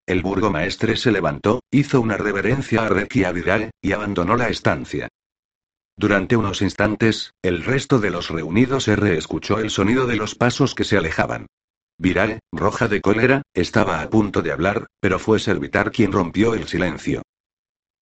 El 0.08 0.22
burgomaestre 0.22 0.96
se 0.98 1.12
levantó, 1.12 1.62
hizo 1.70 2.02
una 2.02 2.18
reverencia 2.18 2.86
a 2.86 2.90
Rek 2.90 3.16
y 3.18 3.24
a 3.24 3.32
Vidal, 3.32 3.72
y 3.82 3.92
abandonó 3.92 4.36
la 4.36 4.50
estancia. 4.50 5.10
Durante 5.98 6.36
unos 6.36 6.62
instantes, 6.62 7.34
el 7.44 7.64
resto 7.64 8.00
de 8.00 8.10
los 8.10 8.30
reunidos 8.30 8.88
R 8.88 9.18
escuchó 9.18 9.60
el 9.60 9.70
sonido 9.70 10.08
de 10.08 10.16
los 10.16 10.36
pasos 10.36 10.74
que 10.74 10.84
se 10.84 10.98
alejaban. 10.98 11.48
Viral, 11.98 12.40
roja 12.52 12.88
de 12.88 13.02
cólera, 13.02 13.44
estaba 13.54 14.02
a 14.02 14.10
punto 14.10 14.42
de 14.42 14.52
hablar, 14.52 14.88
pero 15.00 15.20
fue 15.20 15.40
Servitar 15.40 15.92
quien 15.92 16.12
rompió 16.12 16.56
el 16.56 16.68
silencio. 16.68 17.22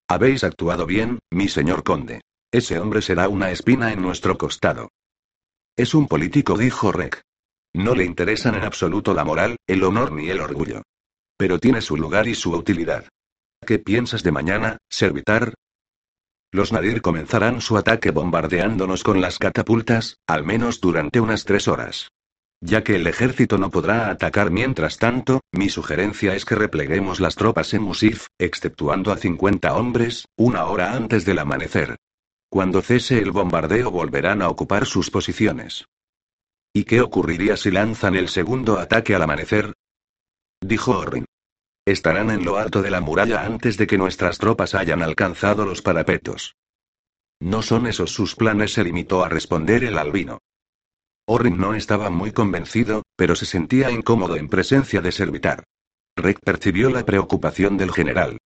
Habéis 0.08 0.44
actuado 0.44 0.86
bien, 0.86 1.20
mi 1.30 1.50
señor 1.50 1.84
conde. 1.84 2.22
Ese 2.52 2.80
hombre 2.80 3.02
será 3.02 3.30
una 3.30 3.52
espina 3.52 3.94
en 3.94 4.02
nuestro 4.02 4.38
costado. 4.38 4.90
Es 5.78 5.94
un 5.94 6.08
político, 6.08 6.58
dijo 6.58 6.92
Rek. 6.92 7.22
No 7.76 7.94
le 7.94 8.06
interesan 8.06 8.56
en 8.56 8.64
absoluto 8.64 9.14
la 9.14 9.24
moral, 9.24 9.58
el 9.68 9.84
honor 9.84 10.12
ni 10.12 10.30
el 10.30 10.42
orgullo. 10.42 10.82
Pero 11.38 11.60
tiene 11.60 11.82
su 11.82 11.96
lugar 11.96 12.28
y 12.28 12.34
su 12.34 12.52
utilidad. 12.52 13.08
¿Qué 13.66 13.78
piensas 13.78 14.24
de 14.24 14.32
mañana, 14.32 14.78
Servitar? 14.90 15.54
Los 16.52 16.74
Nadir 16.74 17.04
comenzarán 17.04 17.62
su 17.62 17.78
ataque 17.78 18.10
bombardeándonos 18.10 19.04
con 19.04 19.22
las 19.22 19.38
catapultas, 19.38 20.18
al 20.26 20.44
menos 20.44 20.82
durante 20.82 21.20
unas 21.20 21.46
tres 21.46 21.68
horas. 21.68 22.10
Ya 22.62 22.84
que 22.84 22.96
el 22.96 23.06
ejército 23.06 23.60
no 23.60 23.70
podrá 23.70 24.10
atacar 24.10 24.50
mientras 24.50 24.98
tanto, 24.98 25.42
mi 25.52 25.70
sugerencia 25.70 26.34
es 26.34 26.46
que 26.46 26.56
repleguemos 26.56 27.20
las 27.20 27.36
tropas 27.36 27.76
en 27.76 27.84
Musif, 27.84 28.26
exceptuando 28.40 29.12
a 29.12 29.18
50 29.18 29.76
hombres, 29.76 30.26
una 30.36 30.66
hora 30.66 30.94
antes 30.94 31.24
del 31.24 31.38
amanecer. 31.38 31.96
Cuando 32.50 32.82
cese 32.82 33.20
el 33.20 33.32
bombardeo 33.32 33.92
volverán 33.92 34.42
a 34.42 34.50
ocupar 34.50 34.88
sus 34.88 35.12
posiciones. 35.12 35.86
¿Y 36.74 36.84
qué 36.84 37.02
ocurriría 37.02 37.58
si 37.58 37.70
lanzan 37.70 38.16
el 38.16 38.28
segundo 38.28 38.80
ataque 38.80 39.14
al 39.14 39.22
amanecer? 39.22 39.74
Dijo 40.62 40.98
Orrin. 40.98 41.26
Estarán 41.86 42.32
en 42.32 42.44
lo 42.44 42.58
alto 42.58 42.82
de 42.82 42.92
la 42.92 43.02
muralla 43.02 43.46
antes 43.46 43.78
de 43.78 43.88
que 43.88 43.98
nuestras 43.98 44.38
tropas 44.38 44.76
hayan 44.76 45.02
alcanzado 45.02 45.66
los 45.66 45.82
parapetos. 45.82 46.56
No 47.40 47.62
son 47.62 47.88
esos 47.88 48.12
sus 48.12 48.36
planes, 48.36 48.74
se 48.74 48.84
limitó 48.84 49.24
a 49.24 49.30
responder 49.30 49.84
el 49.84 49.98
albino. 49.98 50.40
Orrin 51.26 51.58
no 51.58 51.76
estaba 51.76 52.10
muy 52.10 52.32
convencido, 52.32 53.04
pero 53.16 53.36
se 53.36 53.46
sentía 53.46 53.92
incómodo 53.92 54.36
en 54.36 54.50
presencia 54.50 55.02
de 55.02 55.12
Servitar. 55.12 55.64
Rick 56.16 56.40
percibió 56.44 56.90
la 56.90 57.06
preocupación 57.06 57.78
del 57.78 57.92
general. 57.92 58.40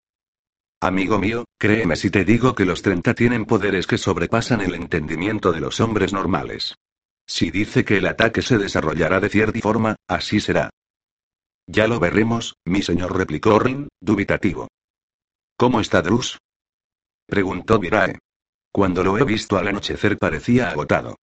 Amigo 0.83 1.17
mío, 1.17 1.45
créeme 1.57 1.95
si 1.95 2.09
te 2.09 2.25
digo 2.25 2.55
que 2.55 2.65
los 2.65 2.81
30 2.81 3.13
tienen 3.13 3.45
poderes 3.45 3.87
que 3.87 3.97
sobrepasan 3.97 4.59
el 4.59 4.75
entendimiento 4.75 5.53
de 5.53 5.61
los 5.61 5.79
hombres 5.79 6.11
normales. 6.11 6.75
Si 7.25 7.51
dice 7.51 7.85
que 7.85 7.99
el 7.99 8.05
ataque 8.05 8.41
se 8.41 8.57
desarrollará 8.57 9.21
de 9.21 9.29
cierta 9.29 9.57
forma, 9.61 9.95
así 10.09 10.41
será. 10.41 10.71
Ya 11.67 11.87
lo 11.87 12.01
veremos, 12.01 12.55
mi 12.65 12.81
señor 12.81 13.15
replicó 13.15 13.55
Orrin, 13.55 13.87
dubitativo. 14.01 14.67
¿Cómo 15.55 15.79
está 15.79 16.01
Drus? 16.01 16.37
preguntó 17.27 17.79
Virae. 17.79 18.19
Cuando 18.69 19.05
lo 19.05 19.17
he 19.17 19.23
visto 19.23 19.57
al 19.57 19.69
anochecer 19.69 20.17
parecía 20.17 20.69
agotado. 20.69 21.15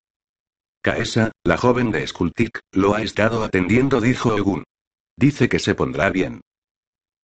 Kaesa, 0.80 1.32
la 1.44 1.58
joven 1.58 1.90
de 1.90 2.06
Skultik, 2.06 2.60
lo 2.72 2.94
ha 2.94 3.02
estado 3.02 3.44
atendiendo, 3.44 4.00
dijo 4.00 4.34
Ogun. 4.34 4.64
Dice 5.18 5.50
que 5.50 5.58
se 5.58 5.74
pondrá 5.74 6.08
bien. 6.08 6.40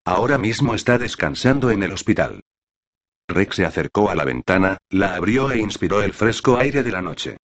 Ahora 0.06 0.38
mismo 0.38 0.76
está 0.76 0.98
descansando 0.98 1.72
en 1.72 1.82
el 1.82 1.90
hospital. 1.90 2.40
Rex 3.28 3.56
se 3.56 3.66
acercó 3.66 4.08
a 4.08 4.14
la 4.14 4.24
ventana, 4.24 4.78
la 4.88 5.16
abrió 5.16 5.50
e 5.50 5.58
inspiró 5.58 6.00
el 6.00 6.12
fresco 6.12 6.58
aire 6.58 6.84
de 6.84 6.92
la 6.92 7.02
noche. 7.02 7.38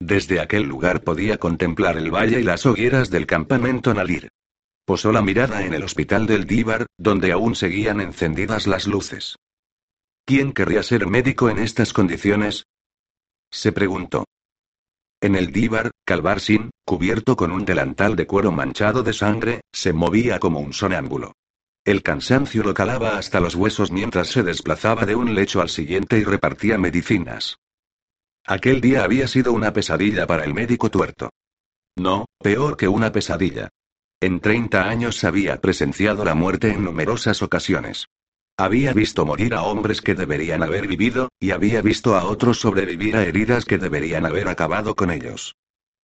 Desde 0.00 0.40
aquel 0.40 0.62
lugar 0.62 1.04
podía 1.04 1.36
contemplar 1.36 1.98
el 1.98 2.10
valle 2.10 2.40
y 2.40 2.42
las 2.42 2.64
hogueras 2.64 3.10
del 3.10 3.26
campamento 3.26 3.92
Nalir. 3.92 4.30
Posó 4.86 5.12
la 5.12 5.20
mirada 5.20 5.66
en 5.66 5.74
el 5.74 5.82
hospital 5.82 6.26
del 6.26 6.46
Díbar, 6.46 6.86
donde 6.96 7.32
aún 7.32 7.54
seguían 7.54 8.00
encendidas 8.00 8.66
las 8.66 8.86
luces. 8.86 9.36
¿Quién 10.24 10.54
querría 10.54 10.82
ser 10.82 11.06
médico 11.06 11.50
en 11.50 11.58
estas 11.58 11.92
condiciones? 11.92 12.64
Se 13.50 13.72
preguntó. 13.72 14.24
En 15.20 15.34
el 15.34 15.52
dívar, 15.52 15.90
Calvarsin, 16.06 16.70
cubierto 16.86 17.36
con 17.36 17.52
un 17.52 17.66
delantal 17.66 18.16
de 18.16 18.26
cuero 18.26 18.52
manchado 18.52 19.02
de 19.02 19.12
sangre, 19.12 19.60
se 19.70 19.92
movía 19.92 20.38
como 20.38 20.60
un 20.60 20.72
sonámbulo. 20.72 21.32
El 21.86 22.02
cansancio 22.02 22.64
lo 22.64 22.74
calaba 22.74 23.16
hasta 23.16 23.38
los 23.38 23.54
huesos 23.54 23.92
mientras 23.92 24.26
se 24.26 24.42
desplazaba 24.42 25.06
de 25.06 25.14
un 25.14 25.36
lecho 25.36 25.60
al 25.60 25.68
siguiente 25.68 26.18
y 26.18 26.24
repartía 26.24 26.78
medicinas. 26.78 27.60
Aquel 28.44 28.80
día 28.80 29.04
había 29.04 29.28
sido 29.28 29.52
una 29.52 29.72
pesadilla 29.72 30.26
para 30.26 30.44
el 30.44 30.52
médico 30.52 30.90
tuerto. 30.90 31.30
No, 31.94 32.26
peor 32.42 32.76
que 32.76 32.88
una 32.88 33.12
pesadilla. 33.12 33.68
En 34.20 34.40
30 34.40 34.82
años 34.82 35.22
había 35.22 35.60
presenciado 35.60 36.24
la 36.24 36.34
muerte 36.34 36.72
en 36.72 36.82
numerosas 36.82 37.40
ocasiones. 37.40 38.08
Había 38.58 38.92
visto 38.92 39.24
morir 39.24 39.54
a 39.54 39.62
hombres 39.62 40.02
que 40.02 40.16
deberían 40.16 40.64
haber 40.64 40.88
vivido, 40.88 41.28
y 41.38 41.52
había 41.52 41.82
visto 41.82 42.16
a 42.16 42.24
otros 42.24 42.58
sobrevivir 42.58 43.14
a 43.16 43.22
heridas 43.22 43.64
que 43.64 43.78
deberían 43.78 44.26
haber 44.26 44.48
acabado 44.48 44.96
con 44.96 45.12
ellos. 45.12 45.54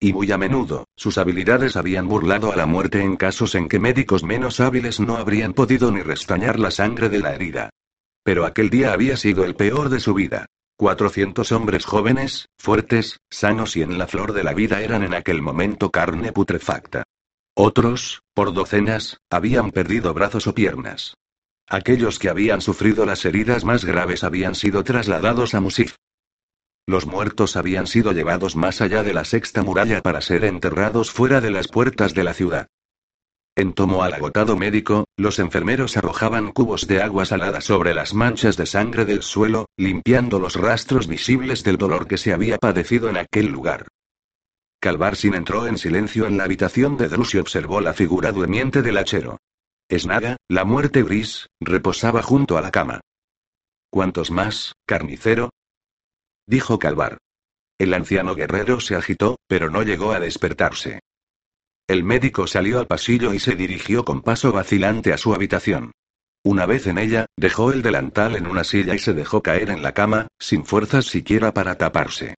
Y 0.02 0.12
muy 0.12 0.32
a 0.32 0.36
menudo, 0.36 0.88
sus 0.96 1.16
habilidades 1.16 1.76
habían 1.76 2.08
burlado 2.08 2.50
a 2.50 2.56
la 2.56 2.66
muerte 2.66 3.00
en 3.00 3.14
casos 3.14 3.54
en 3.54 3.68
que 3.68 3.78
médicos 3.78 4.24
menos 4.24 4.58
hábiles 4.58 4.98
no 4.98 5.16
habrían 5.16 5.52
podido 5.52 5.92
ni 5.92 6.02
restañar 6.02 6.58
la 6.58 6.72
sangre 6.72 7.08
de 7.08 7.20
la 7.20 7.32
herida. 7.36 7.70
Pero 8.24 8.44
aquel 8.44 8.68
día 8.68 8.92
había 8.92 9.16
sido 9.16 9.44
el 9.44 9.54
peor 9.54 9.90
de 9.90 10.00
su 10.00 10.12
vida. 10.12 10.46
400 10.76 11.52
hombres 11.52 11.84
jóvenes, 11.84 12.48
fuertes, 12.58 13.20
sanos 13.30 13.76
y 13.76 13.82
en 13.82 13.96
la 13.96 14.08
flor 14.08 14.32
de 14.32 14.42
la 14.42 14.54
vida 14.54 14.80
eran 14.80 15.04
en 15.04 15.14
aquel 15.14 15.40
momento 15.40 15.92
carne 15.92 16.32
putrefacta. 16.32 17.04
Otros, 17.54 18.22
por 18.34 18.52
docenas, 18.52 19.18
habían 19.30 19.70
perdido 19.70 20.12
brazos 20.14 20.48
o 20.48 20.52
piernas. 20.52 21.14
Aquellos 21.68 22.18
que 22.18 22.28
habían 22.28 22.60
sufrido 22.60 23.06
las 23.06 23.24
heridas 23.24 23.64
más 23.64 23.84
graves 23.84 24.24
habían 24.24 24.56
sido 24.56 24.82
trasladados 24.82 25.54
a 25.54 25.60
Musif. 25.60 25.94
Los 26.86 27.06
muertos 27.06 27.56
habían 27.56 27.86
sido 27.86 28.12
llevados 28.12 28.56
más 28.56 28.80
allá 28.80 29.02
de 29.02 29.14
la 29.14 29.24
sexta 29.24 29.62
muralla 29.62 30.02
para 30.02 30.20
ser 30.20 30.44
enterrados 30.44 31.10
fuera 31.10 31.40
de 31.40 31.50
las 31.50 31.68
puertas 31.68 32.14
de 32.14 32.24
la 32.24 32.34
ciudad. 32.34 32.66
En 33.54 33.74
tomo 33.74 34.02
al 34.02 34.14
agotado 34.14 34.56
médico, 34.56 35.04
los 35.16 35.38
enfermeros 35.38 35.96
arrojaban 35.96 36.52
cubos 36.52 36.86
de 36.86 37.02
agua 37.02 37.26
salada 37.26 37.60
sobre 37.60 37.92
las 37.92 38.14
manchas 38.14 38.56
de 38.56 38.64
sangre 38.64 39.04
del 39.04 39.22
suelo, 39.22 39.66
limpiando 39.76 40.38
los 40.38 40.56
rastros 40.56 41.06
visibles 41.06 41.62
del 41.62 41.76
dolor 41.76 42.06
que 42.06 42.16
se 42.16 42.32
había 42.32 42.56
padecido 42.56 43.10
en 43.10 43.18
aquel 43.18 43.46
lugar. 43.46 43.88
Calvarsin 44.80 45.34
entró 45.34 45.66
en 45.66 45.76
silencio 45.78 46.26
en 46.26 46.38
la 46.38 46.44
habitación 46.44 46.96
de 46.96 47.08
Drus 47.08 47.34
y 47.34 47.38
observó 47.38 47.80
la 47.80 47.92
figura 47.92 48.32
durmiente 48.32 48.82
del 48.82 48.96
hachero. 48.96 49.38
Esnaga, 49.88 50.38
la 50.48 50.64
muerte 50.64 51.02
gris, 51.02 51.46
reposaba 51.60 52.22
junto 52.22 52.56
a 52.56 52.62
la 52.62 52.70
cama. 52.70 53.00
¿Cuántos 53.90 54.30
más, 54.30 54.72
carnicero? 54.86 55.50
Dijo 56.46 56.78
Calvar. 56.78 57.18
El 57.78 57.94
anciano 57.94 58.34
guerrero 58.34 58.80
se 58.80 58.94
agitó, 58.94 59.36
pero 59.46 59.70
no 59.70 59.82
llegó 59.82 60.12
a 60.12 60.20
despertarse. 60.20 61.00
El 61.88 62.04
médico 62.04 62.46
salió 62.46 62.78
al 62.78 62.86
pasillo 62.86 63.34
y 63.34 63.40
se 63.40 63.56
dirigió 63.56 64.04
con 64.04 64.22
paso 64.22 64.52
vacilante 64.52 65.12
a 65.12 65.18
su 65.18 65.34
habitación. 65.34 65.92
Una 66.44 66.66
vez 66.66 66.86
en 66.86 66.98
ella, 66.98 67.26
dejó 67.36 67.72
el 67.72 67.82
delantal 67.82 68.36
en 68.36 68.46
una 68.46 68.64
silla 68.64 68.94
y 68.94 68.98
se 68.98 69.12
dejó 69.12 69.42
caer 69.42 69.70
en 69.70 69.82
la 69.82 69.92
cama, 69.92 70.28
sin 70.38 70.64
fuerzas 70.64 71.06
siquiera 71.06 71.54
para 71.54 71.76
taparse. 71.76 72.34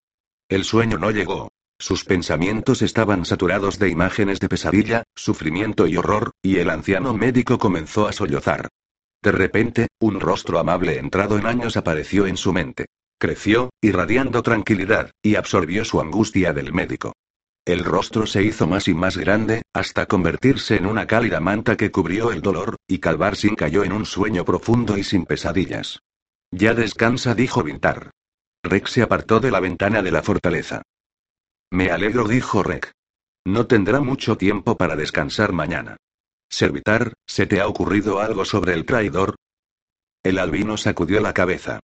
El 0.49 0.65
sueño 0.65 0.99
no 0.99 1.11
llegó. 1.11 1.49
Sus 1.79 2.05
pensamientos 2.05 2.83
estaban 2.83 3.25
saturados 3.25 3.79
de 3.79 3.89
imágenes 3.89 4.41
de 4.41 4.49
pesadilla, 4.49 5.05
sufrimiento 5.15 5.87
y 5.87 5.97
horror, 5.97 6.31
y 6.43 6.59
el 6.59 6.71
anciano 6.71 7.15
médico 7.15 7.59
comenzó 7.59 8.07
a 8.07 8.13
sollozar. 8.13 8.69
De 9.23 9.33
repente, 9.33 9.89
un 10.01 10.21
rostro 10.21 10.59
amable 10.59 10.99
entrado 10.99 11.39
en 11.39 11.47
años 11.47 11.77
apareció 11.77 12.27
en 12.27 12.37
su 12.37 12.53
mente. 12.53 12.87
Creció, 13.19 13.71
irradiando 13.81 14.43
tranquilidad, 14.43 15.11
y 15.23 15.37
absorbió 15.37 15.85
su 15.85 16.01
angustia 16.01 16.53
del 16.53 16.73
médico. 16.73 17.13
El 17.65 17.83
rostro 17.83 18.27
se 18.27 18.43
hizo 18.43 18.67
más 18.67 18.89
y 18.89 18.95
más 18.95 19.17
grande, 19.17 19.63
hasta 19.73 20.07
convertirse 20.07 20.77
en 20.77 20.85
una 20.85 21.07
cálida 21.07 21.41
manta 21.41 21.77
que 21.77 21.91
cubrió 21.91 22.31
el 22.31 22.43
dolor, 22.43 22.77
y 22.87 22.99
Calvarsin 22.99 23.55
cayó 23.55 23.85
en 23.85 23.93
un 23.93 24.05
sueño 24.05 24.45
profundo 24.45 24.99
y 24.99 25.05
sin 25.05 25.25
pesadillas. 25.25 26.01
Ya 26.51 26.75
descansa, 26.75 27.35
dijo 27.35 27.63
Vintar. 27.63 28.11
Rex 28.63 28.91
se 28.91 29.03
apartó 29.03 29.41
de 29.41 29.51
la 29.51 29.61
ventana 29.61 30.03
de 30.03 30.11
la 30.11 30.23
fortaleza. 30.23 30.83
Me 31.71 31.91
alegro, 31.91 32.29
dijo 32.29 32.63
Rek. 32.63 32.93
No 33.47 33.67
tendrá 33.67 34.01
mucho 34.01 34.37
tiempo 34.37 34.77
para 34.77 34.97
descansar 34.97 35.53
mañana. 35.53 35.97
Servitar, 36.49 37.15
¿se 37.27 37.47
te 37.47 37.61
ha 37.61 37.67
ocurrido 37.67 38.21
algo 38.21 38.45
sobre 38.45 38.75
el 38.75 38.85
traidor? 38.85 39.37
El 40.23 40.39
albino 40.39 40.77
sacudió 40.77 41.21
la 41.21 41.35
cabeza. 41.35 41.81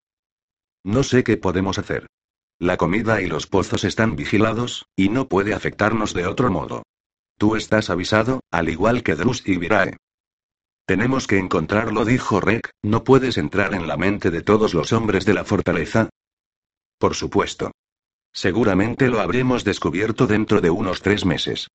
No 0.84 1.02
sé 1.02 1.24
qué 1.24 1.36
podemos 1.36 1.78
hacer. 1.78 2.06
La 2.58 2.76
comida 2.76 3.20
y 3.22 3.26
los 3.26 3.46
pozos 3.46 3.84
están 3.84 4.16
vigilados, 4.16 4.86
y 4.96 5.08
no 5.08 5.28
puede 5.28 5.54
afectarnos 5.54 6.14
de 6.14 6.26
otro 6.26 6.50
modo. 6.50 6.82
Tú 7.38 7.56
estás 7.56 7.88
avisado, 7.88 8.40
al 8.50 8.68
igual 8.68 9.02
que 9.02 9.14
Drus 9.14 9.42
y 9.46 9.56
Virae. 9.56 9.96
Tenemos 10.86 11.26
que 11.26 11.38
encontrarlo, 11.38 12.04
dijo 12.04 12.40
Rek, 12.40 12.70
¿no 12.82 13.04
puedes 13.04 13.38
entrar 13.38 13.74
en 13.74 13.88
la 13.88 13.96
mente 13.96 14.30
de 14.30 14.42
todos 14.42 14.74
los 14.74 14.92
hombres 14.92 15.24
de 15.24 15.34
la 15.34 15.44
fortaleza? 15.44 16.10
Por 16.98 17.14
supuesto. 17.14 17.70
Seguramente 18.32 19.08
lo 19.08 19.20
habremos 19.20 19.64
descubierto 19.64 20.26
dentro 20.26 20.60
de 20.60 20.70
unos 20.70 21.00
tres 21.00 21.24
meses. 21.24 21.68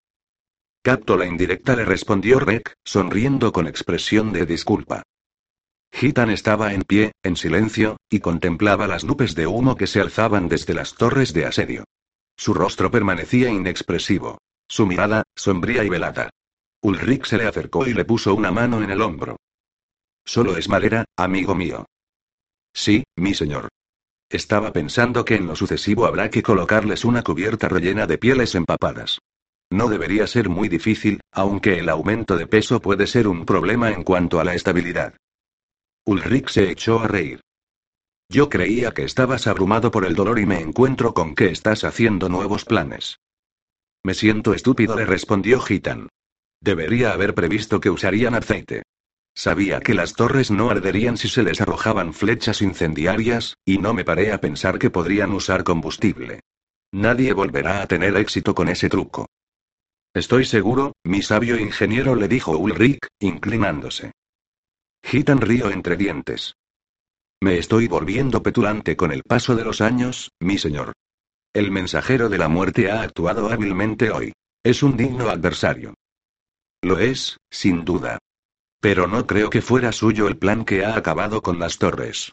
Capto 0.84 1.18
la 1.18 1.26
indirecta, 1.26 1.76
le 1.76 1.84
respondió 1.84 2.40
Rek, 2.40 2.74
sonriendo 2.84 3.52
con 3.52 3.68
expresión 3.68 4.32
de 4.32 4.46
disculpa. 4.46 5.04
Gitan 5.96 6.30
estaba 6.30 6.74
en 6.74 6.82
pie, 6.82 7.14
en 7.24 7.38
silencio, 7.38 7.96
y 8.10 8.20
contemplaba 8.20 8.86
las 8.86 9.06
nubes 9.06 9.34
de 9.34 9.48
humo 9.48 9.78
que 9.78 9.88
se 9.88 10.02
alzaban 10.02 10.50
desde 10.50 10.74
las 10.74 10.96
torres 10.96 11.32
de 11.32 11.46
asedio. 11.46 11.86
Su 12.36 12.54
rostro 12.54 12.92
permanecía 12.92 13.50
inexpresivo. 13.50 14.38
Su 14.68 14.86
mirada, 14.86 15.24
sombría 15.38 15.86
y 15.86 15.90
velada. 15.90 16.32
Ulrich 16.82 17.28
se 17.28 17.38
le 17.38 17.48
acercó 17.48 17.88
y 17.88 17.94
le 17.94 18.04
puso 18.04 18.36
una 18.36 18.52
mano 18.52 18.84
en 18.84 18.92
el 18.92 19.02
hombro. 19.02 19.38
Solo 20.26 20.58
es 20.58 20.68
madera, 20.68 21.06
amigo 21.16 21.56
mío. 21.56 21.86
Sí, 22.74 23.06
mi 23.16 23.34
señor. 23.34 23.70
Estaba 24.30 24.74
pensando 24.74 25.24
que 25.24 25.36
en 25.36 25.48
lo 25.48 25.56
sucesivo 25.56 26.08
habrá 26.08 26.30
que 26.30 26.44
colocarles 26.44 27.06
una 27.06 27.24
cubierta 27.24 27.70
rellena 27.70 28.06
de 28.06 28.18
pieles 28.18 28.54
empapadas. 28.56 29.20
No 29.72 29.88
debería 29.88 30.28
ser 30.28 30.50
muy 30.50 30.68
difícil, 30.68 31.22
aunque 31.32 31.80
el 31.80 31.88
aumento 31.88 32.36
de 32.36 32.48
peso 32.48 32.82
puede 32.82 33.08
ser 33.08 33.30
un 33.30 33.46
problema 33.46 33.92
en 33.92 34.04
cuanto 34.04 34.42
a 34.42 34.44
la 34.44 34.56
estabilidad. 34.56 35.16
Ulrich 36.06 36.50
se 36.50 36.70
echó 36.70 37.00
a 37.00 37.08
reír. 37.08 37.42
Yo 38.30 38.50
creía 38.50 38.92
que 38.92 39.04
estabas 39.04 39.48
abrumado 39.48 39.92
por 39.92 40.06
el 40.06 40.16
dolor 40.16 40.40
y 40.40 40.46
me 40.46 40.60
encuentro 40.60 41.14
con 41.14 41.36
que 41.36 41.48
estás 41.48 41.84
haciendo 41.84 42.30
nuevos 42.30 42.64
planes. 42.66 43.20
Me 44.04 44.14
siento 44.14 44.54
estúpido, 44.54 44.96
le 44.96 45.06
respondió 45.06 45.60
Gitan. 45.60 46.10
Debería 46.62 47.12
haber 47.12 47.34
previsto 47.34 47.80
que 47.80 47.90
usarían 47.90 48.36
aceite. 48.36 48.84
Sabía 49.34 49.80
que 49.80 49.94
las 49.94 50.14
torres 50.14 50.52
no 50.52 50.70
arderían 50.70 51.18
si 51.18 51.28
se 51.28 51.44
les 51.44 51.60
arrojaban 51.60 52.14
flechas 52.14 52.62
incendiarias, 52.62 53.58
y 53.66 53.80
no 53.80 53.94
me 53.94 54.06
paré 54.06 54.32
a 54.32 54.40
pensar 54.40 54.80
que 54.80 54.90
podrían 54.90 55.32
usar 55.32 55.64
combustible. 55.64 56.42
Nadie 56.92 57.34
volverá 57.34 57.82
a 57.82 57.88
tener 57.88 58.16
éxito 58.16 58.56
con 58.56 58.70
ese 58.70 58.90
truco. 58.90 59.28
Estoy 60.14 60.46
seguro, 60.46 60.94
mi 61.04 61.22
sabio 61.22 61.60
ingeniero 61.60 62.16
le 62.16 62.28
dijo 62.28 62.58
Ulrich, 62.58 63.08
inclinándose. 63.20 64.12
Gitan 65.06 65.40
río 65.40 65.70
entre 65.70 65.98
dientes. 65.98 66.56
Me 67.40 67.60
estoy 67.60 67.88
volviendo 67.88 68.42
petulante 68.42 68.96
con 68.98 69.12
el 69.12 69.22
paso 69.22 69.56
de 69.56 69.64
los 69.64 69.80
años, 69.80 70.32
mi 70.40 70.58
señor. 70.58 70.94
El 71.54 71.70
mensajero 71.70 72.28
de 72.28 72.40
la 72.40 72.48
muerte 72.48 72.90
ha 72.90 73.04
actuado 73.04 73.50
hábilmente 73.50 74.10
hoy. 74.10 74.34
Es 74.64 74.82
un 74.82 74.98
digno 74.98 75.30
adversario. 75.30 75.94
Lo 76.82 76.98
es, 76.98 77.38
sin 77.52 77.86
duda. 77.86 78.18
Pero 78.82 79.06
no 79.06 79.28
creo 79.28 79.52
que 79.52 79.62
fuera 79.62 79.92
suyo 79.92 80.28
el 80.28 80.38
plan 80.38 80.66
que 80.66 80.84
ha 80.84 80.98
acabado 80.98 81.44
con 81.44 81.60
las 81.60 81.78
torres. 81.78 82.32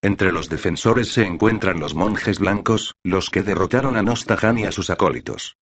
Entre 0.00 0.30
los 0.30 0.48
defensores 0.48 1.08
se 1.08 1.26
encuentran 1.26 1.80
los 1.80 1.96
monjes 1.96 2.38
blancos, 2.38 2.94
los 3.02 3.30
que 3.30 3.42
derrotaron 3.42 3.96
a 3.96 4.02
Nostahan 4.02 4.58
y 4.58 4.64
a 4.64 4.70
sus 4.70 4.90
acólitos. 4.90 5.56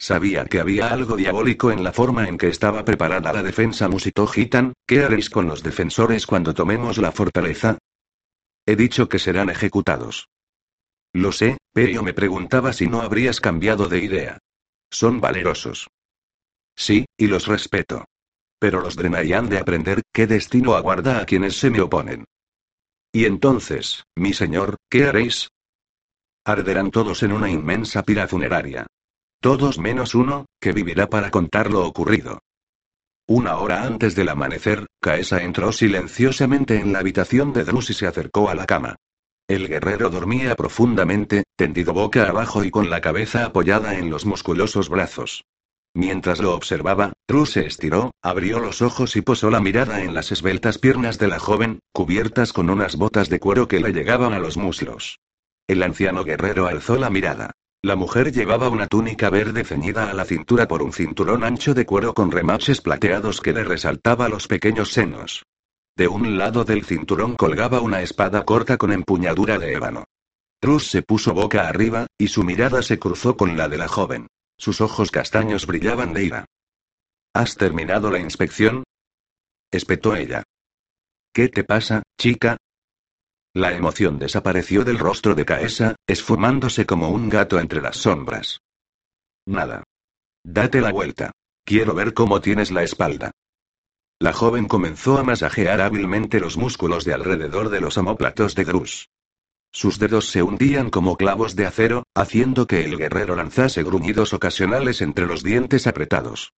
Sabía 0.00 0.46
que 0.46 0.60
había 0.60 0.88
algo 0.88 1.14
diabólico 1.14 1.70
en 1.70 1.84
la 1.84 1.92
forma 1.92 2.26
en 2.26 2.38
que 2.38 2.48
estaba 2.48 2.86
preparada 2.86 3.34
la 3.34 3.42
defensa, 3.42 3.86
musitó 3.86 4.26
Gitan. 4.26 4.72
¿Qué 4.86 5.04
haréis 5.04 5.28
con 5.28 5.46
los 5.46 5.62
defensores 5.62 6.26
cuando 6.26 6.54
tomemos 6.54 6.96
la 6.96 7.12
fortaleza? 7.12 7.76
He 8.64 8.76
dicho 8.76 9.10
que 9.10 9.18
serán 9.18 9.50
ejecutados. 9.50 10.30
Lo 11.12 11.32
sé, 11.32 11.58
pero 11.74 12.02
me 12.02 12.14
preguntaba 12.14 12.72
si 12.72 12.86
no 12.86 13.02
habrías 13.02 13.40
cambiado 13.40 13.88
de 13.88 13.98
idea. 13.98 14.38
Son 14.90 15.20
valerosos. 15.20 15.88
Sí, 16.74 17.04
y 17.18 17.26
los 17.26 17.46
respeto. 17.46 18.06
Pero 18.58 18.80
los 18.80 18.96
drenarían 18.96 19.50
de 19.50 19.58
aprender 19.58 20.00
qué 20.14 20.26
destino 20.26 20.76
aguarda 20.76 21.20
a 21.20 21.26
quienes 21.26 21.58
se 21.58 21.68
me 21.68 21.82
oponen. 21.82 22.24
Y 23.12 23.26
entonces, 23.26 24.04
mi 24.16 24.32
señor, 24.32 24.76
¿qué 24.88 25.04
haréis? 25.04 25.50
Arderán 26.46 26.90
todos 26.90 27.22
en 27.22 27.32
una 27.32 27.50
inmensa 27.50 28.02
pira 28.02 28.26
funeraria. 28.26 28.86
Todos 29.40 29.78
menos 29.78 30.14
uno, 30.14 30.44
que 30.60 30.72
vivirá 30.72 31.08
para 31.08 31.30
contar 31.30 31.70
lo 31.70 31.86
ocurrido. 31.86 32.40
Una 33.26 33.56
hora 33.56 33.84
antes 33.84 34.14
del 34.14 34.28
amanecer, 34.28 34.86
Caesa 35.00 35.42
entró 35.42 35.72
silenciosamente 35.72 36.76
en 36.76 36.92
la 36.92 36.98
habitación 36.98 37.54
de 37.54 37.64
Drus 37.64 37.88
y 37.88 37.94
se 37.94 38.06
acercó 38.06 38.50
a 38.50 38.54
la 38.54 38.66
cama. 38.66 38.96
El 39.48 39.66
guerrero 39.66 40.10
dormía 40.10 40.54
profundamente, 40.56 41.44
tendido 41.56 41.94
boca 41.94 42.28
abajo 42.28 42.64
y 42.64 42.70
con 42.70 42.90
la 42.90 43.00
cabeza 43.00 43.46
apoyada 43.46 43.94
en 43.94 44.10
los 44.10 44.26
musculosos 44.26 44.90
brazos. 44.90 45.44
Mientras 45.94 46.38
lo 46.40 46.54
observaba, 46.54 47.14
Drus 47.26 47.52
se 47.52 47.66
estiró, 47.66 48.12
abrió 48.22 48.60
los 48.60 48.82
ojos 48.82 49.16
y 49.16 49.22
posó 49.22 49.50
la 49.50 49.60
mirada 49.60 50.02
en 50.02 50.12
las 50.12 50.32
esbeltas 50.32 50.76
piernas 50.76 51.18
de 51.18 51.28
la 51.28 51.38
joven, 51.38 51.80
cubiertas 51.92 52.52
con 52.52 52.68
unas 52.68 52.96
botas 52.96 53.30
de 53.30 53.40
cuero 53.40 53.68
que 53.68 53.80
le 53.80 53.92
llegaban 53.92 54.34
a 54.34 54.38
los 54.38 54.58
muslos. 54.58 55.18
El 55.66 55.82
anciano 55.82 56.24
guerrero 56.24 56.66
alzó 56.66 56.96
la 56.96 57.08
mirada. 57.10 57.52
La 57.82 57.96
mujer 57.96 58.30
llevaba 58.30 58.68
una 58.68 58.86
túnica 58.86 59.30
verde 59.30 59.64
ceñida 59.64 60.10
a 60.10 60.14
la 60.14 60.26
cintura 60.26 60.68
por 60.68 60.82
un 60.82 60.92
cinturón 60.92 61.44
ancho 61.44 61.72
de 61.72 61.86
cuero 61.86 62.12
con 62.12 62.30
remaches 62.30 62.82
plateados 62.82 63.40
que 63.40 63.54
le 63.54 63.64
resaltaba 63.64 64.28
los 64.28 64.48
pequeños 64.48 64.92
senos. 64.92 65.46
De 65.96 66.06
un 66.06 66.36
lado 66.36 66.64
del 66.64 66.84
cinturón 66.84 67.36
colgaba 67.36 67.80
una 67.80 68.02
espada 68.02 68.44
corta 68.44 68.76
con 68.76 68.92
empuñadura 68.92 69.58
de 69.58 69.72
ébano. 69.72 70.04
Trus 70.60 70.88
se 70.88 71.02
puso 71.02 71.32
boca 71.32 71.68
arriba, 71.68 72.06
y 72.18 72.28
su 72.28 72.44
mirada 72.44 72.82
se 72.82 72.98
cruzó 72.98 73.38
con 73.38 73.56
la 73.56 73.66
de 73.68 73.78
la 73.78 73.88
joven. 73.88 74.26
Sus 74.58 74.82
ojos 74.82 75.10
castaños 75.10 75.66
brillaban 75.66 76.12
de 76.12 76.24
ira. 76.24 76.44
¿Has 77.32 77.56
terminado 77.56 78.10
la 78.10 78.18
inspección? 78.18 78.84
espetó 79.70 80.14
ella. 80.16 80.42
¿Qué 81.32 81.48
te 81.48 81.64
pasa, 81.64 82.02
chica? 82.18 82.58
La 83.52 83.72
emoción 83.74 84.18
desapareció 84.18 84.84
del 84.84 84.98
rostro 84.98 85.34
de 85.34 85.44
Caesa, 85.44 85.96
esfumándose 86.06 86.86
como 86.86 87.10
un 87.10 87.28
gato 87.28 87.58
entre 87.58 87.80
las 87.80 87.96
sombras. 87.96 88.60
Nada. 89.44 89.82
Date 90.44 90.80
la 90.80 90.92
vuelta. 90.92 91.32
Quiero 91.64 91.94
ver 91.94 92.14
cómo 92.14 92.40
tienes 92.40 92.70
la 92.70 92.84
espalda. 92.84 93.32
La 94.20 94.32
joven 94.32 94.68
comenzó 94.68 95.18
a 95.18 95.24
masajear 95.24 95.80
hábilmente 95.80 96.38
los 96.38 96.56
músculos 96.56 97.04
de 97.04 97.14
alrededor 97.14 97.70
de 97.70 97.80
los 97.80 97.98
omóplatos 97.98 98.54
de 98.54 98.64
Grus. 98.64 99.08
Sus 99.72 99.98
dedos 99.98 100.28
se 100.28 100.42
hundían 100.42 100.90
como 100.90 101.16
clavos 101.16 101.56
de 101.56 101.66
acero, 101.66 102.04
haciendo 102.14 102.66
que 102.66 102.84
el 102.84 102.96
guerrero 102.98 103.34
lanzase 103.34 103.82
gruñidos 103.82 104.32
ocasionales 104.32 105.00
entre 105.00 105.26
los 105.26 105.42
dientes 105.42 105.86
apretados. 105.86 106.52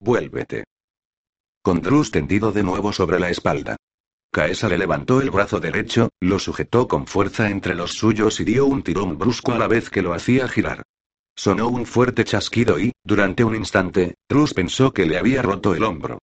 Vuélvete. 0.00 0.64
Con 1.62 1.80
Drus 1.80 2.10
tendido 2.10 2.52
de 2.52 2.62
nuevo 2.62 2.92
sobre 2.92 3.20
la 3.20 3.30
espalda. 3.30 3.76
Caesa 4.34 4.66
le 4.66 4.78
levantó 4.78 5.20
el 5.20 5.30
brazo 5.30 5.60
derecho, 5.60 6.08
lo 6.18 6.38
sujetó 6.38 6.88
con 6.88 7.06
fuerza 7.06 7.50
entre 7.50 7.74
los 7.74 7.92
suyos 7.92 8.40
y 8.40 8.44
dio 8.44 8.64
un 8.64 8.82
tirón 8.82 9.18
brusco 9.18 9.52
a 9.52 9.58
la 9.58 9.68
vez 9.68 9.90
que 9.90 10.00
lo 10.00 10.14
hacía 10.14 10.48
girar. 10.48 10.84
Sonó 11.36 11.68
un 11.68 11.84
fuerte 11.84 12.24
chasquido 12.24 12.80
y, 12.80 12.92
durante 13.04 13.44
un 13.44 13.54
instante, 13.54 14.14
Trus 14.26 14.54
pensó 14.54 14.94
que 14.94 15.04
le 15.04 15.18
había 15.18 15.42
roto 15.42 15.74
el 15.74 15.84
hombro. 15.84 16.16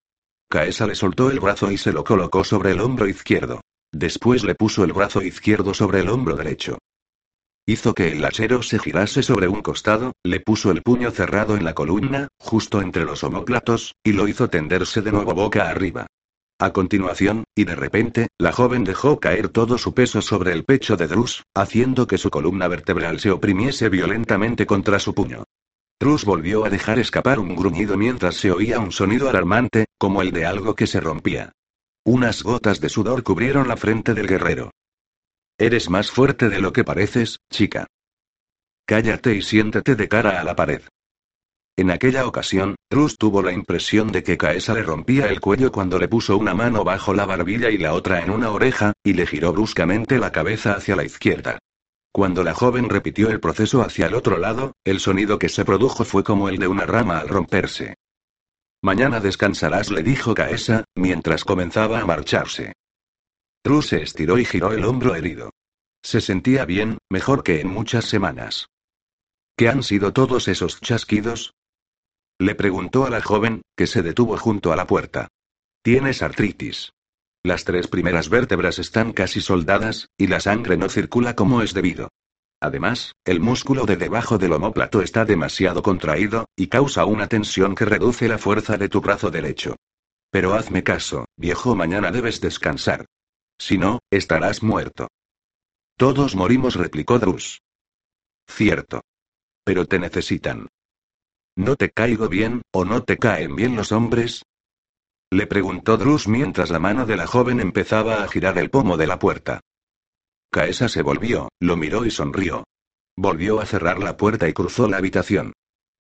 Caesa 0.49 0.87
le 0.87 0.95
soltó 0.95 1.31
el 1.31 1.39
brazo 1.39 1.71
y 1.71 1.77
se 1.77 1.93
lo 1.93 2.03
colocó 2.03 2.45
sobre 2.45 2.71
el 2.71 2.81
hombro 2.81 3.07
izquierdo. 3.07 3.61
Después 3.93 4.43
le 4.43 4.55
puso 4.55 4.85
el 4.85 4.95
brazo 4.95 5.21
izquierdo 5.21 5.75
sobre 5.75 6.01
el 6.01 6.09
hombro 6.09 6.35
derecho. 6.35 6.79
Hizo 7.67 7.95
que 7.95 8.13
el 8.13 8.25
hachero 8.25 8.63
se 8.63 8.79
girase 8.79 9.23
sobre 9.23 9.49
un 9.49 9.61
costado, 9.61 10.13
le 10.25 10.41
puso 10.41 10.71
el 10.71 10.81
puño 10.81 11.11
cerrado 11.11 11.59
en 11.59 11.65
la 11.65 11.75
columna, 11.75 12.29
justo 12.39 12.81
entre 12.81 13.05
los 13.05 13.23
homóplatos, 13.23 13.93
y 14.03 14.13
lo 14.13 14.29
hizo 14.29 14.49
tenderse 14.49 15.03
de 15.03 15.13
nuevo 15.13 15.35
boca 15.35 15.69
arriba. 15.69 16.07
A 16.61 16.73
continuación, 16.73 17.45
y 17.55 17.65
de 17.65 17.77
repente, 17.77 18.29
la 18.37 18.51
joven 18.51 18.83
dejó 18.83 19.21
caer 19.21 19.49
todo 19.49 19.79
su 19.79 19.95
peso 19.95 20.21
sobre 20.21 20.53
el 20.53 20.65
pecho 20.65 20.97
de 20.97 21.07
Drus, 21.07 21.45
haciendo 21.55 22.09
que 22.09 22.19
su 22.19 22.31
columna 22.31 22.67
vertebral 22.67 23.21
se 23.21 23.31
oprimiese 23.31 23.89
violentamente 23.89 24.67
contra 24.67 24.99
su 24.99 25.15
puño. 25.15 25.45
Drus 26.01 26.25
volvió 26.25 26.65
a 26.65 26.71
dejar 26.71 26.99
escapar 26.99 27.39
un 27.39 27.55
gruñido 27.55 27.97
mientras 27.97 28.35
se 28.35 28.51
oía 28.51 28.81
un 28.81 28.91
sonido 28.91 29.31
alarmante, 29.31 29.87
como 29.99 30.21
el 30.21 30.33
de 30.33 30.47
algo 30.47 30.75
que 30.75 30.89
se 30.89 31.01
rompía. 31.01 31.53
Unas 32.05 32.43
gotas 32.43 32.81
de 32.81 32.89
sudor 32.89 33.23
cubrieron 33.23 33.69
la 33.69 33.77
frente 33.77 34.15
del 34.15 34.27
guerrero. 34.27 34.73
Eres 35.59 35.89
más 35.89 36.11
fuerte 36.11 36.49
de 36.49 36.61
lo 36.61 36.73
que 36.73 36.83
pareces, 36.83 37.39
chica. 37.51 37.87
Cállate 38.85 39.35
y 39.35 39.43
siéntate 39.43 39.95
de 39.95 40.09
cara 40.09 40.41
a 40.41 40.45
la 40.45 40.57
pared. 40.57 40.83
En 41.79 41.93
aquella 41.93 42.27
ocasión, 42.27 42.75
Trus 42.89 43.17
tuvo 43.17 43.41
la 43.41 43.53
impresión 43.53 44.11
de 44.11 44.25
que 44.25 44.37
Kaesa 44.37 44.75
le 44.75 44.83
rompía 44.83 45.27
el 45.27 45.41
cuello 45.41 45.71
cuando 45.71 46.01
le 46.01 46.09
puso 46.09 46.37
una 46.37 46.53
mano 46.53 46.83
bajo 46.83 47.15
la 47.15 47.25
barbilla 47.25 47.71
y 47.71 47.79
la 47.79 47.95
otra 47.95 48.21
en 48.21 48.31
una 48.31 48.51
oreja, 48.51 48.95
y 49.05 49.13
le 49.13 49.29
giró 49.29 49.53
bruscamente 49.53 50.19
la 50.19 50.33
cabeza 50.33 50.73
hacia 50.73 50.97
la 50.97 51.05
izquierda. 51.05 51.61
Cuando 52.11 52.43
la 52.43 52.53
joven 52.53 52.89
repitió 52.89 53.31
el 53.31 53.39
proceso 53.39 53.81
hacia 53.83 54.07
el 54.07 54.17
otro 54.17 54.39
lado, 54.39 54.73
el 54.83 54.99
sonido 54.99 55.39
que 55.39 55.49
se 55.49 55.65
produjo 55.65 56.05
fue 56.05 56.25
como 56.25 56.49
el 56.49 56.59
de 56.59 56.67
una 56.67 56.85
rama 56.85 57.21
al 57.21 57.29
romperse. 57.29 57.95
Mañana 58.83 59.21
descansarás, 59.21 59.93
le 59.93 60.03
dijo 60.03 60.35
Kaesa, 60.35 60.83
mientras 60.97 61.45
comenzaba 61.45 62.01
a 62.01 62.07
marcharse. 62.07 62.73
Trus 63.63 63.87
se 63.87 64.03
estiró 64.03 64.37
y 64.37 64.45
giró 64.45 64.73
el 64.73 64.85
hombro 64.85 65.15
herido. 65.15 65.51
Se 66.03 66.21
sentía 66.21 66.65
bien, 66.65 66.99
mejor 67.09 67.45
que 67.45 67.61
en 67.61 67.69
muchas 67.69 68.07
semanas. 68.07 68.67
¿Qué 69.57 69.69
han 69.69 69.85
sido 69.85 70.13
todos 70.13 70.49
esos 70.49 70.81
chasquidos? 70.81 71.53
Le 72.40 72.55
preguntó 72.55 73.05
a 73.05 73.10
la 73.10 73.20
joven, 73.20 73.62
que 73.77 73.89
se 73.89 74.02
detuvo 74.02 74.36
junto 74.36 74.73
a 74.73 74.77
la 74.77 74.86
puerta. 74.86 75.28
Tienes 75.82 76.23
artritis. 76.23 76.93
Las 77.43 77.65
tres 77.65 77.89
primeras 77.89 78.28
vértebras 78.28 78.78
están 78.78 79.12
casi 79.12 79.40
soldadas, 79.40 80.09
y 80.16 80.28
la 80.28 80.39
sangre 80.39 80.77
no 80.77 80.89
circula 80.89 81.35
como 81.35 81.62
es 81.62 81.74
debido. 81.74 82.10
Además, 82.60 83.15
el 83.24 83.40
músculo 83.40 83.86
de 83.86 83.97
debajo 83.97 84.39
del 84.39 84.52
omóplato 84.52 85.02
está 85.02 85.24
demasiado 85.24 85.82
contraído, 85.82 86.47
y 86.56 86.69
causa 86.69 87.05
una 87.05 87.27
tensión 87.27 87.74
que 87.74 87.85
reduce 87.85 88.28
la 88.28 88.39
fuerza 88.39 88.77
de 88.77 88.89
tu 88.89 89.01
brazo 89.01 89.31
derecho. 89.31 89.77
Pero 90.31 90.55
hazme 90.55 90.82
caso, 90.82 91.24
viejo, 91.36 91.74
mañana 91.74 92.10
debes 92.10 92.40
descansar. 92.40 93.06
Si 93.59 93.78
no, 93.78 94.01
estarás 94.10 94.62
muerto. 94.62 95.09
Todos 95.97 96.36
morimos, 96.36 96.77
replicó 96.77 97.19
Drus. 97.19 97.60
Cierto. 98.47 99.02
Pero 99.65 99.86
te 99.86 99.98
necesitan. 99.98 100.69
¿No 101.59 101.75
te 101.75 101.91
caigo 101.91 102.29
bien, 102.29 102.63
o 102.71 102.85
no 102.85 103.03
te 103.03 103.17
caen 103.17 103.57
bien 103.57 103.75
los 103.75 103.91
hombres? 103.91 104.45
Le 105.29 105.49
preguntó 105.49 105.97
Drus 105.97 106.29
mientras 106.29 106.71
la 106.71 106.79
mano 106.79 107.05
de 107.05 107.17
la 107.17 107.27
joven 107.27 107.59
empezaba 107.59 108.23
a 108.23 108.29
girar 108.29 108.59
el 108.59 108.71
pomo 108.71 108.97
de 108.97 109.09
la 109.09 109.19
puerta. 109.19 109.59
Kaesa 110.53 110.89
se 110.89 111.03
volvió, 111.03 111.49
lo 111.59 111.77
miró 111.77 112.07
y 112.07 112.13
sonrió. 112.13 112.63
Volvió 113.17 113.61
a 113.61 113.67
cerrar 113.67 113.99
la 113.99 114.17
puerta 114.17 114.49
y 114.49 114.53
cruzó 114.53 114.87
la 114.87 114.99
habitación. 114.99 115.53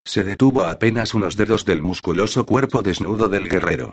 Se 0.06 0.22
detuvo 0.22 0.62
a 0.62 0.70
apenas 0.70 1.12
unos 1.14 1.36
dedos 1.36 1.64
del 1.64 1.82
musculoso 1.82 2.46
cuerpo 2.46 2.82
desnudo 2.82 3.28
del 3.28 3.48
guerrero. 3.48 3.90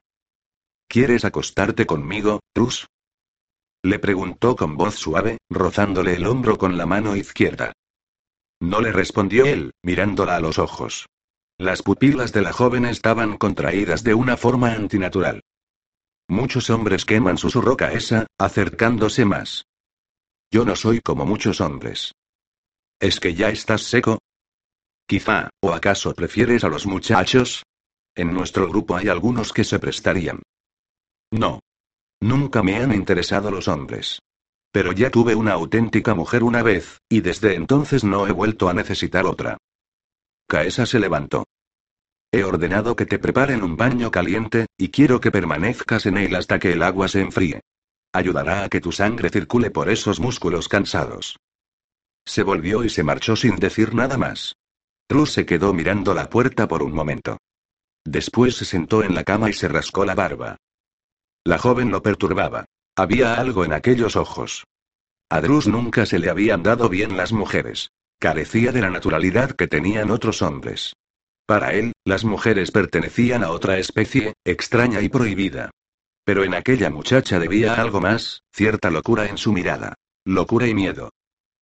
¿Quieres 0.88 1.26
acostarte 1.26 1.88
conmigo, 1.88 2.42
Drus? 2.54 2.86
Le 3.84 3.98
preguntó 3.98 4.56
con 4.56 4.78
voz 4.78 4.94
suave, 4.94 5.40
rozándole 5.50 6.14
el 6.14 6.28
hombro 6.28 6.60
con 6.60 6.78
la 6.78 6.86
mano 6.86 7.16
izquierda. 7.16 7.74
No 8.62 8.82
le 8.82 8.92
respondió 8.92 9.46
él, 9.46 9.72
mirándola 9.84 10.36
a 10.36 10.40
los 10.40 10.60
ojos. 10.60 11.08
Las 11.57 11.82
pupilas 11.82 12.34
de 12.34 12.41
la 12.41 12.52
joven 12.52 12.86
estaban 12.86 13.38
contraídas 13.38 14.03
de 14.03 14.14
una 14.14 14.36
forma 14.36 14.73
antinatural. 14.73 15.41
Muchos 16.27 16.69
hombres 16.69 17.06
queman, 17.06 17.38
susurró 17.38 17.77
esa, 17.80 18.27
acercándose 18.38 19.23
más. 19.23 19.64
Yo 20.52 20.65
no 20.65 20.76
soy 20.76 20.99
como 20.99 21.26
muchos 21.26 21.61
hombres. 21.61 22.11
¿Es 22.99 23.22
que 23.22 23.36
ya 23.36 23.49
estás 23.49 23.84
seco? 23.84 24.19
Quizá, 25.07 25.49
¿o 25.61 25.72
acaso 25.72 26.14
prefieres 26.14 26.64
a 26.65 26.68
los 26.68 26.86
muchachos? 26.86 27.64
En 28.15 28.34
nuestro 28.34 28.68
grupo 28.68 28.98
hay 28.98 29.07
algunos 29.07 29.53
que 29.53 29.64
se 29.64 29.80
prestarían. 29.80 30.41
No. 31.32 31.61
Nunca 32.22 32.64
me 32.64 32.77
han 32.77 32.94
interesado 32.94 33.49
los 33.49 33.68
hombres. 33.68 34.19
Pero 34.73 34.91
ya 34.91 35.10
tuve 35.10 35.36
una 35.36 35.53
auténtica 35.53 36.15
mujer 36.15 36.44
una 36.44 36.64
vez, 36.64 36.98
y 37.07 37.22
desde 37.22 37.56
entonces 37.56 38.03
no 38.03 38.27
he 38.27 38.32
vuelto 38.32 38.68
a 38.68 38.73
necesitar 38.73 39.26
otra. 39.26 39.57
Kaesa 40.47 40.85
se 40.85 40.99
levantó. 40.99 41.45
He 42.31 42.43
ordenado 42.43 42.95
que 42.95 43.05
te 43.05 43.19
preparen 43.19 43.63
un 43.63 43.77
baño 43.77 44.11
caliente, 44.11 44.67
y 44.77 44.89
quiero 44.89 45.19
que 45.19 45.31
permanezcas 45.31 46.05
en 46.05 46.17
él 46.17 46.35
hasta 46.35 46.59
que 46.59 46.73
el 46.73 46.84
agua 46.84 47.07
se 47.07 47.22
enfríe. 47.22 47.61
Ayudará 48.11 48.63
a 48.63 48.69
que 48.69 48.81
tu 48.81 48.91
sangre 48.91 49.30
circule 49.30 49.72
por 49.72 49.89
esos 49.89 50.19
músculos 50.19 50.67
cansados. 50.67 51.38
Se 52.26 52.43
volvió 52.43 52.84
y 52.84 52.89
se 52.89 53.03
marchó 53.03 53.35
sin 53.35 53.55
decir 53.55 53.93
nada 53.93 54.17
más. 54.17 54.55
Trus 55.07 55.31
se 55.34 55.45
quedó 55.45 55.73
mirando 55.73 56.13
la 56.13 56.30
puerta 56.30 56.67
por 56.67 56.81
un 56.81 56.93
momento. 56.93 57.38
Después 58.03 58.55
se 58.55 58.65
sentó 58.65 59.03
en 59.03 59.15
la 59.15 59.23
cama 59.23 59.49
y 59.49 59.53
se 59.53 59.67
rascó 59.67 60.05
la 60.05 60.15
barba. 60.15 60.57
La 61.43 61.57
joven 61.57 61.91
lo 61.91 62.01
perturbaba. 62.01 62.65
Había 62.95 63.35
algo 63.35 63.65
en 63.65 63.73
aquellos 63.73 64.15
ojos. 64.15 64.65
A 65.30 65.41
Drus 65.41 65.67
nunca 65.67 66.05
se 66.05 66.19
le 66.19 66.30
habían 66.30 66.63
dado 66.63 66.89
bien 66.89 67.17
las 67.17 67.34
mujeres. 67.34 67.91
Carecía 68.20 68.72
de 68.72 68.82
la 68.82 68.90
naturalidad 68.90 69.52
que 69.52 69.68
tenían 69.68 70.12
otros 70.12 70.42
hombres. 70.42 70.94
Para 71.46 71.74
él, 71.74 71.94
las 72.06 72.26
mujeres 72.26 72.72
pertenecían 72.72 73.44
a 73.44 73.52
otra 73.52 73.78
especie, 73.78 74.34
extraña 74.44 75.02
y 75.02 75.10
prohibida. 75.10 75.72
Pero 76.26 76.44
en 76.44 76.56
aquella 76.56 76.90
muchacha 76.90 77.40
debía 77.40 77.76
algo 77.76 78.02
más, 78.02 78.42
cierta 78.52 78.90
locura 78.90 79.28
en 79.28 79.38
su 79.38 79.54
mirada. 79.54 79.94
Locura 80.26 80.68
y 80.68 80.74
miedo. 80.74 81.12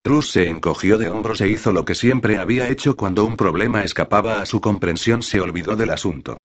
Trus 0.02 0.30
se 0.30 0.48
encogió 0.48 0.96
de 0.96 1.08
hombros 1.10 1.40
e 1.40 1.48
hizo 1.48 1.72
lo 1.72 1.84
que 1.84 1.94
siempre 1.94 2.38
había 2.38 2.68
hecho 2.68 2.96
cuando 2.96 3.24
un 3.24 3.36
problema 3.36 3.84
escapaba 3.84 4.40
a 4.40 4.46
su 4.46 4.60
comprensión, 4.60 5.22
se 5.22 5.40
olvidó 5.40 5.76
del 5.76 5.90
asunto. 5.90 6.38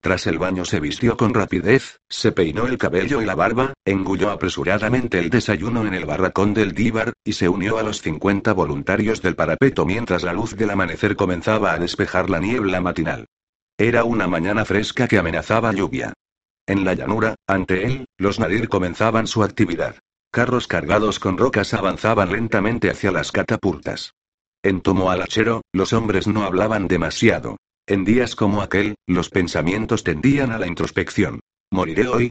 Tras 0.00 0.28
el 0.28 0.38
baño 0.38 0.64
se 0.64 0.78
vistió 0.78 1.16
con 1.16 1.34
rapidez, 1.34 2.00
se 2.08 2.30
peinó 2.30 2.66
el 2.66 2.78
cabello 2.78 3.20
y 3.20 3.24
la 3.24 3.34
barba, 3.34 3.74
engulló 3.84 4.30
apresuradamente 4.30 5.18
el 5.18 5.28
desayuno 5.28 5.86
en 5.86 5.94
el 5.94 6.06
barracón 6.06 6.54
del 6.54 6.72
Díbar, 6.72 7.14
y 7.24 7.32
se 7.32 7.48
unió 7.48 7.78
a 7.78 7.82
los 7.82 8.00
50 8.02 8.52
voluntarios 8.52 9.22
del 9.22 9.34
parapeto 9.34 9.84
mientras 9.84 10.22
la 10.22 10.32
luz 10.32 10.56
del 10.56 10.70
amanecer 10.70 11.16
comenzaba 11.16 11.72
a 11.72 11.78
despejar 11.78 12.30
la 12.30 12.38
niebla 12.38 12.80
matinal. 12.80 13.26
Era 13.76 14.04
una 14.04 14.28
mañana 14.28 14.64
fresca 14.64 15.08
que 15.08 15.18
amenazaba 15.18 15.72
lluvia. 15.72 16.12
En 16.66 16.84
la 16.84 16.94
llanura, 16.94 17.34
ante 17.46 17.84
él, 17.84 18.06
los 18.18 18.38
Nadir 18.38 18.68
comenzaban 18.68 19.26
su 19.26 19.42
actividad. 19.42 19.96
Carros 20.30 20.68
cargados 20.68 21.18
con 21.18 21.38
rocas 21.38 21.74
avanzaban 21.74 22.30
lentamente 22.30 22.90
hacia 22.90 23.10
las 23.10 23.32
catapultas. 23.32 24.12
En 24.62 24.80
Tomo 24.80 25.10
Alachero, 25.10 25.62
los 25.72 25.92
hombres 25.92 26.26
no 26.26 26.44
hablaban 26.44 26.86
demasiado. 26.86 27.56
En 27.88 28.04
días 28.04 28.36
como 28.36 28.60
aquel, 28.60 28.96
los 29.06 29.30
pensamientos 29.30 30.04
tendían 30.04 30.52
a 30.52 30.58
la 30.58 30.66
introspección. 30.66 31.40
¿Moriré 31.72 32.06
hoy? 32.06 32.30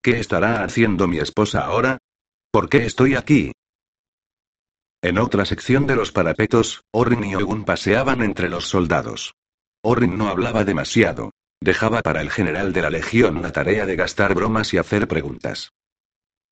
¿Qué 0.00 0.20
estará 0.20 0.62
haciendo 0.62 1.08
mi 1.08 1.18
esposa 1.18 1.62
ahora? 1.62 1.98
¿Por 2.52 2.68
qué 2.68 2.86
estoy 2.86 3.16
aquí? 3.16 3.50
En 5.02 5.18
otra 5.18 5.46
sección 5.46 5.88
de 5.88 5.96
los 5.96 6.12
parapetos, 6.12 6.82
Orrin 6.92 7.24
y 7.24 7.34
Ogun 7.34 7.64
paseaban 7.64 8.22
entre 8.22 8.48
los 8.48 8.68
soldados. 8.68 9.34
Orrin 9.82 10.16
no 10.16 10.28
hablaba 10.28 10.62
demasiado. 10.62 11.32
Dejaba 11.60 12.00
para 12.00 12.20
el 12.20 12.30
general 12.30 12.72
de 12.72 12.82
la 12.82 12.90
legión 12.90 13.42
la 13.42 13.50
tarea 13.50 13.84
de 13.84 13.96
gastar 13.96 14.32
bromas 14.32 14.72
y 14.74 14.78
hacer 14.78 15.08
preguntas. 15.08 15.72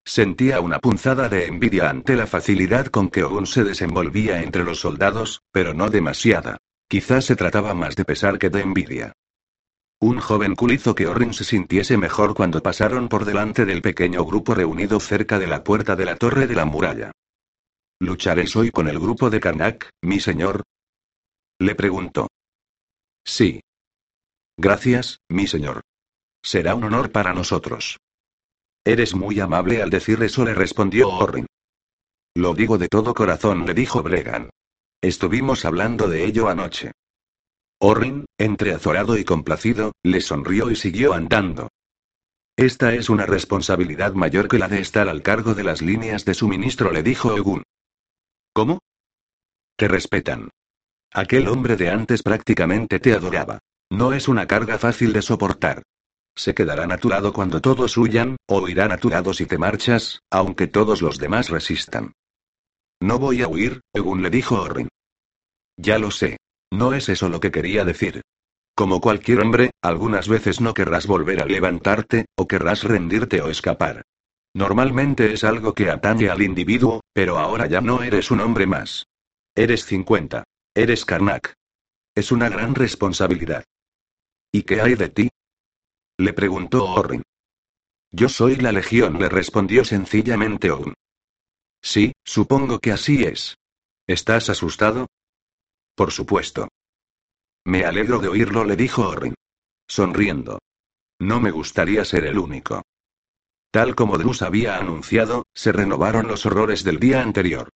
Sentía 0.05 0.61
una 0.61 0.81
punzada 0.81 1.29
de 1.29 1.47
envidia 1.47 1.89
ante 1.89 2.17
la 2.17 2.27
facilidad 2.27 2.87
con 2.87 3.09
que 3.09 3.23
Ogun 3.23 3.47
se 3.47 3.63
desenvolvía 3.63 4.43
entre 4.43 4.65
los 4.65 4.81
soldados, 4.81 5.43
pero 5.53 5.75
no 5.75 5.91
demasiada. 5.91 6.59
Quizás 6.91 7.25
se 7.25 7.37
trataba 7.37 7.73
más 7.73 7.95
de 7.95 8.05
pesar 8.05 8.37
que 8.37 8.51
de 8.51 8.63
envidia. 8.63 9.13
Un 10.01 10.19
joven 10.19 10.57
cool 10.57 10.73
hizo 10.73 10.93
que 10.97 11.07
Orrin 11.07 11.33
se 11.33 11.45
sintiese 11.45 11.97
mejor 11.97 12.35
cuando 12.35 12.65
pasaron 12.65 13.09
por 13.09 13.25
delante 13.25 13.65
del 13.65 13.81
pequeño 13.81 14.25
grupo 14.25 14.57
reunido 14.57 14.99
cerca 14.99 15.39
de 15.39 15.47
la 15.47 15.63
puerta 15.63 15.95
de 15.95 16.05
la 16.05 16.17
torre 16.17 16.49
de 16.49 16.57
la 16.57 16.65
muralla. 16.65 17.13
¿Lucharéis 18.01 18.57
hoy 18.57 18.73
con 18.73 18.89
el 18.89 18.99
grupo 18.99 19.31
de 19.31 19.39
Karnak, 19.39 19.89
mi 20.03 20.19
señor? 20.19 20.65
Le 21.61 21.77
preguntó. 21.77 22.27
Sí. 23.25 23.61
Gracias, 24.59 25.21
mi 25.29 25.47
señor. 25.47 25.83
Será 26.43 26.75
un 26.75 26.83
honor 26.83 27.13
para 27.13 27.33
nosotros. 27.33 27.99
Eres 28.85 29.15
muy 29.15 29.39
amable 29.39 29.81
al 29.81 29.91
decir 29.91 30.21
eso, 30.25 30.45
le 30.45 30.55
respondió 30.55 31.09
Orrin. 31.09 31.47
Lo 32.35 32.53
digo 32.53 32.79
de 32.79 32.89
todo 32.89 33.15
corazón, 33.15 33.65
le 33.65 33.75
dijo 33.75 34.03
Bregan. 34.03 34.51
Estuvimos 35.03 35.65
hablando 35.65 36.09
de 36.09 36.25
ello 36.25 36.49
anoche. 36.49 36.93
Orrin, 37.79 38.27
entre 38.39 38.75
azorado 38.75 39.17
y 39.17 39.25
complacido, 39.25 39.93
le 40.03 40.21
sonrió 40.21 40.71
y 40.71 40.77
siguió 40.77 41.15
andando. 41.15 41.69
Esta 42.57 42.93
es 42.93 43.09
una 43.09 43.25
responsabilidad 43.25 44.13
mayor 44.13 44.49
que 44.49 44.59
la 44.59 44.69
de 44.69 44.81
estar 44.81 45.09
al 45.09 45.23
cargo 45.23 45.55
de 45.55 45.65
las 45.65 45.81
líneas 45.81 46.27
de 46.27 46.35
suministro, 46.35 46.93
le 46.93 47.03
dijo 47.03 47.35
Ogun. 47.35 47.63
¿Cómo? 48.53 48.81
Te 49.77 49.89
respetan. 49.89 50.51
Aquel 51.13 51.49
hombre 51.49 51.77
de 51.77 51.89
antes 51.89 52.23
prácticamente 52.23 53.01
te 53.01 53.15
adoraba. 53.15 53.61
No 53.91 54.13
es 54.13 54.29
una 54.29 54.47
carga 54.47 54.77
fácil 54.77 55.15
de 55.15 55.23
soportar. 55.23 55.83
Se 56.37 56.55
quedarán 56.55 56.93
a 56.93 56.99
cuando 57.33 57.61
todos 57.63 57.97
huyan, 57.97 58.37
o 58.47 58.69
irán 58.69 58.93
a 58.93 58.99
si 59.33 59.47
te 59.47 59.57
marchas, 59.57 60.21
aunque 60.31 60.67
todos 60.69 61.01
los 61.01 61.19
demás 61.19 61.49
resistan. 61.49 62.13
No 63.01 63.19
voy 63.19 63.43
a 63.43 63.49
huir, 63.49 63.81
según 63.95 64.23
le 64.23 64.31
dijo 64.31 64.61
Orrin. 64.61 64.89
Ya 65.77 65.99
lo 65.99 66.11
sé. 66.11 66.37
No 66.71 66.93
es 66.93 67.09
eso 67.09 67.29
lo 67.29 67.41
que 67.41 67.51
quería 67.51 67.85
decir. 67.85 68.23
Como 68.77 69.01
cualquier 69.01 69.41
hombre, 69.41 69.71
algunas 69.83 70.29
veces 70.29 70.61
no 70.61 70.75
querrás 70.75 71.07
volver 71.07 71.43
a 71.43 71.47
levantarte, 71.47 72.27
o 72.37 72.47
querrás 72.47 72.85
rendirte 72.85 73.41
o 73.41 73.49
escapar. 73.49 74.03
Normalmente 74.55 75.33
es 75.33 75.45
algo 75.45 75.75
que 75.75 75.91
atañe 75.91 76.29
al 76.29 76.43
individuo, 76.43 77.01
pero 77.13 77.39
ahora 77.39 77.67
ya 77.67 77.81
no 77.81 78.03
eres 78.03 78.31
un 78.31 78.41
hombre 78.41 78.67
más. 78.67 79.07
Eres 79.55 79.85
50. 79.85 80.45
Eres 80.75 81.05
Karnak. 81.05 81.55
Es 82.15 82.33
una 82.33 82.49
gran 82.49 82.75
responsabilidad. 82.75 83.65
¿Y 84.53 84.63
qué 84.63 84.81
hay 84.81 84.95
de 84.95 85.09
ti? 85.09 85.29
Le 86.19 86.33
preguntó 86.33 86.85
Orrin. 86.85 87.23
Yo 88.11 88.29
soy 88.29 88.57
la 88.57 88.73
Legión, 88.73 89.19
le 89.19 89.29
respondió 89.29 89.85
sencillamente 89.85 90.71
Owen. 90.71 90.95
Sí, 91.83 92.13
supongo 92.25 92.79
que 92.79 92.93
así 92.93 93.25
es. 93.25 93.57
¿Estás 94.07 94.51
asustado? 94.51 95.07
Por 95.95 96.13
supuesto. 96.13 96.69
Me 97.65 97.85
alegro 97.85 98.19
de 98.19 98.29
oírlo, 98.29 98.65
le 98.65 98.77
dijo 98.77 99.09
Orrin. 99.09 99.35
Sonriendo. 99.87 100.59
No 101.21 101.41
me 101.41 101.51
gustaría 101.51 102.05
ser 102.05 102.25
el 102.25 102.39
único. 102.39 102.83
Tal 103.71 103.95
como 103.95 104.19
Drus 104.19 104.43
había 104.43 104.79
anunciado, 104.79 105.45
se 105.55 105.71
renovaron 105.73 106.27
los 106.27 106.47
horrores 106.47 106.83
del 106.83 106.99
día 106.99 107.23
anterior. 107.23 107.69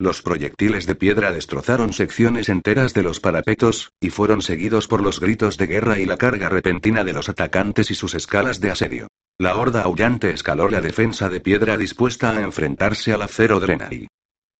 Los 0.00 0.22
proyectiles 0.22 0.86
de 0.86 0.94
piedra 0.94 1.32
destrozaron 1.32 1.92
secciones 1.92 2.48
enteras 2.48 2.94
de 2.94 3.02
los 3.02 3.18
parapetos, 3.18 3.90
y 4.00 4.10
fueron 4.10 4.42
seguidos 4.42 4.86
por 4.86 5.02
los 5.02 5.20
gritos 5.20 5.56
de 5.56 5.66
guerra 5.66 5.98
y 5.98 6.06
la 6.06 6.16
carga 6.16 6.48
repentina 6.48 7.02
de 7.02 7.12
los 7.12 7.28
atacantes 7.28 7.90
y 7.90 7.94
sus 7.94 8.14
escalas 8.14 8.60
de 8.60 8.70
asedio. 8.70 9.08
La 9.40 9.54
horda 9.54 9.82
aullante 9.82 10.30
escaló 10.30 10.68
la 10.68 10.80
defensa 10.80 11.28
de 11.28 11.40
piedra 11.40 11.76
dispuesta 11.76 12.30
a 12.32 12.42
enfrentarse 12.42 13.12
al 13.12 13.22
acero 13.22 13.60
Drenai. 13.60 14.08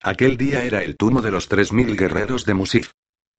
Aquel 0.01 0.37
día 0.37 0.63
era 0.63 0.85
el 0.85 0.97
turno 0.97 1.21
de 1.21 1.33
los 1.33 1.51
3.000 1.51 1.99
guerreros 1.99 2.45
de 2.45 2.55
Musif. 2.55 2.93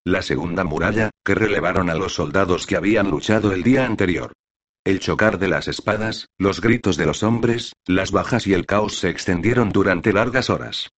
La 0.04 0.22
segunda 0.22 0.66
muralla, 0.66 1.12
que 1.24 1.36
relevaron 1.36 1.90
a 1.90 1.96
los 1.96 2.14
soldados 2.16 2.68
que 2.68 2.76
habían 2.76 3.10
luchado 3.10 3.54
el 3.54 3.64
día 3.64 3.86
anterior. 3.86 4.34
El 4.84 5.00
chocar 5.00 5.40
de 5.40 5.48
las 5.48 5.70
espadas, 5.70 6.28
los 6.38 6.60
gritos 6.60 6.98
de 6.98 7.06
los 7.06 7.24
hombres, 7.24 7.72
las 7.86 8.12
bajas 8.12 8.46
y 8.46 8.54
el 8.54 8.66
caos 8.66 8.98
se 8.98 9.10
extendieron 9.10 9.70
durante 9.70 10.12
largas 10.12 10.50
horas. 10.50 10.90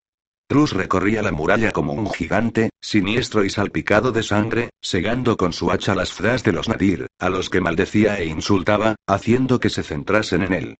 Trus 0.52 0.73
recorría 0.73 1.22
la 1.22 1.32
muralla 1.32 1.72
como 1.72 1.94
un 1.94 2.11
gigante, 2.11 2.72
siniestro 2.82 3.45
y 3.45 3.49
salpicado 3.49 4.11
de 4.11 4.22
sangre, 4.22 4.72
segando 4.82 5.38
con 5.38 5.53
su 5.53 5.72
hacha 5.72 5.95
las 5.95 6.11
fras 6.11 6.44
de 6.44 6.52
los 6.52 6.68
Nadir, 6.68 7.07
a 7.19 7.30
los 7.30 7.49
que 7.49 7.61
maldecía 7.61 8.19
e 8.19 8.26
insultaba, 8.26 8.98
haciendo 9.07 9.61
que 9.61 9.69
se 9.69 9.82
centrasen 9.82 10.44
en 10.44 10.53
él. 10.53 10.76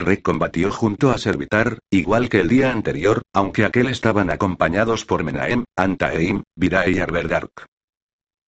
Rek 0.00 0.22
combatió 0.22 0.72
junto 0.72 1.12
a 1.12 1.18
Servitar, 1.18 1.78
igual 1.88 2.28
que 2.28 2.40
el 2.40 2.48
día 2.48 2.72
anterior, 2.72 3.22
aunque 3.32 3.64
aquel 3.64 3.86
estaban 3.86 4.28
acompañados 4.28 5.04
por 5.04 5.22
Menahem, 5.22 5.66
Antaeim, 5.76 6.42
Vira 6.56 6.88
y 6.88 6.98
Arberdark. 6.98 7.66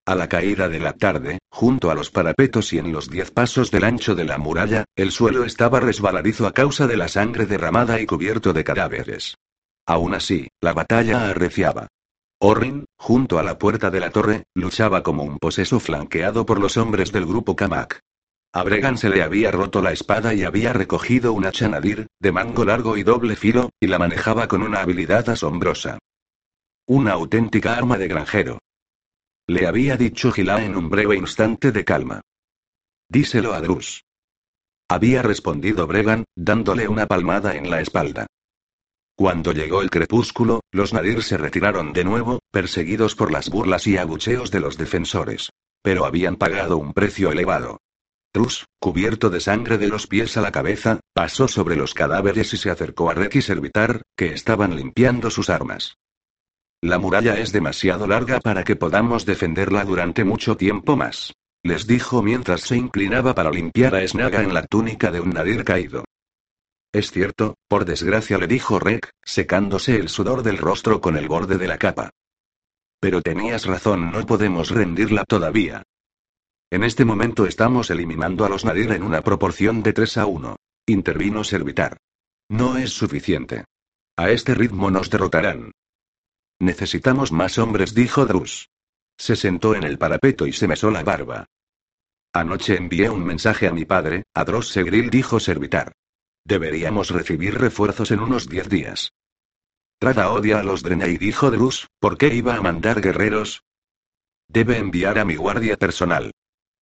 A 0.07 0.17
la 0.17 0.29
caída 0.29 0.69
de 0.69 0.81
la 0.81 0.95
tarde, 0.95 1.39
junto 1.53 1.93
a 1.93 1.95
los 1.95 2.11
parapetos 2.11 2.73
y 2.73 2.79
en 2.79 2.91
los 2.91 3.09
diez 3.09 3.31
pasos 3.31 3.71
del 3.71 3.85
ancho 3.85 4.17
de 4.17 4.25
la 4.25 4.39
muralla, 4.39 4.87
el 4.97 5.13
suelo 5.13 5.45
estaba 5.45 5.79
resbaladizo 5.79 6.49
a 6.49 6.53
causa 6.53 6.89
de 6.89 6.97
la 6.97 7.07
sangre 7.07 7.47
derramada 7.47 8.01
y 8.01 8.07
cubierto 8.07 8.53
de 8.53 8.65
cadáveres. 8.65 9.37
Aún 9.86 10.15
así, 10.15 10.48
la 10.61 10.73
batalla 10.73 11.28
arreciaba. 11.28 11.89
Orrin, 12.39 12.85
junto 12.97 13.39
a 13.39 13.43
la 13.43 13.59
puerta 13.59 13.90
de 13.90 14.01
la 14.01 14.11
torre, 14.11 14.44
luchaba 14.55 15.02
como 15.02 15.23
un 15.23 15.39
poseso 15.39 15.81
flanqueado 15.81 16.47
por 16.47 16.61
los 16.61 16.77
hombres 16.77 17.12
del 17.12 17.27
grupo 17.27 17.56
Kamak. 17.56 18.01
A 18.52 18.62
Bregan 18.62 18.98
se 18.98 19.09
le 19.09 19.23
había 19.23 19.51
roto 19.51 19.82
la 19.82 19.93
espada 19.93 20.32
y 20.32 20.44
había 20.44 20.73
recogido 20.73 21.32
una 21.32 21.51
chanadir, 21.51 22.06
de 22.20 22.32
mango 22.32 22.65
largo 22.65 22.97
y 22.97 23.02
doble 23.02 23.35
filo, 23.35 23.70
y 23.81 23.89
la 23.89 23.98
manejaba 23.98 24.47
con 24.47 24.62
una 24.62 24.81
habilidad 24.81 25.28
asombrosa. 25.28 25.98
Una 26.86 27.12
auténtica 27.12 27.77
arma 27.77 27.98
de 27.98 28.09
granjero. 28.09 28.59
Le 29.47 29.66
había 29.66 29.97
dicho 29.97 30.31
Gila 30.31 30.65
en 30.65 30.77
un 30.77 30.89
breve 30.89 31.16
instante 31.16 31.73
de 31.73 31.85
calma. 31.85 32.20
Díselo 33.09 33.55
a 33.55 33.61
Drus. 33.61 34.05
Había 34.89 35.23
respondido 35.23 35.86
Bregan, 35.86 36.24
dándole 36.36 36.89
una 36.89 37.06
palmada 37.06 37.56
en 37.56 37.70
la 37.70 37.81
espalda. 37.81 38.27
Cuando 39.16 39.53
llegó 39.53 39.81
el 39.81 39.91
crepúsculo, 39.91 40.61
los 40.73 40.93
Nadir 40.93 41.23
se 41.23 41.36
retiraron 41.36 41.93
de 41.93 42.03
nuevo, 42.03 42.41
perseguidos 42.51 43.15
por 43.15 43.31
las 43.31 43.49
burlas 43.49 43.86
y 43.86 43.97
abucheos 43.97 44.51
de 44.51 44.59
los 44.59 44.77
defensores. 44.77 45.51
Pero 45.82 46.05
habían 46.05 46.35
pagado 46.36 46.78
un 46.78 46.93
precio 46.93 47.31
elevado. 47.31 47.78
Trus, 48.32 48.65
cubierto 48.81 49.31
de 49.31 49.39
sangre 49.39 49.78
de 49.78 49.86
los 49.86 50.09
pies 50.09 50.36
a 50.36 50.41
la 50.41 50.51
cabeza, 50.51 50.99
pasó 51.12 51.47
sobre 51.47 51.77
los 51.77 51.95
cadáveres 51.95 52.53
y 52.53 52.57
se 52.57 52.70
acercó 52.70 53.09
a 53.09 53.15
Rek 53.15 53.36
y 53.36 53.43
Servitar, 53.43 54.03
que 54.16 54.32
estaban 54.32 54.74
limpiando 54.74 55.31
sus 55.31 55.49
armas. 55.49 55.97
La 56.82 56.99
muralla 56.99 57.39
es 57.39 57.53
demasiado 57.53 58.09
larga 58.09 58.41
para 58.41 58.65
que 58.65 58.74
podamos 58.74 59.24
defenderla 59.24 59.85
durante 59.85 60.24
mucho 60.24 60.57
tiempo 60.57 60.97
más. 60.97 61.32
Les 61.62 61.86
dijo 61.86 62.20
mientras 62.20 62.62
se 62.62 62.77
inclinaba 62.77 63.35
para 63.36 63.53
limpiar 63.53 63.95
a 63.95 64.07
Snaga 64.07 64.43
en 64.43 64.53
la 64.53 64.66
túnica 64.66 65.12
de 65.12 65.20
un 65.20 65.31
nadir 65.31 65.62
caído. 65.65 66.05
Es 66.95 67.11
cierto, 67.11 67.57
por 67.66 67.85
desgracia 67.85 68.39
le 68.39 68.47
dijo 68.47 68.79
Rek, 68.79 69.11
secándose 69.21 69.97
el 69.97 70.09
sudor 70.09 70.45
del 70.45 70.59
rostro 70.59 71.01
con 71.01 71.16
el 71.16 71.27
borde 71.27 71.59
de 71.59 71.66
la 71.66 71.77
capa. 71.77 72.11
Pero 73.01 73.21
tenías 73.21 73.66
razón, 73.66 74.12
no 74.12 74.25
podemos 74.25 74.71
rendirla 74.71 75.25
todavía. 75.25 75.83
En 76.71 76.85
este 76.85 77.05
momento 77.05 77.47
estamos 77.47 77.91
eliminando 77.91 78.45
a 78.45 78.49
los 78.49 78.65
Nadir 78.65 78.93
en 78.93 79.03
una 79.03 79.23
proporción 79.23 79.83
de 79.83 79.93
3 79.93 80.19
a 80.19 80.27
1. 80.27 80.57
Intervino 80.87 81.43
Servitar. 81.43 81.97
No 82.49 82.77
es 82.77 82.91
suficiente. 82.91 83.65
A 84.16 84.31
este 84.31 84.55
ritmo 84.55 84.89
nos 84.93 85.11
derrotarán. 85.11 85.73
Necesitamos 86.61 87.33
más 87.33 87.59
hombres, 87.59 87.95
dijo 87.95 88.25
Drus. 88.25 88.69
Se 89.19 89.35
sentó 89.35 89.75
en 89.75 89.83
el 89.83 89.99
parapeto 89.99 90.47
y 90.47 90.53
se 90.53 90.69
mesó 90.69 90.93
la 90.93 91.03
barba. 91.03 91.47
Anoche 92.33 92.77
envié 92.77 93.11
un 93.11 93.25
mensaje 93.25 93.66
a 93.66 93.73
mi 93.73 93.85
padre, 93.85 94.23
a 94.33 94.45
Dros 94.45 94.69
Segril, 94.69 95.11
dijo 95.11 95.41
Servitar. 95.41 95.93
Deberíamos 96.47 97.11
recibir 97.11 97.55
refuerzos 97.55 98.11
en 98.11 98.21
unos 98.21 98.49
diez 98.49 98.69
días. 98.69 99.12
Trata 99.99 100.31
odia 100.33 100.61
a 100.61 100.62
los 100.62 100.83
Drenai, 100.83 101.16
dijo 101.16 101.51
Drus, 101.51 101.89
¿por 101.99 102.19
qué 102.19 102.35
iba 102.35 102.55
a 102.55 102.61
mandar 102.61 103.01
guerreros? 103.01 103.62
Debe 104.49 104.77
enviar 104.77 105.19
a 105.19 105.25
mi 105.25 105.37
guardia 105.37 105.77
personal. 105.77 106.33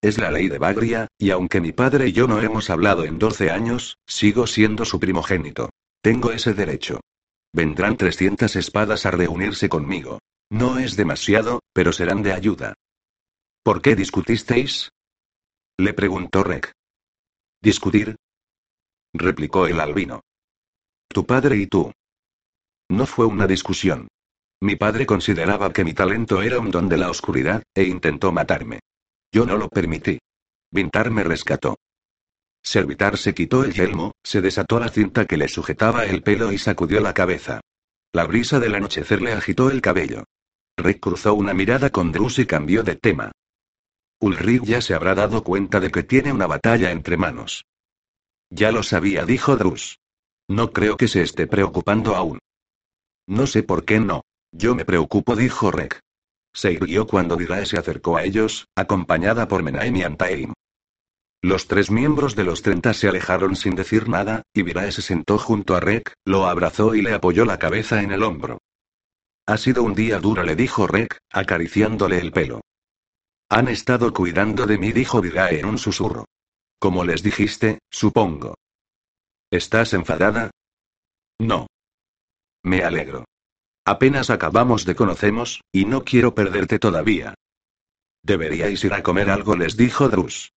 Es 0.03 0.19
la 0.19 0.33
ley 0.33 0.49
de 0.49 0.59
Bagria, 0.59 1.07
y 1.17 1.31
aunque 1.31 1.61
mi 1.61 1.71
padre 1.71 2.09
y 2.09 2.13
yo 2.13 2.27
no 2.27 2.41
hemos 2.41 2.71
hablado 2.71 3.05
en 3.05 3.21
12 3.21 3.53
años, 3.53 3.99
sigo 4.05 4.49
siendo 4.49 4.85
su 4.85 4.99
primogénito. 4.99 5.71
Tengo 6.03 6.33
ese 6.33 6.55
derecho. 6.55 7.01
Vendrán 7.53 7.97
300 7.97 8.57
espadas 8.57 9.07
a 9.07 9.13
reunirse 9.13 9.69
conmigo. 9.69 10.19
No 10.51 10.79
es 10.79 10.97
demasiado, 10.97 11.61
pero 11.73 11.93
serán 11.93 12.25
de 12.25 12.33
ayuda. 12.33 12.75
¿Por 13.63 13.81
qué 13.81 13.95
discutisteis? 13.95 14.91
Le 15.79 15.95
preguntó 15.95 16.43
Rek. 16.43 16.73
¿Discutir? 17.63 18.17
Replicó 19.13 19.67
el 19.67 19.81
albino. 19.81 20.23
Tu 21.09 21.27
padre 21.27 21.57
y 21.57 21.67
tú. 21.67 21.93
No 22.89 23.07
fue 23.07 23.27
una 23.27 23.47
discusión. 23.47 24.09
Mi 24.61 24.77
padre 24.77 25.07
consideraba 25.07 25.73
que 25.73 25.85
mi 25.85 25.93
talento 25.93 26.43
era 26.43 26.59
un 26.61 26.71
don 26.71 26.89
de 26.89 26.97
la 26.97 27.11
oscuridad, 27.11 27.63
e 27.75 27.85
intentó 27.85 28.33
matarme. 28.33 28.81
Yo 29.33 29.45
no 29.45 29.57
lo 29.57 29.69
permití. 29.69 30.19
Vintar 30.71 31.11
me 31.11 31.25
rescató. 31.25 31.77
Servitar 32.63 33.19
se 33.19 33.35
quitó 33.35 33.65
el 33.65 33.73
yelmo, 33.73 34.13
se 34.23 34.41
desató 34.41 34.79
la 34.79 34.89
cinta 34.89 35.27
que 35.27 35.37
le 35.37 35.49
sujetaba 35.49 36.05
el 36.07 36.23
pelo 36.23 36.53
y 36.53 36.59
sacudió 36.59 37.01
la 37.01 37.13
cabeza. 37.13 37.61
La 38.13 38.25
brisa 38.25 38.61
del 38.61 38.75
anochecer 38.75 39.21
le 39.21 39.33
agitó 39.33 39.71
el 39.71 39.81
cabello. 39.81 40.25
Rick 40.77 41.01
cruzó 41.01 41.35
una 41.35 41.55
mirada 41.55 41.91
con 41.91 42.13
Drus 42.13 42.39
y 42.39 42.47
cambió 42.47 42.83
de 42.83 42.97
tema. 42.97 43.33
Ulrich 44.21 44.63
ya 44.63 44.81
se 44.81 44.95
habrá 44.95 45.15
dado 45.15 45.43
cuenta 45.43 45.81
de 45.81 45.91
que 45.91 46.05
tiene 46.05 46.33
una 46.33 46.47
batalla 46.47 46.93
entre 46.93 47.17
manos. 47.17 47.65
Ya 48.55 48.71
lo 48.71 48.83
sabía, 48.83 49.25
dijo 49.25 49.57
Drus. 49.57 49.99
No 50.47 50.73
creo 50.73 50.99
que 50.99 51.09
se 51.09 51.23
esté 51.23 51.47
preocupando 51.47 52.15
aún. 52.15 52.39
No 53.27 53.47
sé 53.47 53.63
por 53.63 53.87
qué 53.87 53.99
no. 53.99 54.27
Yo 54.53 54.75
me 54.75 54.85
preocupo, 54.85 55.35
dijo 55.37 55.71
Rek. 55.71 56.01
Se 56.53 56.71
irguió 56.71 57.07
cuando 57.07 57.37
Dirae 57.37 57.65
se 57.65 57.79
acercó 57.79 58.19
a 58.19 58.25
ellos, 58.25 58.67
acompañada 58.77 59.49
por 59.49 59.63
Menahem 59.63 59.97
y 59.97 60.03
Antaim. 60.03 60.53
Los 61.41 61.67
tres 61.67 61.91
miembros 61.91 62.37
de 62.37 62.45
los 62.45 62.61
treinta 62.61 62.93
se 62.93 63.09
alejaron 63.09 63.57
sin 63.57 63.75
decir 63.75 64.11
nada, 64.11 64.43
y 64.53 64.63
Virae 64.63 64.93
se 64.93 65.01
sentó 65.01 65.39
junto 65.39 65.75
a 65.75 65.81
Rek, 65.81 66.13
lo 66.27 66.47
abrazó 66.47 66.95
y 66.95 67.01
le 67.01 67.15
apoyó 67.15 67.47
la 67.47 67.59
cabeza 67.59 68.03
en 68.03 68.13
el 68.13 68.23
hombro. 68.23 68.59
Ha 69.47 69.57
sido 69.57 69.83
un 69.83 69.95
día 69.95 70.21
duro, 70.21 70.43
le 70.43 70.57
dijo 70.57 70.87
Rek, 70.87 71.17
acariciándole 71.31 72.19
el 72.19 72.33
pelo. 72.33 72.61
Han 73.49 73.69
estado 73.69 74.13
cuidando 74.13 74.67
de 74.67 74.77
mí, 74.77 74.93
dijo 74.93 75.23
Virae 75.23 75.59
en 75.59 75.65
un 75.65 75.79
susurro. 75.79 76.27
Como 76.83 77.05
les 77.05 77.23
dijiste, 77.23 77.79
supongo. 77.93 78.57
¿Estás 79.53 79.95
enfadada? 79.95 80.51
No. 81.39 81.69
Me 82.65 82.83
alegro. 82.83 83.25
Apenas 83.85 84.31
acabamos 84.31 84.85
de 84.85 84.97
conocernos, 84.97 85.61
y 85.71 85.85
no 85.85 86.03
quiero 86.03 86.35
perderte 86.35 86.81
todavía. 86.81 87.35
Deberíais 88.25 88.83
ir 88.83 88.95
a 88.95 89.05
comer 89.05 89.31
algo, 89.31 89.55
les 89.55 89.77
dijo 89.77 90.09
Drus. 90.09 90.51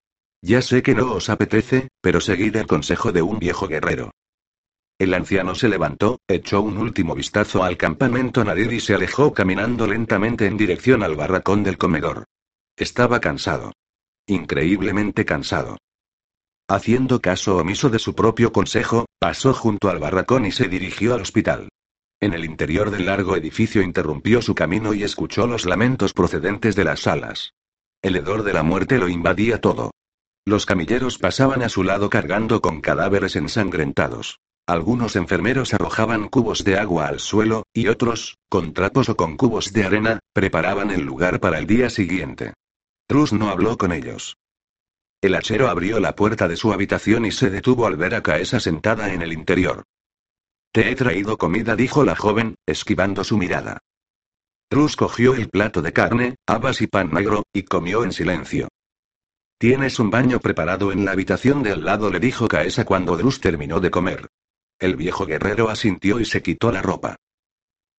Ya 0.41 0.61
sé 0.61 0.81
que 0.81 0.95
no 0.95 1.11
os 1.11 1.29
apetece, 1.29 1.89
pero 1.99 2.21
seguid 2.21 2.55
el 2.55 2.67
consejo 2.67 3.11
de 3.11 3.21
un 3.21 3.37
viejo 3.37 3.67
guerrero. 3.67 4.11
El 4.97 5.15
anciano 5.15 5.55
se 5.55 5.67
levantó, 5.67 6.21
echó 6.29 6.61
un 6.61 6.77
último 6.77 7.15
vistazo 7.15 7.65
al 7.65 7.75
campamento 7.75 8.45
Nadir 8.45 8.71
y 8.71 8.79
se 8.79 8.95
alejó 8.95 9.33
caminando 9.33 9.87
lentamente 9.87 10.45
en 10.45 10.55
dirección 10.55 11.03
al 11.03 11.17
barracón 11.17 11.63
del 11.63 11.77
comedor. 11.77 12.23
Estaba 12.77 13.19
cansado. 13.19 13.73
Increíblemente 14.25 15.25
cansado. 15.25 15.79
Haciendo 16.69 17.19
caso 17.19 17.57
omiso 17.57 17.89
de 17.89 17.99
su 17.99 18.15
propio 18.15 18.53
consejo, 18.53 19.05
pasó 19.19 19.53
junto 19.53 19.89
al 19.89 19.99
barracón 19.99 20.45
y 20.45 20.51
se 20.51 20.67
dirigió 20.67 21.13
al 21.13 21.21
hospital. 21.21 21.69
En 22.21 22.33
el 22.33 22.45
interior 22.45 22.89
del 22.89 23.05
largo 23.05 23.35
edificio 23.35 23.81
interrumpió 23.81 24.41
su 24.41 24.55
camino 24.55 24.93
y 24.93 25.03
escuchó 25.03 25.45
los 25.45 25.65
lamentos 25.65 26.13
procedentes 26.13 26.75
de 26.75 26.85
las 26.85 27.01
salas. 27.01 27.53
El 28.01 28.15
hedor 28.15 28.43
de 28.43 28.53
la 28.53 28.63
muerte 28.63 28.97
lo 28.97 29.09
invadía 29.09 29.59
todo. 29.59 29.91
Los 30.45 30.65
camilleros 30.65 31.17
pasaban 31.17 31.63
a 31.63 31.69
su 31.69 31.83
lado 31.83 32.09
cargando 32.09 32.61
con 32.61 32.79
cadáveres 32.79 33.35
ensangrentados. 33.35 34.39
Algunos 34.65 35.17
enfermeros 35.17 35.73
arrojaban 35.73 36.29
cubos 36.29 36.63
de 36.63 36.77
agua 36.79 37.07
al 37.07 37.19
suelo, 37.19 37.63
y 37.73 37.87
otros, 37.87 38.37
con 38.49 38.73
trapos 38.73 39.09
o 39.09 39.17
con 39.17 39.35
cubos 39.35 39.73
de 39.73 39.83
arena, 39.83 40.19
preparaban 40.33 40.91
el 40.91 41.01
lugar 41.01 41.41
para 41.41 41.59
el 41.59 41.67
día 41.67 41.89
siguiente. 41.89 42.53
Trus 43.05 43.33
no 43.33 43.49
habló 43.49 43.77
con 43.77 43.91
ellos. 43.91 44.37
El 45.23 45.35
hachero 45.35 45.69
abrió 45.69 46.01
la 46.01 46.17
puerta 46.17 46.49
de 46.49 46.57
su 46.57 46.73
habitación 46.73 47.25
y 47.25 47.31
se 47.31 47.49
detuvo 47.49 47.87
al 47.87 47.95
ver 47.95 48.13
a 48.13 48.21
Caesa 48.21 48.59
sentada 48.59 49.13
en 49.13 49.21
el 49.21 49.31
interior. 49.31 49.85
Te 50.73 50.91
he 50.91 50.95
traído 50.95 51.37
comida, 51.37 51.77
dijo 51.77 52.03
la 52.03 52.17
joven, 52.17 52.55
esquivando 52.65 53.23
su 53.23 53.37
mirada. 53.37 53.79
Trus 54.67 54.97
cogió 54.97 55.33
el 55.33 55.47
plato 55.47 55.81
de 55.81 55.93
carne, 55.93 56.35
habas 56.45 56.81
y 56.81 56.87
pan 56.87 57.11
negro, 57.11 57.43
y 57.53 57.63
comió 57.63 58.03
en 58.03 58.11
silencio. 58.11 58.67
Tienes 59.57 59.97
un 59.97 60.09
baño 60.09 60.41
preparado 60.41 60.91
en 60.91 61.05
la 61.05 61.11
habitación 61.11 61.63
de 61.63 61.71
al 61.71 61.85
lado, 61.85 62.11
le 62.11 62.19
dijo 62.19 62.49
Caesa 62.49 62.83
cuando 62.83 63.15
Drus 63.15 63.39
terminó 63.39 63.79
de 63.79 63.91
comer. 63.91 64.27
El 64.77 64.97
viejo 64.97 65.25
guerrero 65.25 65.69
asintió 65.69 66.19
y 66.19 66.25
se 66.25 66.41
quitó 66.41 66.69
la 66.69 66.81
ropa. 66.81 67.15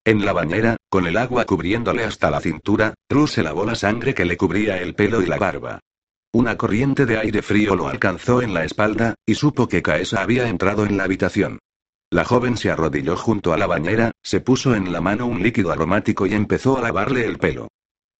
En 0.04 0.26
la 0.26 0.34
bañera, 0.34 0.76
con 0.90 1.06
el 1.06 1.16
agua 1.16 1.46
cubriéndole 1.46 2.04
hasta 2.04 2.30
la 2.30 2.42
cintura, 2.42 2.92
Trus 3.08 3.32
se 3.32 3.42
lavó 3.42 3.64
la 3.64 3.76
sangre 3.76 4.12
que 4.12 4.26
le 4.26 4.36
cubría 4.36 4.76
el 4.76 4.94
pelo 4.94 5.22
y 5.22 5.26
la 5.26 5.38
barba. 5.38 5.80
Una 6.34 6.56
corriente 6.56 7.06
de 7.06 7.16
aire 7.16 7.42
frío 7.42 7.76
lo 7.76 7.86
alcanzó 7.86 8.42
en 8.42 8.54
la 8.54 8.64
espalda, 8.64 9.14
y 9.24 9.36
supo 9.36 9.68
que 9.68 9.82
Caesa 9.82 10.20
había 10.20 10.48
entrado 10.48 10.84
en 10.84 10.96
la 10.96 11.04
habitación. 11.04 11.60
La 12.10 12.24
joven 12.24 12.56
se 12.56 12.72
arrodilló 12.72 13.16
junto 13.16 13.52
a 13.52 13.56
la 13.56 13.68
bañera, 13.68 14.10
se 14.20 14.40
puso 14.40 14.74
en 14.74 14.90
la 14.92 15.00
mano 15.00 15.26
un 15.26 15.44
líquido 15.44 15.70
aromático 15.70 16.26
y 16.26 16.34
empezó 16.34 16.76
a 16.76 16.80
lavarle 16.80 17.24
el 17.24 17.38
pelo. 17.38 17.68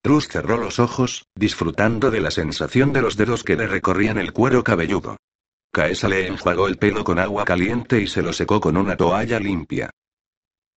Trus 0.00 0.28
cerró 0.28 0.58
los 0.58 0.78
ojos, 0.78 1.24
disfrutando 1.34 2.12
de 2.12 2.20
la 2.20 2.30
sensación 2.30 2.92
de 2.92 3.02
los 3.02 3.16
dedos 3.16 3.42
que 3.42 3.56
le 3.56 3.66
recorrían 3.66 4.18
el 4.18 4.32
cuero 4.32 4.62
cabelludo. 4.62 5.16
Caesa 5.72 6.08
le 6.08 6.28
enjuagó 6.28 6.68
el 6.68 6.76
pelo 6.76 7.02
con 7.02 7.18
agua 7.18 7.44
caliente 7.44 8.00
y 8.00 8.06
se 8.06 8.22
lo 8.22 8.32
secó 8.32 8.60
con 8.60 8.76
una 8.76 8.96
toalla 8.96 9.40
limpia. 9.40 9.90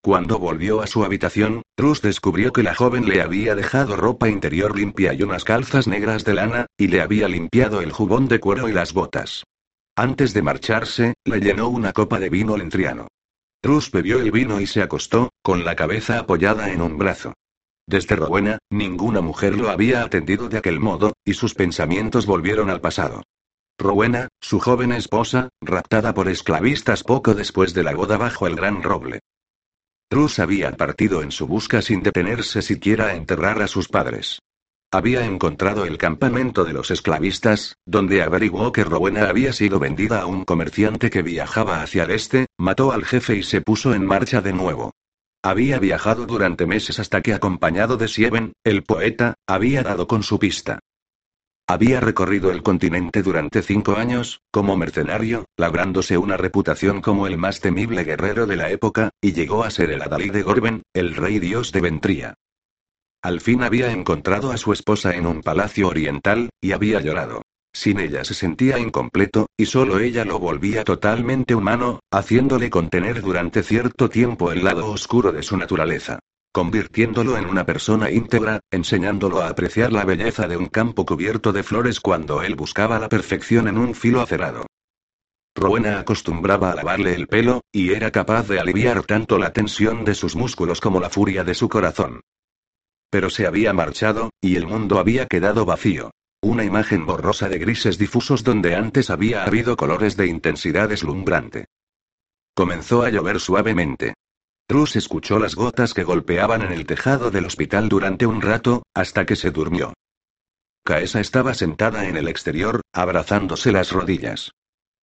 Cuando 0.08 0.40
volvió 0.40 0.82
a 0.82 0.88
su 0.88 1.04
habitación, 1.04 1.64
Trus 1.76 2.02
descubrió 2.02 2.54
que 2.54 2.64
la 2.64 2.74
joven 2.74 3.10
le 3.10 3.22
había 3.22 3.56
dejado 3.56 3.98
ropa 3.98 4.30
interior 4.30 4.74
limpia 4.74 5.14
y 5.14 5.22
unas 5.22 5.44
calzas 5.44 5.86
negras 5.86 6.24
de 6.24 6.34
lana, 6.34 6.66
y 6.78 6.88
le 6.88 7.02
había 7.02 7.28
limpiado 7.28 7.82
el 7.82 7.92
jubón 7.92 8.30
de 8.30 8.40
cuero 8.40 8.70
y 8.70 8.72
las 8.72 8.94
botas. 8.94 9.44
Antes 9.98 10.34
de 10.34 10.42
marcharse, 10.42 11.16
le 11.26 11.42
llenó 11.42 11.68
una 11.68 11.92
copa 11.92 12.22
de 12.22 12.30
vino 12.30 12.56
lentriano. 12.56 13.10
Trus 13.60 13.92
bebió 13.92 14.22
el 14.22 14.32
vino 14.32 14.62
y 14.62 14.66
se 14.66 14.82
acostó, 14.82 15.32
con 15.42 15.66
la 15.66 15.76
cabeza 15.76 16.20
apoyada 16.20 16.72
en 16.72 16.82
un 16.82 16.98
brazo. 16.98 17.34
Desde 17.86 18.16
Rowena, 18.16 18.60
ninguna 18.70 19.20
mujer 19.20 19.58
lo 19.58 19.70
había 19.70 20.04
atendido 20.04 20.48
de 20.48 20.60
aquel 20.60 20.80
modo, 20.80 21.12
y 21.26 21.34
sus 21.34 21.54
pensamientos 21.54 22.26
volvieron 22.26 22.70
al 22.70 22.80
pasado. 22.80 23.24
Rowena, 23.78 24.30
su 24.40 24.62
joven 24.62 24.94
esposa, 24.94 25.50
raptada 25.62 26.14
por 26.14 26.30
esclavistas 26.30 27.04
poco 27.04 27.34
después 27.36 27.74
de 27.74 27.84
la 27.84 27.94
boda 27.94 28.16
bajo 28.16 28.48
el 28.48 28.56
gran 28.56 28.82
roble. 28.82 29.20
Trus 30.10 30.40
había 30.40 30.72
partido 30.72 31.22
en 31.22 31.32
su 31.32 31.48
busca 31.48 31.82
sin 31.82 32.02
detenerse 32.02 32.62
siquiera 32.62 33.08
a 33.08 33.16
enterrar 33.16 33.62
a 33.62 33.68
sus 33.68 33.90
padres. 33.90 34.40
Había 34.90 35.26
encontrado 35.26 35.84
el 35.84 35.98
campamento 35.98 36.64
de 36.64 36.72
los 36.72 36.92
esclavistas, 36.92 37.76
donde 37.86 38.22
averiguó 38.22 38.72
que 38.72 38.86
Rowena 38.86 39.28
había 39.28 39.52
sido 39.52 39.80
vendida 39.80 40.22
a 40.22 40.26
un 40.26 40.46
comerciante 40.46 41.10
que 41.10 41.24
viajaba 41.24 41.82
hacia 41.82 42.04
el 42.04 42.12
este, 42.12 42.46
mató 42.58 42.94
al 42.94 43.04
jefe 43.04 43.36
y 43.36 43.44
se 43.44 43.60
puso 43.60 43.94
en 43.94 44.06
marcha 44.06 44.40
de 44.40 44.54
nuevo. 44.54 44.92
Había 45.44 45.78
viajado 45.80 46.26
durante 46.26 46.66
meses 46.66 47.00
hasta 47.00 47.22
que 47.22 47.34
acompañado 47.34 47.98
de 47.98 48.08
Sieven, 48.08 48.54
el 48.64 48.84
poeta, 48.84 49.34
había 49.46 49.84
dado 49.84 50.08
con 50.08 50.24
su 50.24 50.40
pista. 50.40 50.80
Había 51.70 52.00
recorrido 52.00 52.50
el 52.52 52.64
continente 52.64 53.22
durante 53.22 53.62
cinco 53.62 53.98
años, 53.98 54.40
como 54.52 54.78
mercenario, 54.78 55.44
labrándose 55.58 56.18
una 56.18 56.38
reputación 56.38 57.02
como 57.02 57.28
el 57.28 57.38
más 57.38 57.60
temible 57.60 58.06
guerrero 58.06 58.48
de 58.48 58.56
la 58.56 58.72
época, 58.72 59.10
y 59.20 59.34
llegó 59.34 59.66
a 59.66 59.70
ser 59.70 59.92
el 59.92 60.02
Adalí 60.02 60.30
de 60.30 60.44
Gorben, 60.44 60.84
el 60.94 61.14
rey 61.14 61.40
dios 61.40 61.74
de 61.74 61.82
Ventría. 61.82 62.36
Al 63.22 63.42
fin 63.42 63.64
había 63.64 63.92
encontrado 63.92 64.52
a 64.52 64.58
su 64.58 64.72
esposa 64.72 65.18
en 65.18 65.28
un 65.28 65.42
palacio 65.42 65.90
oriental, 65.90 66.52
y 66.62 66.72
había 66.72 67.02
llorado. 67.02 67.42
Sin 67.74 68.00
ella 68.00 68.24
se 68.24 68.34
sentía 68.34 68.80
incompleto, 68.80 69.48
y 69.58 69.66
solo 69.66 70.00
ella 70.00 70.24
lo 70.24 70.40
volvía 70.40 70.86
totalmente 70.86 71.54
humano, 71.54 72.00
haciéndole 72.12 72.70
contener 72.70 73.22
durante 73.22 73.62
cierto 73.62 74.10
tiempo 74.10 74.54
el 74.54 74.64
lado 74.64 74.90
oscuro 74.90 75.34
de 75.34 75.44
su 75.44 75.58
naturaleza 75.58 76.20
convirtiéndolo 76.52 77.38
en 77.38 77.46
una 77.46 77.66
persona 77.66 78.12
íntegra, 78.12 78.60
enseñándolo 78.72 79.42
a 79.42 79.50
apreciar 79.50 79.92
la 79.92 80.06
belleza 80.06 80.48
de 80.48 80.58
un 80.58 80.68
campo 80.68 81.06
cubierto 81.06 81.54
de 81.54 81.64
flores 81.64 82.00
cuando 82.00 82.42
él 82.42 82.56
buscaba 82.56 83.00
la 83.00 83.10
perfección 83.10 83.68
en 83.68 83.78
un 83.78 83.94
filo 83.94 84.22
acerado. 84.22 84.66
Rowena 85.56 86.00
acostumbraba 86.00 86.72
a 86.72 86.76
lavarle 86.76 87.16
el 87.16 87.28
pelo, 87.28 87.62
y 87.72 87.94
era 87.94 88.12
capaz 88.12 88.48
de 88.48 88.60
aliviar 88.60 89.04
tanto 89.04 89.40
la 89.40 89.54
tensión 89.54 90.06
de 90.06 90.14
sus 90.14 90.36
músculos 90.36 90.80
como 90.80 91.00
la 91.00 91.10
furia 91.10 91.44
de 91.44 91.56
su 91.56 91.68
corazón. 91.68 92.22
Pero 93.10 93.30
se 93.30 93.48
había 93.48 93.74
marchado, 93.74 94.30
y 94.40 94.56
el 94.56 94.68
mundo 94.68 95.00
había 95.00 95.26
quedado 95.26 95.66
vacío. 95.66 96.12
Una 96.42 96.64
imagen 96.64 97.08
borrosa 97.08 97.50
de 97.50 97.58
grises 97.58 97.98
difusos 97.98 98.44
donde 98.44 98.76
antes 98.76 99.10
había 99.10 99.44
habido 99.44 99.76
colores 99.76 100.16
de 100.16 100.28
intensidad 100.28 100.90
deslumbrante. 100.90 101.66
Comenzó 102.54 103.02
a 103.02 103.10
llover 103.10 103.40
suavemente. 103.40 104.14
Trus 104.68 104.98
escuchó 104.98 105.40
las 105.40 105.56
gotas 105.56 105.94
que 105.94 106.04
golpeaban 106.04 106.62
en 106.62 106.74
el 106.74 106.86
tejado 106.86 107.32
del 107.32 107.46
hospital 107.46 107.88
durante 107.88 108.26
un 108.26 108.42
rato, 108.42 108.84
hasta 108.94 109.26
que 109.26 109.38
se 109.38 109.52
durmió. 109.52 109.94
Caesa 110.84 111.22
estaba 111.22 111.54
sentada 111.54 112.08
en 112.10 112.18
el 112.18 112.28
exterior, 112.28 112.82
abrazándose 112.94 113.72
las 113.72 113.94
rodillas. 113.94 114.52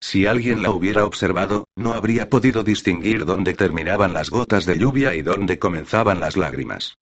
Si 0.00 0.26
alguien 0.26 0.62
la 0.62 0.70
hubiera 0.70 1.06
observado, 1.06 1.64
no 1.76 1.94
habría 1.94 2.28
podido 2.28 2.62
distinguir 2.62 3.24
dónde 3.24 3.54
terminaban 3.54 4.12
las 4.12 4.28
gotas 4.28 4.66
de 4.66 4.78
lluvia 4.78 5.14
y 5.14 5.22
dónde 5.22 5.58
comenzaban 5.58 6.20
las 6.20 6.36
lágrimas. 6.36 6.98